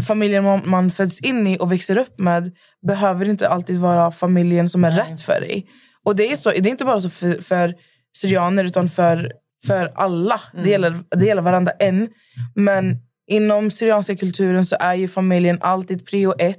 familjen 0.08 0.62
man, 0.66 0.92
föds 0.92 1.20
in 1.20 1.48
i 1.48 1.58
och 1.60 1.72
växer 1.72 1.98
upp 1.98 2.20
med 2.20 2.52
behöver 2.88 3.30
inte 3.30 3.50
alltid 3.50 3.78
vara 3.78 4.12
familjen 4.12 4.70
som 4.70 4.84
är 4.84 4.92
rätt 4.92 5.22
för 5.22 5.42
dig. 5.42 5.66
Och 6.06 6.16
det 6.16 6.32
är, 6.32 6.36
så, 6.36 6.50
det 6.50 6.58
är 6.58 6.68
inte 6.68 6.86
bara 6.86 7.02
så 7.02 7.10
för, 7.10 7.42
för 7.42 7.76
syrianer 8.18 8.64
utan 8.64 8.90
för, 8.90 9.32
för 9.68 9.92
alla. 9.96 10.42
Det, 10.64 10.70
gäller, 10.70 11.00
det 11.16 11.26
gäller 11.26 11.42
varandra 11.42 11.72
en. 11.80 12.10
Men 12.56 12.98
inom 13.28 13.72
syrianska 13.72 14.16
kulturen 14.16 14.66
så 14.66 14.76
är 14.80 14.94
ju 14.94 15.08
familjen 15.08 15.58
alltid 15.62 16.06
prio 16.06 16.34
ett. 16.40 16.58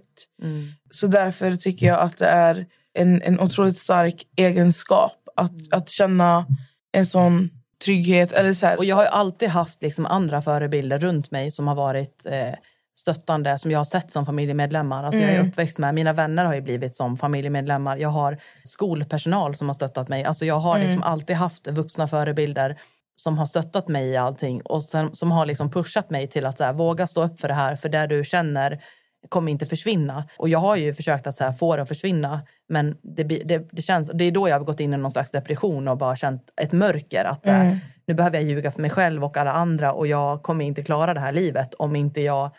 Så 0.90 1.06
därför 1.06 1.56
tycker 1.56 1.86
jag 1.86 2.00
att 2.00 2.18
det 2.18 2.26
är 2.26 2.66
en, 2.98 3.22
en 3.22 3.40
otroligt 3.40 3.78
stark 3.78 4.22
egenskap 4.36 5.18
att, 5.36 5.72
att 5.72 5.88
känna 5.88 6.46
en 6.92 7.06
sån 7.06 7.50
trygghet. 7.84 8.32
Eller 8.32 8.52
så 8.52 8.66
här. 8.66 8.76
Och 8.76 8.84
jag 8.84 8.96
har 8.96 9.04
alltid 9.04 9.48
haft 9.48 9.82
liksom 9.82 10.06
andra 10.06 10.42
förebilder 10.42 10.98
runt 10.98 11.30
mig 11.30 11.50
som 11.50 11.68
har 11.68 11.74
varit 11.74 12.26
eh, 12.30 12.54
stöttande, 12.94 13.58
som 13.58 13.70
jag 13.70 13.78
har 13.78 13.84
sett 13.84 14.10
som 14.10 14.26
familjemedlemmar. 14.26 15.04
Alltså 15.04 15.22
Jag 15.22 15.30
är 15.30 15.48
uppväxt 15.48 15.78
med, 15.78 15.94
mina 15.94 16.12
vänner 16.12 16.44
har 16.44 16.54
ju 16.54 16.60
blivit 16.60 16.94
som 16.94 17.16
familjemedlemmar. 17.16 17.96
Jag 17.96 18.08
har 18.08 18.38
skolpersonal 18.64 19.54
som 19.54 19.68
har 19.68 19.74
stöttat 19.74 20.08
mig. 20.08 20.24
Alltså 20.24 20.44
jag 20.44 20.58
har 20.58 20.78
liksom 20.78 21.02
alltid 21.02 21.36
haft 21.36 21.68
vuxna 21.68 22.08
förebilder 22.08 22.78
som 23.16 23.38
har 23.38 23.46
stöttat 23.46 23.88
mig 23.88 24.08
i 24.08 24.16
allting 24.16 24.62
och 24.62 24.82
sen, 24.82 25.14
som 25.14 25.30
har 25.30 25.46
liksom 25.46 25.70
pushat 25.70 26.10
mig 26.10 26.26
till 26.26 26.46
att 26.46 26.58
så 26.58 26.64
här, 26.64 26.72
våga 26.72 27.06
stå 27.06 27.22
upp 27.22 27.40
för 27.40 27.48
det 27.48 27.54
här. 27.54 27.76
För 27.76 27.88
det 27.88 28.06
du 28.06 28.24
känner 28.24 28.82
kommer 29.28 29.52
inte 29.52 29.66
försvinna. 29.66 30.24
Och 30.36 30.48
jag 30.48 30.58
har 30.58 30.76
ju 30.76 30.92
försökt 30.92 31.26
att 31.26 31.34
så 31.34 31.44
här, 31.44 31.52
få 31.52 31.76
det 31.76 31.82
att 31.82 31.88
försvinna. 31.88 32.40
Men 32.68 32.96
det, 33.02 33.22
det, 33.22 33.68
det, 33.72 33.82
känns, 33.82 34.10
det 34.14 34.24
är 34.24 34.32
då 34.32 34.48
jag 34.48 34.58
har 34.58 34.64
gått 34.64 34.80
in 34.80 34.94
i 34.94 34.96
någon 34.96 35.10
slags 35.10 35.30
depression 35.30 35.88
och 35.88 35.98
bara 35.98 36.16
känt 36.16 36.42
ett 36.60 36.72
mörker. 36.72 37.24
Att 37.24 37.44
så 37.44 37.50
här, 37.50 37.78
Nu 38.06 38.14
behöver 38.14 38.38
jag 38.38 38.48
ljuga 38.48 38.70
för 38.70 38.80
mig 38.80 38.90
själv 38.90 39.24
och 39.24 39.36
alla 39.36 39.52
andra 39.52 39.92
och 39.92 40.06
jag 40.06 40.42
kommer 40.42 40.64
inte 40.64 40.82
klara 40.82 41.14
det 41.14 41.20
här 41.20 41.32
livet 41.32 41.74
om 41.74 41.96
inte 41.96 42.20
jag 42.20 42.50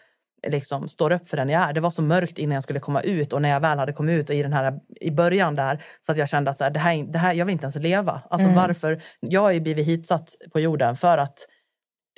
liksom 0.48 0.90
står 0.90 1.12
upp 1.12 1.30
för 1.30 1.38
den 1.38 1.50
jag 1.50 1.62
är. 1.62 1.74
Det 1.74 1.80
var 1.80 1.92
så 1.92 2.02
mörkt 2.02 2.38
innan 2.38 2.54
jag 2.54 2.64
skulle 2.64 2.80
komma 2.80 3.02
ut 3.02 3.34
och 3.34 3.42
när 3.42 3.50
jag 3.50 3.60
väl 3.60 3.80
hade 3.80 3.94
kommit 3.94 4.20
ut 4.20 4.30
och 4.30 4.36
i 4.36 4.44
den 4.44 4.54
här 4.54 4.80
i 5.02 5.12
början 5.12 5.56
där 5.56 5.84
så 6.02 6.12
att 6.12 6.18
jag 6.18 6.30
kände 6.30 6.52
att 6.52 6.58
så 6.58 6.64
här, 6.64 6.72
det 6.72 6.80
här, 6.80 7.04
det 7.14 7.20
här, 7.20 7.34
jag 7.34 7.46
vill 7.46 7.54
inte 7.54 7.66
ens 7.66 7.76
leva. 7.76 8.22
Alltså 8.30 8.50
varför? 8.56 9.02
Jag 9.20 9.42
har 9.42 9.52
ju 9.52 9.60
blivit 9.60 9.88
hitsatt 9.88 10.30
på 10.54 10.60
jorden 10.60 10.96
för 10.96 11.18
att 11.18 11.38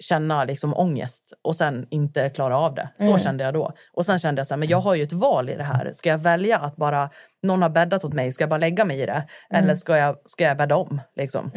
känna 0.02 0.44
liksom 0.44 0.74
ångest 0.74 1.34
och 1.44 1.56
sen 1.56 1.88
inte 1.90 2.30
klara 2.30 2.58
av 2.58 2.76
det. 2.76 2.90
Så 2.98 3.18
kände 3.18 3.44
jag 3.44 3.54
då. 3.54 3.74
Och 3.94 4.06
sen 4.06 4.20
kände 4.20 4.40
jag 4.40 4.48
så 4.48 4.54
här, 4.54 4.60
men 4.60 4.68
jag 4.70 4.78
har 4.78 4.96
ju 4.96 5.04
ett 5.04 5.14
val 5.14 5.50
i 5.50 5.56
det 5.56 5.64
här. 5.64 5.92
Ska 5.94 6.10
jag 6.10 6.18
välja 6.18 6.58
att 6.58 6.76
bara, 6.76 7.10
någon 7.44 7.62
har 7.62 7.70
bäddat 7.70 8.04
åt 8.04 8.14
mig, 8.14 8.32
ska 8.32 8.42
jag 8.42 8.50
bara 8.50 8.58
lägga 8.58 8.86
mig 8.86 9.02
i 9.02 9.06
det? 9.06 9.24
Eller 9.50 9.76
ska 9.76 9.98
jag, 9.98 10.16
ska 10.26 10.44
jag 10.44 10.58
bädda 10.58 10.76
om? 10.76 11.02
Liksom? 11.16 11.52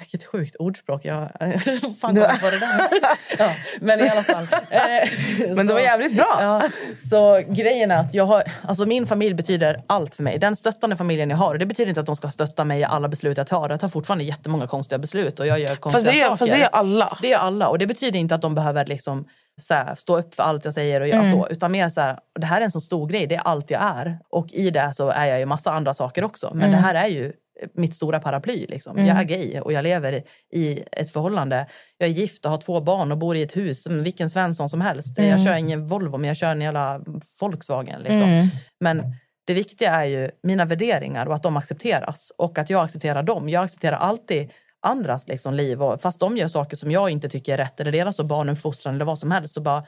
Vilket 0.00 0.24
sjukt 0.24 0.56
ordspråk. 0.56 1.04
Jag 1.04 1.16
fan 2.00 2.14
kom 2.14 2.16
jag 2.22 2.40
på 2.40 2.50
det 2.50 2.58
där. 2.58 2.80
ja, 3.38 3.50
men 3.80 4.00
i 4.00 4.08
alla 4.08 4.22
fall. 4.22 4.42
Eh, 4.70 4.80
Men 5.54 5.66
det 5.66 5.72
var 5.72 5.80
så- 5.80 5.84
jävligt 5.86 6.16
bra. 6.16 6.38
Ja, 6.40 6.62
så 7.10 7.42
grejen 7.48 7.90
är 7.90 7.96
att 7.96 8.14
jag 8.14 8.24
har, 8.24 8.42
alltså 8.62 8.86
min 8.86 9.06
familj 9.06 9.34
betyder 9.34 9.82
allt 9.86 10.14
för 10.14 10.22
mig. 10.22 10.38
Den 10.38 10.56
stöttande 10.56 10.96
familjen 10.96 11.30
jag 11.30 11.36
har. 11.36 11.58
Det 11.58 11.66
betyder 11.66 11.88
inte 11.88 12.00
att 12.00 12.06
de 12.06 12.16
ska 12.16 12.28
stötta 12.30 12.64
mig 12.64 12.80
i 12.80 12.84
alla 12.84 13.08
beslut 13.08 13.36
jag 13.38 13.46
tar. 13.46 13.70
Jag 13.70 13.80
tar 13.80 13.88
fortfarande 13.88 14.24
jättemånga 14.24 14.66
konstiga 14.66 14.98
beslut 14.98 15.40
och 15.40 15.46
jag 15.46 15.58
gör 15.60 15.76
konstiga 15.76 16.04
Fast 16.04 16.14
det, 16.14 16.20
saker. 16.22 16.36
fast 16.36 16.50
det 16.52 16.62
är 16.62 16.68
alla. 16.72 17.18
Det 17.22 17.32
är 17.32 17.38
alla. 17.38 17.68
Och 17.68 17.78
det 17.78 17.86
betyder 17.86 18.18
inte 18.18 18.34
att 18.34 18.42
de 18.42 18.54
behöver 18.54 18.86
liksom 18.86 19.24
så 19.60 19.74
här, 19.74 19.94
stå 19.94 20.18
upp 20.18 20.34
för 20.34 20.42
allt 20.42 20.64
jag 20.64 20.74
säger 20.74 21.00
och 21.00 21.08
göra 21.08 21.30
så. 21.30 21.48
Utan 21.50 21.72
mer 21.72 21.88
så 21.88 22.00
här, 22.00 22.18
det 22.40 22.46
här 22.46 22.60
är 22.60 22.64
en 22.64 22.70
så 22.70 22.80
stor 22.80 23.08
grej. 23.08 23.26
Det 23.26 23.34
är 23.34 23.40
allt 23.40 23.70
jag 23.70 23.82
är. 23.82 24.18
Och 24.30 24.46
i 24.52 24.70
det 24.70 24.90
så 24.94 25.08
är 25.10 25.26
jag 25.26 25.38
ju 25.38 25.46
massa 25.46 25.70
andra 25.72 25.94
saker 25.94 26.24
också. 26.24 26.50
Men 26.54 26.70
det 26.70 26.76
här 26.76 26.94
är 26.94 27.06
ju 27.06 27.32
mitt 27.74 27.96
stora 27.96 28.20
paraply. 28.20 28.66
Liksom. 28.68 29.06
Jag 29.06 29.18
är 29.18 29.24
gay 29.24 29.60
och 29.60 29.72
jag 29.72 29.82
lever 29.82 30.22
i 30.52 30.82
ett 30.92 31.12
förhållande. 31.12 31.66
Jag 31.98 32.08
är 32.08 32.12
gift 32.12 32.44
och 32.44 32.50
har 32.50 32.58
två 32.58 32.80
barn 32.80 33.12
och 33.12 33.18
bor 33.18 33.36
i 33.36 33.42
ett 33.42 33.56
hus 33.56 33.82
som 33.82 34.02
vilken 34.02 34.30
Svensson 34.30 34.68
som 34.68 34.80
helst. 34.80 35.18
Jag 35.18 35.44
kör 35.44 35.54
ingen 35.54 35.86
Volvo 35.86 36.18
men 36.18 36.28
jag 36.28 36.36
kör 36.36 36.50
en 36.50 36.60
jävla 36.60 37.00
Volkswagen. 37.40 38.02
Liksom. 38.02 38.50
Men 38.80 39.02
det 39.46 39.54
viktiga 39.54 39.90
är 39.90 40.04
ju 40.04 40.30
mina 40.42 40.64
värderingar 40.64 41.26
och 41.26 41.34
att 41.34 41.42
de 41.42 41.56
accepteras. 41.56 42.32
Och 42.38 42.58
att 42.58 42.70
jag 42.70 42.84
accepterar 42.84 43.22
dem. 43.22 43.48
Jag 43.48 43.64
accepterar 43.64 43.96
alltid 43.96 44.50
andras 44.82 45.28
liksom, 45.28 45.54
liv. 45.54 45.82
Och 45.82 46.00
fast 46.00 46.20
de 46.20 46.36
gör 46.36 46.48
saker 46.48 46.76
som 46.76 46.90
jag 46.90 47.10
inte 47.10 47.28
tycker 47.28 47.54
är 47.54 47.58
rätt 47.58 47.80
eller 47.80 47.92
deras 47.92 48.20
barnuppfostran 48.20 48.94
eller 48.94 49.04
vad 49.04 49.18
som 49.18 49.30
helst 49.30 49.54
så 49.54 49.60
bara 49.60 49.84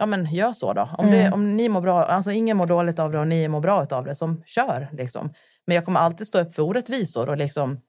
Ja 0.00 0.06
men 0.06 0.34
gör 0.34 0.52
så 0.52 0.72
då. 0.72 0.88
Om, 0.98 1.10
det, 1.10 1.30
om 1.30 1.56
ni 1.56 1.68
mår 1.68 1.80
bra, 1.80 2.04
alltså 2.04 2.32
ingen 2.32 2.56
mår 2.56 2.66
dåligt 2.66 2.98
av 2.98 3.12
det 3.12 3.18
och 3.18 3.28
ni 3.28 3.48
mår 3.48 3.60
bra 3.60 3.86
av 3.90 4.04
det, 4.04 4.14
som 4.14 4.42
kör 4.46 4.88
liksom. 4.92 5.32
Men 5.66 5.74
jag 5.74 5.84
kommer 5.84 6.00
alltid 6.00 6.26
stå 6.26 6.40
upp 6.40 6.54
för 6.54 6.62
orättvisor 6.62 7.28
och 7.28 7.36
liksom 7.36 7.80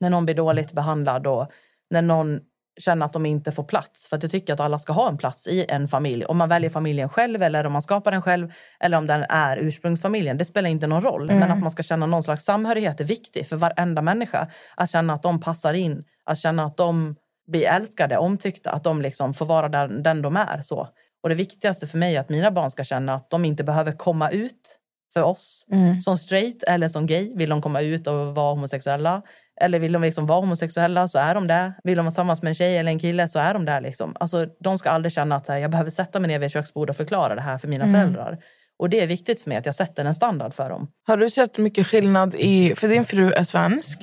när 0.00 0.10
någon 0.10 0.24
blir 0.24 0.34
dåligt 0.34 0.72
behandlad 0.72 1.26
och 1.26 1.50
när 1.90 2.02
någon 2.02 2.40
känner 2.80 3.06
att 3.06 3.12
de 3.12 3.26
inte 3.26 3.52
får 3.52 3.64
plats. 3.64 4.06
För 4.06 4.16
att 4.16 4.22
jag 4.22 4.32
tycker 4.32 4.52
att 4.54 4.60
alla 4.60 4.78
ska 4.78 4.92
ha 4.92 5.08
en 5.08 5.18
plats 5.18 5.46
i 5.46 5.66
en 5.68 5.88
familj. 5.88 6.24
Om 6.24 6.36
man 6.36 6.48
väljer 6.48 6.70
familjen 6.70 7.08
själv 7.08 7.42
eller 7.42 7.64
om 7.64 7.72
man 7.72 7.82
skapar 7.82 8.10
den 8.10 8.22
själv 8.22 8.52
eller 8.80 8.98
om 8.98 9.06
den 9.06 9.24
är 9.28 9.56
ursprungsfamiljen. 9.56 10.38
Det 10.38 10.44
spelar 10.44 10.70
inte 10.70 10.86
någon 10.86 11.02
roll. 11.02 11.26
Men 11.26 11.50
att 11.50 11.60
man 11.60 11.70
ska 11.70 11.82
känna 11.82 12.06
någon 12.06 12.22
slags 12.22 12.44
samhörighet 12.44 13.00
är 13.00 13.04
viktigt 13.04 13.48
för 13.48 13.56
varenda 13.56 14.02
människa. 14.02 14.48
Att 14.76 14.90
känna 14.90 15.14
att 15.14 15.22
de 15.22 15.40
passar 15.40 15.74
in, 15.74 16.04
att 16.24 16.38
känna 16.38 16.64
att 16.64 16.76
de 16.76 17.16
blir 17.46 17.66
älskade, 17.66 18.18
omtyckta, 18.18 18.70
att 18.70 18.84
de 18.84 19.02
liksom 19.02 19.34
får 19.34 19.46
vara 19.46 19.68
den, 19.68 20.02
den 20.02 20.22
de 20.22 20.36
är. 20.36 20.60
så. 20.62 20.88
Och 21.22 21.28
det 21.28 21.34
viktigaste 21.34 21.86
för 21.86 21.98
mig 21.98 22.16
är 22.16 22.20
att 22.20 22.28
mina 22.28 22.50
barn 22.50 22.70
ska 22.70 22.84
känna 22.84 23.14
att 23.14 23.30
de 23.30 23.44
inte 23.44 23.64
behöver 23.64 23.92
komma 23.92 24.30
ut 24.30 24.78
för 25.14 25.22
oss 25.22 25.66
som 26.04 26.18
straight 26.18 26.62
eller 26.62 26.88
som 26.88 27.06
gay. 27.06 27.32
Vill 27.36 27.48
de 27.48 27.62
komma 27.62 27.80
ut 27.80 28.06
och 28.06 28.34
vara 28.34 28.50
homosexuella 28.54 29.22
eller 29.60 29.78
vill 29.78 29.92
de 29.92 30.02
liksom 30.02 30.26
vara 30.26 30.40
homosexuella 30.40 31.08
så 31.08 31.18
är 31.18 31.34
de 31.34 31.46
det. 31.46 31.72
Vill 31.84 31.96
de 31.96 32.04
vara 32.04 32.10
tillsammans 32.10 32.42
med 32.42 32.48
en 32.48 32.54
tjej 32.54 32.78
eller 32.78 32.90
en 32.90 32.98
kille 32.98 33.28
så 33.28 33.38
är 33.38 33.54
de 33.54 33.64
där. 33.64 33.80
Liksom. 33.80 34.16
Alltså, 34.20 34.46
de 34.60 34.78
ska 34.78 34.90
aldrig 34.90 35.12
känna 35.12 35.36
att 35.36 35.48
här, 35.48 35.58
jag 35.58 35.70
behöver 35.70 35.90
sätta 35.90 36.20
mig 36.20 36.28
ner 36.28 36.38
vid 36.38 36.46
ett 36.46 36.52
köksbord 36.52 36.90
och 36.90 36.96
förklara 36.96 37.34
det 37.34 37.40
här 37.40 37.58
för 37.58 37.68
mina 37.68 37.88
föräldrar. 37.88 38.38
Och 38.78 38.90
det 38.90 39.00
är 39.00 39.06
viktigt 39.06 39.40
för 39.40 39.48
mig 39.48 39.58
att 39.58 39.66
jag 39.66 39.74
sätter 39.74 40.04
en 40.04 40.14
standard 40.14 40.54
för 40.54 40.70
dem. 40.70 40.88
Har 41.06 41.16
du 41.16 41.30
sett 41.30 41.58
mycket 41.58 41.86
skillnad 41.86 42.34
i... 42.34 42.74
För 42.76 42.88
din 42.88 43.04
fru 43.04 43.32
är 43.32 43.44
svensk. 43.44 44.02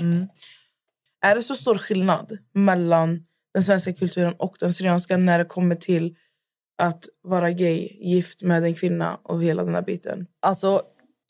Är 1.25 1.35
det 1.35 1.43
så 1.43 1.55
stor 1.55 1.77
skillnad 1.77 2.37
mellan 2.53 3.23
den 3.53 3.63
svenska 3.63 3.93
kulturen 3.93 4.33
och 4.37 4.55
den 4.59 4.73
syrianska 4.73 5.17
när 5.17 5.39
det 5.39 5.45
kommer 5.45 5.75
till 5.75 6.15
att 6.81 7.05
vara 7.23 7.51
gay, 7.51 7.87
gift 8.01 8.43
med 8.43 8.63
en 8.63 8.75
kvinna 8.75 9.19
och 9.23 9.43
hela 9.43 9.63
den 9.63 9.75
här 9.75 9.81
biten? 9.81 10.27
Alltså, 10.41 10.81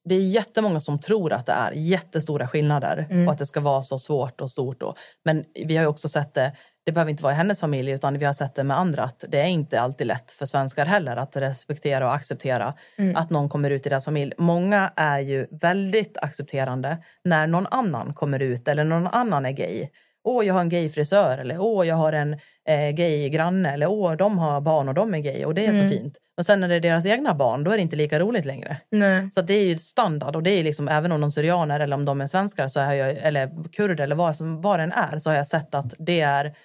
det 0.03 0.15
är 0.15 0.19
jättemånga 0.19 0.79
som 0.79 0.99
tror 0.99 1.33
att 1.33 1.45
det 1.45 1.51
är 1.51 1.71
jättestora 1.71 2.47
skillnader 2.47 3.07
och 3.25 3.31
att 3.31 3.37
det 3.37 3.45
ska 3.45 3.59
vara 3.59 3.83
så 3.83 3.99
svårt 3.99 4.41
och 4.41 4.51
stort. 4.51 4.79
Då. 4.79 4.95
Men 5.25 5.45
vi 5.65 5.75
har 5.77 5.83
ju 5.83 5.87
också 5.87 6.09
sett 6.09 6.33
det, 6.33 6.51
det 6.85 6.91
behöver 6.91 7.11
inte 7.11 7.23
vara 7.23 7.33
i 7.33 7.35
hennes 7.35 7.59
familj 7.59 7.91
utan 7.91 8.17
vi 8.17 8.25
har 8.25 8.33
sett 8.33 8.55
det 8.55 8.63
med 8.63 8.77
andra 8.77 9.03
att 9.03 9.25
det 9.29 9.39
är 9.39 9.45
inte 9.45 9.81
alltid 9.81 10.07
lätt 10.07 10.31
för 10.31 10.45
svenskar 10.45 10.85
heller 10.85 11.15
att 11.15 11.37
respektera 11.37 12.05
och 12.05 12.13
acceptera 12.13 12.73
att 13.15 13.29
någon 13.29 13.49
kommer 13.49 13.69
ut 13.69 13.85
i 13.85 13.89
deras 13.89 14.05
familj. 14.05 14.33
Många 14.37 14.91
är 14.95 15.19
ju 15.19 15.47
väldigt 15.51 16.17
accepterande 16.17 16.97
när 17.23 17.47
någon 17.47 17.67
annan 17.71 18.13
kommer 18.13 18.39
ut 18.39 18.67
eller 18.67 18.83
någon 18.83 19.07
annan 19.07 19.45
är 19.45 19.51
gay. 19.51 19.89
Åh, 20.23 20.45
jag 20.45 20.53
har 20.53 20.61
en 20.61 20.69
gay 20.69 20.89
frisör 20.89 21.37
eller 21.37 21.59
åh, 21.59 21.87
jag 21.87 21.95
har 21.95 22.13
en 22.13 22.33
eh, 22.67 22.89
gay 22.89 23.29
granne 23.29 23.73
eller 23.73 23.89
åh, 23.89 24.13
de 24.13 24.39
har 24.39 24.61
barn 24.61 24.87
och 24.87 24.93
de 24.93 25.13
är 25.13 25.19
gay 25.19 25.45
och 25.45 25.53
det 25.53 25.65
är 25.65 25.73
så 25.73 25.85
fint. 25.85 26.17
Och 26.37 26.45
sen 26.45 26.59
när 26.59 26.67
det 26.67 26.75
är 26.75 26.79
deras 26.79 27.05
egna 27.05 27.33
barn, 27.33 27.63
då 27.63 27.71
är 27.71 27.75
det 27.75 27.81
inte 27.81 27.95
lika 27.95 28.19
roligt 28.19 28.45
längre. 28.45 28.77
Nej. 28.91 29.31
Så 29.31 29.41
det 29.41 29.53
är 29.53 29.63
ju 29.63 29.77
standard 29.77 30.35
och 30.35 30.43
det 30.43 30.49
är 30.49 30.63
liksom 30.63 30.87
även 30.87 31.11
om 31.11 31.21
de 31.21 31.27
är 31.27 31.31
syrianer 31.31 31.79
eller 31.79 31.95
om 31.95 32.05
de 32.05 32.21
är 32.21 32.27
svenskar 32.27 32.67
så 32.67 32.79
har 32.79 32.93
jag, 32.93 33.17
eller 33.17 33.71
kurder 33.71 34.03
eller 34.03 34.15
vad, 34.15 34.35
som, 34.35 34.61
vad 34.61 34.79
det 34.79 34.83
än 34.83 34.91
är 34.91 35.19
så 35.19 35.29
har 35.29 35.37
jag 35.37 35.47
sett 35.47 35.75
att 35.75 35.93
det 35.97 36.21
är 36.21 36.55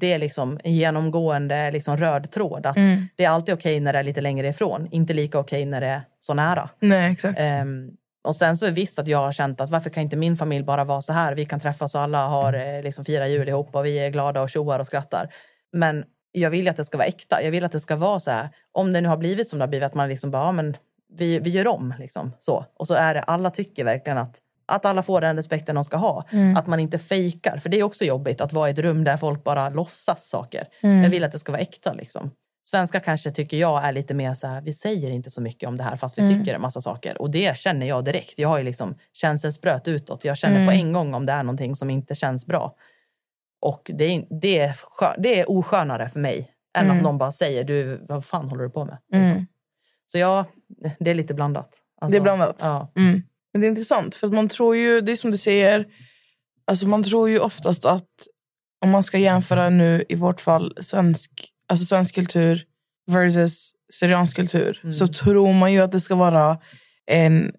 det 0.00 0.12
är 0.12 0.18
liksom 0.18 0.60
en 0.64 0.74
genomgående 0.74 1.70
liksom 1.70 1.96
röd 1.96 2.30
tråd. 2.30 2.66
Att 2.66 2.76
Det 3.16 3.24
är 3.24 3.28
alltid 3.28 3.54
okej 3.54 3.80
när 3.80 3.92
det 3.92 3.98
är 3.98 4.02
lite 4.02 4.20
längre 4.20 4.48
ifrån, 4.48 4.88
inte 4.90 5.14
lika 5.14 5.38
okej 5.38 5.64
när 5.64 5.80
det 5.80 5.86
är 5.86 6.02
så 6.20 6.34
nära. 6.34 6.68
Nej, 6.80 7.12
exakt. 7.12 7.40
Ehm, 7.40 7.90
och 8.22 8.36
sen 8.36 8.56
så 8.56 8.66
är 8.66 8.70
visst 8.70 8.98
att 8.98 9.08
jag 9.08 9.18
har 9.18 9.32
känt 9.32 9.60
att 9.60 9.70
varför 9.70 9.90
kan 9.90 10.02
inte 10.02 10.16
min 10.16 10.36
familj 10.36 10.64
bara 10.64 10.84
vara 10.84 11.02
så 11.02 11.12
här? 11.12 11.34
Vi 11.34 11.44
kan 11.44 11.60
träffas 11.60 11.94
och 11.94 12.00
alla 12.00 12.26
har 12.26 12.52
eh, 12.52 12.82
liksom 12.82 13.04
firar 13.04 13.26
jul 13.26 13.48
ihop 13.48 13.74
och 13.74 13.86
vi 13.86 13.98
är 13.98 14.10
glada 14.10 14.42
och 14.42 14.50
tjoar 14.50 14.78
och 14.78 14.86
skrattar. 14.86 15.34
Men 15.72 16.04
jag 16.32 16.50
vill 16.50 16.68
att 16.68 16.76
det 16.76 16.84
ska 16.84 16.98
vara 16.98 17.06
äkta. 17.06 17.42
Jag 17.42 17.50
vill 17.50 17.64
att 17.64 17.72
det 17.72 17.80
ska 17.80 17.96
vara 17.96 18.20
så 18.20 18.30
här. 18.30 18.48
Om 18.72 18.92
det 18.92 19.00
nu 19.00 19.08
har 19.08 19.16
blivit 19.16 19.48
som 19.48 19.58
det 19.58 19.62
har 19.62 19.68
blivit, 19.68 19.86
att 19.86 19.94
man 19.94 20.08
liksom 20.08 20.30
bara, 20.30 20.44
ja, 20.44 20.52
men 20.52 20.76
vi, 21.16 21.38
vi 21.38 21.50
gör 21.50 21.66
om 21.66 21.94
liksom 21.98 22.32
så. 22.40 22.64
Och 22.78 22.86
så 22.86 22.94
är 22.94 23.14
det, 23.14 23.22
alla 23.22 23.50
tycker 23.50 23.84
verkligen 23.84 24.18
att 24.18 24.40
att 24.66 24.84
alla 24.84 25.02
får 25.02 25.20
den 25.20 25.36
respekten 25.36 25.74
de 25.74 25.84
ska 25.84 25.96
ha. 25.96 26.24
Att 26.56 26.66
man 26.66 26.80
inte 26.80 26.98
fejkar. 26.98 27.58
För 27.58 27.68
det 27.68 27.80
är 27.80 27.82
också 27.82 28.04
jobbigt 28.04 28.40
att 28.40 28.52
vara 28.52 28.68
i 28.68 28.72
ett 28.72 28.78
rum 28.78 29.04
där 29.04 29.16
folk 29.16 29.44
bara 29.44 29.68
låtsas 29.68 30.28
saker. 30.28 30.64
Jag 30.80 31.10
vill 31.10 31.24
att 31.24 31.32
det 31.32 31.38
ska 31.38 31.52
vara 31.52 31.62
äkta 31.62 31.92
liksom. 31.92 32.30
Svenskar 32.62 33.00
kanske 33.00 33.30
tycker 33.32 33.56
jag 33.56 33.84
är 33.84 33.92
lite 33.92 34.14
mer 34.14 34.34
så 34.34 34.46
här, 34.46 34.60
vi 34.60 34.72
säger 34.72 35.10
inte 35.10 35.30
så 35.30 35.40
mycket 35.40 35.68
om 35.68 35.76
det 35.76 35.82
här 35.84 35.96
fast 35.96 36.18
vi 36.18 36.22
Mm. 36.22 36.38
tycker 36.38 36.54
en 36.54 36.60
massa 36.60 36.80
saker. 36.80 37.22
Och 37.22 37.30
det 37.30 37.56
känner 37.56 37.86
jag 37.86 38.04
direkt. 38.04 38.38
Jag 38.38 38.48
har 38.48 38.58
ju 38.58 38.64
liksom 38.64 38.94
känselspröt 39.12 39.88
utåt. 39.88 40.24
Jag 40.24 40.36
känner 40.36 40.56
Mm. 40.56 40.66
på 40.66 40.72
en 40.72 40.92
gång 40.92 41.14
om 41.14 41.26
det 41.26 41.32
är 41.32 41.42
någonting 41.42 41.76
som 41.76 41.90
inte 41.90 42.14
känns 42.14 42.46
bra. 42.46 42.74
Och 43.60 43.90
det 43.94 44.04
är, 44.04 44.40
det 44.40 44.58
är, 44.58 44.76
det 45.22 45.40
är 45.40 45.50
oskönare 45.50 46.08
för 46.08 46.20
mig 46.20 46.50
än 46.78 46.84
Mm. 46.84 46.96
att 46.96 47.02
någon 47.02 47.18
bara 47.18 47.32
säger 47.32 47.64
du, 47.64 48.04
vad 48.08 48.24
fan 48.24 48.48
håller 48.48 48.64
du 48.64 48.70
på 48.70 48.84
med? 48.84 48.98
Mm. 49.14 49.24
Liksom. 49.28 49.46
Så 50.06 50.18
ja, 50.18 50.46
det 50.98 51.10
är 51.10 51.14
lite 51.14 51.34
blandat. 51.34 51.78
Alltså, 52.00 52.12
Det 52.12 52.18
är 52.18 52.22
blandat? 52.22 52.60
Ja. 52.62 52.92
Mm. 52.96 53.22
Men 53.52 53.60
det 53.60 53.66
är 53.66 53.68
intressant, 53.68 54.14
för 54.14 54.26
att 54.26 54.32
man 54.32 54.48
tror 54.48 54.76
ju, 54.76 55.00
det 55.00 55.12
är 55.12 55.16
som 55.16 55.30
du 55.30 55.36
säger, 55.36 55.86
alltså 56.66 56.86
man 56.86 57.02
tror 57.02 57.28
ju 57.30 57.38
oftast 57.38 57.84
att 57.84 58.08
om 58.84 58.90
man 58.90 59.02
ska 59.02 59.18
jämföra 59.18 59.70
nu 59.70 60.04
i 60.08 60.14
vårt 60.14 60.40
fall 60.40 60.76
svensk, 60.80 61.30
alltså 61.70 61.86
svensk 61.86 62.14
kultur 62.14 62.64
versus 63.10 63.72
syriansk 63.92 64.36
kultur 64.36 64.80
Mm. 64.82 64.92
så 64.92 65.06
tror 65.06 65.52
man 65.52 65.72
ju 65.72 65.80
att 65.80 65.92
det 65.92 66.00
ska 66.00 66.14
vara 66.14 66.58
en, 67.06 67.52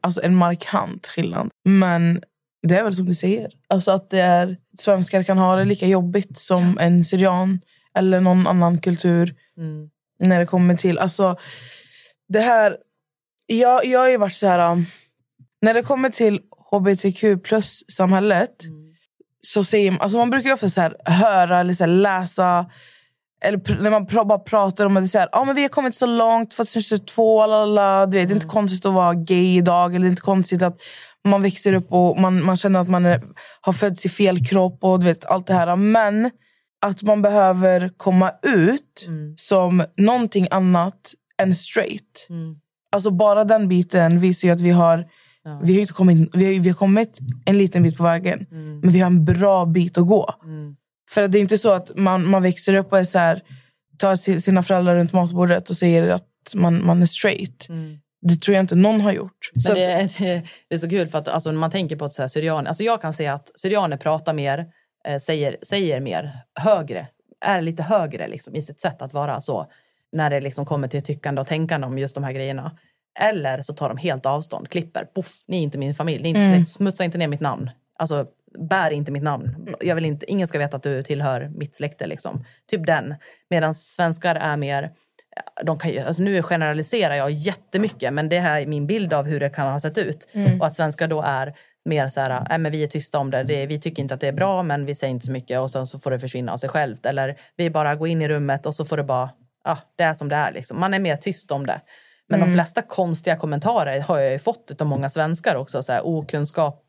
alltså 0.00 0.22
en 0.22 0.34
markant 0.34 1.06
skillnad. 1.06 1.50
Men 1.64 2.22
det 2.68 2.76
är 2.78 2.84
väl 2.84 2.94
som 2.94 3.06
du 3.06 3.14
säger. 3.14 3.50
Alltså 3.68 3.90
att 3.90 4.10
det 4.10 4.20
är, 4.20 4.56
svenskar 4.78 5.22
kan 5.22 5.38
ha 5.38 5.56
det 5.56 5.64
lika 5.64 5.86
jobbigt 5.86 6.38
som 6.38 6.78
en 6.80 7.04
syrian 7.04 7.60
eller 7.98 8.20
någon 8.20 8.46
annan 8.46 8.78
kultur 8.80 9.34
Mm. 9.58 9.90
när 10.20 10.38
det 10.40 10.46
kommer 10.46 10.74
till... 10.76 10.98
Alltså, 10.98 11.36
det 12.28 12.40
här... 12.40 12.76
Jag, 13.46 13.84
jag 13.86 13.98
har 14.00 14.08
ju 14.08 14.16
varit 14.16 14.34
så 14.34 14.46
här... 14.46 14.72
um, 14.72 14.86
När 15.62 15.74
det 15.74 15.82
kommer 15.82 16.08
till 16.08 16.40
hbtq 16.70 17.42
plus-samhället 17.44 18.62
så 19.46 19.64
säger 19.64 19.90
man... 19.90 20.00
Alltså 20.00 20.18
man 20.18 20.30
brukar 20.30 20.48
ju 20.48 20.54
ofta 20.54 20.68
så 20.68 20.80
här, 20.80 20.96
höra 21.04 21.60
eller 21.60 21.72
så 21.72 21.84
här, 21.84 21.90
läsa 21.90 22.70
eller 23.44 23.82
när 23.82 23.90
man 23.90 24.06
pr- 24.06 24.26
bara 24.26 24.38
pratar 24.38 24.86
om 24.86 24.96
att 24.96 25.02
det 25.02 25.06
är 25.06 25.08
så 25.08 25.18
här, 25.18 25.28
ah, 25.32 25.44
men 25.44 25.54
vi 25.54 25.62
har 25.62 25.68
kommit 25.68 25.94
så 25.94 26.06
långt 26.06 26.50
2022, 26.50 27.46
lalala, 27.46 28.06
du 28.06 28.18
vet, 28.18 28.28
det 28.28 28.32
är 28.32 28.34
inte 28.34 28.46
konstigt 28.46 28.86
att 28.86 28.94
vara 28.94 29.14
gay 29.14 29.56
idag 29.56 29.94
eller 29.94 30.04
det 30.04 30.08
är 30.08 30.10
inte 30.10 30.22
konstigt 30.22 30.62
att 30.62 30.80
man 31.28 31.42
växer 31.42 31.72
upp 31.72 31.92
och 31.92 32.20
man, 32.20 32.44
man 32.44 32.56
känner 32.56 32.80
att 32.80 32.88
man 32.88 33.06
är, 33.06 33.22
har 33.60 33.72
fötts 33.72 34.06
i 34.06 34.08
fel 34.08 34.46
kropp 34.46 34.78
och 34.84 35.00
du 35.00 35.06
vet, 35.06 35.24
allt 35.24 35.46
det 35.46 35.54
här. 35.54 35.76
Men 35.76 36.30
att 36.86 37.02
man 37.02 37.22
behöver 37.22 37.90
komma 37.96 38.32
ut 38.42 39.08
som 39.36 39.84
någonting 39.96 40.48
annat 40.50 41.14
än 41.42 41.54
straight. 41.54 42.26
Mm. 42.30 42.54
Alltså 42.92 43.10
bara 43.10 43.44
den 43.44 43.68
biten 43.68 44.20
visar 44.20 44.48
ju 44.48 44.54
att 44.54 44.60
vi 44.60 44.70
har, 44.70 45.06
vi 45.62 45.72
har, 45.74 45.80
inte 45.80 45.92
kommit, 45.92 46.30
vi 46.32 46.44
har, 46.44 46.62
vi 46.62 46.68
har 46.68 46.76
kommit 46.76 47.18
en 47.44 47.58
liten 47.58 47.82
bit 47.82 47.96
på 47.96 48.04
vägen. 48.04 48.46
Mm. 48.50 48.80
Men 48.80 48.90
vi 48.90 49.00
har 49.00 49.06
en 49.06 49.24
bra 49.24 49.66
bit 49.66 49.98
att 49.98 50.06
gå. 50.06 50.34
För 51.10 51.22
att 51.22 51.32
det 51.32 51.38
är 51.38 51.40
inte 51.40 51.58
så 51.58 51.72
att 51.72 51.96
man, 51.96 52.26
man 52.26 52.42
växer 52.42 52.74
upp 52.74 52.92
och 52.92 52.98
är 52.98 53.04
så 53.04 53.18
här, 53.18 53.42
tar 53.98 54.16
si- 54.16 54.40
sina 54.40 54.62
föräldrar 54.62 54.96
runt 54.96 55.12
matbordet 55.12 55.70
och 55.70 55.76
säger 55.76 56.08
att 56.08 56.24
man, 56.54 56.86
man 56.86 57.02
är 57.02 57.06
straight. 57.06 57.66
Det 58.22 58.36
tror 58.40 58.54
jag 58.54 58.62
inte 58.62 58.74
någon 58.74 59.00
har 59.00 59.12
gjort. 59.12 59.50
Så 59.58 59.70
Mm. 59.72 59.86
Men 59.96 60.04
att, 60.06 60.18
det, 60.18 60.24
det, 60.24 60.42
det 60.68 60.74
är 60.74 60.78
så 60.78 60.88
kul 60.90 61.08
för 61.08 61.18
att 61.18 61.28
alltså, 61.28 61.50
när 61.50 61.58
man 61.58 61.70
tänker 61.70 61.96
på 61.96 62.04
att 62.04 62.12
så 62.12 62.22
här, 62.22 62.28
syrianer, 62.28 62.68
alltså 62.68 62.82
jag 62.84 63.00
kan 63.00 63.12
se 63.12 63.26
att 63.26 63.50
syrianer 63.54 63.96
pratar 63.96 64.32
mer, 64.34 64.66
eh, 65.08 65.18
säger, 65.18 65.56
säger 65.62 66.00
mer, 66.00 66.32
högre, 66.60 67.06
är 67.44 67.60
lite 67.62 67.82
högre 67.82 68.28
liksom, 68.28 68.54
i 68.54 68.62
sitt 68.62 68.80
sätt 68.80 69.02
att 69.02 69.12
vara 69.14 69.40
så 69.40 69.66
när 70.12 70.30
det 70.30 70.40
liksom 70.40 70.66
kommer 70.66 70.88
till 70.88 71.02
tyckande 71.02 71.40
och 71.40 71.46
tänkande 71.46 71.86
om 71.86 71.98
just 71.98 72.14
de 72.14 72.24
här 72.24 72.32
grejerna. 72.32 72.76
Eller 73.20 73.62
så 73.62 73.72
tar 73.72 73.88
de 73.88 73.96
helt 73.98 74.26
avstånd, 74.26 74.68
klipper, 74.68 75.04
poff, 75.04 75.32
ni 75.46 75.58
är 75.58 75.62
inte 75.62 75.78
min 75.78 75.94
familj, 75.94 76.22
ni 76.22 76.28
inte 76.28 76.40
Mm. 76.40 76.64
smutsa 76.64 77.04
inte 77.04 77.18
ner 77.18 77.28
mitt 77.28 77.40
namn. 77.40 77.70
Alltså, 77.98 78.26
bär 78.70 78.90
inte 78.90 79.12
mitt 79.12 79.22
namn. 79.22 79.66
Jag 79.80 79.94
vill 79.94 80.04
inte, 80.04 80.30
ingen 80.30 80.46
ska 80.46 80.58
veta 80.58 80.76
att 80.76 80.82
du 80.82 81.02
tillhör 81.02 81.50
mitt 81.54 81.74
släkte. 81.74 82.06
Liksom. 82.06 82.44
Typ 82.70 82.86
den. 82.86 83.14
Medan 83.50 83.74
svenskar 83.74 84.34
är 84.34 84.56
mer... 84.56 84.90
De 85.64 85.78
kan, 85.78 85.92
alltså 86.06 86.22
nu 86.22 86.42
generaliserar 86.42 87.14
jag 87.14 87.30
jättemycket, 87.30 88.12
men 88.12 88.28
det 88.28 88.40
här 88.40 88.60
är 88.60 88.66
min 88.66 88.86
bild 88.86 89.12
av 89.12 89.24
hur 89.26 89.40
det 89.40 89.50
kan 89.50 89.72
ha 89.72 89.80
sett 89.80 89.98
ut. 89.98 90.28
Mm. 90.32 90.60
Och 90.60 90.66
att 90.66 90.74
svenskar 90.74 91.08
då 91.08 91.22
är 91.22 91.54
mer 91.84 92.08
så 92.08 92.20
här, 92.20 92.46
äh, 92.50 92.58
men 92.58 92.72
vi 92.72 92.82
är 92.82 92.86
tysta 92.86 93.18
om 93.18 93.30
det. 93.30 93.42
det. 93.42 93.66
Vi 93.66 93.80
tycker 93.80 94.02
inte 94.02 94.14
att 94.14 94.20
det 94.20 94.28
är 94.28 94.32
bra, 94.32 94.62
men 94.62 94.86
vi 94.86 94.94
säger 94.94 95.10
inte 95.10 95.26
så 95.26 95.32
mycket 95.32 95.60
och 95.60 95.70
sen 95.70 95.86
så 95.86 95.98
får 95.98 96.10
det 96.10 96.20
försvinna 96.20 96.52
av 96.52 96.56
sig 96.56 96.68
självt. 96.68 97.06
Eller 97.06 97.36
vi 97.56 97.70
bara 97.70 97.94
går 97.94 98.08
in 98.08 98.22
i 98.22 98.28
rummet 98.28 98.66
och 98.66 98.74
så 98.74 98.84
får 98.84 98.96
det 98.96 99.02
bara, 99.02 99.30
ja, 99.64 99.78
det 99.96 100.02
är 100.02 100.14
som 100.14 100.28
det 100.28 100.36
är. 100.36 100.52
Liksom. 100.52 100.80
Man 100.80 100.94
är 100.94 100.98
mer 100.98 101.16
tyst 101.16 101.50
om 101.50 101.66
det. 101.66 101.80
Men 102.28 102.40
Mm. 102.40 102.48
de 102.48 102.54
flesta 102.54 102.82
konstiga 102.82 103.36
kommentarer 103.36 104.00
har 104.00 104.18
jag 104.18 104.32
ju 104.32 104.38
fått 104.38 104.80
av 104.80 104.86
många 104.86 105.08
svenskar 105.10 105.54
också. 105.56 105.82
Så 105.82 105.92
här, 105.92 106.06
okunskap. 106.06 106.84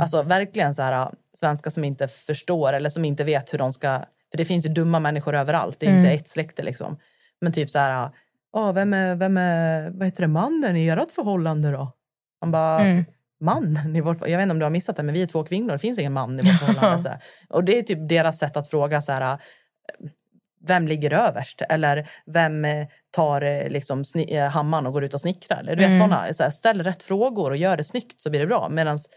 Alltså 0.00 0.22
verkligen 0.22 0.74
så 0.74 0.82
här, 0.82 1.10
svenskar 1.34 1.70
som 1.70 1.84
inte 1.84 2.08
förstår 2.08 2.72
eller 2.72 2.90
som 2.90 3.04
inte 3.04 3.24
vet 3.24 3.52
hur 3.52 3.58
de 3.58 3.72
ska... 3.72 3.88
För 4.30 4.38
det 4.38 4.44
finns 4.44 4.64
ju 4.66 4.68
dumma 4.68 5.00
människor 5.00 5.34
överallt. 5.34 5.80
Det 5.80 5.86
är 5.86 5.90
inte 5.90 6.00
Mm. 6.08 6.16
ett 6.16 6.28
släkte 6.28 6.62
liksom. 6.62 6.98
Men 7.40 7.52
typ 7.52 7.70
så 7.70 7.78
här, 7.78 8.10
Åh, 8.52 8.72
vem 8.72 8.94
är, 8.94 9.14
vem 9.14 9.36
är 9.36 9.90
vad 9.90 10.04
heter 10.06 10.20
det, 10.22 10.28
mannen 10.28 10.76
i 10.76 10.88
ert 10.88 11.10
förhållande 11.10 11.70
då? 11.70 11.92
Man 12.40 12.50
bara, 12.50 12.80
Mm. 12.80 13.04
mannen 13.40 13.96
i 13.96 14.00
vårt 14.00 14.20
Jag 14.28 14.36
vet 14.38 14.42
inte 14.42 14.52
om 14.52 14.58
du 14.58 14.64
har 14.64 14.70
missat 14.70 14.96
det, 14.96 15.02
men 15.02 15.14
vi 15.14 15.22
är 15.22 15.26
två 15.26 15.44
kvinnor. 15.44 15.72
Det 15.72 15.78
finns 15.78 15.98
ingen 15.98 16.12
man 16.12 16.38
i 16.40 16.42
vårt 16.42 16.58
förhållande. 16.60 17.02
så 17.02 17.08
här. 17.08 17.18
Och 17.48 17.64
det 17.64 17.78
är 17.78 17.82
typ 17.82 18.08
deras 18.08 18.38
sätt 18.38 18.56
att 18.56 18.68
fråga 18.70 19.00
så 19.02 19.12
här, 19.12 19.38
vem 20.66 20.88
ligger 20.88 21.12
överst? 21.12 21.62
Eller 21.68 22.08
vem 22.26 22.64
eh, 22.64 22.86
tar 23.10 23.42
eh, 23.42 23.68
liksom, 23.68 24.04
eh, 24.28 24.44
hammaren 24.48 24.86
och 24.86 24.92
går 24.92 25.04
ut 25.04 25.14
och 25.14 25.20
snickrar? 25.20 25.58
Eller, 25.60 25.76
du 25.76 25.82
vet, 25.82 25.86
Mm. 25.88 25.98
såna, 26.00 26.32
så 26.32 26.42
här, 26.42 26.50
ställ 26.50 26.82
rätt 26.84 27.02
frågor 27.02 27.50
och 27.50 27.56
gör 27.56 27.76
det 27.76 27.84
snyggt 27.84 28.20
så 28.20 28.30
blir 28.30 28.40
det 28.40 28.46
bra. 28.46 28.68
Medans, 28.68 29.08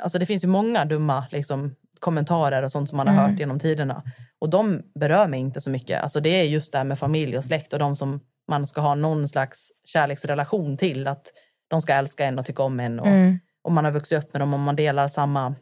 alltså, 0.00 0.18
det 0.18 0.26
finns 0.26 0.44
ju 0.44 0.48
många 0.48 0.84
dumma 0.84 1.26
liksom, 1.30 1.74
kommentarer 2.00 2.62
och 2.62 2.72
sånt 2.72 2.88
som 2.88 2.96
man 2.96 3.08
har 3.08 3.14
Mm. 3.14 3.30
hört 3.30 3.40
genom 3.40 3.58
tiderna. 3.58 4.02
Och 4.38 4.50
de 4.50 4.82
berör 5.00 5.26
mig 5.28 5.40
inte 5.40 5.60
så 5.60 5.70
mycket. 5.70 6.02
Alltså, 6.02 6.20
det 6.20 6.28
är 6.40 6.42
just 6.44 6.72
det 6.72 6.78
här 6.78 6.84
med 6.84 6.98
familj 6.98 7.38
och 7.38 7.44
släkt 7.44 7.72
och 7.72 7.78
de 7.78 7.96
som 7.96 8.20
man 8.48 8.66
ska 8.66 8.80
ha 8.80 8.94
någon 8.94 9.28
slags 9.28 9.68
kärleksrelation 9.84 10.76
till. 10.76 11.06
Att 11.06 11.32
de 11.68 11.80
ska 11.80 11.94
älska 11.94 12.24
en 12.24 12.38
och 12.38 12.46
tycka 12.46 12.62
om 12.62 12.80
en. 12.80 13.00
Och, 13.00 13.06
Mm. 13.06 13.38
och 13.64 13.72
man 13.72 13.84
har 13.84 13.92
vuxit 13.92 14.18
upp 14.18 14.32
med 14.32 14.42
dem 14.42 14.54
och 14.54 14.60
man 14.60 14.76
delar 14.76 15.08
samma, 15.08 15.54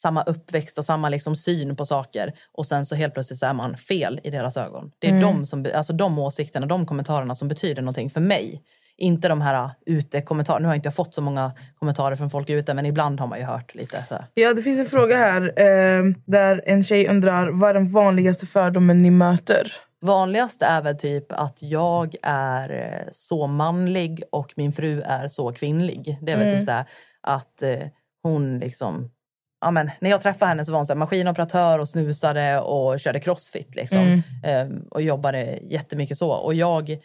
samma 0.00 0.22
uppväxt 0.22 0.78
och 0.78 0.84
samma 0.84 1.08
liksom 1.08 1.36
syn 1.36 1.76
på 1.76 1.86
saker. 1.86 2.32
Och 2.52 2.66
sen 2.66 2.86
så 2.86 2.94
helt 2.94 3.14
plötsligt 3.14 3.38
så 3.38 3.46
är 3.46 3.52
man 3.52 3.76
fel 3.76 4.20
i 4.24 4.30
deras 4.30 4.56
ögon. 4.56 4.90
Det 4.98 5.06
är 5.06 5.10
Mm. 5.10 5.22
de, 5.22 5.46
som, 5.46 5.66
alltså 5.74 5.92
de 5.92 6.18
åsikterna, 6.18 6.66
de 6.66 6.86
kommentarerna 6.86 7.34
som 7.34 7.48
betyder 7.48 7.82
någonting 7.82 8.10
för 8.10 8.20
mig. 8.20 8.62
Inte 8.96 9.28
de 9.28 9.40
här 9.40 9.70
ute-kommentarerna. 9.86 10.58
Nu 10.62 10.66
har 10.66 10.74
jag 10.74 10.78
inte 10.78 10.90
fått 10.90 11.14
så 11.14 11.20
många 11.22 11.52
kommentarer 11.78 12.16
från 12.16 12.30
folk 12.30 12.50
ute 12.50 12.74
men 12.74 12.86
ibland 12.86 13.20
har 13.20 13.26
man 13.26 13.38
ju 13.38 13.44
hört 13.44 13.74
lite. 13.74 14.04
Så. 14.08 14.14
Ja, 14.34 14.54
det 14.54 14.62
finns 14.62 14.80
en 14.80 14.86
fråga 14.86 15.16
här 15.16 15.42
eh, 15.42 16.04
där 16.26 16.62
en 16.66 16.84
tjej 16.84 17.08
undrar 17.08 17.48
vad 17.50 17.70
är 17.70 17.74
den 17.74 17.92
vanligaste 17.92 18.46
fördomen 18.46 19.02
ni 19.02 19.10
möter? 19.10 19.72
Vanligast 20.04 20.62
är 20.62 20.82
väl 20.82 20.96
typ 20.98 21.32
att 21.32 21.58
jag 21.62 22.14
är 22.22 22.70
eh, 22.70 23.08
så 23.12 23.46
manlig 23.46 24.22
och 24.32 24.52
min 24.56 24.72
fru 24.72 25.00
är 25.06 25.28
så 25.28 25.52
kvinnlig. 25.52 26.18
Det 26.22 26.32
är 26.32 26.36
väl 26.36 26.46
Mm. 26.46 26.58
typ 26.58 26.66
så 26.66 26.72
här 26.72 26.84
att 27.22 27.62
eh, 27.62 27.78
hon 28.22 28.58
liksom... 28.58 29.10
Ja, 29.64 29.70
men, 29.70 29.90
när 30.00 30.10
jag 30.10 30.20
träffade 30.20 30.48
henne 30.48 30.64
så 30.64 30.72
var 30.72 30.78
hon 30.78 30.86
så 30.86 30.92
här, 30.92 30.98
maskinoperatör 30.98 31.78
och 31.78 31.88
snusade 31.88 32.60
och 32.60 33.00
körde 33.00 33.20
crossfit. 33.20 33.74
Liksom, 33.74 33.98
Mm. 33.98 34.22
eh, 34.74 34.78
och 34.90 35.02
jobbade 35.02 35.58
jättemycket 35.62 36.18
så. 36.18 36.30
Och 36.30 36.54
jag 36.54 36.96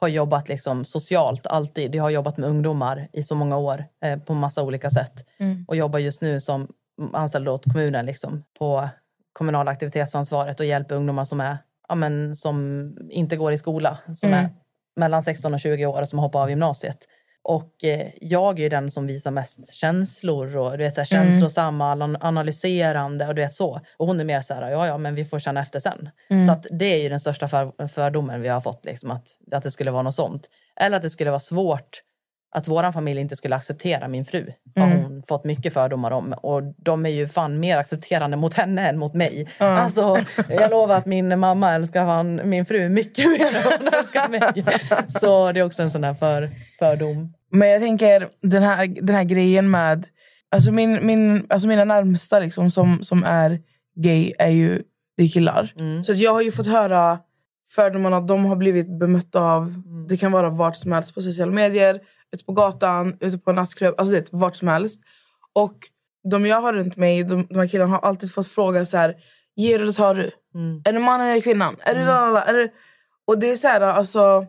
har 0.00 0.08
jobbat 0.08 0.48
liksom 0.48 0.84
socialt 0.84 1.46
alltid. 1.46 1.94
Jag 1.94 2.02
har 2.02 2.10
jobbat 2.10 2.36
med 2.36 2.48
ungdomar 2.48 3.08
i 3.12 3.22
så 3.22 3.34
många 3.34 3.56
år 3.56 3.84
eh, 4.04 4.18
på 4.18 4.34
massa 4.34 4.62
olika 4.62 4.90
sätt. 4.90 5.26
Mm. 5.38 5.64
Och 5.68 5.76
jobbar 5.76 5.98
just 5.98 6.20
nu 6.20 6.40
som 6.40 6.68
anställd 7.12 7.48
åt 7.48 7.72
kommunen 7.72 8.06
liksom, 8.06 8.44
på 8.58 8.88
kommunala 9.32 9.70
aktivitetsansvaret 9.70 10.60
och 10.60 10.66
hjälper 10.66 10.94
ungdomar 10.94 11.24
som, 11.24 11.40
är, 11.40 11.58
ja, 11.88 11.94
men, 11.94 12.36
som 12.36 12.96
inte 13.10 13.36
går 13.36 13.52
i 13.52 13.58
skola. 13.58 13.98
Som 14.14 14.28
Mm. 14.28 14.44
är 14.44 14.50
mellan 14.96 15.22
16 15.22 15.54
och 15.54 15.60
20 15.60 15.86
år 15.86 16.00
och 16.00 16.08
som 16.08 16.18
hoppar 16.18 16.42
av 16.42 16.50
gymnasiet. 16.50 16.98
Och 17.42 17.84
eh, 17.84 18.06
jag 18.20 18.58
är 18.58 18.62
ju 18.62 18.68
den 18.68 18.90
som 18.90 19.06
visar 19.06 19.30
mest 19.30 19.72
känslor 19.74 20.56
och 20.56 20.70
du 20.78 20.84
vet, 20.84 20.94
så 20.94 21.00
här, 21.00 21.12
Mm. 21.22 21.30
känslosamma, 21.30 21.92
ana- 21.94 22.18
analyserande 22.20 23.26
och 23.26 23.34
du 23.34 23.42
vet 23.42 23.54
så. 23.54 23.80
Och 23.96 24.06
hon 24.06 24.20
är 24.20 24.24
mer 24.24 24.40
så 24.42 24.54
här, 24.54 24.70
ja 24.70 24.86
ja 24.86 24.98
men 24.98 25.14
vi 25.14 25.24
får 25.24 25.38
känna 25.38 25.60
efter 25.60 25.80
sen. 25.80 26.08
Mm. 26.30 26.46
Så 26.46 26.52
att 26.52 26.66
det 26.70 26.84
är 26.84 27.02
ju 27.02 27.08
den 27.08 27.20
största 27.20 27.48
för, 27.48 27.86
fördomen 27.86 28.40
vi 28.42 28.48
har 28.48 28.60
fått, 28.60 28.84
liksom, 28.84 29.10
att, 29.10 29.28
att 29.52 29.62
det 29.62 29.70
skulle 29.70 29.90
vara 29.90 30.02
något 30.02 30.14
sånt. 30.14 30.48
Eller 30.80 30.96
att 30.96 31.02
det 31.02 31.10
skulle 31.10 31.30
vara 31.30 31.40
svårt 31.40 32.02
att 32.52 32.68
vår 32.68 32.92
familj 32.92 33.20
inte 33.20 33.36
skulle 33.36 33.56
acceptera 33.56 34.08
min 34.08 34.24
fru. 34.24 34.52
Har 34.76 34.86
Mm. 34.86 35.02
hon 35.04 35.22
fått 35.28 35.44
mycket 35.44 35.72
fördomar 35.72 36.10
om. 36.10 36.32
Och 36.32 36.62
de 36.76 37.06
är 37.06 37.10
ju 37.10 37.28
fan 37.28 37.60
mer 37.60 37.78
accepterande 37.78 38.36
mot 38.36 38.54
henne 38.54 38.88
än 38.88 38.98
mot 38.98 39.14
mig. 39.14 39.48
Ja. 39.58 39.66
Alltså, 39.66 40.16
jag 40.48 40.70
lovar 40.70 40.94
att 40.96 41.06
min 41.06 41.38
mamma 41.38 41.72
älskar 41.72 42.06
fan 42.06 42.40
min 42.44 42.66
fru 42.66 42.88
mycket 42.88 43.26
mer 43.38 43.46
än 43.46 43.62
hon 43.78 43.88
älskar 44.00 44.28
mig. 44.28 44.64
Så 45.08 45.52
det 45.52 45.60
är 45.60 45.64
också 45.64 45.82
en 45.82 45.90
sån 45.90 46.04
här 46.04 46.14
för, 46.14 46.50
fördom. 46.78 47.32
Men 47.52 47.68
jag 47.68 47.80
tänker 47.82 48.28
den 48.42 48.62
här, 48.62 48.86
den 49.02 49.14
här 49.16 49.24
grejen 49.24 49.70
med... 49.70 50.06
Alltså, 50.52 50.72
min, 50.72 51.06
min, 51.06 51.46
alltså 51.48 51.68
mina 51.68 51.84
närmsta 51.84 52.40
liksom, 52.40 52.70
som, 52.70 52.98
som 53.02 53.24
är 53.24 53.58
gay 53.96 54.32
är 54.38 54.48
ju 54.48 54.82
det 55.16 55.22
är 55.24 55.28
killar. 55.28 55.72
Mm. 55.78 56.04
Så 56.04 56.12
att 56.12 56.18
jag 56.18 56.32
har 56.32 56.42
ju 56.42 56.50
fått 56.52 56.66
höra 56.66 57.18
fördomarna 57.74 58.16
att 58.16 58.28
de 58.28 58.44
har 58.44 58.56
blivit 58.56 58.98
bemötta 58.98 59.40
av... 59.40 59.82
Det 60.08 60.16
kan 60.16 60.32
vara 60.32 60.50
vart 60.50 60.76
som 60.76 60.92
helst 60.92 61.14
på 61.14 61.22
sociala 61.22 61.52
medier, 61.52 62.00
ute 62.32 62.44
på 62.44 62.52
gatan, 62.52 63.16
ute 63.20 63.38
på 63.38 63.50
en 63.50 63.56
nattklubb. 63.56 63.94
Alltså 63.98 64.14
det, 64.14 64.28
vart 64.32 64.56
som 64.56 64.68
helst. 64.68 65.00
Och 65.52 65.76
de 66.30 66.46
jag 66.46 66.60
har 66.60 66.72
runt 66.72 66.96
mig, 66.96 67.24
de, 67.24 67.46
de 67.46 67.58
här 67.58 67.68
killarna 67.68 67.90
har 67.90 67.98
alltid 67.98 68.32
fått 68.32 68.48
fråga 68.48 68.84
så 68.84 68.96
här... 68.96 69.14
Ger 69.56 69.78
du 69.78 69.82
eller 69.84 69.92
tar 69.92 70.14
du? 70.14 70.30
Mm. 70.54 70.82
Är 70.84 70.92
du 70.92 70.98
mannen 70.98 71.26
eller 71.26 71.40
kvinnan? 71.40 71.76
Är 71.80 71.94
du 71.94 72.04
lalala? 72.04 72.44
Är 72.44 72.54
du... 72.54 72.68
Och 73.26 73.38
det 73.38 73.50
är 73.50 73.56
så 73.56 73.68
här, 73.68 73.80
alltså, 73.80 74.46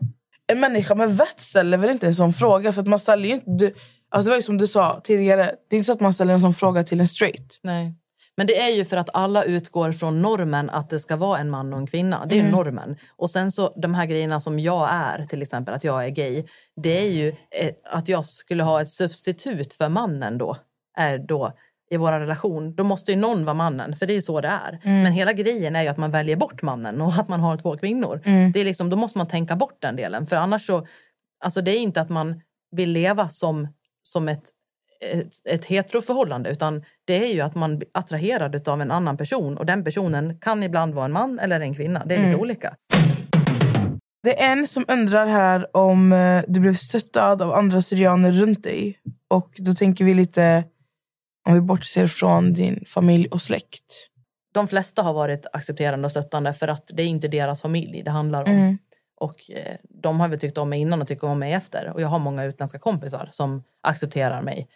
en 0.52 0.60
människa 0.60 0.94
med 0.94 1.16
vett 1.16 1.40
ställer 1.40 1.78
väl 1.78 1.90
inte 1.90 2.06
en 2.06 2.14
sån 2.14 2.32
fråga? 2.32 2.72
För 2.72 2.82
att 2.82 2.88
man 2.88 2.98
ställer 2.98 3.28
inte... 3.28 3.44
Du, 3.46 3.74
alltså 4.10 4.26
det 4.26 4.30
var 4.30 4.36
ju 4.36 4.42
som 4.42 4.58
du 4.58 4.66
sa 4.66 5.00
tidigare, 5.04 5.54
det 5.70 5.76
är 5.76 5.78
inte 5.78 5.86
så 5.86 5.92
att 5.92 6.00
man 6.00 6.12
ställer 6.12 6.32
en 6.32 6.40
sån 6.40 6.52
fråga 6.52 6.84
till 6.84 7.00
en 7.00 7.08
straight. 7.08 7.60
Nej. 7.62 7.94
Men 8.36 8.46
det 8.46 8.60
är 8.60 8.70
ju 8.70 8.84
för 8.84 8.96
att 8.96 9.10
alla 9.12 9.44
utgår 9.44 9.92
från 9.92 10.22
normen 10.22 10.70
att 10.70 10.90
det 10.90 10.98
ska 10.98 11.16
vara 11.16 11.38
en 11.38 11.50
man 11.50 11.72
och 11.72 11.78
en 11.78 11.86
kvinna. 11.86 12.26
Det 12.26 12.38
är 12.38 12.44
ju 12.44 12.50
normen. 12.50 12.96
Och 13.16 13.30
sen 13.30 13.52
så 13.52 13.72
de 13.76 13.94
här 13.94 14.06
grejerna 14.06 14.40
som 14.40 14.58
jag 14.58 14.88
är, 14.92 15.24
till 15.24 15.42
exempel 15.42 15.74
att 15.74 15.84
jag 15.84 16.04
är 16.04 16.08
gay. 16.08 16.44
Det 16.82 16.98
är 16.98 17.10
ju 17.10 17.28
eh, 17.28 17.70
att 17.84 18.08
jag 18.08 18.24
skulle 18.24 18.62
ha 18.62 18.82
ett 18.82 18.88
substitut 18.88 19.74
för 19.74 19.88
mannen 19.88 20.38
då. 20.38 20.56
Är 20.96 21.18
då 21.18 21.52
i 21.90 21.96
vår 21.96 22.12
relation. 22.12 22.74
Då 22.74 22.84
måste 22.84 23.12
ju 23.12 23.18
någon 23.18 23.44
vara 23.44 23.54
mannen, 23.54 23.96
för 23.96 24.06
det 24.06 24.12
är 24.12 24.14
ju 24.14 24.22
så 24.22 24.40
det 24.40 24.48
är. 24.48 24.80
Men 25.02 25.12
hela 25.12 25.32
grejen 25.32 25.76
är 25.76 25.82
ju 25.82 25.88
att 25.88 25.96
man 25.96 26.10
väljer 26.10 26.36
bort 26.36 26.62
mannen 26.62 27.00
och 27.00 27.12
att 27.12 27.28
man 27.28 27.40
har 27.40 27.56
två 27.56 27.76
kvinnor. 27.76 28.20
Det 28.52 28.60
är 28.60 28.64
liksom, 28.64 28.90
då 28.90 28.96
måste 28.96 29.18
man 29.18 29.28
tänka 29.28 29.56
bort 29.56 29.76
den 29.78 29.96
delen. 29.96 30.26
För 30.26 30.36
annars 30.36 30.66
så, 30.66 30.86
alltså 31.44 31.60
det 31.60 31.70
är 31.70 31.80
inte 31.80 32.00
att 32.00 32.08
man 32.08 32.40
vill 32.70 32.90
leva 32.90 33.28
som, 33.28 33.68
som 34.02 34.28
ett 34.28 34.50
ett, 35.02 35.46
ett 35.48 35.64
heteroförhållande 35.64 36.50
utan 36.50 36.84
det 37.04 37.30
är 37.30 37.34
ju 37.34 37.40
att 37.40 37.54
man 37.54 37.82
attraherad 37.94 38.68
av 38.68 38.80
en 38.80 38.90
annan 38.90 39.16
person 39.16 39.58
och 39.58 39.66
den 39.66 39.84
personen 39.84 40.38
kan 40.38 40.62
ibland 40.62 40.94
vara 40.94 41.04
en 41.04 41.12
man 41.12 41.38
eller 41.38 41.60
en 41.60 41.74
kvinna. 41.74 42.04
Det 42.06 42.14
är 42.14 42.26
lite 42.26 42.36
olika. 42.36 42.76
Det 44.22 44.42
är 44.42 44.52
en 44.52 44.66
som 44.66 44.84
undrar 44.88 45.26
här 45.26 45.76
om 45.76 46.12
eh, 46.12 46.42
du 46.48 46.60
blev 46.60 46.74
stöttad 46.74 47.42
av 47.42 47.52
andra 47.52 47.82
syrianer 47.82 48.32
runt 48.32 48.64
dig. 48.64 48.98
Och 49.28 49.50
då 49.56 49.72
tänker 49.72 50.04
vi 50.04 50.14
lite, 50.14 50.64
om 51.48 51.54
vi 51.54 51.60
bortser 51.60 52.06
från 52.06 52.52
din 52.52 52.84
familj 52.86 53.28
och 53.28 53.42
släkt. 53.42 54.08
De 54.54 54.68
flesta 54.68 55.02
har 55.02 55.12
varit 55.12 55.46
accepterande 55.52 56.06
och 56.06 56.10
stöttande 56.10 56.52
för 56.52 56.68
att 56.68 56.90
det 56.92 57.02
är 57.02 57.06
inte 57.06 57.28
deras 57.28 57.62
familj 57.62 58.02
det 58.04 58.10
handlar 58.10 58.48
om. 58.48 58.78
Och 59.20 59.50
eh, 59.50 59.76
de 60.02 60.20
har 60.20 60.28
väl 60.28 60.38
tyckt 60.38 60.58
om 60.58 60.68
mig 60.68 60.80
innan 60.80 61.02
och 61.02 61.08
tycker 61.08 61.26
om 61.26 61.38
mig 61.38 61.52
efter. 61.52 61.92
Och 61.94 62.00
jag 62.00 62.08
har 62.08 62.18
många 62.18 62.44
utländska 62.44 62.78
kompisar 62.78 63.28
som 63.30 63.62
accepterar 63.82 64.42
mig. 64.42 64.68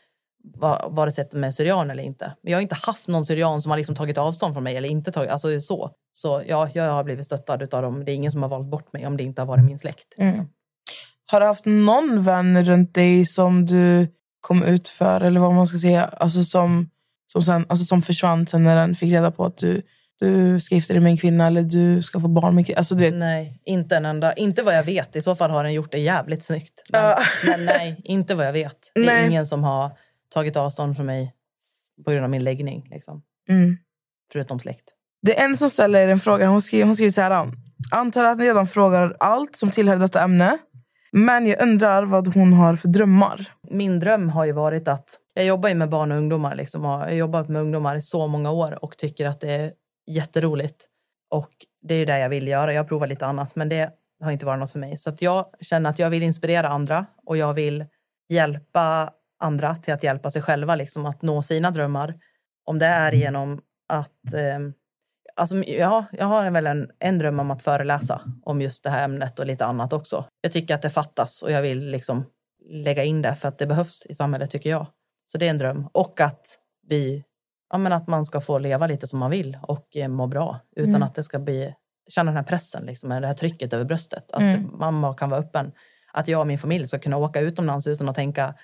Va- 0.54 0.88
Vare 0.88 1.10
sig 1.10 1.28
de 1.30 1.44
är 1.44 1.50
syrian 1.50 1.90
eller 1.90 2.02
inte. 2.02 2.32
Men 2.42 2.50
jag 2.50 2.56
har 2.58 2.62
inte 2.62 2.74
haft 2.74 3.08
någon 3.08 3.24
syrian 3.26 3.60
som 3.60 3.70
har 3.70 3.76
liksom 3.76 3.94
tagit 3.94 4.18
avstånd 4.18 4.54
från 4.54 4.64
mig 4.64 4.76
eller 4.76 4.88
inte 4.88 5.12
tagit, 5.12 5.30
alltså 5.30 5.60
så. 5.60 5.90
Så 6.12 6.42
ja, 6.46 6.68
jag 6.72 6.92
har 6.92 7.04
blivit 7.04 7.24
stöttad 7.26 7.74
av 7.74 7.82
dem. 7.82 8.04
Det 8.04 8.12
är 8.12 8.14
ingen 8.14 8.32
som 8.32 8.42
har 8.42 8.48
valt 8.48 8.70
bort 8.70 8.92
mig 8.92 9.06
om 9.06 9.16
det 9.16 9.22
inte 9.24 9.42
har 9.42 9.46
varit 9.46 9.64
min 9.64 9.78
släkt. 9.78 10.14
Liksom. 10.16 10.48
Har 11.26 11.40
du 11.40 11.46
haft 11.46 11.64
någon 11.64 12.22
vän 12.22 12.64
runt 12.64 12.94
dig 12.94 13.26
som 13.26 13.66
du 13.66 14.08
kom 14.40 14.62
ut 14.62 14.88
för? 14.88 15.20
Eller 15.20 15.40
vad 15.40 15.52
man 15.54 15.66
ska 15.66 15.78
säga. 15.78 16.04
Alltså 16.04 16.42
som, 16.42 16.90
som, 17.32 17.42
sen, 17.42 17.66
alltså 17.68 17.84
som 17.86 18.02
försvann 18.02 18.46
sen 18.46 18.64
när 18.64 18.76
den 18.76 18.94
fick 18.94 19.12
reda 19.12 19.30
på 19.30 19.44
att 19.44 19.56
du, 19.56 19.82
du 20.20 20.60
ska 20.60 20.74
gifta 20.74 20.92
dig 20.92 21.02
med 21.02 21.10
en 21.10 21.16
kvinna 21.16 21.46
eller 21.46 21.62
du 21.62 22.02
ska 22.02 22.20
få 22.20 22.28
barn 22.28 22.54
med. 22.54 22.70
Alltså, 22.76 22.94
du 22.94 23.04
vet, 23.04 23.14
Nej, 23.14 23.62
inte 23.64 23.96
en 23.96 24.06
enda. 24.06 24.32
Inte 24.32 24.62
vad 24.62 24.76
jag 24.76 24.84
vet. 24.84 25.16
I 25.16 25.20
så 25.20 25.34
fall 25.34 25.50
har 25.50 25.64
den 25.64 25.72
gjort 25.72 25.92
det 25.92 25.98
jävligt 25.98 26.42
snyggt. 26.42 26.82
Men, 26.92 27.16
men 27.48 27.64
nej, 27.64 28.00
inte 28.04 28.34
vad 28.34 28.46
jag 28.46 28.52
vet. 28.52 28.76
Det 28.94 29.00
är 29.00 29.06
Nej. 29.06 29.26
ingen 29.26 29.46
som 29.46 29.64
har 29.64 29.90
tagit 30.28 30.56
avstånd 30.56 30.96
från 30.96 31.06
mig 31.06 31.34
på 32.04 32.10
grund 32.10 32.24
av 32.24 32.30
min 32.30 32.44
läggning. 32.44 32.88
Liksom. 32.90 33.22
Mm. 33.48 33.76
Förutom 34.32 34.58
släkt. 34.58 34.92
Det 35.22 35.38
är 35.38 35.44
en 35.44 35.56
som 35.56 35.70
ställer 35.70 36.08
en 36.08 36.18
fråga. 36.18 36.48
Hon 36.48 36.60
skriver, 36.60 36.84
hon 36.84 36.94
skriver 36.94 37.10
så 37.10 37.20
här. 37.20 37.52
Antar 37.92 38.24
att 38.24 38.38
ni 38.38 38.44
redan 38.44 38.66
frågar 38.66 39.16
allt 39.20 39.56
som 39.56 39.70
tillhör 39.70 39.96
detta 39.96 40.22
ämne. 40.22 40.58
Men 41.12 41.46
jag 41.46 41.62
undrar 41.62 42.04
vad 42.04 42.34
hon 42.34 42.52
har 42.52 42.76
för 42.76 42.88
drömmar. 42.88 43.52
Min 43.70 44.00
dröm 44.00 44.28
har 44.28 44.44
ju 44.44 44.52
varit 44.52 44.88
att... 44.88 45.20
Jag 45.34 45.44
jobbar 45.44 45.68
ju 45.68 45.74
med 45.74 45.88
barn 45.88 46.12
och 46.12 46.18
ungdomar. 46.18 46.54
Liksom, 46.54 46.84
och 46.84 46.90
jag 46.90 46.98
har 46.98 47.10
jobbat 47.10 47.48
med 47.48 47.62
ungdomar 47.62 47.96
i 47.96 48.02
så 48.02 48.26
många 48.26 48.50
år 48.50 48.84
och 48.84 48.96
tycker 48.96 49.26
att 49.26 49.40
det 49.40 49.50
är 49.50 49.72
jätteroligt. 50.06 50.86
Och 51.30 51.50
det 51.82 51.94
är 51.94 51.98
ju 51.98 52.04
det 52.04 52.18
jag 52.18 52.28
vill 52.28 52.48
göra. 52.48 52.72
Jag 52.72 52.88
provar 52.88 53.06
lite 53.06 53.26
annat, 53.26 53.56
men 53.56 53.68
det 53.68 53.90
har 54.22 54.30
inte 54.30 54.46
varit 54.46 54.60
något 54.60 54.72
för 54.72 54.78
mig. 54.78 54.98
Så 54.98 55.10
att 55.10 55.22
jag 55.22 55.46
känner 55.60 55.90
att 55.90 55.98
jag 55.98 56.10
vill 56.10 56.22
inspirera 56.22 56.68
andra 56.68 57.06
och 57.26 57.36
jag 57.36 57.54
vill 57.54 57.84
hjälpa 58.28 59.10
andra 59.38 59.76
till 59.76 59.94
att 59.94 60.02
hjälpa 60.02 60.30
sig 60.30 60.42
själva 60.42 60.74
liksom, 60.74 61.06
att 61.06 61.22
nå 61.22 61.42
sina 61.42 61.70
drömmar. 61.70 62.14
Om 62.64 62.78
det 62.78 62.86
är 62.86 63.12
genom 63.12 63.60
att... 63.88 64.34
Eh, 64.34 64.58
alltså, 65.36 65.56
ja, 65.56 66.04
jag 66.12 66.26
har 66.26 66.50
väl 66.50 66.66
en, 66.66 66.90
en 66.98 67.18
dröm 67.18 67.40
om 67.40 67.50
att 67.50 67.62
föreläsa 67.62 68.20
om 68.42 68.60
just 68.60 68.84
det 68.84 68.90
här 68.90 69.04
ämnet 69.04 69.38
och 69.38 69.46
lite 69.46 69.64
annat 69.64 69.92
också. 69.92 70.24
Jag 70.40 70.52
tycker 70.52 70.74
att 70.74 70.82
det 70.82 70.90
fattas 70.90 71.42
och 71.42 71.52
jag 71.52 71.62
vill 71.62 71.90
liksom 71.90 72.24
lägga 72.68 73.04
in 73.04 73.22
det 73.22 73.34
för 73.34 73.48
att 73.48 73.58
det 73.58 73.66
behövs 73.66 74.06
i 74.06 74.14
samhället 74.14 74.50
tycker 74.50 74.70
jag. 74.70 74.86
Så 75.32 75.38
det 75.38 75.46
är 75.46 75.50
en 75.50 75.58
dröm. 75.58 75.88
Och 75.92 76.20
att 76.20 76.58
vi, 76.88 77.24
ja 77.70 77.78
men 77.78 77.92
att 77.92 78.06
man 78.06 78.24
ska 78.24 78.40
få 78.40 78.58
leva 78.58 78.86
lite 78.86 79.06
som 79.06 79.18
man 79.18 79.30
vill 79.30 79.58
och 79.62 79.96
eh, 79.96 80.08
må 80.08 80.26
bra 80.26 80.60
utan 80.76 81.02
att 81.02 81.14
det 81.14 81.22
ska 81.22 81.38
bli, 81.38 81.74
känna 82.08 82.30
den 82.30 82.36
här 82.36 82.44
pressen, 82.44 82.86
liksom, 82.86 83.08
det 83.08 83.26
här 83.26 83.34
trycket 83.34 83.72
över 83.72 83.84
bröstet. 83.84 84.30
Att 84.30 84.42
mamma 84.72 85.14
kan 85.14 85.30
vara 85.30 85.40
öppen. 85.40 85.72
Att 86.12 86.28
jag 86.28 86.40
och 86.40 86.46
min 86.46 86.58
familj 86.58 86.86
ska 86.86 86.98
kunna 86.98 87.16
åka 87.16 87.40
utomlands 87.40 87.86
utan 87.86 88.08
att 88.08 88.14
tänka 88.14 88.54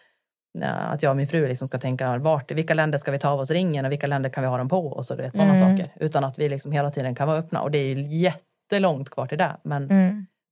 att 0.61 1.03
jag 1.03 1.11
och 1.11 1.17
min 1.17 1.27
fru 1.27 1.49
liksom 1.49 1.69
ska 1.69 1.79
tänka 1.79 2.19
vart, 2.19 2.51
vilka 2.51 2.75
länder 2.75 2.99
ska 2.99 3.11
vi 3.11 3.19
ta 3.19 3.29
av 3.29 3.41
oss 3.41 3.51
ringen 3.51 3.85
och 3.85 3.93
vilka 3.93 4.07
länder 4.07 4.31
kan 4.31 4.43
vi 4.43 4.49
ha 4.49 4.59
dem 4.59 4.69
på 4.69 4.87
och 4.87 5.07
så, 5.07 5.15
du 5.17 5.23
vet, 5.23 5.37
sådana 5.37 5.55
saker. 5.77 5.93
Utan 6.01 6.25
att 6.25 6.39
vi 6.39 6.49
liksom 6.49 6.73
hela 6.73 6.91
tiden 6.91 7.15
kan 7.15 7.29
vara 7.29 7.39
öppna. 7.39 7.61
Och 7.63 7.71
det 7.71 7.79
är 7.79 7.97
jättelångt 7.97 9.11
kvar 9.11 9.27
till 9.27 9.39
det. 9.39 9.57
Men, 9.63 9.89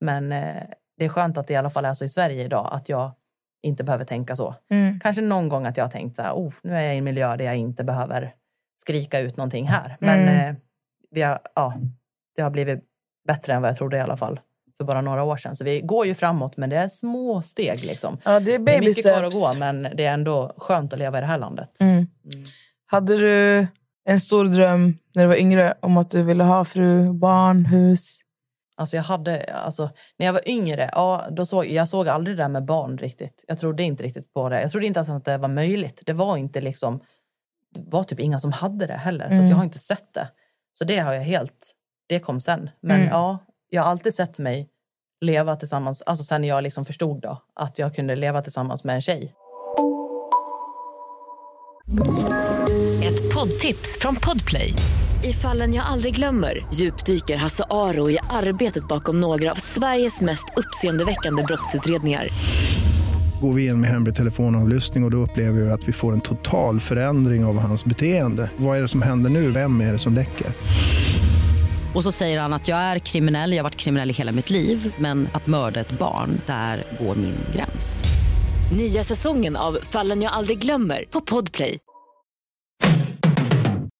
men 0.00 0.32
eh, 0.32 0.62
det 0.98 1.04
är 1.04 1.08
skönt 1.08 1.38
att 1.38 1.46
det 1.46 1.52
i 1.52 1.56
alla 1.56 1.70
fall 1.70 1.84
är 1.84 1.94
så 1.94 2.04
i 2.04 2.08
Sverige 2.08 2.44
idag 2.44 2.68
att 2.72 2.88
jag 2.88 3.10
inte 3.62 3.84
behöver 3.84 4.04
tänka 4.04 4.36
så. 4.36 4.54
Kanske 5.02 5.22
någon 5.22 5.48
gång 5.48 5.66
att 5.66 5.76
jag 5.76 5.84
har 5.84 5.90
tänkt 5.90 6.16
så 6.16 6.22
här, 6.22 6.32
oh, 6.32 6.52
nu 6.62 6.76
är 6.76 6.80
jag 6.80 6.94
i 6.94 6.98
en 6.98 7.04
miljö 7.04 7.36
där 7.36 7.44
jag 7.44 7.56
inte 7.56 7.84
behöver 7.84 8.32
skrika 8.76 9.18
ut 9.18 9.36
någonting 9.36 9.68
här. 9.68 9.96
Men 10.00 10.28
eh, 10.28 10.54
vi 11.10 11.22
har, 11.22 11.38
ja, 11.54 11.74
det 12.36 12.42
har 12.42 12.50
blivit 12.50 12.84
bättre 13.28 13.54
än 13.54 13.62
vad 13.62 13.68
jag 13.68 13.76
trodde 13.76 13.96
i 13.96 14.00
alla 14.00 14.16
fall 14.16 14.40
för 14.80 14.84
bara 14.84 15.00
några 15.00 15.22
år 15.22 15.36
sedan. 15.36 15.56
Så 15.56 15.64
vi 15.64 15.80
går 15.80 16.06
ju 16.06 16.14
framåt 16.14 16.56
men 16.56 16.70
det 16.70 16.76
är 16.76 16.88
små 16.88 17.42
steg 17.42 17.84
liksom. 17.84 18.18
Ja, 18.24 18.30
det 18.30 18.36
är 18.36 18.40
Det 18.40 18.54
är 18.54 18.58
baby 18.58 18.86
mycket 18.86 19.04
kvar 19.04 19.22
att 19.22 19.32
steps. 19.34 19.52
gå 19.54 19.58
men 19.58 19.82
det 19.82 20.04
är 20.04 20.12
ändå 20.12 20.54
skönt 20.56 20.92
att 20.92 20.98
leva 20.98 21.18
i 21.18 21.20
det 21.20 21.26
här 21.26 21.38
landet. 21.38 21.70
Hade 22.86 23.16
du 23.16 23.66
en 24.04 24.20
stor 24.20 24.44
dröm 24.44 24.98
när 25.14 25.22
du 25.22 25.28
var 25.28 25.36
yngre 25.36 25.74
om 25.80 25.96
att 25.96 26.10
du 26.10 26.22
ville 26.22 26.44
ha 26.44 26.64
fru, 26.64 27.12
barn, 27.12 27.64
hus? 27.64 28.16
Alltså 28.76 28.96
jag 28.96 29.02
hade, 29.02 29.44
alltså, 29.54 29.90
när 30.18 30.26
jag 30.26 30.32
var 30.32 30.48
yngre, 30.48 30.90
ja, 30.92 31.26
då 31.30 31.46
såg, 31.46 31.66
jag 31.66 31.88
såg 31.88 32.08
aldrig 32.08 32.36
det 32.36 32.42
där 32.42 32.48
med 32.48 32.64
barn 32.64 32.98
riktigt. 32.98 33.44
Jag 33.48 33.58
trodde 33.58 33.82
inte 33.82 34.02
riktigt 34.02 34.32
på 34.32 34.48
det. 34.48 34.60
Jag 34.62 34.70
trodde 34.70 34.86
inte 34.86 34.98
ens 34.98 35.10
att 35.10 35.24
det 35.24 35.38
var 35.38 35.48
möjligt. 35.48 36.02
Det 36.06 36.12
var 36.12 36.36
inte 36.36 36.60
liksom, 36.60 37.00
det 37.74 37.80
var 37.86 38.02
typ 38.02 38.20
inga 38.20 38.40
som 38.40 38.52
hade 38.52 38.86
det 38.86 38.94
heller. 38.96 39.30
Så 39.30 39.42
att 39.42 39.48
jag 39.48 39.56
har 39.56 39.64
inte 39.64 39.78
sett 39.78 40.14
det. 40.14 40.28
Så 40.72 40.84
det 40.84 40.98
har 40.98 41.12
jag 41.12 41.22
helt, 41.22 41.72
det 42.08 42.18
kom 42.18 42.40
sen. 42.40 42.70
Men 42.82 43.04
ja, 43.06 43.38
jag 43.70 43.82
har 43.82 43.90
alltid 43.90 44.14
sett 44.14 44.38
mig 44.38 44.68
leva 45.20 45.56
tillsammans, 45.56 46.02
alltså 46.02 46.24
sen 46.24 46.44
jag 46.44 46.62
liksom 46.62 46.84
förstod 46.84 47.20
då 47.20 47.42
att 47.54 47.78
jag 47.78 47.94
kunde 47.94 48.16
leva 48.16 48.42
tillsammans 48.42 48.84
med 48.84 48.94
en 48.94 49.02
tjej. 49.02 49.34
Ett 53.04 53.34
poddtips 53.34 53.98
från 54.00 54.16
Podplay. 54.16 54.74
I 55.24 55.32
fallen 55.32 55.74
jag 55.74 55.86
aldrig 55.86 56.14
glömmer 56.14 56.66
djupdyker 56.74 57.36
Hasse 57.36 57.64
Aro 57.70 58.10
i 58.10 58.18
arbetet 58.30 58.88
bakom 58.88 59.20
några 59.20 59.50
av 59.50 59.54
Sveriges 59.54 60.20
mest 60.20 60.44
uppseendeväckande 60.56 61.42
brottsutredningar. 61.42 62.28
Går 63.40 63.54
vi 63.54 63.66
in 63.66 63.80
med 63.80 63.90
hemlig 63.90 64.14
telefonavlyssning 64.14 65.04
och, 65.04 65.08
och 65.08 65.10
då 65.10 65.16
upplever 65.16 65.60
vi 65.60 65.70
att 65.70 65.88
vi 65.88 65.92
får 65.92 66.12
en 66.12 66.20
total 66.20 66.80
förändring 66.80 67.44
av 67.44 67.58
hans 67.58 67.84
beteende. 67.84 68.50
Vad 68.56 68.76
är 68.76 68.82
det 68.82 68.88
som 68.88 69.02
händer 69.02 69.30
nu? 69.30 69.50
Vem 69.50 69.80
är 69.80 69.92
det 69.92 69.98
som 69.98 70.14
läcker? 70.14 70.46
Och 71.94 72.02
så 72.02 72.12
säger 72.12 72.40
han 72.40 72.52
att 72.52 72.68
jag 72.68 72.78
är 72.78 72.98
kriminell, 72.98 73.52
jag 73.52 73.58
har 73.58 73.64
varit 73.64 73.76
kriminell 73.76 74.10
i 74.10 74.12
hela 74.12 74.32
mitt 74.32 74.50
liv 74.50 74.94
men 74.98 75.28
att 75.32 75.46
mörda 75.46 75.80
ett 75.80 75.98
barn, 75.98 76.40
där 76.46 76.84
går 77.00 77.14
min 77.14 77.36
gräns. 77.54 78.04
Nya 78.76 79.04
säsongen 79.04 79.56
av 79.56 79.78
Fallen 79.82 80.22
jag 80.22 80.32
aldrig 80.32 80.58
glömmer 80.58 81.04
på 81.10 81.20
Podplay. 81.20 81.78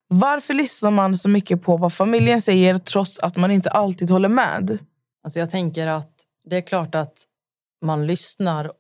Varför 0.09 0.55
lyssnar 0.55 0.91
man 0.91 1.17
så 1.17 1.29
mycket 1.29 1.63
på 1.63 1.77
vad 1.77 1.93
familjen 1.93 2.43
säger 2.43 2.79
trots 2.79 3.19
att 3.19 3.37
man 3.37 3.51
inte 3.51 3.71
alltid 3.71 4.11
håller 4.11 4.29
med? 4.29 4.79
Alltså 5.25 5.39
jag 5.39 5.51
tänker 5.51 5.87
att 5.87 6.13
det 6.51 6.57
är 6.57 6.61
klart 6.61 6.95
att 6.95 7.15
man 7.85 8.07
lyssnar 8.07 8.71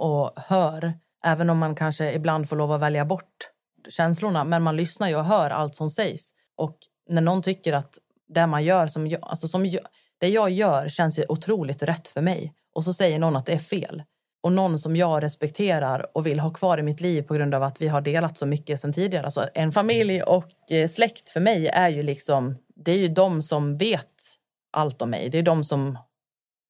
och 0.00 0.32
hör, 0.36 0.92
även 1.24 1.50
om 1.50 1.58
man 1.58 1.74
kanske 1.74 2.12
ibland 2.12 2.48
får 2.48 2.56
lov 2.56 2.72
att 2.72 2.80
välja 2.80 3.04
bort 3.04 3.50
känslorna. 3.88 4.44
Men 4.44 4.62
man 4.62 4.76
lyssnar 4.76 5.08
ju 5.08 5.16
och 5.16 5.24
hör 5.24 5.50
allt 5.50 5.74
som 5.74 5.90
sägs. 5.90 6.30
Och 6.56 6.76
när 7.10 7.22
någon 7.22 7.42
tycker 7.42 7.72
att 7.72 7.98
det 8.28 8.46
man 8.46 8.64
gör, 8.64 8.86
som 8.86 9.06
jag, 9.06 9.20
alltså 9.22 9.48
som 9.48 9.66
jag, 9.66 9.82
det 10.18 10.28
jag 10.28 10.50
gör 10.50 10.88
känns 10.88 11.18
ju 11.18 11.24
otroligt 11.28 11.82
rätt 11.82 12.08
för 12.08 12.20
mig. 12.20 12.54
Och 12.74 12.84
så 12.84 12.92
säger 12.92 13.18
någon 13.18 13.36
att 13.36 13.46
det 13.46 13.52
är 13.52 13.58
fel. 13.58 14.02
Och 14.42 14.52
någon 14.52 14.78
som 14.78 14.96
jag 14.96 15.22
respekterar 15.22 16.16
och 16.16 16.26
vill 16.26 16.40
ha 16.40 16.50
kvar 16.50 16.78
i 16.78 16.82
mitt 16.82 17.00
liv 17.00 17.22
på 17.22 17.34
grund 17.34 17.54
av 17.54 17.62
att 17.62 17.80
vi 17.80 17.88
har 17.88 18.00
delat 18.00 18.38
så 18.38 18.46
mycket 18.46 18.80
sen 18.80 18.92
tidigare. 18.92 19.24
Alltså 19.24 19.48
en 19.54 19.72
familj 19.72 20.22
och 20.22 20.72
eh, 20.72 20.88
släkt 20.88 21.30
för 21.30 21.40
mig 21.40 21.66
är 21.66 21.88
ju 21.88 22.02
liksom, 22.02 22.56
det 22.76 22.92
är 22.92 22.98
ju 22.98 23.08
de 23.08 23.42
som 23.42 23.76
vet 23.76 24.14
allt 24.72 25.02
om 25.02 25.10
mig. 25.10 25.28
Det 25.28 25.38
är 25.38 25.42
de 25.42 25.64
som 25.64 25.98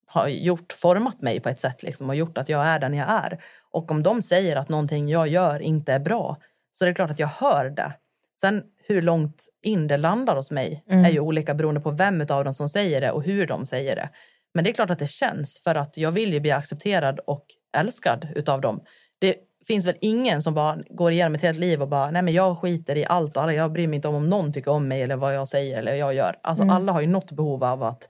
har 0.05 0.27
gjort, 0.27 0.73
format 0.73 1.21
mig 1.21 1.39
på 1.39 1.49
ett 1.49 1.59
sätt 1.59 1.83
liksom, 1.83 2.09
och 2.09 2.15
gjort 2.15 2.37
att 2.37 2.49
jag 2.49 2.65
är 2.65 2.79
den 2.79 2.93
jag 2.93 3.09
är. 3.09 3.43
Och 3.71 3.91
om 3.91 4.03
de 4.03 4.21
säger 4.21 4.55
att 4.55 4.69
någonting 4.69 5.09
jag 5.09 5.27
gör 5.27 5.59
inte 5.59 5.93
är 5.93 5.99
bra 5.99 6.37
så 6.71 6.83
det 6.83 6.87
är 6.87 6.91
det 6.91 6.95
klart 6.95 7.09
att 7.09 7.19
jag 7.19 7.27
hör 7.27 7.69
det. 7.69 7.93
Sen 8.37 8.63
hur 8.89 9.01
långt 9.01 9.45
in 9.61 9.87
det 9.87 9.97
landar 9.97 10.35
hos 10.35 10.51
mig 10.51 10.83
är 10.87 11.09
ju 11.09 11.19
olika 11.19 11.53
beroende 11.53 11.81
på 11.81 11.91
vem 11.91 12.21
av 12.21 12.43
dem 12.43 12.53
som 12.53 12.69
säger 12.69 13.01
det 13.01 13.11
och 13.11 13.23
hur 13.23 13.47
de 13.47 13.65
säger 13.65 13.95
det. 13.95 14.09
Men 14.53 14.63
det 14.63 14.69
är 14.69 14.73
klart 14.73 14.89
att 14.89 14.99
det 14.99 15.09
känns 15.09 15.61
för 15.63 15.75
att 15.75 15.97
jag 15.97 16.11
vill 16.11 16.33
ju 16.33 16.39
bli 16.39 16.51
accepterad 16.51 17.19
och 17.19 17.45
älskad 17.77 18.27
utav 18.35 18.61
dem. 18.61 18.81
Det 19.19 19.35
finns 19.67 19.85
väl 19.85 19.95
ingen 20.01 20.41
som 20.41 20.53
bara 20.53 20.77
går 20.89 21.11
igenom 21.11 21.35
ett 21.35 21.41
helt 21.41 21.59
liv 21.59 21.81
och 21.81 21.87
bara 21.87 22.11
nej 22.11 22.21
men 22.21 22.33
jag 22.33 22.57
skiter 22.57 22.95
i 22.97 23.05
allt 23.05 23.37
och 23.37 23.43
alla, 23.43 23.53
jag 23.53 23.71
bryr 23.71 23.87
mig 23.87 23.95
inte 23.95 24.07
om 24.07 24.15
om 24.15 24.29
någon 24.29 24.53
tycker 24.53 24.71
om 24.71 24.87
mig 24.87 25.01
eller 25.01 25.15
vad 25.15 25.35
jag 25.35 25.47
säger 25.47 25.77
eller 25.77 25.91
vad 25.91 25.99
jag 25.99 26.13
gör. 26.13 26.35
Alltså 26.43 26.63
alla 26.71 26.91
har 26.91 27.01
ju 27.01 27.07
något 27.07 27.31
behov 27.31 27.63
av 27.63 27.83
att 27.83 28.07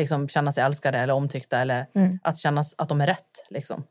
liksom 0.00 0.28
känna 0.28 0.52
sig 0.52 0.64
älskade 0.64 0.98
eller 0.98 1.14
omtyckta 1.14 1.58
eller 1.60 1.86
att 2.22 2.38
känna 2.38 2.64
att 2.78 2.88
de 2.88 3.00
är 3.00 3.06
rätt. 3.06 3.46
Liksom. 3.50 3.84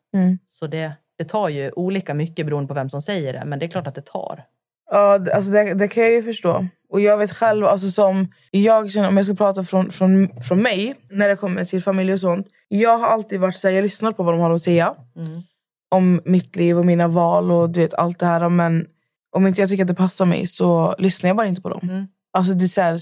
Så 0.47 0.67
det, 0.67 0.91
det 1.17 1.25
tar 1.25 1.49
ju 1.49 1.71
olika 1.71 2.13
mycket 2.13 2.45
beroende 2.45 2.67
på 2.67 2.73
vem 2.73 2.89
som 2.89 3.01
säger 3.01 3.33
det, 3.33 3.45
men 3.45 3.59
det 3.59 3.65
är 3.65 3.69
klart 3.69 3.87
att 3.87 3.95
det 3.95 4.05
tar. 4.05 4.43
Ja, 4.91 5.17
det- 5.17 5.33
alltså 5.35 5.51
det, 5.51 5.73
det 5.73 5.87
kan 5.87 6.03
jag 6.03 6.11
ju 6.13 6.23
förstå. 6.23 6.67
Och 6.91 7.01
jag 7.01 7.17
vet 7.17 7.31
själv, 7.35 7.65
alltså 7.65 7.91
som 7.91 8.27
jag 8.51 8.91
känner, 8.91 9.07
om 9.07 9.17
jag 9.17 9.25
ska 9.25 9.35
prata 9.35 9.63
från, 9.63 9.89
från, 9.91 10.29
från 10.41 10.61
mig 10.61 10.95
när 11.11 11.29
det 11.29 11.35
kommer 11.35 11.65
till 11.65 11.81
familj 11.83 12.13
och 12.13 12.19
sånt. 12.19 12.47
Jag 12.67 12.97
har 12.97 13.07
alltid 13.07 13.39
varit 13.39 13.55
så 13.57 13.67
här, 13.67 13.75
jag 13.75 13.81
lyssnar 13.83 14.11
på 14.11 14.23
vad 14.23 14.33
de 14.33 14.39
har 14.41 14.51
att 14.51 14.61
säga. 14.61 14.93
Om 15.95 16.21
mitt 16.25 16.55
liv 16.55 16.77
och 16.77 16.85
mina 16.85 17.07
val 17.07 17.51
och 17.51 17.69
du 17.69 17.79
vet 17.79 17.93
allt 17.93 18.19
det 18.19 18.25
här. 18.25 18.49
Men 18.49 18.85
om 19.35 19.47
inte 19.47 19.61
jag 19.61 19.69
tycker 19.69 19.83
att 19.83 19.87
det 19.87 19.93
passar 19.95 20.25
mig 20.25 20.47
så 20.47 20.95
lyssnar 20.97 21.27
jag 21.29 21.37
bara 21.37 21.47
inte 21.47 21.61
på 21.61 21.69
dem. 21.69 21.79
Alltså 22.33 22.53
det 22.53 22.77
är 22.77 22.81
här, 22.83 23.01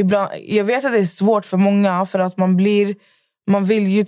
ibland, 0.00 0.28
jag 0.46 0.64
vet 0.64 0.84
att 0.84 0.92
det 0.92 0.98
är 0.98 1.04
svårt 1.04 1.44
för 1.46 1.56
många 1.56 2.06
för 2.06 2.18
att 2.18 2.36
man 2.36 2.56
blir, 2.56 2.94
man 3.50 3.64
vill 3.64 3.86
ju 3.88 4.04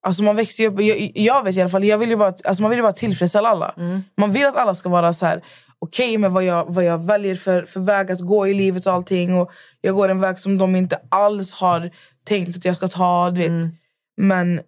Alltså 0.00 0.22
man 0.22 0.36
växer 0.36 0.66
upp, 0.66 0.80
jag, 0.80 1.12
jag 1.14 1.44
vet 1.44 1.56
i 1.56 1.60
alla 1.60 1.70
fall, 1.70 1.84
jag 1.84 1.98
vill 1.98 2.10
ju 2.10 2.16
bara, 2.16 2.32
alltså 2.44 2.62
man 2.62 2.70
vill 2.70 2.78
ju 2.78 2.82
bara 2.82 2.92
tillfredsställa 2.92 3.48
alla. 3.48 3.74
Man 4.16 4.32
vill 4.32 4.46
att 4.46 4.56
alla 4.56 4.74
ska 4.74 4.88
vara 4.88 5.12
så 5.12 5.26
här 5.26 5.42
okej 5.80 6.18
med 6.18 6.30
vad 6.30 6.44
jag, 6.44 6.64
vad 6.68 6.84
jag 6.84 7.06
väljer 7.06 7.34
för, 7.34 7.62
för 7.62 7.80
väg 7.80 8.10
att 8.10 8.20
gå 8.20 8.48
i 8.48 8.54
livet 8.54 8.86
och 8.86 8.92
allting. 8.92 9.34
Och 9.34 9.52
jag 9.80 9.94
går 9.94 10.08
en 10.08 10.20
väg 10.20 10.38
som 10.38 10.58
de 10.58 10.76
inte 10.76 11.00
alls 11.08 11.52
har 11.52 11.90
tänkt 12.24 12.56
att 12.56 12.64
jag 12.64 12.76
ska 12.76 12.88
ta. 12.88 13.30
Du 13.30 13.40
vet. 13.40 13.74
Men 14.16 14.60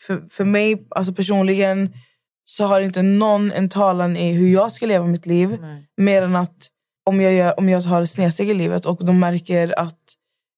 för, 0.00 0.22
för 0.30 0.44
mig 0.44 0.86
alltså 0.90 1.12
personligen 1.14 1.92
så 2.44 2.64
har 2.64 2.80
inte 2.80 3.02
någon 3.02 3.52
en 3.52 3.68
talan 3.68 4.16
i 4.16 4.32
hur 4.32 4.48
jag 4.48 4.72
ska 4.72 4.86
leva 4.86 5.06
mitt 5.06 5.26
liv. 5.26 5.58
Mer 5.96 6.22
än 6.22 6.36
att 6.36 6.68
om 7.06 7.20
jag, 7.20 7.32
gör, 7.34 7.58
om 7.58 7.68
jag 7.68 7.80
har 7.80 8.04
snedsteg 8.04 8.50
i 8.50 8.54
livet 8.54 8.86
och 8.86 9.04
de 9.04 9.18
märker 9.20 9.78
att 9.78 10.00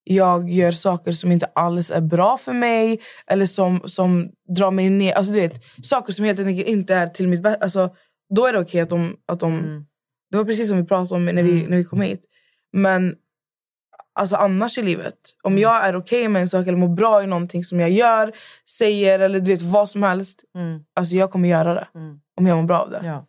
jag 0.04 0.50
gör 0.50 0.72
saker 0.72 1.12
som 1.12 1.32
inte 1.32 1.46
alls 1.54 1.90
är 1.90 2.00
bra 2.00 2.36
för 2.36 2.52
mig 2.52 3.00
eller 3.26 3.46
som, 3.46 3.80
som 3.84 4.30
drar 4.56 4.70
mig 4.70 4.90
ner. 4.90 5.12
Alltså 5.12 5.32
du 5.32 5.40
vet, 5.40 5.64
saker 5.82 6.12
som 6.12 6.24
helt 6.24 6.40
enkelt 6.40 6.68
inte 6.68 6.94
är 6.94 7.06
till 7.06 7.28
mitt 7.28 7.42
bästa. 7.42 7.64
Alltså, 7.64 7.94
då 8.34 8.46
är 8.46 8.52
det 8.52 8.58
okej 8.58 8.80
att 8.80 8.88
de... 8.90 9.16
Att 9.26 9.40
de 9.40 9.86
Det 10.30 10.36
var 10.36 10.44
precis 10.44 10.68
som 10.68 10.76
vi 10.76 10.84
pratade 10.84 11.14
om 11.14 11.24
när 11.24 11.42
vi, 11.42 11.66
när 11.66 11.76
vi 11.76 11.84
kom 11.84 12.00
hit. 12.00 12.24
Men 12.72 13.14
alltså 14.18 14.36
annars 14.36 14.78
i 14.78 14.82
livet, 14.82 15.14
om 15.42 15.58
jag 15.58 15.84
är 15.86 15.96
okej 15.96 16.28
med 16.28 16.42
en 16.42 16.48
sak 16.48 16.66
eller 16.66 16.78
mår 16.78 16.88
bra 16.96 17.22
i 17.22 17.26
någonting 17.26 17.64
som 17.64 17.80
jag 17.80 17.90
gör, 17.90 18.32
säger 18.78 19.18
eller 19.20 19.40
du 19.40 19.50
vet 19.52 19.62
vad 19.62 19.90
som 19.90 20.02
helst. 20.02 20.44
Alltså 20.96 21.14
jag 21.14 21.30
kommer 21.30 21.48
göra 21.48 21.74
det. 21.74 21.88
Om 22.36 22.46
jag 22.46 22.56
mår 22.56 22.62
bra 22.64 22.78
av 22.80 22.90
det. 22.90 23.00
Ja. 23.04 23.26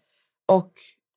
Och 0.51 0.73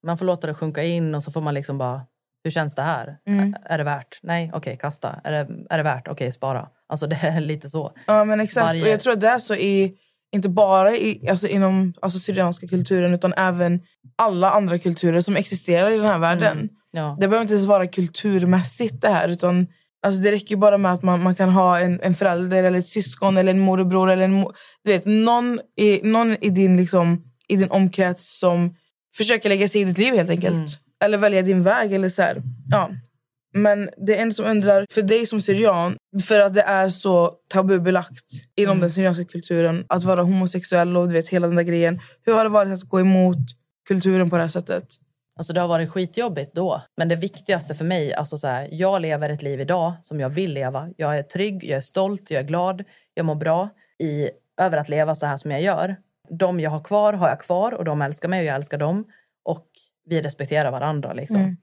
Man 0.06 0.18
får 0.18 0.24
låta 0.26 0.46
det 0.46 0.54
sjunka 0.54 0.82
in 0.82 1.14
och 1.14 1.22
så 1.24 1.30
får 1.30 1.40
man 1.40 1.54
liksom 1.54 1.78
bara, 1.78 2.02
hur 2.44 2.50
känns 2.50 2.74
det 2.74 2.82
här? 2.82 3.18
Mm. 3.26 3.54
Ä- 3.54 3.58
Är 3.64 3.78
det 3.78 3.84
värt? 3.84 4.20
Nej, 4.22 4.50
okej, 4.54 4.76
kasta. 4.80 5.20
Är 5.24 5.32
det, 5.32 5.48
är 5.70 5.76
det 5.76 5.82
värt? 5.82 6.08
Okej, 6.08 6.32
spara. 6.32 6.68
Alltså 6.88 7.06
det 7.06 7.16
är 7.22 7.40
lite 7.50 7.68
så. 7.68 7.92
Ja 8.06 8.24
men 8.24 8.40
exakt. 8.40 8.66
Varje- 8.66 8.82
Och 8.82 8.88
jag 8.88 9.00
tror 9.00 9.12
att 9.12 9.20
det 9.20 9.28
är 9.28 9.38
så 9.38 9.54
i, 9.54 9.96
inte 10.32 10.48
bara 10.48 10.96
i, 10.96 11.28
alltså 11.30 11.48
inom 11.48 11.94
alltså, 12.02 12.18
syrianska 12.18 12.68
kulturen 12.68 13.14
utan 13.14 13.32
även 13.36 13.80
alla 14.18 14.50
andra 14.50 14.78
kulturer 14.78 15.20
som 15.20 15.36
existerar 15.36 15.90
i 15.90 15.96
den 15.96 16.06
här 16.06 16.18
världen. 16.18 16.68
Ja. 16.92 17.16
Det 17.20 17.28
behöver 17.28 17.42
inte 17.42 17.54
ens 17.54 17.66
vara 17.66 17.86
kulturmässigt 17.86 19.00
det 19.00 19.08
här. 19.08 19.28
Utan, 19.28 19.66
alltså, 20.02 20.20
det 20.20 20.32
räcker 20.32 20.56
bara 20.56 20.78
med 20.78 20.92
att 20.92 21.02
man, 21.02 21.22
man 21.22 21.34
kan 21.34 21.48
ha 21.48 21.78
en, 21.78 22.00
en 22.02 22.14
förälder 22.14 22.64
eller 22.64 22.78
ett 22.78 22.88
syskon 22.88 23.36
eller 23.36 23.50
en 23.50 23.60
morbror 23.60 24.10
eller 24.10 24.22
en, 24.22 24.46
du 24.84 24.92
vet, 24.92 25.06
någon, 25.06 25.60
i, 25.76 26.00
någon 26.02 26.36
i, 26.40 26.50
din, 26.50 26.76
liksom, 26.76 27.22
i 27.48 27.56
din 27.56 27.70
omkrets 27.70 28.38
som 28.38 28.74
försöker 29.16 29.48
lägga 29.48 29.68
sig 29.68 29.80
i 29.80 29.84
ditt 29.84 29.98
liv 29.98 30.14
helt 30.14 30.30
enkelt. 30.30 30.80
Eller 31.04 31.18
välja 31.18 31.42
din 31.42 31.62
väg. 31.62 31.92
eller 31.92 32.08
så 32.08 32.22
här. 32.22 32.42
Ja. 32.70 32.90
Men 33.52 33.90
det 34.06 34.18
är 34.18 34.22
en 34.22 34.32
som 34.32 34.46
undrar, 34.46 34.86
för 34.90 35.02
dig 35.02 35.26
som 35.26 35.40
syrian, 35.40 35.96
för 36.24 36.40
att 36.40 36.54
det 36.54 36.62
är 36.62 36.88
så 36.88 37.34
tabubelagt 37.48 38.24
inom 38.56 38.80
den 38.80 38.90
syrianska 38.90 39.24
kulturen 39.24 39.84
att 39.88 40.04
vara 40.04 40.22
homosexuell 40.22 40.96
och 40.96 41.08
du 41.08 41.14
vet 41.14 41.28
hela 41.28 41.46
den 41.46 41.56
där 41.56 41.62
grejen. 41.62 42.00
Hur 42.26 42.32
har 42.34 42.44
det 42.44 42.50
varit 42.50 42.72
att 42.72 42.82
gå 42.82 43.00
emot 43.00 43.36
kulturen 43.88 44.30
på 44.30 44.36
det 44.36 44.42
här 44.42 44.48
sättet? 44.48 44.84
Alltså 45.38 45.52
det 45.52 45.60
har 45.60 45.68
varit 45.68 45.90
skitjobbigt 45.90 46.54
då. 46.54 46.82
Men 46.96 47.08
det 47.08 47.16
viktigaste 47.16 47.74
för 47.74 47.84
mig, 47.84 48.14
alltså 48.14 48.38
så 48.38 48.46
här, 48.46 48.68
jag 48.70 49.02
lever 49.02 49.30
ett 49.30 49.42
liv 49.42 49.60
idag 49.60 49.92
som 50.02 50.20
jag 50.20 50.28
vill 50.28 50.52
leva. 50.52 50.88
Jag 50.96 51.18
är 51.18 51.22
trygg, 51.22 51.64
jag 51.64 51.76
är 51.76 51.80
stolt, 51.80 52.30
jag 52.30 52.40
är 52.40 52.46
glad, 52.46 52.84
jag 53.14 53.26
mår 53.26 53.34
bra 53.34 53.68
i, 54.02 54.30
över 54.60 54.78
att 54.78 54.88
leva 54.88 55.14
så 55.14 55.26
här 55.26 55.36
som 55.36 55.50
jag 55.50 55.62
gör. 55.62 55.96
De 56.38 56.60
jag 56.60 56.70
har 56.70 56.80
kvar 56.80 57.12
har 57.12 57.28
jag 57.28 57.40
kvar 57.40 57.72
och 57.72 57.84
de 57.84 58.02
älskar 58.02 58.28
mig 58.28 58.40
och 58.40 58.46
jag 58.46 58.54
älskar 58.54 58.78
dem. 58.78 59.04
Och 59.44 59.66
vi 60.06 60.22
respekterar 60.22 60.70
varandra. 60.70 61.12
Liksom. 61.12 61.56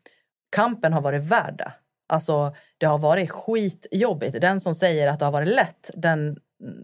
Kampen 0.55 0.93
har 0.93 1.01
varit 1.01 1.23
värd 1.23 1.55
det. 1.57 1.73
Alltså, 2.09 2.55
det 2.77 2.85
har 2.85 2.99
varit 2.99 3.31
skitjobbigt. 3.31 4.41
Den 4.41 4.61
som 4.61 4.73
säger 4.73 5.07
att 5.07 5.19
det 5.19 5.25
har 5.25 5.31
varit 5.31 5.47
lätt, 5.47 5.91
den 5.93 6.37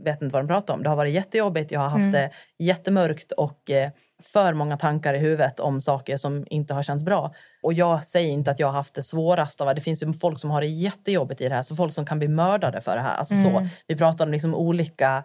vet 0.04 0.22
inte 0.22 0.34
vad 0.34 0.44
de 0.44 0.48
pratar 0.48 0.74
om. 0.74 0.84
Det 0.84 0.90
har 0.90 0.96
varit 0.96 1.14
jättejobbigt. 1.14 1.72
Jag 1.72 1.80
har 1.80 1.90
haft 1.90 2.12
det 2.12 2.30
jättemörkt 2.60 3.32
och 3.32 3.72
eh, 3.72 3.90
för 4.24 4.54
många 4.54 4.78
tankar 4.78 5.14
i 5.14 5.18
huvudet 5.18 5.60
om 5.60 5.82
saker 5.82 6.18
som 6.18 6.46
inte 6.50 6.74
har 6.74 6.84
känts 6.84 7.04
bra. 7.04 7.34
Och 7.64 7.74
jag 7.74 8.06
säger 8.06 8.32
inte 8.32 8.52
att 8.52 8.60
jag 8.60 8.68
har 8.68 8.74
haft 8.74 8.94
det 8.94 9.04
svårast. 9.04 9.62
Av, 9.62 9.76
det 9.76 9.82
finns 9.82 10.04
ju 10.04 10.14
folk 10.14 10.40
som 10.40 10.52
har 10.52 10.62
det 10.62 10.68
jättejobbigt 10.68 11.42
i 11.42 11.50
det 11.50 11.56
här. 11.56 11.64
Så 11.64 11.76
folk 11.76 11.94
som 11.94 12.06
kan 12.06 12.20
bli 12.20 12.28
mördade 12.28 12.82
för 12.82 12.96
det 12.96 13.02
här. 13.02 13.18
Alltså 13.18 13.34
så. 13.44 13.68
Vi 13.88 13.96
pratar 13.96 14.26
om 14.26 14.32
liksom 14.32 14.56
olika... 14.56 15.24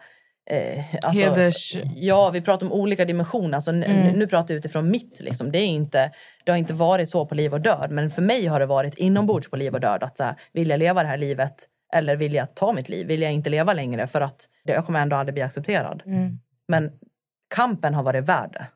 Eh, 0.51 0.84
alltså, 1.03 1.24
Heders- 1.24 1.90
Ja, 1.96 2.30
vi 2.30 2.40
pratar 2.40 2.66
om 2.66 2.72
olika 2.72 3.05
dimensioner. 3.05 3.55
Alltså, 3.55 3.70
n- 3.70 4.12
Nu 4.16 4.26
pratar 4.26 4.55
jag 4.55 4.59
utifrån 4.59 4.90
mitt. 4.90 5.20
Liksom. 5.20 5.53
Det, 5.53 5.59
är 5.59 5.66
inte, 5.66 6.11
det 6.44 6.51
har 6.51 6.59
inte 6.59 6.74
varit 6.74 7.09
så 7.11 7.26
på 7.26 7.34
liv 7.34 7.53
och 7.55 7.61
död. 7.61 7.90
Men 7.90 8.11
för 8.11 8.22
mig 8.22 8.46
har 8.46 8.61
det 8.61 8.66
varit 8.66 8.94
inombords 8.94 9.51
på 9.51 9.57
liv 9.57 9.74
och 9.74 9.80
död. 9.80 10.03
Att, 10.03 10.16
så 10.16 10.24
här, 10.24 10.34
vill 10.53 10.70
jag 10.70 10.78
leva 10.78 11.03
det 11.03 11.09
här 11.09 11.16
livet 11.18 11.55
eller 11.94 12.16
vill 12.16 12.34
jag 12.34 12.55
ta 12.55 12.72
mitt 12.72 12.88
liv? 12.88 13.07
Vill 13.07 13.22
jag 13.22 13.32
inte 13.32 13.51
leva 13.51 13.72
längre 13.72 14.07
för 14.07 14.20
att 14.20 14.49
det, 14.64 14.72
jag 14.72 14.86
kommer 14.86 15.01
ändå 15.01 15.16
aldrig 15.16 15.34
bli 15.34 15.42
accepterad? 15.42 16.03
Men 16.68 16.90
kampen 17.55 17.94
har 17.94 18.03
varit 18.03 18.24
värd 18.28 18.51
det. 18.53 18.66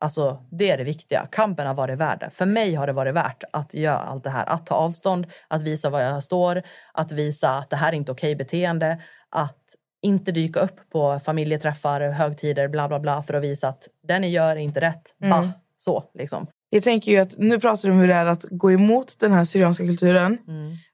Alltså, 0.00 0.42
det 0.50 0.70
är 0.70 0.78
det 0.78 0.84
viktiga. 0.84 1.26
Kampen 1.32 1.66
har 1.66 1.74
varit 1.74 1.98
värd 1.98 2.20
det. 2.20 2.30
För 2.30 2.46
mig 2.46 2.74
har 2.74 2.86
det 2.86 2.92
varit 2.92 3.14
värt 3.14 3.44
att 3.52 3.74
göra 3.74 3.96
allt 3.98 4.24
det 4.24 4.30
här. 4.30 4.46
Att 4.46 4.66
ta 4.66 4.74
avstånd, 4.74 5.26
att 5.48 5.62
visa 5.62 5.90
var 5.90 6.00
jag 6.00 6.24
står, 6.24 6.62
att 6.94 7.12
visa 7.12 7.50
att 7.50 7.70
det 7.70 7.76
här 7.76 7.88
är 7.92 7.96
inte 7.96 8.12
okej 8.12 8.36
beteende. 8.36 8.98
Att 9.30 9.56
inte 10.02 10.32
dyka 10.32 10.60
upp 10.60 10.90
på 10.90 11.20
familjeträffar, 11.20 12.00
högtider, 12.00 12.68
bla 12.68 12.88
bla 12.88 13.00
bla 13.00 13.22
för 13.22 13.34
att 13.34 13.42
visa 13.42 13.68
att 13.68 13.88
det 14.08 14.18
ni 14.18 14.28
gör 14.30 14.50
är 14.50 14.56
inte 14.56 14.80
rätt. 14.80 15.14
Bah, 15.20 15.48
så 15.76 16.04
liksom. 16.14 16.46
Jag 16.70 16.82
tänker 16.82 17.12
ju 17.12 17.18
att 17.18 17.38
nu 17.38 17.60
pratar 17.60 17.88
du 17.88 17.92
om 17.94 18.00
hur 18.00 18.08
det 18.08 18.14
är 18.14 18.26
att 18.26 18.44
gå 18.50 18.72
emot 18.72 19.18
den 19.18 19.32
här 19.32 19.44
syrianska 19.44 19.86
kulturen. 19.86 20.38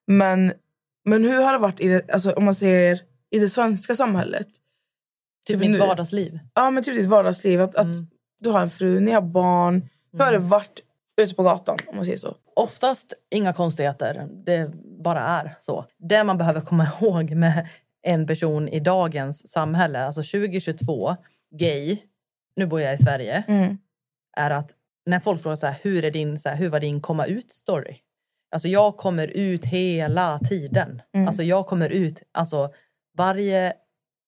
Men, 0.07 0.53
men 1.05 1.25
hur 1.25 1.43
har 1.43 1.53
det 1.53 1.59
varit 1.59 1.81
i 1.81 1.89
det, 1.89 2.11
alltså, 2.13 2.33
om 2.33 2.45
man 2.45 2.55
säger, 2.55 3.01
i 3.31 3.39
det 3.39 3.49
svenska 3.49 3.95
samhället? 3.95 4.47
Typ 4.47 4.57
Typ 5.47 5.61
mitt 5.61 5.70
nu. 5.70 5.78
vardagsliv. 5.78 6.39
Ja, 6.55 6.70
men 6.70 6.85
typ 6.85 6.95
ditt 6.97 7.07
vardagsliv. 7.07 7.61
Att, 7.62 7.77
att 7.77 7.87
du 8.41 8.51
har 8.51 8.61
en 8.61 8.70
fru, 8.70 9.01
ni 9.01 9.12
har 9.12 9.20
barn. 9.20 9.89
Hur 10.12 10.19
har 10.19 10.33
det 10.33 10.39
varit 10.39 10.81
ute 11.23 11.35
på 11.35 11.43
gatan? 11.43 11.78
om 11.87 11.97
man 11.97 12.05
säger 12.05 12.19
så? 12.19 12.37
Oftast 12.57 13.12
inga 13.31 13.53
konstigheter. 13.53 14.28
Det 14.47 14.70
bara 15.05 15.20
är 15.20 15.57
så. 15.61 15.85
Det 15.99 16.24
man 16.24 16.39
behöver 16.39 16.61
komma 16.61 16.87
ihåg 17.01 17.31
med 17.31 17.69
en 18.05 18.26
person 18.26 18.68
i 18.68 18.81
dagens 18.81 19.48
samhälle, 19.48 20.05
alltså 20.05 20.22
2022, 20.22 21.16
gay, 21.59 21.98
nu 22.56 22.66
bor 22.66 22.81
jag 22.81 22.94
i 22.94 22.98
Sverige, 22.98 23.44
är 24.36 24.51
att 24.51 24.70
när 25.06 25.20
folk 25.20 25.43
frågar 25.43 25.56
så 25.56 25.66
här, 25.66 25.76
hur, 25.82 26.05
är 26.05 26.10
din, 26.10 26.39
så 26.39 26.48
här, 26.48 26.56
hur 26.56 26.68
var 26.68 26.81
din 26.81 27.01
komma 27.01 27.26
ut-story? 27.26 27.97
Alltså 28.52 28.68
jag 28.68 28.97
kommer 28.97 29.26
ut 29.28 29.64
hela 29.64 30.39
tiden. 30.39 31.02
Alltså 31.26 31.43
jag 31.43 31.66
kommer 31.66 31.89
ut, 31.90 32.22
alltså 32.32 32.72
varje, 33.18 33.72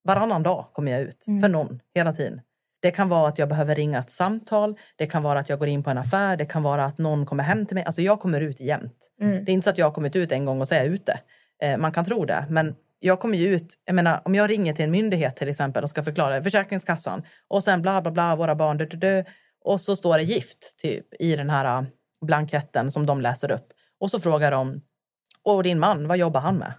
varannan 0.05 0.43
dag 0.43 0.67
kommer 0.73 0.93
jag 0.93 1.01
ut 1.01 1.25
för 1.25 1.49
någon 1.49 1.81
hela 1.95 2.13
tiden. 2.13 2.41
Det 2.83 2.91
kan 2.91 3.09
vara 3.09 3.29
att 3.29 3.39
jag 3.39 3.49
behöver 3.49 3.75
ringa 3.75 3.99
ett 3.99 4.11
samtal, 4.11 4.79
det 4.97 5.07
kan 5.07 5.23
vara 5.23 5.39
att 5.39 5.49
jag 5.49 5.59
går 5.59 5.69
in 5.69 5.83
på 5.83 5.91
en 5.91 5.99
affär, 5.99 6.37
det 6.37 6.47
kan 6.47 6.63
vara 6.63 6.85
att 6.85 6.99
någon 6.99 7.27
kommer 7.27 7.45
hem 7.45 7.67
till 7.67 7.75
mig. 7.75 7.85
Alltså 7.85 8.03
jag 8.03 8.21
kommer 8.21 8.41
ut 8.41 8.61
jämt. 8.61 9.11
Det 9.45 9.53
är 9.53 9.55
inte 9.55 9.65
så 9.65 9.71
att 9.71 9.79
jag 9.79 9.87
har 9.87 9.93
kommit 9.93 10.17
ut 10.17 10.33
en 10.33 10.45
gång 10.45 10.61
och 10.61 10.69
så 10.69 10.75
är 10.75 10.79
jag 10.79 10.87
ute. 10.87 11.21
Eh, 11.63 11.79
man 11.79 11.93
kan 11.93 12.05
tro 12.05 12.25
det, 12.25 12.47
men 12.51 12.75
jag 12.99 13.21
kommer 13.21 13.39
ju 13.39 13.55
ut, 13.55 13.75
jag 13.85 13.95
menar 13.95 14.21
om 14.25 14.35
jag 14.35 14.51
ringer 14.51 14.73
till 14.73 14.85
en 14.85 14.91
myndighet 14.91 15.37
till 15.37 15.49
exempel 15.49 15.83
och 15.83 15.91
ska 15.91 16.03
förklara 16.03 16.43
Försäkringskassan 16.43 17.23
och 17.49 17.65
sen 17.65 17.83
bla 17.83 18.03
bla 18.03 18.11
bla, 18.11 18.37
våra 18.37 18.55
barn, 18.55 18.79
du, 18.79 18.87
du, 18.87 18.97
du, 18.97 19.25
och 19.65 19.81
så 19.81 19.97
står 19.97 20.17
det 20.17 20.23
gift 20.23 20.79
typ 20.79 21.07
i 21.19 21.37
den 21.37 21.51
här 21.51 21.79
uh, 21.79 21.89
blanketten 22.21 22.91
som 22.91 23.07
de 23.07 23.21
läser 23.21 23.51
upp. 23.51 23.69
Och 24.01 24.11
så 24.11 24.21
frågar 24.21 24.51
de, 24.51 24.81
och 25.43 25.63
din 25.63 25.79
man, 25.79 26.09
vad 26.09 26.19
jobbar 26.19 26.41
han 26.41 26.57
med? 26.57 26.73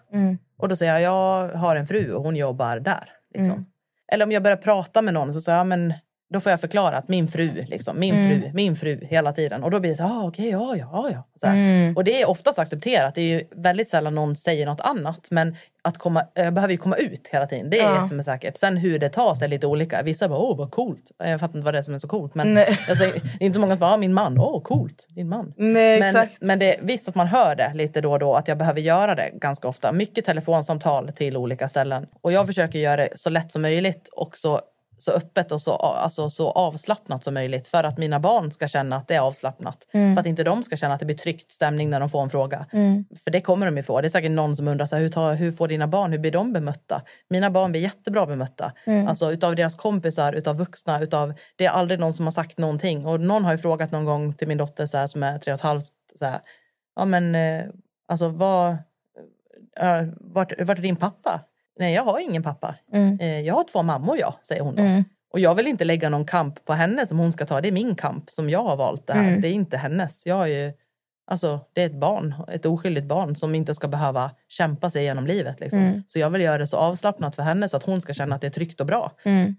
Och 0.57 0.69
då 0.69 0.75
säger 0.75 0.93
jag, 0.93 1.01
jag 1.01 1.49
har 1.49 1.75
en 1.75 1.87
fru 1.87 2.13
och 2.13 2.23
hon 2.23 2.35
jobbar 2.35 2.79
där. 2.79 3.09
Liksom. 3.33 3.65
Eller 4.11 4.25
om 4.25 4.31
jag 4.31 4.43
börjar 4.43 4.57
prata 4.57 5.01
med 5.01 5.13
någon 5.13 5.33
så 5.33 5.41
säger 5.41 5.57
jag, 5.57 5.67
men 5.67 5.93
då 6.33 6.39
får 6.39 6.49
jag 6.49 6.61
förklara 6.61 6.97
att 6.97 7.07
min 7.07 7.27
fru, 7.27 7.63
liksom, 7.67 7.99
min 7.99 8.13
fru, 8.13 8.51
min 8.53 8.75
fru 8.75 8.99
hela 9.09 9.33
tiden. 9.33 9.63
Och 9.63 9.71
då 9.71 9.79
blir 9.79 9.89
det 9.89 9.95
så 9.97 10.03
här, 10.03 10.19
ah, 10.19 10.27
okej, 10.27 10.49
ja, 10.49 10.75
ja, 10.75 11.09
ja. 11.11 11.23
Så 11.35 11.47
här. 11.47 11.93
Och 11.97 12.03
det 12.03 12.21
är 12.21 12.29
oftast 12.29 12.59
accepterat. 12.59 13.15
Det 13.15 13.21
är 13.21 13.25
ju 13.39 13.43
väldigt 13.55 13.89
sällan 13.89 14.15
någon 14.15 14.35
säger 14.35 14.65
något 14.65 14.81
annat. 14.81 15.27
Men 15.31 15.55
att 15.81 15.97
komma, 15.97 16.23
jag 16.33 16.53
behöver 16.53 16.71
ju 16.71 16.77
komma 16.77 16.95
ut 16.95 17.29
hela 17.31 17.45
tiden. 17.47 17.69
Det 17.69 17.79
är 17.79 17.83
Ja. 17.93 18.01
det 18.01 18.07
som 18.07 18.19
är 18.19 18.23
säkert. 18.23 18.57
Sen 18.57 18.77
hur 18.77 18.99
det 18.99 19.09
tas 19.09 19.41
är 19.41 19.47
lite 19.47 19.67
olika. 19.67 20.01
Vissa 20.01 20.29
bara, 20.29 20.39
åh 20.39 20.57
vad 20.57 20.71
coolt. 20.71 21.11
Jag 21.17 21.39
fattar 21.39 21.55
inte 21.57 21.65
vad 21.65 21.73
det 21.73 21.77
är 21.77 21.81
som 21.81 21.93
är 21.93 21.99
så 21.99 22.07
coolt. 22.07 22.35
Men 22.35 22.47
säger, 22.97 23.13
det 23.13 23.43
är 23.43 23.45
inte 23.45 23.53
så 23.55 23.61
många 23.61 23.73
som 23.73 23.79
bara, 23.79 23.91
ah, 23.93 23.97
min 23.97 24.13
man, 24.13 24.39
åh 24.39 24.61
coolt, 24.63 25.05
din 25.09 25.29
man. 25.29 25.53
Nej, 25.57 25.99
Men, 25.99 26.07
exakt. 26.09 26.37
men 26.41 26.59
det, 26.59 26.75
visst 26.81 27.09
att 27.09 27.15
man 27.15 27.27
hör 27.27 27.55
det 27.55 27.71
lite 27.75 28.01
då 28.01 28.11
och 28.11 28.19
då 28.19 28.35
att 28.35 28.47
jag 28.47 28.57
behöver 28.57 28.81
göra 28.81 29.15
det 29.15 29.29
ganska 29.33 29.67
ofta. 29.67 29.91
Mycket 29.91 30.25
telefonsamtal 30.25 31.07
till 31.11 31.37
olika 31.37 31.67
ställen. 31.69 32.05
Och 32.21 32.31
jag 32.31 32.47
försöker 32.47 32.79
göra 32.79 32.97
det 32.97 33.09
så 33.15 33.29
lätt 33.29 33.51
som 33.51 33.61
möjligt 33.61 34.09
och 34.11 34.37
så, 34.37 34.61
så 34.97 35.11
öppet 35.11 35.51
och 35.51 35.61
så, 35.61 35.75
alltså, 35.75 36.29
så 36.29 36.51
avslappnat 36.51 37.23
som 37.23 37.33
möjligt 37.33 37.67
för 37.67 37.83
att 37.83 37.97
mina 37.97 38.19
barn 38.19 38.51
ska 38.51 38.67
känna 38.67 38.95
att 38.95 39.07
det 39.07 39.15
är 39.15 39.19
avslappnat. 39.19 39.87
För 40.15 40.19
att 40.19 40.25
inte 40.25 40.43
de 40.43 40.63
ska 40.63 40.77
känna 40.77 40.93
att 40.93 40.99
det 40.99 41.05
blir 41.05 41.17
tryckt 41.17 41.51
stämning 41.51 41.89
när 41.89 41.99
de 41.99 42.09
får 42.09 42.23
en 42.23 42.29
fråga. 42.29 42.65
För 43.23 43.31
det 43.31 43.41
kommer 43.41 43.65
de 43.65 43.77
ju 43.77 43.83
få. 43.83 44.01
Det 44.01 44.07
är 44.07 44.09
säkert 44.09 44.31
någon 44.31 44.55
som 44.55 44.67
undrar 44.67 44.85
så 44.85 44.95
här, 44.95 45.03
hur, 45.03 45.09
tar, 45.09 45.33
hur 45.33 45.51
får 45.51 45.67
dina 45.67 45.87
barn, 45.87 46.11
hur 46.11 46.19
blir 46.19 46.31
de 46.31 46.53
bemötta? 46.53 47.01
Mina 47.29 47.49
barn 47.51 47.71
blir 47.71 47.81
jättebra 47.81 48.25
bemötta. 48.25 48.71
Alltså 49.07 49.31
utav 49.31 49.55
deras 49.55 49.75
kompisar, 49.75 50.33
utav 50.33 50.57
vuxna, 50.57 51.01
utav, 51.01 51.33
det 51.55 51.65
är 51.65 51.69
aldrig 51.69 51.99
någon 51.99 52.13
som 52.13 52.25
har 52.25 52.31
sagt 52.31 52.57
någonting. 52.57 53.05
Och 53.05 53.21
någon 53.21 53.45
har 53.45 53.51
ju 53.51 53.57
frågat 53.57 53.91
någon 53.91 54.05
gång 54.05 54.33
till 54.33 54.47
min 54.47 54.57
dotter 54.57 54.85
så 54.85 54.97
här, 54.97 55.07
som 55.07 55.23
är 55.23 55.37
tre 55.37 55.53
och 55.53 55.59
ett 55.59 55.63
halvt, 55.63 55.91
så 56.15 56.25
här, 56.25 56.39
ja 56.95 57.05
men 57.05 57.35
eh, 57.35 57.63
alltså 58.07 58.27
vad, 58.29 58.69
eh, 59.79 60.03
vart, 60.19 60.53
vart 60.59 60.77
är 60.77 60.81
din 60.81 60.95
pappa? 60.95 61.41
Nej, 61.79 61.93
jag 61.93 62.03
har 62.03 62.19
ingen 62.19 62.43
pappa. 62.43 62.75
Eh, 63.19 63.39
jag 63.41 63.53
har 63.53 63.63
två 63.63 63.83
mammor, 63.83 64.17
jag, 64.17 64.33
säger 64.43 64.61
hon 64.61 64.75
då. 64.75 64.81
Och 65.33 65.39
jag 65.39 65.55
vill 65.55 65.67
inte 65.67 65.85
lägga 65.85 66.09
någon 66.09 66.25
kamp 66.25 66.65
på 66.65 66.73
henne 66.73 67.05
som 67.05 67.17
hon 67.19 67.31
ska 67.31 67.45
ta. 67.45 67.61
Det 67.61 67.67
är 67.67 67.71
min 67.71 67.95
kamp 67.95 68.29
som 68.29 68.49
jag 68.49 68.63
har 68.63 68.75
valt 68.75 69.07
det 69.07 69.13
här. 69.13 69.37
Det 69.41 69.47
är 69.47 69.51
inte 69.51 69.77
hennes. 69.77 70.25
Jag 70.25 70.41
är 70.41 70.47
ju, 70.47 70.73
alltså, 71.31 71.59
det 71.73 71.81
är 71.81 71.85
ett 71.85 71.99
barn, 71.99 72.35
ett 72.51 72.65
oskyldigt 72.65 73.07
barn 73.07 73.35
som 73.35 73.55
inte 73.55 73.73
ska 73.75 73.87
behöva 73.87 74.31
kämpa 74.47 74.89
sig 74.89 75.03
genom 75.03 75.27
livet. 75.27 75.59
Liksom. 75.59 75.79
Så 76.07 76.19
jag 76.19 76.29
vill 76.29 76.41
göra 76.41 76.57
det 76.57 76.67
så 76.67 76.77
avslappnat 76.77 77.35
för 77.35 77.43
henne 77.43 77.69
så 77.69 77.77
att 77.77 77.83
hon 77.83 78.01
ska 78.01 78.13
känna 78.13 78.35
att 78.35 78.41
det 78.41 78.47
är 78.47 78.51
tryggt 78.51 78.79
och 78.79 78.85
bra. 78.87 79.11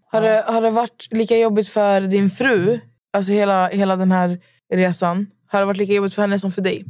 Har, 0.06 0.22
det, 0.22 0.44
har 0.46 0.60
det 0.60 0.70
varit 0.70 1.06
lika 1.10 1.36
jobbigt 1.38 1.68
för 1.68 2.00
din 2.00 2.30
fru? 2.30 2.80
Alltså 3.12 3.32
hela, 3.32 3.68
hela 3.68 3.96
den 3.96 4.12
här 4.12 4.38
resan. 4.74 5.26
Har 5.46 5.60
det 5.60 5.66
varit 5.66 5.76
lika 5.78 5.92
jobbigt 5.92 6.14
för 6.14 6.22
henne 6.22 6.38
som 6.38 6.52
för 6.52 6.62
dig? 6.62 6.84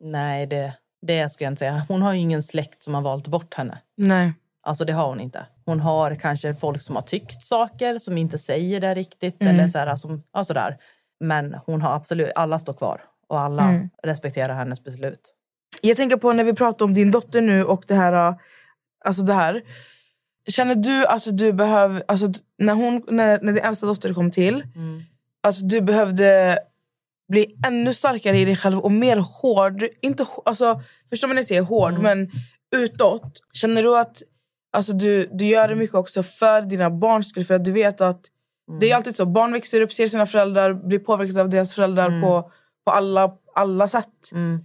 Nej, 0.00 0.46
det, 0.46 0.74
det 1.06 1.28
ska 1.28 1.44
jag 1.44 1.50
inte 1.50 1.58
säga. 1.58 1.82
Hon 1.88 2.02
har 2.02 2.12
ju 2.12 2.20
ingen 2.20 2.42
släkt 2.42 2.82
som 2.82 2.94
har 2.94 3.02
valt 3.02 3.28
bort 3.28 3.54
henne. 3.54 3.78
Nej. 3.96 4.32
Alltså 4.64 4.84
det 4.84 4.92
har 4.92 5.08
hon 5.08 5.20
inte. 5.20 5.46
Hon 5.66 5.80
har 5.80 6.14
kanske 6.14 6.54
folk 6.54 6.80
som 6.80 6.94
har 6.94 7.02
tyckt 7.02 7.42
saker 7.42 7.98
som 7.98 8.18
inte 8.18 8.38
säger 8.38 8.80
det 8.80 8.94
riktigt. 8.94 9.42
Eller 9.42 9.68
så 9.68 9.78
här, 9.78 9.96
som, 9.96 10.22
ja, 10.32 10.44
sådär. 10.44 10.76
Men 11.20 11.54
hon 11.66 11.82
har 11.82 11.94
absolut, 11.94 12.32
alla 12.34 12.58
står 12.58 12.72
kvar 12.72 13.00
och 13.28 13.40
alla 13.40 13.88
respekterar 14.02 14.54
hennes 14.54 14.84
beslut. 14.84 15.34
Jag 15.80 15.96
tänker 15.96 16.16
på 16.16 16.32
när 16.32 16.44
vi 16.44 16.52
pratar 16.54 16.84
om 16.84 16.94
din 16.94 17.10
dotter 17.10 17.40
nu 17.40 17.64
och 17.64 17.84
det 17.86 17.94
här. 17.94 18.34
Alltså 19.04 19.22
det 19.22 19.34
här. 19.34 19.62
Känner 20.48 20.74
du 20.74 21.06
att 21.06 21.38
du 21.38 21.52
behöver... 21.52 22.02
Alltså, 22.08 22.28
när, 22.58 22.74
hon, 22.74 23.02
när, 23.08 23.40
när 23.40 23.52
din 23.52 23.64
äldsta 23.64 23.86
dotter 23.86 24.14
kom 24.14 24.30
till, 24.30 24.64
alltså, 25.42 25.64
du 25.64 25.80
behövde 25.80 26.58
bli 27.28 27.56
ännu 27.66 27.94
starkare 27.94 28.38
i 28.38 28.44
dig 28.44 28.56
själv 28.56 28.78
och 28.78 28.92
mer 28.92 29.16
hård. 29.16 29.84
Inte, 30.02 30.26
alltså, 30.44 30.80
förstår 31.10 31.28
man 31.28 31.34
när 31.34 31.42
jag 31.42 31.46
säger 31.46 31.62
hård, 31.62 31.98
men 31.98 32.30
utåt. 32.76 33.40
Känner 33.52 33.82
du 33.82 33.98
att 33.98 34.22
alltså, 34.74 34.92
du, 34.92 35.28
du 35.32 35.46
gör 35.46 35.68
det 35.68 35.74
mycket 35.74 35.94
också 35.96 36.22
för 36.22 36.62
dina 36.62 36.90
barns 36.90 37.28
skull? 37.28 37.44
För 37.44 37.54
att 37.54 37.64
du 37.64 37.72
vet 37.72 38.00
att 38.00 38.20
det 38.80 38.90
är 38.90 38.96
alltid 38.96 39.16
så. 39.16 39.26
Barn 39.26 39.52
växer 39.52 39.80
upp, 39.80 39.92
ser 39.92 40.06
sina 40.06 40.26
föräldrar, 40.26 40.74
blir 40.74 40.98
påverkade 40.98 41.40
av 41.40 41.48
deras 41.48 41.74
föräldrar 41.74 42.22
på, 42.22 42.50
på 42.86 42.92
alla, 42.92 43.32
alla 43.54 43.88
sätt. 43.88 44.08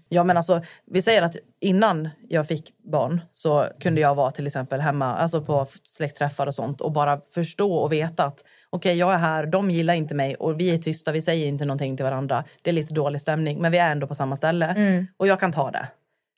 Ja, 0.10 0.24
men 0.24 0.38
alltså, 0.38 0.62
vi 0.92 1.02
säger 1.02 1.22
att 1.22 1.36
innan 1.62 2.10
jag 2.30 2.48
fick 2.48 2.74
barn 2.92 3.22
så 3.32 3.66
kunde 3.80 4.02
jag 4.02 4.16
vara 4.16 4.32
till 4.32 4.48
exempel 4.48 4.80
hemma 4.82 5.16
alltså 5.16 5.42
på 5.42 5.66
släktträffar 5.84 6.48
och 6.48 6.56
sånt 6.56 6.82
och 6.82 6.92
bara 6.92 7.22
förstå 7.34 7.74
och 7.74 7.92
veta 7.94 8.24
att 8.26 8.44
okej, 8.70 8.98
jag 8.98 9.14
är 9.14 9.18
här, 9.18 9.46
de 9.46 9.72
gillar 9.72 9.94
inte 9.94 10.16
mig 10.16 10.36
och 10.36 10.60
vi 10.60 10.74
är 10.74 10.78
tysta, 10.78 11.12
vi 11.12 11.22
säger 11.22 11.48
inte 11.48 11.66
någonting 11.66 11.98
till 11.98 12.06
varandra. 12.06 12.44
Det 12.62 12.70
är 12.70 12.74
lite 12.74 12.94
dålig 12.94 13.22
stämning, 13.22 13.62
men 13.62 13.72
vi 13.72 13.78
är 13.78 13.92
ändå 13.92 14.08
på 14.08 14.16
samma 14.16 14.36
ställe 14.36 14.76
och 15.18 15.28
jag 15.28 15.40
kan 15.40 15.52
ta 15.52 15.72
det. 15.72 15.88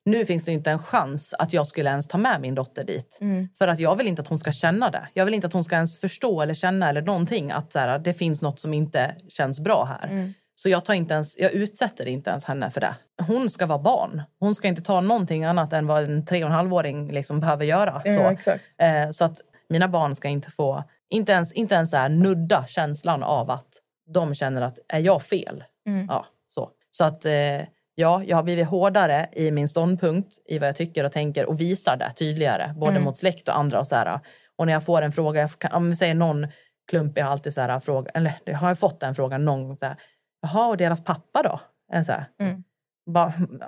Nu 0.06 0.26
finns 0.26 0.46
det 0.46 0.52
inte 0.52 0.72
en 0.72 0.80
chans 0.80 1.34
att 1.40 1.54
jag 1.54 1.68
skulle 1.68 1.90
ens 1.90 2.08
ta 2.08 2.18
med 2.18 2.42
min 2.42 2.56
dotter 2.56 2.84
dit. 2.84 3.20
För 3.58 3.68
att 3.68 3.80
jag 3.80 3.96
vill 3.96 4.08
inte 4.08 4.22
att 4.22 4.28
hon 4.28 4.40
ska 4.40 4.52
känna 4.52 4.90
det. 4.90 5.08
Jag 5.14 5.26
vill 5.26 5.34
inte 5.34 5.48
att 5.48 5.54
hon 5.54 5.64
ska 5.64 5.76
ens 5.76 6.00
förstå 6.00 6.42
eller 6.42 6.54
känna 6.54 6.90
eller 6.90 7.02
någonting 7.02 7.52
att 7.52 7.74
så 7.74 7.80
här, 7.80 8.00
det 8.00 8.14
finns 8.14 8.42
något 8.42 8.60
som 8.60 8.74
inte 8.74 9.16
känns 9.30 9.60
bra 9.60 9.84
här. 9.86 10.08
Så 10.56 10.70
jag, 10.70 10.86
tar 10.86 10.94
inte 10.94 11.14
ens, 11.14 11.38
jag 11.38 11.52
utsätter 11.52 12.08
inte 12.08 12.30
ens 12.30 12.46
henne 12.46 12.72
för 12.72 12.82
det. 12.82 12.96
Hon 13.28 13.50
ska 13.50 13.66
vara 13.66 13.80
barn. 13.80 14.22
Hon 14.40 14.56
ska 14.56 14.68
inte 14.68 14.82
ta 14.82 15.02
någonting 15.02 15.44
annat 15.46 15.74
än 15.74 15.88
vad 15.88 16.04
en 16.04 16.26
tre 16.26 16.44
och 16.44 16.50
en 16.50 16.56
halvåring 16.56 17.12
liksom 17.12 17.40
behöver 17.40 17.66
göra. 17.66 18.02
Ja, 18.06 18.36
så. 18.44 18.52
Eh, 18.84 19.12
så 19.12 19.26
att 19.26 19.38
mina 19.70 19.88
barn 19.88 20.16
ska 20.16 20.28
inte 20.28 20.52
få, 20.52 20.84
inte 21.10 21.32
ens, 21.32 21.54
inte 21.54 21.76
ens 21.76 21.92
så 21.92 21.98
här 21.98 22.10
nudda 22.10 22.66
känslan 22.68 23.24
av 23.24 23.52
att 23.52 23.68
de 24.14 24.36
känner 24.36 24.62
att 24.62 24.80
är 24.88 25.00
jag 25.00 25.22
fel? 25.22 25.64
Ja, 26.10 26.26
så. 26.48 26.70
så 26.92 27.04
att 27.04 27.26
eh, 27.26 27.32
ja, 27.96 28.24
jag 28.26 28.38
har 28.38 28.44
blivit 28.44 28.68
hårdare 28.68 29.30
i 29.34 29.52
min 29.52 29.68
ståndpunkt 29.68 30.38
i 30.46 30.60
vad 30.60 30.68
jag 30.68 30.76
tycker 30.76 31.04
och 31.04 31.12
tänker 31.12 31.46
och 31.46 31.62
visar 31.62 31.98
det 31.98 32.12
tydligare, 32.12 32.74
både 32.78 33.00
mot 33.00 33.18
släkt 33.18 33.48
och 33.48 33.58
andra. 33.58 33.80
Och, 33.80 33.88
så 33.88 33.96
här. 33.96 34.20
och 34.58 34.66
när 34.66 34.74
jag 34.74 34.86
får 34.86 35.02
en 35.02 35.12
fråga, 35.12 35.42
jag 35.42 35.74
om 35.74 35.90
vi 35.90 35.96
säger 35.96 36.16
någon 36.16 36.48
klump, 36.90 37.18
jag 37.18 37.26
har 37.26 37.32
alltid 37.32 37.54
så 37.54 37.62
här, 37.62 37.80
fråga, 37.80 38.12
eller 38.14 38.34
jag 38.46 38.58
har 38.58 38.76
fått 38.76 39.00
den 39.00 39.16
frågan 39.16 39.46
någon 39.46 39.64
gång, 39.64 39.76
så 39.76 39.86
här, 39.86 39.96
jaha, 40.42 40.68
och 40.68 40.78
deras 40.78 41.04
pappa 41.04 41.44
då? 41.44 41.60
Så 42.04 42.12
här, 42.12 42.26
ba, 42.40 42.64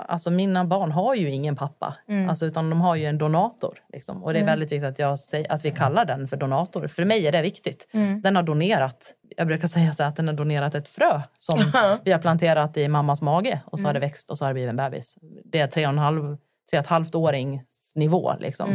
alltså 0.07 0.31
mina 0.31 0.65
barn 0.65 0.91
har 0.91 1.15
ju 1.15 1.29
ingen 1.29 1.55
pappa, 1.55 1.95
alltså, 2.29 2.45
utan 2.45 2.69
de 2.69 2.81
har 2.81 2.95
ju 2.95 3.05
en 3.05 3.17
donator. 3.17 3.79
Liksom. 3.93 4.23
Och 4.23 4.33
det 4.33 4.39
är 4.39 4.45
väldigt 4.45 4.71
viktigt 4.71 4.89
att, 4.89 4.99
jag 4.99 5.19
säger, 5.19 5.51
att 5.51 5.65
vi 5.65 5.71
kallar 5.71 6.05
den 6.05 6.27
för 6.27 6.37
donator. 6.37 6.87
För 6.87 7.05
mig 7.05 7.27
är 7.27 7.31
det 7.31 7.41
viktigt. 7.41 7.87
Den 8.23 8.35
har 8.35 8.43
donerat, 8.43 9.13
jag 9.37 9.47
brukar 9.47 9.67
säga 9.67 9.93
så 9.93 10.03
att 10.03 10.15
den 10.15 10.27
har 10.27 10.33
donerat 10.35 10.75
ett 10.75 10.87
frö 10.87 11.21
som 11.37 11.59
vi 12.03 12.11
har 12.11 12.19
planterat 12.19 12.77
i 12.77 12.87
mammas 12.87 13.21
mage 13.21 13.61
och 13.65 13.79
så 13.79 13.87
har 13.87 13.93
det 13.93 13.99
växt 13.99 14.29
och 14.29 14.37
så 14.37 14.45
har 14.45 14.49
det 14.49 14.53
blivit 14.53 14.69
en 14.69 14.75
bebis. 14.75 15.17
Det 15.45 15.59
är 15.59 15.67
tre 15.67 15.85
och 15.85 15.93
en 15.93 15.97
halv, 15.99 16.37
tre 16.69 16.79
och 16.79 16.83
ett 16.83 16.87
halvt 16.87 17.15
årings 17.15 17.93
nivå 17.95 18.33
liksom. 18.39 18.69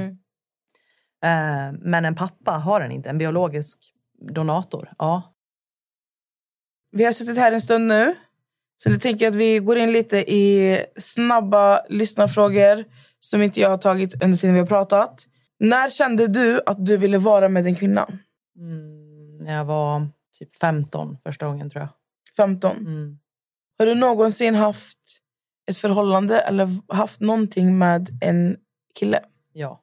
Eh, 1.24 1.72
men 1.72 2.04
en 2.04 2.14
pappa 2.14 2.52
har 2.52 2.80
den 2.80 2.92
inte, 2.92 3.10
en 3.10 3.18
biologisk 3.18 3.78
donator. 4.32 4.92
Ja, 4.98 5.22
Vi 6.92 7.04
har 7.04 7.12
suttit 7.12 7.38
här 7.38 7.52
en 7.52 7.60
stund 7.60 7.86
nu. 7.88 8.14
Så 8.82 8.90
nu 8.90 8.98
tänker 8.98 9.24
jag 9.24 9.32
att 9.32 9.38
vi 9.38 9.58
går 9.58 9.76
in 9.76 9.92
lite 9.92 10.16
i 10.16 10.78
snabba 10.96 11.80
lyssnarfrågor 11.88 12.84
som 13.20 13.42
inte 13.42 13.60
jag 13.60 13.70
har 13.70 13.76
tagit 13.76 14.24
under 14.24 14.38
tiden 14.38 14.54
vi 14.54 14.60
har 14.60 14.66
pratat. 14.66 15.26
När 15.60 15.90
kände 15.90 16.26
du 16.26 16.60
att 16.66 16.86
du 16.86 16.96
ville 16.96 17.18
vara 17.18 17.48
med 17.48 17.66
en 17.66 17.74
kvinna? 17.74 18.08
när 19.40 19.54
jag 19.54 19.64
var 19.64 20.06
typ 20.38 20.56
15 20.56 21.18
första 21.24 21.46
gången 21.46 21.70
tror 21.70 21.82
jag. 21.82 21.88
15. 22.36 22.76
Mm. 22.76 23.18
Har 23.78 23.86
du 23.86 23.94
någonsin 23.94 24.54
haft 24.54 24.98
ett 25.70 25.76
förhållande 25.76 26.40
eller 26.40 26.94
haft 26.94 27.20
någonting 27.20 27.78
med 27.78 28.08
en 28.20 28.56
kille? 28.94 29.20
Ja. 29.52 29.82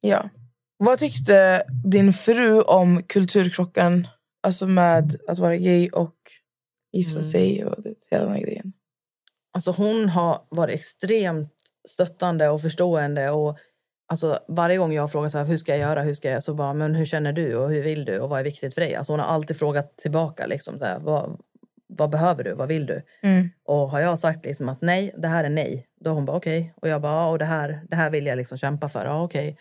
Ja. 0.00 0.30
Vad 0.76 0.98
tyckte 0.98 1.62
din 1.84 2.12
fru 2.12 2.62
om 2.62 3.02
kulturkrocken? 3.02 4.08
Alltså 4.42 4.66
med 4.66 5.20
att 5.28 5.38
vara 5.38 5.56
gay 5.56 5.88
och 5.88 6.14
gifta 6.92 7.18
Mm. 7.18 7.30
sig 7.30 7.64
och 7.64 7.82
det, 7.82 7.94
hela 8.10 8.24
den 8.24 8.32
här 8.32 8.40
grejen. 8.40 8.72
Alltså 9.54 9.70
hon 9.70 10.08
har 10.08 10.46
varit 10.48 10.74
extremt 10.74 11.52
stöttande 11.88 12.48
och 12.48 12.60
förstående. 12.60 13.30
Och 13.30 13.58
alltså 14.08 14.38
varje 14.48 14.76
gång 14.76 14.92
jag 14.92 15.02
har 15.02 15.08
frågat 15.08 15.32
så 15.32 15.38
här, 15.38 15.44
hur 15.44 15.56
ska 15.56 15.72
jag 15.72 15.80
göra, 15.80 16.02
hur 16.02 16.14
ska 16.14 16.30
jag, 16.30 16.42
så 16.42 16.54
bara, 16.54 16.74
men 16.74 16.94
hur 16.94 17.06
känner 17.06 17.32
du 17.32 17.56
och 17.56 17.70
hur 17.70 17.82
vill 17.82 18.04
du 18.04 18.20
och 18.20 18.28
vad 18.28 18.40
är 18.40 18.44
viktigt 18.44 18.74
för 18.74 18.80
dig? 18.80 18.94
Alltså 18.94 19.12
hon 19.12 19.20
har 19.20 19.26
alltid 19.26 19.58
frågat 19.58 19.96
tillbaka 19.96 20.46
liksom 20.46 20.78
så 20.78 20.84
här, 20.84 20.98
vad, 20.98 21.40
vad 21.86 22.10
behöver 22.10 22.44
du, 22.44 22.52
vad 22.54 22.68
vill 22.68 22.86
du? 22.86 23.02
Mm. 23.22 23.48
Och 23.64 23.90
har 23.90 24.00
jag 24.00 24.18
sagt 24.18 24.44
liksom 24.44 24.68
att 24.68 24.82
nej, 24.82 25.14
det 25.18 25.28
här 25.28 25.44
är 25.44 25.48
nej, 25.48 25.86
då 26.00 26.10
har 26.10 26.14
hon 26.14 26.24
bara 26.24 26.36
okej. 26.36 26.74
Och 26.76 26.88
jag 26.88 27.02
bara, 27.02 27.12
ja, 27.12 27.30
och 27.30 27.38
det 27.38 27.44
här, 27.44 27.82
det 27.90 27.96
här 27.96 28.10
vill 28.10 28.26
jag 28.26 28.36
liksom 28.36 28.58
kämpa 28.58 28.88
för, 28.88 29.04
ja 29.04 29.22
okej. 29.22 29.58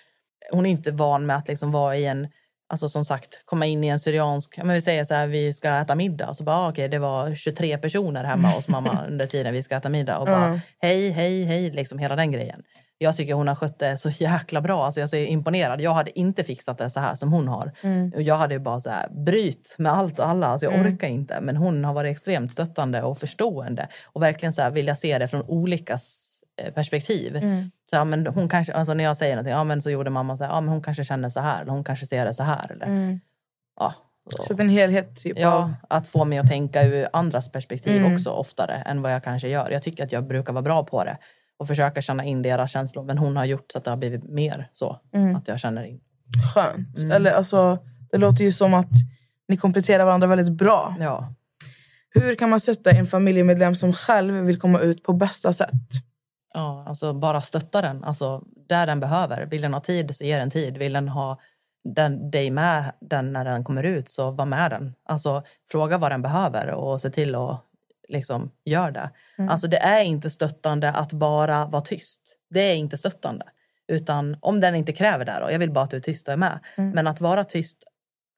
Hon 0.52 0.66
är 0.66 0.70
inte 0.70 0.92
van 0.92 1.26
med 1.26 1.36
att 1.38 1.48
liksom 1.48 1.72
vara 1.72 1.98
i 1.98 2.06
en, 2.06 2.28
alltså 2.72 2.90
som 2.90 3.06
sagt, 3.06 3.46
komma 3.46 3.66
in 3.66 3.84
i 3.84 3.88
en 3.88 4.00
syriansk, 4.00 4.58
men 4.58 4.74
vi 4.74 4.82
säger 4.82 5.06
så 5.06 5.14
här, 5.14 5.28
vi 5.28 5.54
ska 5.54 5.70
äta 5.70 5.96
middag. 5.96 6.30
Och 6.30 6.38
så 6.38 6.44
bara, 6.44 6.70
okej, 6.70 6.88
det 6.90 7.00
var 7.00 7.36
23 7.36 7.78
personer 7.78 8.24
hemma 8.24 8.48
hos 8.48 8.68
mamma 8.68 9.06
under 9.08 9.28
tiden 9.28 9.54
vi 9.54 9.64
ska 9.64 9.76
äta 9.76 9.90
middag. 9.90 10.18
Och 10.18 10.26
bara, 10.26 10.60
hej, 10.82 11.10
hej, 11.10 11.44
hej, 11.44 11.72
liksom 11.72 12.00
hela 12.00 12.16
den 12.16 12.32
grejen. 12.32 12.62
Jag 12.98 13.16
tycker 13.16 13.34
hon 13.34 13.48
har 13.48 13.56
skött 13.56 13.80
det 13.80 13.98
så 13.98 14.10
jäkla 14.10 14.62
bra. 14.62 14.86
Alltså 14.86 15.00
jag 15.00 15.04
är 15.04 15.08
så 15.08 15.16
imponerad. 15.16 15.82
Jag 15.82 15.94
hade 15.94 16.20
inte 16.20 16.44
fixat 16.44 16.78
det 16.78 16.90
så 16.90 17.00
här 17.00 17.16
som 17.16 17.32
hon 17.34 17.48
har. 17.48 17.72
Och 18.16 18.22
Jag 18.22 18.36
hade 18.38 18.60
bara 18.60 18.80
så 18.80 18.90
här, 18.90 19.10
bryt 19.10 19.76
med 19.78 19.92
allt 19.92 20.20
och 20.20 20.28
alla. 20.28 20.48
Alltså 20.48 20.66
jag 20.66 20.82
orkar 20.82 21.08
inte. 21.08 21.42
Men 21.42 21.58
hon 21.58 21.86
har 21.86 21.94
varit 21.94 22.12
extremt 22.12 22.52
stöttande 22.52 23.02
och 23.02 23.18
förstående. 23.18 23.88
Och 24.06 24.22
verkligen 24.22 24.54
så 24.54 24.62
här, 24.62 24.72
vilja 24.72 24.96
se 24.96 25.18
det 25.18 25.28
från 25.28 25.42
olika 25.48 25.98
eh, 26.62 26.74
perspektiv. 26.74 27.40
Så, 27.90 27.96
ja, 27.96 28.04
men 28.06 28.28
hon 28.28 28.50
kanske, 28.50 28.74
alltså 28.74 28.94
när 28.94 29.04
jag 29.04 29.18
säger 29.18 29.36
någonting, 29.36 29.54
ja, 29.54 29.64
men 29.64 29.82
så 29.82 29.90
gjorde 29.90 30.10
mamma 30.10 30.38
så 30.38 30.44
här, 30.44 30.52
ja, 30.52 30.62
men 30.62 30.70
hon 30.70 30.82
kanske 30.82 31.04
känner 31.06 31.30
så 31.30 31.40
här. 31.40 31.62
Eller 31.62 31.72
hon 31.72 31.84
kanske 31.84 32.06
ser 32.06 32.26
det 32.26 32.34
så 32.34 32.44
här. 32.44 32.72
Eller, 32.72 33.20
ja, 33.80 33.94
Så 34.40 34.54
att 34.54 34.60
en 34.60 34.70
helhet 34.70 35.16
typ 35.16 35.40
Ja, 35.40 35.54
av... 35.54 35.74
att 35.90 36.08
få 36.08 36.26
mig 36.26 36.38
att 36.38 36.48
tänka 36.48 36.84
ur 36.84 37.08
andras 37.14 37.52
perspektiv 37.52 37.98
Mm. 38.02 38.14
också 38.16 38.30
oftare 38.30 38.76
än 38.76 39.02
vad 39.02 39.14
jag 39.14 39.24
kanske 39.24 39.48
gör. 39.48 39.72
Jag 39.72 39.84
tycker 39.84 40.04
att 40.04 40.12
jag 40.12 40.28
brukar 40.28 40.54
vara 40.54 40.62
bra 40.64 40.84
på 40.84 41.04
det 41.04 41.18
och 41.58 41.68
försöka 41.68 42.02
känna 42.02 42.26
in 42.26 42.42
deras 42.42 42.72
känslor. 42.72 43.04
Men 43.04 43.18
hon 43.18 43.38
har 43.38 43.46
gjort 43.46 43.72
så 43.72 43.78
att 43.78 43.84
det 43.84 43.90
har 43.90 43.98
blivit 43.98 44.24
mer 44.24 44.70
så 44.74 45.00
Mm. 45.14 45.36
att 45.36 45.48
jag 45.48 45.60
känner 45.60 45.84
in. 45.84 46.00
Skönt. 46.54 46.98
Mm. 46.98 47.12
Eller 47.12 47.32
alltså, 47.32 47.78
det 48.12 48.18
låter 48.18 48.44
ju 48.44 48.52
som 48.52 48.74
att 48.74 48.90
ni 49.48 49.58
kompletterar 49.58 50.06
varandra 50.06 50.28
väldigt 50.28 50.58
bra. 50.58 50.96
Ja. 51.00 51.34
Hur 52.10 52.36
kan 52.36 52.50
man 52.50 52.60
stötta 52.60 52.92
en 52.92 53.08
familjemedlem 53.08 53.76
som 53.76 53.94
själv 53.94 54.34
vill 54.34 54.60
komma 54.60 54.80
ut 54.80 55.04
på 55.04 55.14
bästa 55.14 55.54
sätt? 55.54 55.70
Ja, 56.54 56.86
alltså 56.88 57.14
bara 57.14 57.42
stötta 57.42 57.82
den. 57.82 58.04
Alltså, 58.04 58.44
där 58.68 58.88
den 58.88 59.00
behöver. 59.00 59.46
Vill 59.46 59.62
den 59.62 59.74
ha 59.74 59.82
tid, 59.82 60.16
så 60.16 60.24
ge 60.24 60.38
den 60.38 60.50
tid. 60.50 60.78
Vill 60.78 60.94
den 60.94 61.08
ha 61.10 61.40
den, 61.84 62.32
dig 62.32 62.50
med 62.50 62.92
den 63.00 63.34
när 63.34 63.46
den 63.46 63.64
kommer 63.64 63.84
ut, 63.84 64.10
så 64.10 64.32
var 64.32 64.46
med 64.46 64.72
den. 64.72 64.96
Alltså, 65.04 65.44
fråga 65.72 65.98
vad 65.98 66.12
den 66.12 66.22
behöver 66.22 66.68
och 66.68 67.02
se 67.02 67.10
till 67.10 67.36
att 67.36 67.62
liksom, 68.08 68.52
gör 68.66 68.92
det. 68.92 69.10
Alltså, 69.50 69.68
det 69.68 69.78
är 69.78 70.04
inte 70.04 70.30
stöttande 70.30 70.90
att 70.92 71.14
bara 71.14 71.66
vara 71.66 71.82
tyst. 71.82 72.38
Det 72.50 72.60
är 72.62 72.76
inte 72.76 72.98
stöttande. 72.98 73.46
Utan 73.88 74.38
om 74.42 74.60
den 74.60 74.76
inte 74.76 74.92
kräver 74.94 75.26
det, 75.26 75.38
då, 75.42 75.52
jag 75.52 75.60
vill 75.60 75.72
bara 75.72 75.84
att 75.84 75.90
du 75.92 75.98
är 75.98 76.02
tyst 76.02 76.28
och 76.28 76.34
är 76.34 76.38
med. 76.38 76.60
Men 76.94 77.08
att 77.08 77.22
vara 77.22 77.44
tyst, 77.44 77.84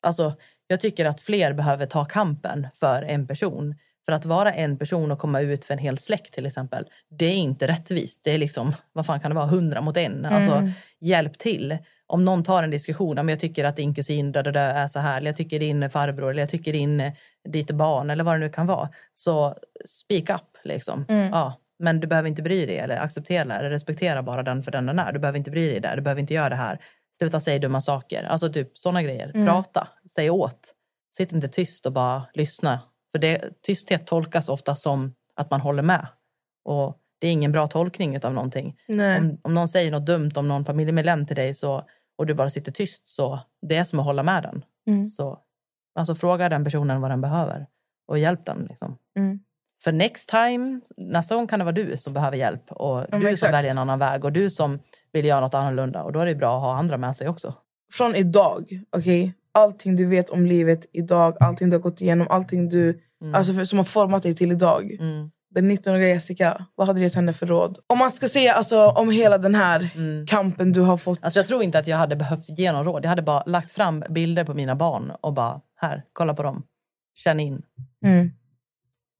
alltså, 0.06 0.34
jag 0.68 0.80
tycker 0.80 1.06
att 1.06 1.22
fler 1.22 1.53
behöver 1.53 1.85
ta 1.85 2.06
kampen 2.06 2.68
för 2.73 3.02
en 3.02 3.27
person. 3.27 3.76
För 4.05 4.11
att 4.11 4.25
vara 4.25 4.53
en 4.53 4.77
person 4.77 5.11
och 5.11 5.19
komma 5.19 5.41
ut 5.41 5.65
för 5.65 5.73
en 5.73 5.77
hel 5.80 5.97
släkt 5.97 6.34
till 6.34 6.45
exempel, 6.45 6.85
det 7.09 7.25
är 7.25 7.35
inte 7.35 7.67
rättvist. 7.67 8.21
Det 8.23 8.31
är 8.31 8.38
liksom, 8.38 8.75
vad 8.93 9.05
fan 9.05 9.19
kan 9.19 9.31
det 9.31 9.35
vara, 9.35 9.45
hundra 9.45 9.81
mot 9.81 9.97
en? 9.97 10.25
Alltså, 10.25 10.69
hjälp 10.99 11.38
till. 11.38 11.77
Om 12.07 12.25
någon 12.25 12.43
tar 12.43 12.63
en 12.63 12.71
diskussion, 12.71 13.19
om 13.19 13.30
jag 13.30 13.39
tycker 13.39 13.65
att 13.65 13.75
din 13.75 13.95
kusin 13.95 14.31
dö, 14.31 14.41
dö, 14.41 14.51
dö, 14.51 14.59
är 14.59 14.88
så 14.88 14.99
här, 14.99 15.17
eller 15.17 15.27
jag 15.27 15.35
tycker 15.35 15.59
din 15.59 15.89
farbror, 15.89 16.31
eller 16.31 16.41
jag 16.41 16.49
tycker 16.49 16.73
din, 16.73 17.11
ditt 17.49 17.71
barn, 17.71 18.09
eller 18.09 18.23
vad 18.23 18.35
det 18.35 18.39
nu 18.39 18.49
kan 18.49 18.67
vara. 18.67 18.89
Så 19.13 19.55
speak 19.85 20.30
up 20.30 20.57
liksom. 20.63 21.05
Ja, 21.31 21.59
men 21.80 21.99
du 21.99 22.07
behöver 22.07 22.30
inte 22.30 22.41
bry 22.41 22.65
dig 22.65 22.77
eller 22.77 22.97
acceptera 22.97 23.59
eller 23.59 23.69
respektera 23.69 24.23
bara 24.23 24.43
den 24.43 24.63
för 24.63 24.71
den 24.71 24.85
den 24.85 24.99
är. 24.99 25.11
Du 25.11 25.19
behöver 25.19 25.38
inte 25.38 25.51
bry 25.51 25.69
dig 25.69 25.80
där, 25.80 25.95
du 25.95 26.01
behöver 26.01 26.21
inte 26.21 26.34
göra 26.34 26.49
det 26.49 26.55
här. 26.55 26.80
Sluta 27.17 27.39
säga 27.39 27.59
dumma 27.59 27.81
saker. 27.81 28.23
Alltså 28.23 28.53
typ 28.53 28.77
sådana 28.77 29.03
grejer. 29.03 29.31
Prata, 29.45 29.88
säg 30.15 30.30
åt. 30.30 30.73
Sitt 31.17 31.31
inte 31.31 31.47
tyst 31.47 31.85
och 31.85 31.91
bara 31.91 32.23
lyssna. 32.34 32.80
För 33.14 33.19
det, 33.19 33.61
tysthet 33.61 34.07
tolkas 34.07 34.49
ofta 34.49 34.76
som 34.76 35.14
att 35.35 35.52
man 35.52 35.61
håller 35.61 35.84
med. 35.84 36.07
Och 36.65 36.99
det 37.19 37.27
är 37.27 37.31
ingen 37.31 37.52
bra 37.52 37.68
tolkning 37.68 38.23
av 38.23 38.34
någonting. 38.34 38.80
Nej. 38.88 39.19
Om, 39.19 39.38
om 39.41 39.53
någon 39.53 39.68
säger 39.68 39.91
något 39.91 40.06
dumt 40.06 40.31
om 40.35 40.48
någon 40.48 40.65
familjemedlem 40.65 41.26
till 41.26 41.35
dig 41.35 41.53
så, 41.53 41.84
och 42.18 42.26
du 42.26 42.34
bara 42.34 42.49
sitter 42.49 42.72
tyst 42.72 43.07
så 43.07 43.40
det 43.68 43.76
är 43.76 43.84
som 43.84 43.99
att 43.99 44.06
hålla 44.06 44.23
med 44.23 44.44
den. 44.44 44.64
Mm. 44.88 45.06
Så, 45.06 45.40
alltså 45.95 46.15
fråga 46.15 46.49
den 46.49 46.64
personen 46.64 47.02
vad 47.02 47.11
den 47.11 47.22
behöver 47.22 47.68
och 48.07 48.19
hjälp 48.19 48.45
den. 48.45 48.65
Liksom. 48.69 48.98
Mm. 49.18 49.40
För 49.84 49.91
next 49.91 50.30
time, 50.30 50.81
nästa 50.98 51.35
gång 51.35 51.48
kan 51.48 51.60
det 51.60 51.65
vara 51.65 51.76
du 51.76 51.98
som 51.98 52.14
behöver 52.14 52.38
hjälp 52.38 52.72
och 52.72 53.06
men 53.10 53.19
du 53.19 53.26
som 53.26 53.34
exakt. 53.34 53.53
väljer 53.53 53.72
en 53.72 53.77
annan 53.77 53.99
väg 53.99 54.26
och 54.26 54.31
du 54.31 54.49
som 54.49 54.80
vill 55.11 55.26
göra 55.26 55.40
något 55.40 55.53
annorlunda 55.53 56.03
och 56.03 56.11
då 56.11 56.19
är 56.19 56.26
det 56.26 56.35
bra 56.35 56.56
att 56.56 56.64
ha 56.64 56.76
andra 56.76 56.98
med 56.98 57.15
sig 57.15 57.27
också. 57.27 57.53
Från 57.94 58.15
idag, 58.15 58.81
okej? 58.90 59.34
Allting 59.53 59.95
du 59.95 60.05
vet 60.05 60.30
om 60.30 60.45
livet 60.45 60.85
idag, 60.93 61.38
allting 61.39 61.69
du 61.69 61.75
har 61.75 61.81
gått 61.81 62.01
igenom, 62.01 62.27
allting 62.30 62.69
du, 62.69 62.99
alltså 63.34 63.53
för, 63.53 63.65
som 63.65 63.80
har 63.80 63.84
format 63.84 64.23
dig 64.23 64.35
till 64.35 64.51
idag. 64.51 64.91
Mm. 64.91 65.31
Den 65.55 65.71
19-åriga 65.71 66.07
Jessica, 66.07 66.65
vad 66.75 66.88
hade 66.88 66.99
du 66.99 67.03
gett 67.03 67.15
henne 67.15 67.34
för 67.34 67.45
råd? 67.45 67.80
Om 67.88 67.99
man 67.99 68.11
ska 68.11 68.27
säga 68.27 68.53
alltså, 68.53 68.88
om 68.88 69.09
hela 69.09 69.38
den 69.38 69.55
här 69.55 69.89
kampen 70.27 70.71
du 70.71 70.81
har 70.81 70.97
fått. 70.97 71.23
Alltså 71.23 71.39
jag 71.39 71.47
tror 71.47 71.63
inte 71.63 71.80
att 71.80 71.88
jag 71.88 71.97
hade 71.97 72.15
behövt 72.15 72.59
ge 72.59 72.71
någon 72.71 72.85
råd. 72.85 73.05
Jag 73.05 73.09
hade 73.09 73.21
bara 73.21 73.43
lagt 73.45 73.71
fram 73.71 74.03
bilder 74.09 74.43
på 74.43 74.53
mina 74.53 74.75
barn 74.75 75.11
och 75.21 75.34
bara 75.34 75.61
här, 75.81 76.03
kolla 76.13 76.34
på 76.34 76.43
dem. 76.43 76.63
Känn 77.15 77.39
in. 77.39 77.61
Mm. 78.05 78.31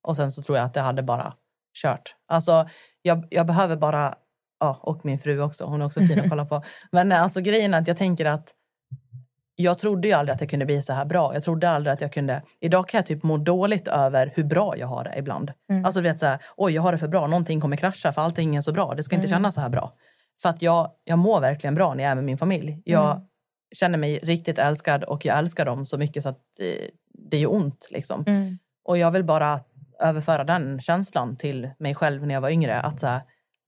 Och 0.04 0.16
sen 0.16 0.32
så 0.32 0.42
tror 0.42 0.58
jag 0.58 0.66
att 0.66 0.74
det 0.74 0.82
hade 0.82 1.04
bara 1.04 1.34
kört. 1.82 2.16
Alltså 2.28 2.70
jag, 3.02 3.28
jag 3.30 3.48
behöver 3.48 3.76
bara, 3.76 4.16
ja, 4.60 4.80
och 4.82 5.06
min 5.06 5.20
fru 5.20 5.42
också, 5.42 5.66
hon 5.66 5.82
är 5.82 5.86
också 5.86 6.00
fin 6.00 6.20
att 6.20 6.30
kolla 6.30 6.46
på. 6.46 6.64
Men 6.92 7.12
alltså 7.12 7.42
grejen 7.42 7.74
är 7.74 7.78
att 7.78 7.88
jag 7.88 7.98
tänker 7.98 8.26
att 8.26 8.54
jag 9.56 9.78
trodde 9.78 10.08
ju 10.08 10.14
aldrig 10.14 10.34
att 10.34 10.42
jag 10.42 10.50
kunde 10.50 10.66
bli 10.66 10.82
så 10.82 10.94
här 10.94 11.06
bra. 11.06 11.34
Jag 11.34 11.44
trodde 11.44 11.70
aldrig 11.70 11.94
att 11.94 12.02
jag 12.02 12.14
kunde... 12.14 12.42
Idag 12.60 12.88
kan 12.88 12.98
jag 12.98 13.06
typ 13.06 13.24
må 13.24 13.38
dåligt 13.38 13.88
över 13.88 14.32
hur 14.36 14.44
bra 14.44 14.78
jag 14.78 14.88
har 14.88 15.04
det 15.04 15.14
ibland. 15.18 15.52
Alltså 15.86 16.02
du 16.02 16.10
vet 16.10 16.20
så 16.20 16.26
här, 16.26 16.40
oj 16.58 16.74
jag 16.74 16.82
har 16.82 16.92
det 16.92 16.98
för 16.98 17.08
bra, 17.08 17.28
någonting 17.28 17.62
kommer 17.62 17.78
krascha 17.78 18.12
för 18.12 18.22
allting 18.22 18.56
är 18.56 18.62
så 18.62 18.72
bra. 18.72 18.94
Det 18.96 19.04
ska 19.04 19.16
inte 19.16 19.28
kännas 19.28 19.56
så 19.56 19.62
här 19.62 19.70
bra. 19.70 19.94
För 20.42 20.50
att 20.50 20.62
jag, 20.62 20.92
jag 21.04 21.20
mår 21.20 21.40
verkligen 21.40 21.76
bra 21.76 21.94
när 21.94 22.04
jag 22.04 22.12
är 22.12 22.16
med 22.16 22.24
min 22.24 22.38
familj. 22.38 22.82
Jag 22.86 23.22
känner 23.76 23.98
mig 23.98 24.20
riktigt 24.24 24.60
älskad 24.60 25.04
och 25.04 25.26
jag 25.26 25.38
älskar 25.38 25.66
dem 25.66 25.86
så 25.86 25.98
mycket 25.98 26.24
så 26.24 26.30
att 26.30 26.40
det, 26.58 26.90
det 27.30 27.38
gör 27.38 27.54
ont 27.54 27.88
liksom. 27.92 28.26
Och 28.86 28.98
jag 28.98 29.12
vill 29.12 29.24
bara 29.24 29.60
överföra 30.02 30.44
den 30.44 30.82
känslan 30.82 31.38
till 31.38 31.70
mig 31.80 31.96
själv 31.96 32.28
när 32.28 32.34
jag 32.34 32.42
var 32.42 32.50
yngre. 32.50 32.80
Att 32.80 33.00
så 33.00 33.08
här, 33.08 33.22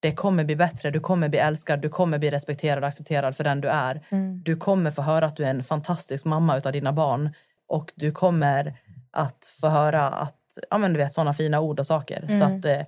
det 0.06 0.12
kommer 0.12 0.44
bli 0.44 0.56
bättre, 0.56 0.92
du 0.92 1.00
kommer 1.00 1.30
bli 1.30 1.40
älskad, 1.40 1.82
du 1.82 1.90
kommer 1.90 2.20
bli 2.20 2.32
respekterad 2.32 2.84
och 2.84 2.88
accepterad 2.88 3.36
för 3.36 3.44
den 3.44 3.62
du 3.62 3.68
är. 3.68 4.02
Du 4.44 4.56
kommer 4.56 4.92
få 4.92 5.02
höra 5.02 5.26
att 5.26 5.36
du 5.36 5.44
är 5.46 5.50
en 5.50 5.64
fantastisk 5.64 6.26
mamma 6.26 6.58
utav 6.58 6.72
dina 6.72 6.94
barn. 6.94 7.30
Och 7.68 7.92
du 7.96 8.12
kommer 8.12 8.74
att 9.12 9.50
få 9.62 9.68
höra 9.70 10.08
att, 10.08 10.38
ja 10.70 10.78
men 10.78 10.94
du 10.94 10.98
vet 11.00 11.14
sådana 11.14 11.34
fina 11.34 11.60
ord 11.60 11.80
och 11.80 11.88
saker. 11.88 12.28
Så 12.40 12.46
att, 12.46 12.66
eh, 12.66 12.82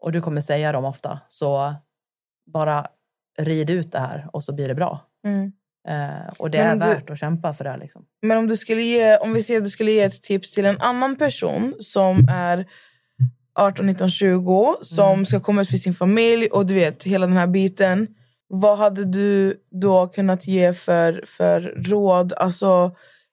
och 0.00 0.12
du 0.12 0.20
kommer 0.20 0.40
säga 0.40 0.72
dem 0.72 0.84
ofta. 0.84 1.20
Så 1.28 1.74
bara 2.52 2.86
rid 3.38 3.70
ut 3.70 3.92
det 3.92 3.98
här 3.98 4.28
och 4.32 4.44
så 4.44 4.54
blir 4.54 4.68
det 4.68 4.74
bra. 4.74 5.00
Mm. 5.26 5.52
Eh, 5.88 6.28
och 6.38 6.50
det 6.50 6.58
är 6.58 6.72
om 6.72 6.78
du- 6.78 6.86
värt 6.86 7.10
att 7.10 7.18
kämpa 7.18 7.52
för 7.54 7.64
det. 7.64 7.76
Liksom. 7.76 8.04
Men 8.22 8.38
om 8.38 8.46
du 8.48 8.56
skulle 8.56 8.82
ge, 8.82 9.16
om 9.16 9.32
vi 9.34 9.42
säger 9.42 9.60
att 9.60 9.64
du 9.64 9.70
skulle 9.70 9.90
ge 9.90 10.02
ett 10.02 10.22
tips 10.22 10.54
till 10.54 10.64
en 10.66 10.80
annan 10.80 11.16
person 11.16 11.74
som 11.80 12.28
är 12.30 12.66
18, 13.58 13.86
19, 13.86 14.10
20 14.10 14.76
som 14.82 15.12
Mm. 15.12 15.24
ska 15.24 15.40
komma 15.40 15.60
ut 15.62 15.70
för 15.70 15.76
sin 15.76 15.94
familj 15.94 16.46
och 16.46 16.66
du 16.66 16.74
vet 16.74 17.02
hela 17.04 17.26
den 17.26 17.36
här 17.36 17.46
biten. 17.46 18.08
Vad 18.48 18.78
hade 18.78 19.04
du 19.04 19.54
då 19.80 20.06
kunnat 20.06 20.46
ge 20.46 20.72
för, 20.72 21.24
för 21.26 21.60
råd? 21.76 22.32
Alltså, 22.32 22.90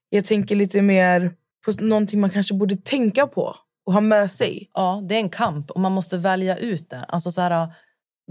jag 0.09 0.25
tänker 0.25 0.55
lite 0.55 0.81
mer 0.81 1.31
på 1.65 1.83
någonting 1.85 2.19
man 2.19 2.29
kanske 2.29 2.53
borde 2.53 2.75
tänka 2.75 3.27
på 3.27 3.55
och 3.85 3.93
ha 3.93 4.01
med 4.01 4.31
sig. 4.31 4.69
Ja, 4.73 5.03
det 5.09 5.15
är 5.15 5.19
en 5.19 5.29
kamp 5.29 5.71
och 5.71 5.79
man 5.79 5.91
måste 5.91 6.17
välja 6.17 6.57
ut 6.57 6.89
det. 6.89 7.05
Alltså 7.07 7.31
så 7.31 7.41
här, 7.41 7.67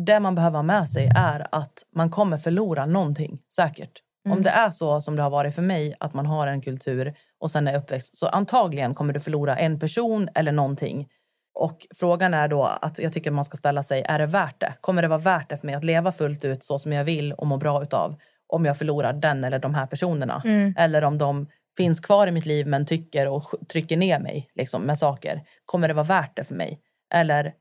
det 0.07 0.21
man 0.21 0.35
behöver 0.35 0.57
ha 0.59 0.63
med 0.63 0.89
sig 0.89 1.13
är 1.17 1.47
att 1.53 1.83
man 1.97 2.11
kommer 2.11 2.39
förlora 2.39 2.87
någonting, 2.87 3.39
säkert. 3.57 3.93
Om 4.31 4.43
det 4.43 4.51
är 4.51 4.71
så 4.71 5.01
som 5.01 5.17
det 5.17 5.23
har 5.23 5.31
varit 5.31 5.55
för 5.55 5.63
mig, 5.63 5.95
att 6.01 6.15
man 6.15 6.27
har 6.27 6.47
en 6.47 6.61
kultur 6.63 7.15
och 7.41 7.51
sen 7.51 7.69
är 7.69 7.79
uppväxt, 7.79 8.17
så 8.17 8.27
antagligen 8.27 8.95
kommer 8.95 9.13
du 9.13 9.21
förlora 9.21 9.57
en 9.57 9.79
person 9.81 10.29
eller 10.35 10.53
någonting. 10.53 11.07
Och 11.55 11.87
frågan 11.95 12.35
är 12.35 12.49
då 12.49 12.65
att 12.65 12.99
jag 12.99 13.13
tycker 13.13 13.31
man 13.31 13.45
ska 13.45 13.57
ställa 13.57 13.83
sig, 13.83 14.03
är 14.09 14.19
det 14.19 14.27
värt 14.27 14.61
det? 14.61 14.75
Kommer 14.81 15.03
det 15.03 15.09
vara 15.09 15.19
värt 15.19 15.49
det 15.49 15.57
för 15.57 15.67
mig 15.67 15.75
att 15.75 15.85
leva 15.85 16.13
fullt 16.13 16.45
ut 16.45 16.63
så 16.63 16.79
som 16.79 16.93
jag 16.93 17.05
vill 17.05 17.33
och 17.33 17.47
må 17.47 17.57
bra 17.57 17.83
utav? 17.83 18.17
Om 18.47 18.65
jag 18.65 18.79
förlorar 18.79 19.13
den 19.13 19.45
eller 19.45 19.59
de 19.59 19.75
här 19.75 19.87
personerna. 19.87 20.43
Eller 20.77 21.05
om 21.05 21.19
de 21.19 21.47
finns 21.77 22.01
kvar 22.01 22.27
i 22.27 22.31
mitt 22.31 22.47
liv 22.47 22.67
men 22.67 22.87
tycker 22.87 23.29
och 23.29 23.45
trycker 23.73 23.97
ner 23.97 24.19
mig 24.19 24.49
liksom, 24.55 24.83
med 24.83 24.99
saker. 24.99 25.43
Kommer 25.65 25.89
det 25.89 25.95
vara 25.95 26.05
värt 26.05 26.37
det 26.37 26.45
för 26.45 26.55
mig? 26.55 26.81
Eller, 27.15 27.53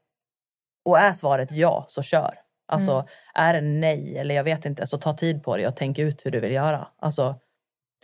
och 0.86 1.00
är 1.00 1.14
svaret 1.14 1.52
ja, 1.52 1.86
så 1.88 2.02
kör. 2.02 2.34
Alltså, 2.68 3.06
är 3.36 3.54
det 3.54 3.62
nej 3.62 4.18
eller 4.18 4.36
jag 4.36 4.44
vet 4.44 4.66
inte, 4.66 4.88
så 4.88 4.98
ta 4.98 5.14
tid 5.14 5.44
på 5.44 5.58
det 5.58 5.68
och 5.68 5.76
tänk 5.76 6.00
ut 6.00 6.26
hur 6.26 6.32
du 6.32 6.40
vill 6.40 6.52
göra. 6.52 6.88
Alltså, 7.00 7.36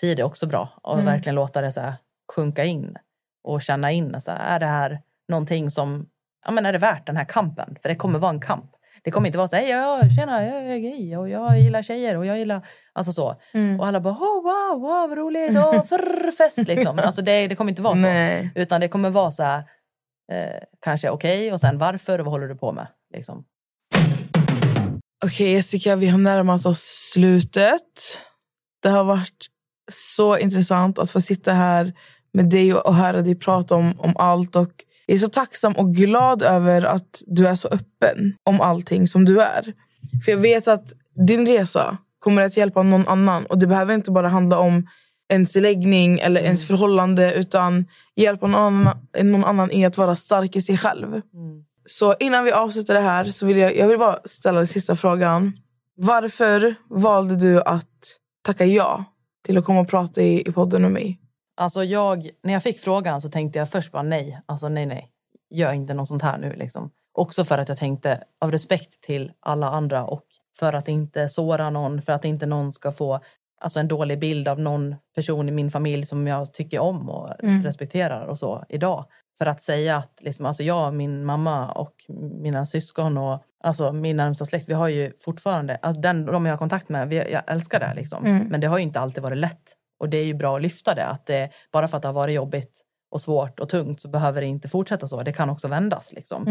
tid 0.01 0.19
är 0.19 0.23
också 0.23 0.47
bra. 0.47 0.69
Och 0.83 1.07
verkligen 1.07 1.35
låta 1.35 1.61
det 1.61 1.71
så 1.71 1.81
här, 1.81 1.93
sjunka 2.35 2.63
in 2.63 2.97
och 3.43 3.61
känna 3.61 3.91
in. 3.91 4.21
Så 4.21 4.31
här, 4.31 4.55
är 4.55 4.59
det 4.59 4.65
här 4.65 5.01
någonting 5.27 5.71
som, 5.71 6.05
ja 6.45 6.51
men 6.51 6.65
är 6.65 6.71
det 6.73 6.77
värt 6.77 7.05
den 7.05 7.17
här 7.17 7.25
kampen? 7.25 7.75
För 7.81 7.89
det 7.89 7.95
kommer 7.95 8.19
vara 8.19 8.31
en 8.31 8.41
kamp. 8.41 8.71
Det 9.03 9.11
kommer 9.11 9.27
inte 9.27 9.37
vara 9.37 9.47
så 9.47 9.55
här, 9.55 9.63
"Hej, 9.63 9.71
ja, 9.71 10.09
tjena, 10.09 10.45
jag 10.45 10.67
är 10.67 10.77
gay 10.77 11.17
och 11.17 11.29
jag 11.29 11.59
gillar 11.59 11.83
tjejer 11.83 12.17
och 12.17 12.25
jag 12.25 12.37
gillar, 12.37 12.61
alltså 12.93 13.13
så. 13.13 13.35
Och 13.79 13.87
alla 13.87 13.99
bara, 13.99 14.13
oh, 14.13 14.43
wow, 14.43 14.81
wow, 14.81 15.09
vad 15.09 15.17
roligt, 15.17 15.51
oh, 15.51 15.83
för 15.89 16.31
fest 16.31 16.67
liksom. 16.67 16.99
Alltså 16.99 17.21
det, 17.21 17.47
det 17.47 17.55
kommer 17.55 17.71
inte 17.71 17.81
vara 17.81 17.95
så. 17.95 18.01
Nej. 18.01 18.51
Utan 18.55 18.81
det 18.81 18.87
kommer 18.87 19.09
vara 19.09 19.31
så 19.31 19.43
här, 19.43 19.57
eh, 20.31 20.61
kanske 20.81 21.09
okej 21.09 21.53
och 21.53 21.59
sen 21.59 21.77
varför 21.77 22.19
och 22.19 22.25
vad 22.25 22.31
håller 22.33 22.47
du 22.47 22.55
på 22.55 22.71
med? 22.71 22.87
Liksom. 23.13 23.43
Okej 25.25 25.51
Jessica, 25.53 25.95
vi 25.95 26.07
har 26.07 26.17
närmat 26.19 26.65
oss 26.65 27.09
slutet. 27.13 28.21
Det 28.83 28.89
har 28.89 29.03
varit 29.03 29.45
så 29.91 30.37
intressant 30.37 30.99
att 30.99 31.11
få 31.11 31.21
sitta 31.21 31.53
här 31.53 31.93
med 32.33 32.49
dig 32.49 32.73
och 32.73 32.85
och 32.85 32.95
höra 32.95 33.21
dig 33.21 33.35
prata 33.39 33.75
om, 33.75 33.99
om 33.99 34.13
allt. 34.17 34.55
Och 34.55 34.71
jag 35.09 35.15
är 35.15 35.19
så 35.19 35.27
tacksam 35.27 35.73
och 35.73 35.95
glad 35.95 36.41
över 36.41 36.85
att 36.85 37.23
du 37.27 37.47
är 37.47 37.55
så 37.55 37.67
öppen 37.67 38.35
om 38.43 38.61
allting 38.61 39.07
som 39.07 39.25
du 39.25 39.41
är. 39.41 39.73
För 40.25 40.31
jag 40.31 40.39
vet 40.39 40.67
att 40.67 40.93
din 41.27 41.45
resa 41.45 41.97
kommer 42.19 42.41
att 42.41 42.57
hjälpa 42.57 42.83
någon 42.83 43.07
annan. 43.07 43.45
Och 43.45 43.57
det 43.57 43.67
behöver 43.67 43.93
inte 43.93 44.11
bara 44.11 44.27
handla 44.27 44.59
om 44.59 44.87
ens 45.29 45.55
läggning 45.55 46.19
eller 46.19 46.41
ens 46.41 46.67
förhållande 46.67 47.33
utan 47.33 47.85
hjälpa 48.15 48.47
någon 48.47 48.61
annan, 48.61 48.97
någon 49.23 49.45
annan 49.45 49.71
i 49.71 49.85
att 49.85 49.97
vara 49.97 50.15
stark 50.15 50.55
i 50.55 50.61
sig 50.61 50.77
själv. 50.77 51.21
Så 51.85 52.15
innan 52.19 52.43
vi 52.43 52.51
avslutar 52.51 52.93
det 52.93 52.99
här 52.99 53.23
så 53.23 53.45
vill 53.45 53.57
jag, 53.57 53.77
jag 53.77 53.87
vill 53.87 53.99
bara 53.99 54.19
ställa 54.25 54.57
den 54.57 54.67
sista 54.67 54.95
frågan. 54.95 55.53
Varför 55.95 56.75
valde 56.89 57.35
du 57.35 57.61
att 57.61 58.17
tacka 58.43 58.65
ja 58.65 59.05
till 59.45 59.57
att 59.57 59.65
komma 59.65 59.79
och 59.79 59.89
prata 59.89 60.21
i, 60.21 60.41
i 60.41 60.51
podden 60.51 60.81
med 60.81 60.91
mig? 60.91 61.19
Alltså 61.57 61.83
jag, 61.83 62.29
när 62.43 62.53
jag 62.53 62.63
fick 62.63 62.79
frågan 62.79 63.21
så 63.21 63.29
tänkte 63.29 63.59
jag 63.59 63.69
först 63.69 63.91
bara 63.91 64.03
nej. 64.03 64.41
Alltså 64.45 64.69
nej, 64.69 64.85
nej. 64.85 65.11
Gör 65.49 65.73
inte 65.73 65.93
något 65.93 66.07
sånt 66.07 66.21
här 66.21 66.37
nu. 66.37 66.53
Liksom. 66.53 66.91
Också 67.13 67.45
för 67.45 67.57
att 67.57 67.69
jag 67.69 67.77
tänkte 67.77 68.23
av 68.41 68.51
respekt 68.51 69.01
till 69.01 69.31
alla 69.39 69.67
andra 69.67 70.05
och 70.05 70.23
för 70.59 70.73
att 70.73 70.87
inte 70.87 71.29
såra 71.29 71.69
någon, 71.69 72.01
för 72.01 72.13
att 72.13 72.25
inte 72.25 72.45
någon 72.45 72.73
ska 72.73 72.91
få 72.91 73.19
alltså 73.61 73.79
en 73.79 73.87
dålig 73.87 74.19
bild 74.19 74.47
av 74.47 74.59
någon 74.59 74.95
person 75.15 75.49
i 75.49 75.51
min 75.51 75.71
familj 75.71 76.05
som 76.05 76.27
jag 76.27 76.53
tycker 76.53 76.79
om 76.79 77.09
och 77.09 77.29
respekterar 77.63 78.25
och 78.25 78.37
så 78.37 78.65
idag. 78.69 79.05
För 79.37 79.45
att 79.45 79.61
säga 79.61 79.97
att 79.97 80.19
liksom, 80.21 80.45
alltså 80.45 80.63
jag, 80.63 80.93
min 80.93 81.25
mamma 81.25 81.71
och 81.71 81.93
mina 82.41 82.65
syskon 82.65 83.17
och 83.17 83.43
alltså 83.63 83.93
min 83.93 84.17
närmsta 84.17 84.45
släkt, 84.45 84.69
vi 84.69 84.73
har 84.73 84.87
ju 84.87 85.11
fortfarande, 85.19 85.75
alltså 85.81 86.01
den, 86.01 86.25
de 86.25 86.45
jag 86.45 86.53
har 86.53 86.57
kontakt 86.57 86.89
med, 86.89 87.09
vi, 87.09 87.15
jag 87.15 87.41
älskar 87.47 87.79
det 87.79 87.93
liksom. 87.95 88.23
Men 88.49 88.61
det 88.61 88.67
har 88.67 88.77
ju 88.77 88.83
inte 88.83 88.99
alltid 88.99 89.23
varit 89.23 89.37
lätt. 89.37 89.75
Och 89.99 90.09
det 90.09 90.17
är 90.17 90.25
ju 90.25 90.33
bra 90.33 90.55
att 90.55 90.61
lyfta 90.61 90.95
det, 90.95 91.05
att 91.05 91.25
det, 91.25 91.49
bara 91.71 91.87
för 91.87 91.97
att 91.97 92.01
det 92.01 92.07
har 92.07 92.13
varit 92.13 92.35
jobbigt 92.35 92.81
och 93.11 93.21
svårt 93.21 93.59
och 93.59 93.69
tungt 93.69 94.01
så 94.01 94.09
behöver 94.09 94.41
det 94.41 94.47
inte 94.47 94.69
fortsätta 94.69 95.07
så. 95.07 95.23
Det 95.23 95.33
kan 95.33 95.49
också 95.49 95.67
vändas 95.67 96.13
liksom. 96.13 96.43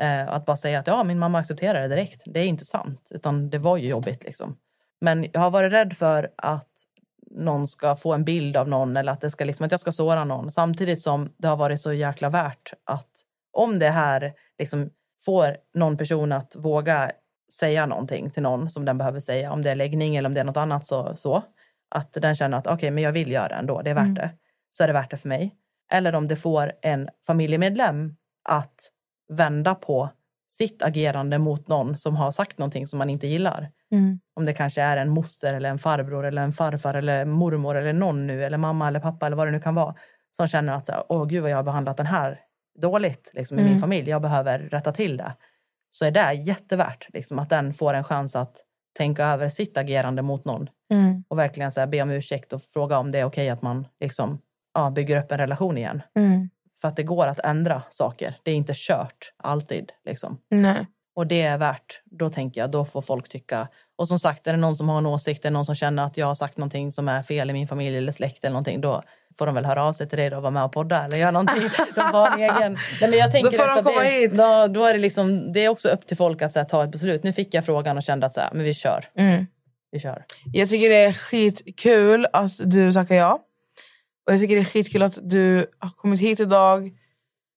Eh, 0.00 0.28
att 0.28 0.46
bara 0.46 0.56
säga 0.56 0.78
att 0.78 0.86
ja, 0.86 1.04
min 1.04 1.18
mamma 1.18 1.38
accepterar 1.38 1.82
det 1.82 1.88
direkt, 1.88 2.22
det 2.26 2.40
är 2.40 2.44
inte 2.44 2.64
sant. 2.64 3.08
Utan 3.10 3.50
det 3.50 3.58
var 3.58 3.76
ju 3.76 3.88
jobbigt 3.88 4.24
liksom. 4.24 4.56
Men 5.00 5.26
jag 5.32 5.40
har 5.40 5.50
varit 5.50 5.72
rädd 5.72 5.92
för 5.92 6.30
att 6.36 6.70
någon 7.30 7.66
ska 7.66 7.96
få 7.96 8.12
en 8.12 8.24
bild 8.24 8.56
av 8.56 8.68
någon 8.68 8.96
eller 8.96 9.12
att, 9.12 9.20
det 9.20 9.30
ska 9.30 9.44
liksom, 9.44 9.66
att 9.66 9.72
jag 9.72 9.80
ska 9.80 9.92
såra 9.92 10.24
någon. 10.24 10.50
Samtidigt 10.50 11.02
som 11.02 11.32
det 11.38 11.48
har 11.48 11.56
varit 11.56 11.80
så 11.80 11.92
jäkla 11.92 12.30
värt 12.30 12.72
att 12.84 13.10
om 13.52 13.78
det 13.78 13.90
här 13.90 14.32
liksom 14.58 14.90
får 15.24 15.56
någon 15.74 15.96
person 15.96 16.32
att 16.32 16.56
våga 16.56 17.10
säga 17.52 17.86
någonting 17.86 18.30
till 18.30 18.42
någon 18.42 18.70
som 18.70 18.84
den 18.84 18.98
behöver 18.98 19.20
säga, 19.20 19.52
om 19.52 19.62
det 19.62 19.70
är 19.70 19.74
läggning 19.74 20.16
eller 20.16 20.28
om 20.28 20.34
det 20.34 20.40
är 20.40 20.44
något 20.44 20.56
annat 20.56 20.86
så, 20.86 21.16
så 21.16 21.42
att 21.94 22.12
den 22.12 22.34
känner 22.36 22.58
att 22.58 22.66
okej, 22.66 22.90
men 22.90 23.04
jag 23.04 23.12
vill 23.12 23.32
göra 23.32 23.56
ändå, 23.56 23.82
det 23.82 23.90
är 23.90 23.94
värt 23.94 24.14
det. 24.14 24.30
Så 24.70 24.82
är 24.82 24.86
det 24.86 24.92
värt 24.92 25.10
det 25.10 25.16
för 25.16 25.28
mig. 25.28 25.54
Eller 25.92 26.14
om 26.14 26.28
det 26.28 26.36
får 26.36 26.72
en 26.82 27.08
familjemedlem 27.26 28.16
att 28.48 28.74
vända 29.32 29.74
på 29.74 30.10
sitt 30.48 30.82
agerande 30.82 31.38
mot 31.38 31.68
någon 31.68 31.96
som 31.96 32.16
har 32.16 32.30
sagt 32.30 32.58
någonting 32.58 32.86
som 32.86 32.98
man 32.98 33.10
inte 33.10 33.26
gillar. 33.26 33.70
Om 34.36 34.44
det 34.44 34.52
kanske 34.52 34.82
är 34.82 34.96
en 34.96 35.08
moster 35.08 35.54
eller 35.54 35.70
en 35.70 35.78
farbror 35.78 36.26
eller 36.26 36.42
en 36.42 36.52
farfar 36.52 36.94
eller 36.94 37.24
mormor 37.24 37.76
eller 37.76 37.92
någon 37.92 38.26
nu 38.26 38.44
eller 38.44 38.58
mamma 38.58 38.88
eller 38.88 39.00
pappa 39.00 39.26
eller 39.26 39.36
vad 39.36 39.46
det 39.46 39.50
nu 39.50 39.60
kan 39.60 39.74
vara 39.74 39.94
som 40.36 40.46
känner 40.46 40.72
att 40.72 40.90
åh 41.08 41.26
gud 41.26 41.42
vad 41.42 41.50
jag 41.50 41.56
har 41.56 41.62
behandlat 41.62 41.96
den 41.96 42.06
här 42.06 42.40
dåligt 42.82 43.30
liksom, 43.34 43.58
i 43.58 43.64
min 43.64 43.80
familj. 43.80 44.10
Jag 44.10 44.22
behöver 44.22 44.58
rätta 44.58 44.92
till 44.92 45.16
det. 45.16 45.32
Så 45.90 46.04
är 46.04 46.10
det 46.10 46.32
jättevärt 46.32 47.08
liksom, 47.12 47.38
att 47.38 47.50
den 47.50 47.72
får 47.72 47.94
en 47.94 48.04
chans 48.04 48.36
att 48.36 48.56
tänka 48.96 49.24
över 49.24 49.48
sitt 49.48 49.76
agerande 49.76 50.22
mot 50.22 50.44
någon 50.44 50.68
och 51.28 51.38
verkligen 51.38 51.72
så 51.72 51.80
här, 51.80 51.86
be 51.86 52.02
om 52.02 52.10
ursäkt 52.10 52.52
och 52.52 52.62
fråga 52.62 52.98
om 52.98 53.10
det 53.10 53.18
är 53.18 53.24
okej 53.24 53.48
att 53.48 53.62
man 53.62 53.86
liksom, 54.00 54.38
ja, 54.74 54.90
bygger 54.90 55.18
upp 55.18 55.32
en 55.32 55.38
relation 55.38 55.78
igen. 55.78 56.02
För 56.80 56.88
att 56.88 56.96
det 56.96 57.02
går 57.02 57.26
att 57.26 57.40
ändra 57.40 57.82
saker. 57.90 58.34
Det 58.42 58.50
är 58.50 58.54
inte 58.54 58.72
kört 58.76 59.32
alltid. 59.36 59.92
Liksom. 60.04 60.38
Nej. 60.50 60.86
Och 61.16 61.26
det 61.26 61.42
är 61.42 61.58
värt, 61.58 62.02
då 62.04 62.30
tänker 62.30 62.60
jag, 62.60 62.70
då 62.70 62.84
får 62.84 63.02
folk 63.02 63.28
tycka. 63.28 63.68
Och 63.96 64.08
som 64.08 64.18
sagt, 64.18 64.46
är 64.46 64.52
det 64.52 64.58
någon 64.58 64.76
som 64.76 64.88
har 64.88 64.98
en 64.98 65.06
åsikt, 65.06 65.44
är 65.44 65.50
det 65.50 65.52
någon 65.52 65.64
som 65.64 65.74
känner 65.74 66.06
att 66.06 66.16
jag 66.16 66.26
har 66.26 66.34
sagt 66.34 66.56
någonting 66.56 66.92
som 66.92 67.08
är 67.08 67.22
fel 67.22 67.50
i 67.50 67.52
min 67.52 67.68
familj 67.68 67.96
eller 67.96 68.12
släkt 68.12 68.44
eller 68.44 68.52
någonting, 68.52 68.80
då 68.80 69.02
får 69.38 69.46
de 69.46 69.54
väl 69.54 69.64
höra 69.64 69.84
av 69.84 69.92
sig 69.92 70.08
till 70.08 70.18
dig 70.18 70.36
och 70.36 70.42
vara 70.42 70.50
med 70.50 70.64
och 70.64 70.72
podda 70.72 71.04
eller 71.04 71.16
göra 71.16 71.30
någonting. 71.30 71.62
De 71.94 72.10
får 72.10 72.26
en 72.26 72.40
egen... 72.40 72.78
Nej, 73.00 73.10
men 73.10 73.18
jag 73.18 73.32
tänker 73.32 73.50
Då 73.50 73.56
får 73.56 73.66
de 73.76 73.84
komma 73.84 74.02
det, 74.02 74.08
hit. 74.08 74.30
Då, 74.30 74.66
då 74.66 74.84
är 74.84 74.92
det, 74.92 75.00
liksom, 75.00 75.52
det 75.52 75.64
är 75.64 75.68
också 75.68 75.88
upp 75.88 76.06
till 76.06 76.16
folk 76.16 76.42
att 76.42 76.54
här, 76.54 76.64
ta 76.64 76.84
ett 76.84 76.90
beslut. 76.90 77.22
Nu 77.22 77.32
fick 77.32 77.54
jag 77.54 77.66
frågan 77.66 77.96
och 77.96 78.02
kände 78.02 78.26
att 78.26 78.32
så 78.32 78.40
här, 78.40 78.50
men 78.52 78.64
vi 78.64 78.74
kör. 78.74 79.04
Vi 79.92 80.00
kör. 80.00 80.24
Jag 80.52 80.68
tycker 80.68 80.88
det 80.88 80.96
är 80.96 81.12
skitkul 81.12 82.26
att 82.32 82.52
du 82.70 82.92
tackar 82.92 83.14
ja. 83.14 83.38
Och 84.26 84.32
jag 84.32 84.40
tycker 84.40 84.54
det 84.54 84.60
är 84.60 84.64
skitkul 84.64 85.02
att 85.02 85.18
du 85.22 85.66
har 85.78 85.90
kommit 85.90 86.20
hit 86.20 86.40
idag. 86.40 86.90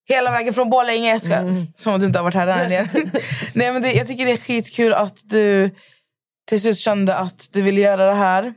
Hela 0.10 0.32
vägen 0.32 0.54
från 0.54 0.70
Borlänge. 0.70 1.10
Jag 1.10 1.22
skojar. 1.22 1.66
Som 1.76 1.94
att 1.94 2.00
du 2.00 2.06
inte 2.06 2.20
har 2.20 2.24
varit 2.24 2.36
här 2.36 2.48
än. 2.48 2.88
Nej, 3.54 3.74
men 3.74 3.82
det, 3.82 3.94
jag 3.94 4.08
tycker 4.08 4.26
det 4.26 4.32
är 4.32 4.38
skitkul 4.38 4.94
att 4.94 5.18
du 5.24 5.70
till 6.48 6.62
slut 6.62 6.78
kände 6.78 7.16
att 7.16 7.48
du 7.52 7.62
ville 7.62 7.82
göra 7.82 8.06
det 8.06 8.14
här. 8.14 8.54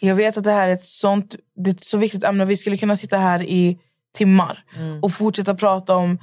Jag 0.00 0.14
vet 0.14 0.36
att 0.36 0.44
det 0.44 0.52
här 0.52 0.68
är 0.68 0.72
ett 0.72 0.82
sånt 0.82 1.36
det 1.56 1.70
är 1.70 1.74
ett 1.74 1.84
så 1.84 1.98
viktigt 1.98 2.24
ämne. 2.24 2.44
Vi 2.44 2.56
skulle 2.56 2.76
kunna 2.76 2.96
sitta 2.96 3.16
här 3.16 3.42
i 3.42 3.78
timmar 4.14 4.64
och 5.02 5.12
fortsätta 5.12 5.54
prata 5.54 5.96
om 5.96 6.18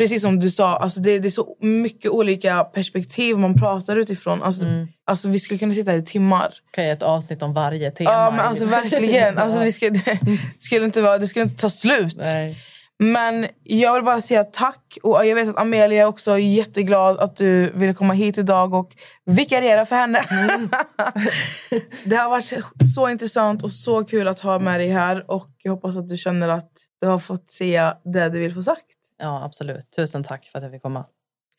Precis 0.00 0.22
som 0.22 0.40
du 0.40 0.50
sa, 0.50 0.76
alltså 0.76 1.00
det, 1.00 1.18
det 1.18 1.28
är 1.28 1.30
så 1.30 1.56
mycket 1.60 2.10
olika 2.10 2.64
perspektiv 2.64 3.38
man 3.38 3.54
pratar 3.54 3.96
utifrån. 3.96 4.42
Alltså, 4.42 4.64
alltså 5.06 5.28
vi 5.28 5.40
skulle 5.40 5.58
kunna 5.58 5.74
sitta 5.74 5.90
här 5.90 5.98
i 5.98 6.02
timmar. 6.02 6.54
Kan 6.70 6.84
jag 6.84 6.92
ett 6.92 7.02
avsnitt 7.02 7.42
om 7.42 7.52
varje 7.52 7.90
tema? 7.90 8.10
Ja, 8.10 8.30
men 8.30 8.40
alltså 8.40 8.64
verkligen. 8.64 9.38
Alltså, 9.38 9.58
vi 9.58 9.72
ska, 9.72 9.90
det, 9.90 10.18
skulle 10.58 10.84
inte 10.84 11.00
vara, 11.00 11.18
det 11.18 11.26
skulle 11.26 11.42
inte 11.42 11.56
ta 11.56 11.70
slut. 11.70 12.16
Nej. 12.16 12.56
Men 13.02 13.46
jag 13.64 13.94
vill 13.94 14.04
bara 14.04 14.20
säga 14.20 14.44
tack. 14.44 14.98
Och 15.02 15.26
jag 15.26 15.34
vet 15.34 15.48
att 15.48 15.58
Amelia 15.58 16.02
är 16.02 16.06
också 16.06 16.38
jätteglad 16.38 17.18
att 17.18 17.36
du 17.36 17.70
ville 17.74 17.94
komma 17.94 18.12
hit 18.12 18.38
idag 18.38 18.74
och 18.74 18.96
vikariera 19.24 19.86
för 19.86 19.96
henne. 19.96 20.20
det 22.06 22.16
har 22.16 22.30
varit 22.30 22.52
så 22.94 23.08
intressant 23.08 23.62
och 23.62 23.72
så 23.72 24.04
kul 24.04 24.28
att 24.28 24.40
ha 24.40 24.58
med 24.58 24.80
dig 24.80 24.88
här. 24.88 25.30
Och 25.30 25.48
Jag 25.62 25.72
hoppas 25.72 25.96
att 25.96 26.08
du 26.08 26.16
känner 26.16 26.48
att 26.48 26.72
du 27.00 27.06
har 27.06 27.18
fått 27.18 27.50
säga 27.50 27.96
det 28.04 28.28
du 28.28 28.38
vill 28.38 28.54
få 28.54 28.62
sagt. 28.62 28.86
Ja, 29.18 29.44
absolut. 29.44 29.90
Tusen 29.96 30.24
tack 30.24 30.44
för 30.44 30.58
att 30.58 30.62
jag 30.62 30.72
fick 30.72 30.82
komma. 30.82 31.04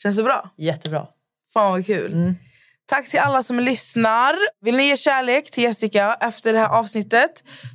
Känns 0.03 0.17
det 0.17 0.23
bra? 0.23 0.49
Jättebra. 0.57 1.07
Fan 1.53 1.71
vad 1.71 1.85
kul. 1.85 2.35
Tack 2.90 3.08
till 3.10 3.20
alla 3.20 3.42
som 3.42 3.60
lyssnar. 3.60 4.34
Vill 4.64 4.76
ni 4.76 4.84
ge 4.88 4.96
kärlek 4.96 5.50
till 5.50 5.62
Jessica 5.62 6.16
efter 6.20 6.52
det 6.52 6.58
här 6.58 6.68
avsnittet 6.68 7.30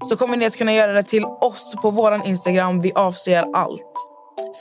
så 0.10 0.18
kommer 0.18 0.38
ni 0.38 0.46
att 0.46 0.58
kunna 0.58 0.74
göra 0.74 0.94
det 0.94 1.04
till 1.04 1.26
oss 1.26 1.76
på 1.82 1.92
vår 1.92 2.28
Instagram. 2.28 2.82
Vi 2.82 2.92
avslöjar 2.96 3.46
allt. 3.54 3.94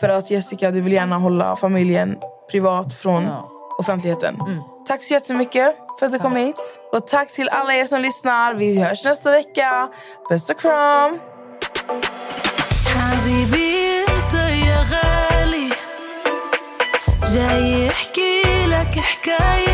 För 0.00 0.08
att 0.08 0.30
Jessica, 0.30 0.70
du 0.70 0.80
vill 0.80 0.92
gärna 0.92 1.18
hålla 1.18 1.56
familjen 1.56 2.16
privat 2.50 2.94
från 2.94 3.22
Ja. 3.24 3.50
offentligheten. 3.78 4.36
Tack 4.86 5.04
så 5.04 5.14
jättemycket 5.14 5.74
för 5.98 6.06
att 6.06 6.12
du 6.12 6.18
kom 6.18 6.36
hit. 6.36 6.80
Och 6.92 7.06
tack 7.06 7.32
till 7.32 7.48
alla 7.48 7.74
er 7.74 7.84
som 7.84 8.00
lyssnar. 8.00 8.54
Vi 8.54 8.82
hörs 8.82 9.04
nästa 9.04 9.30
vecka. 9.30 9.88
Puss 10.30 10.50
och 10.50 10.60
kram! 10.60 11.18
حبيبي 13.00 14.00
انت 14.00 14.34
يا 14.34 14.80
غالي 14.92 15.70
جاي 17.34 17.88
احكي 17.88 18.42
لك 18.66 18.94
حكاية 18.98 19.73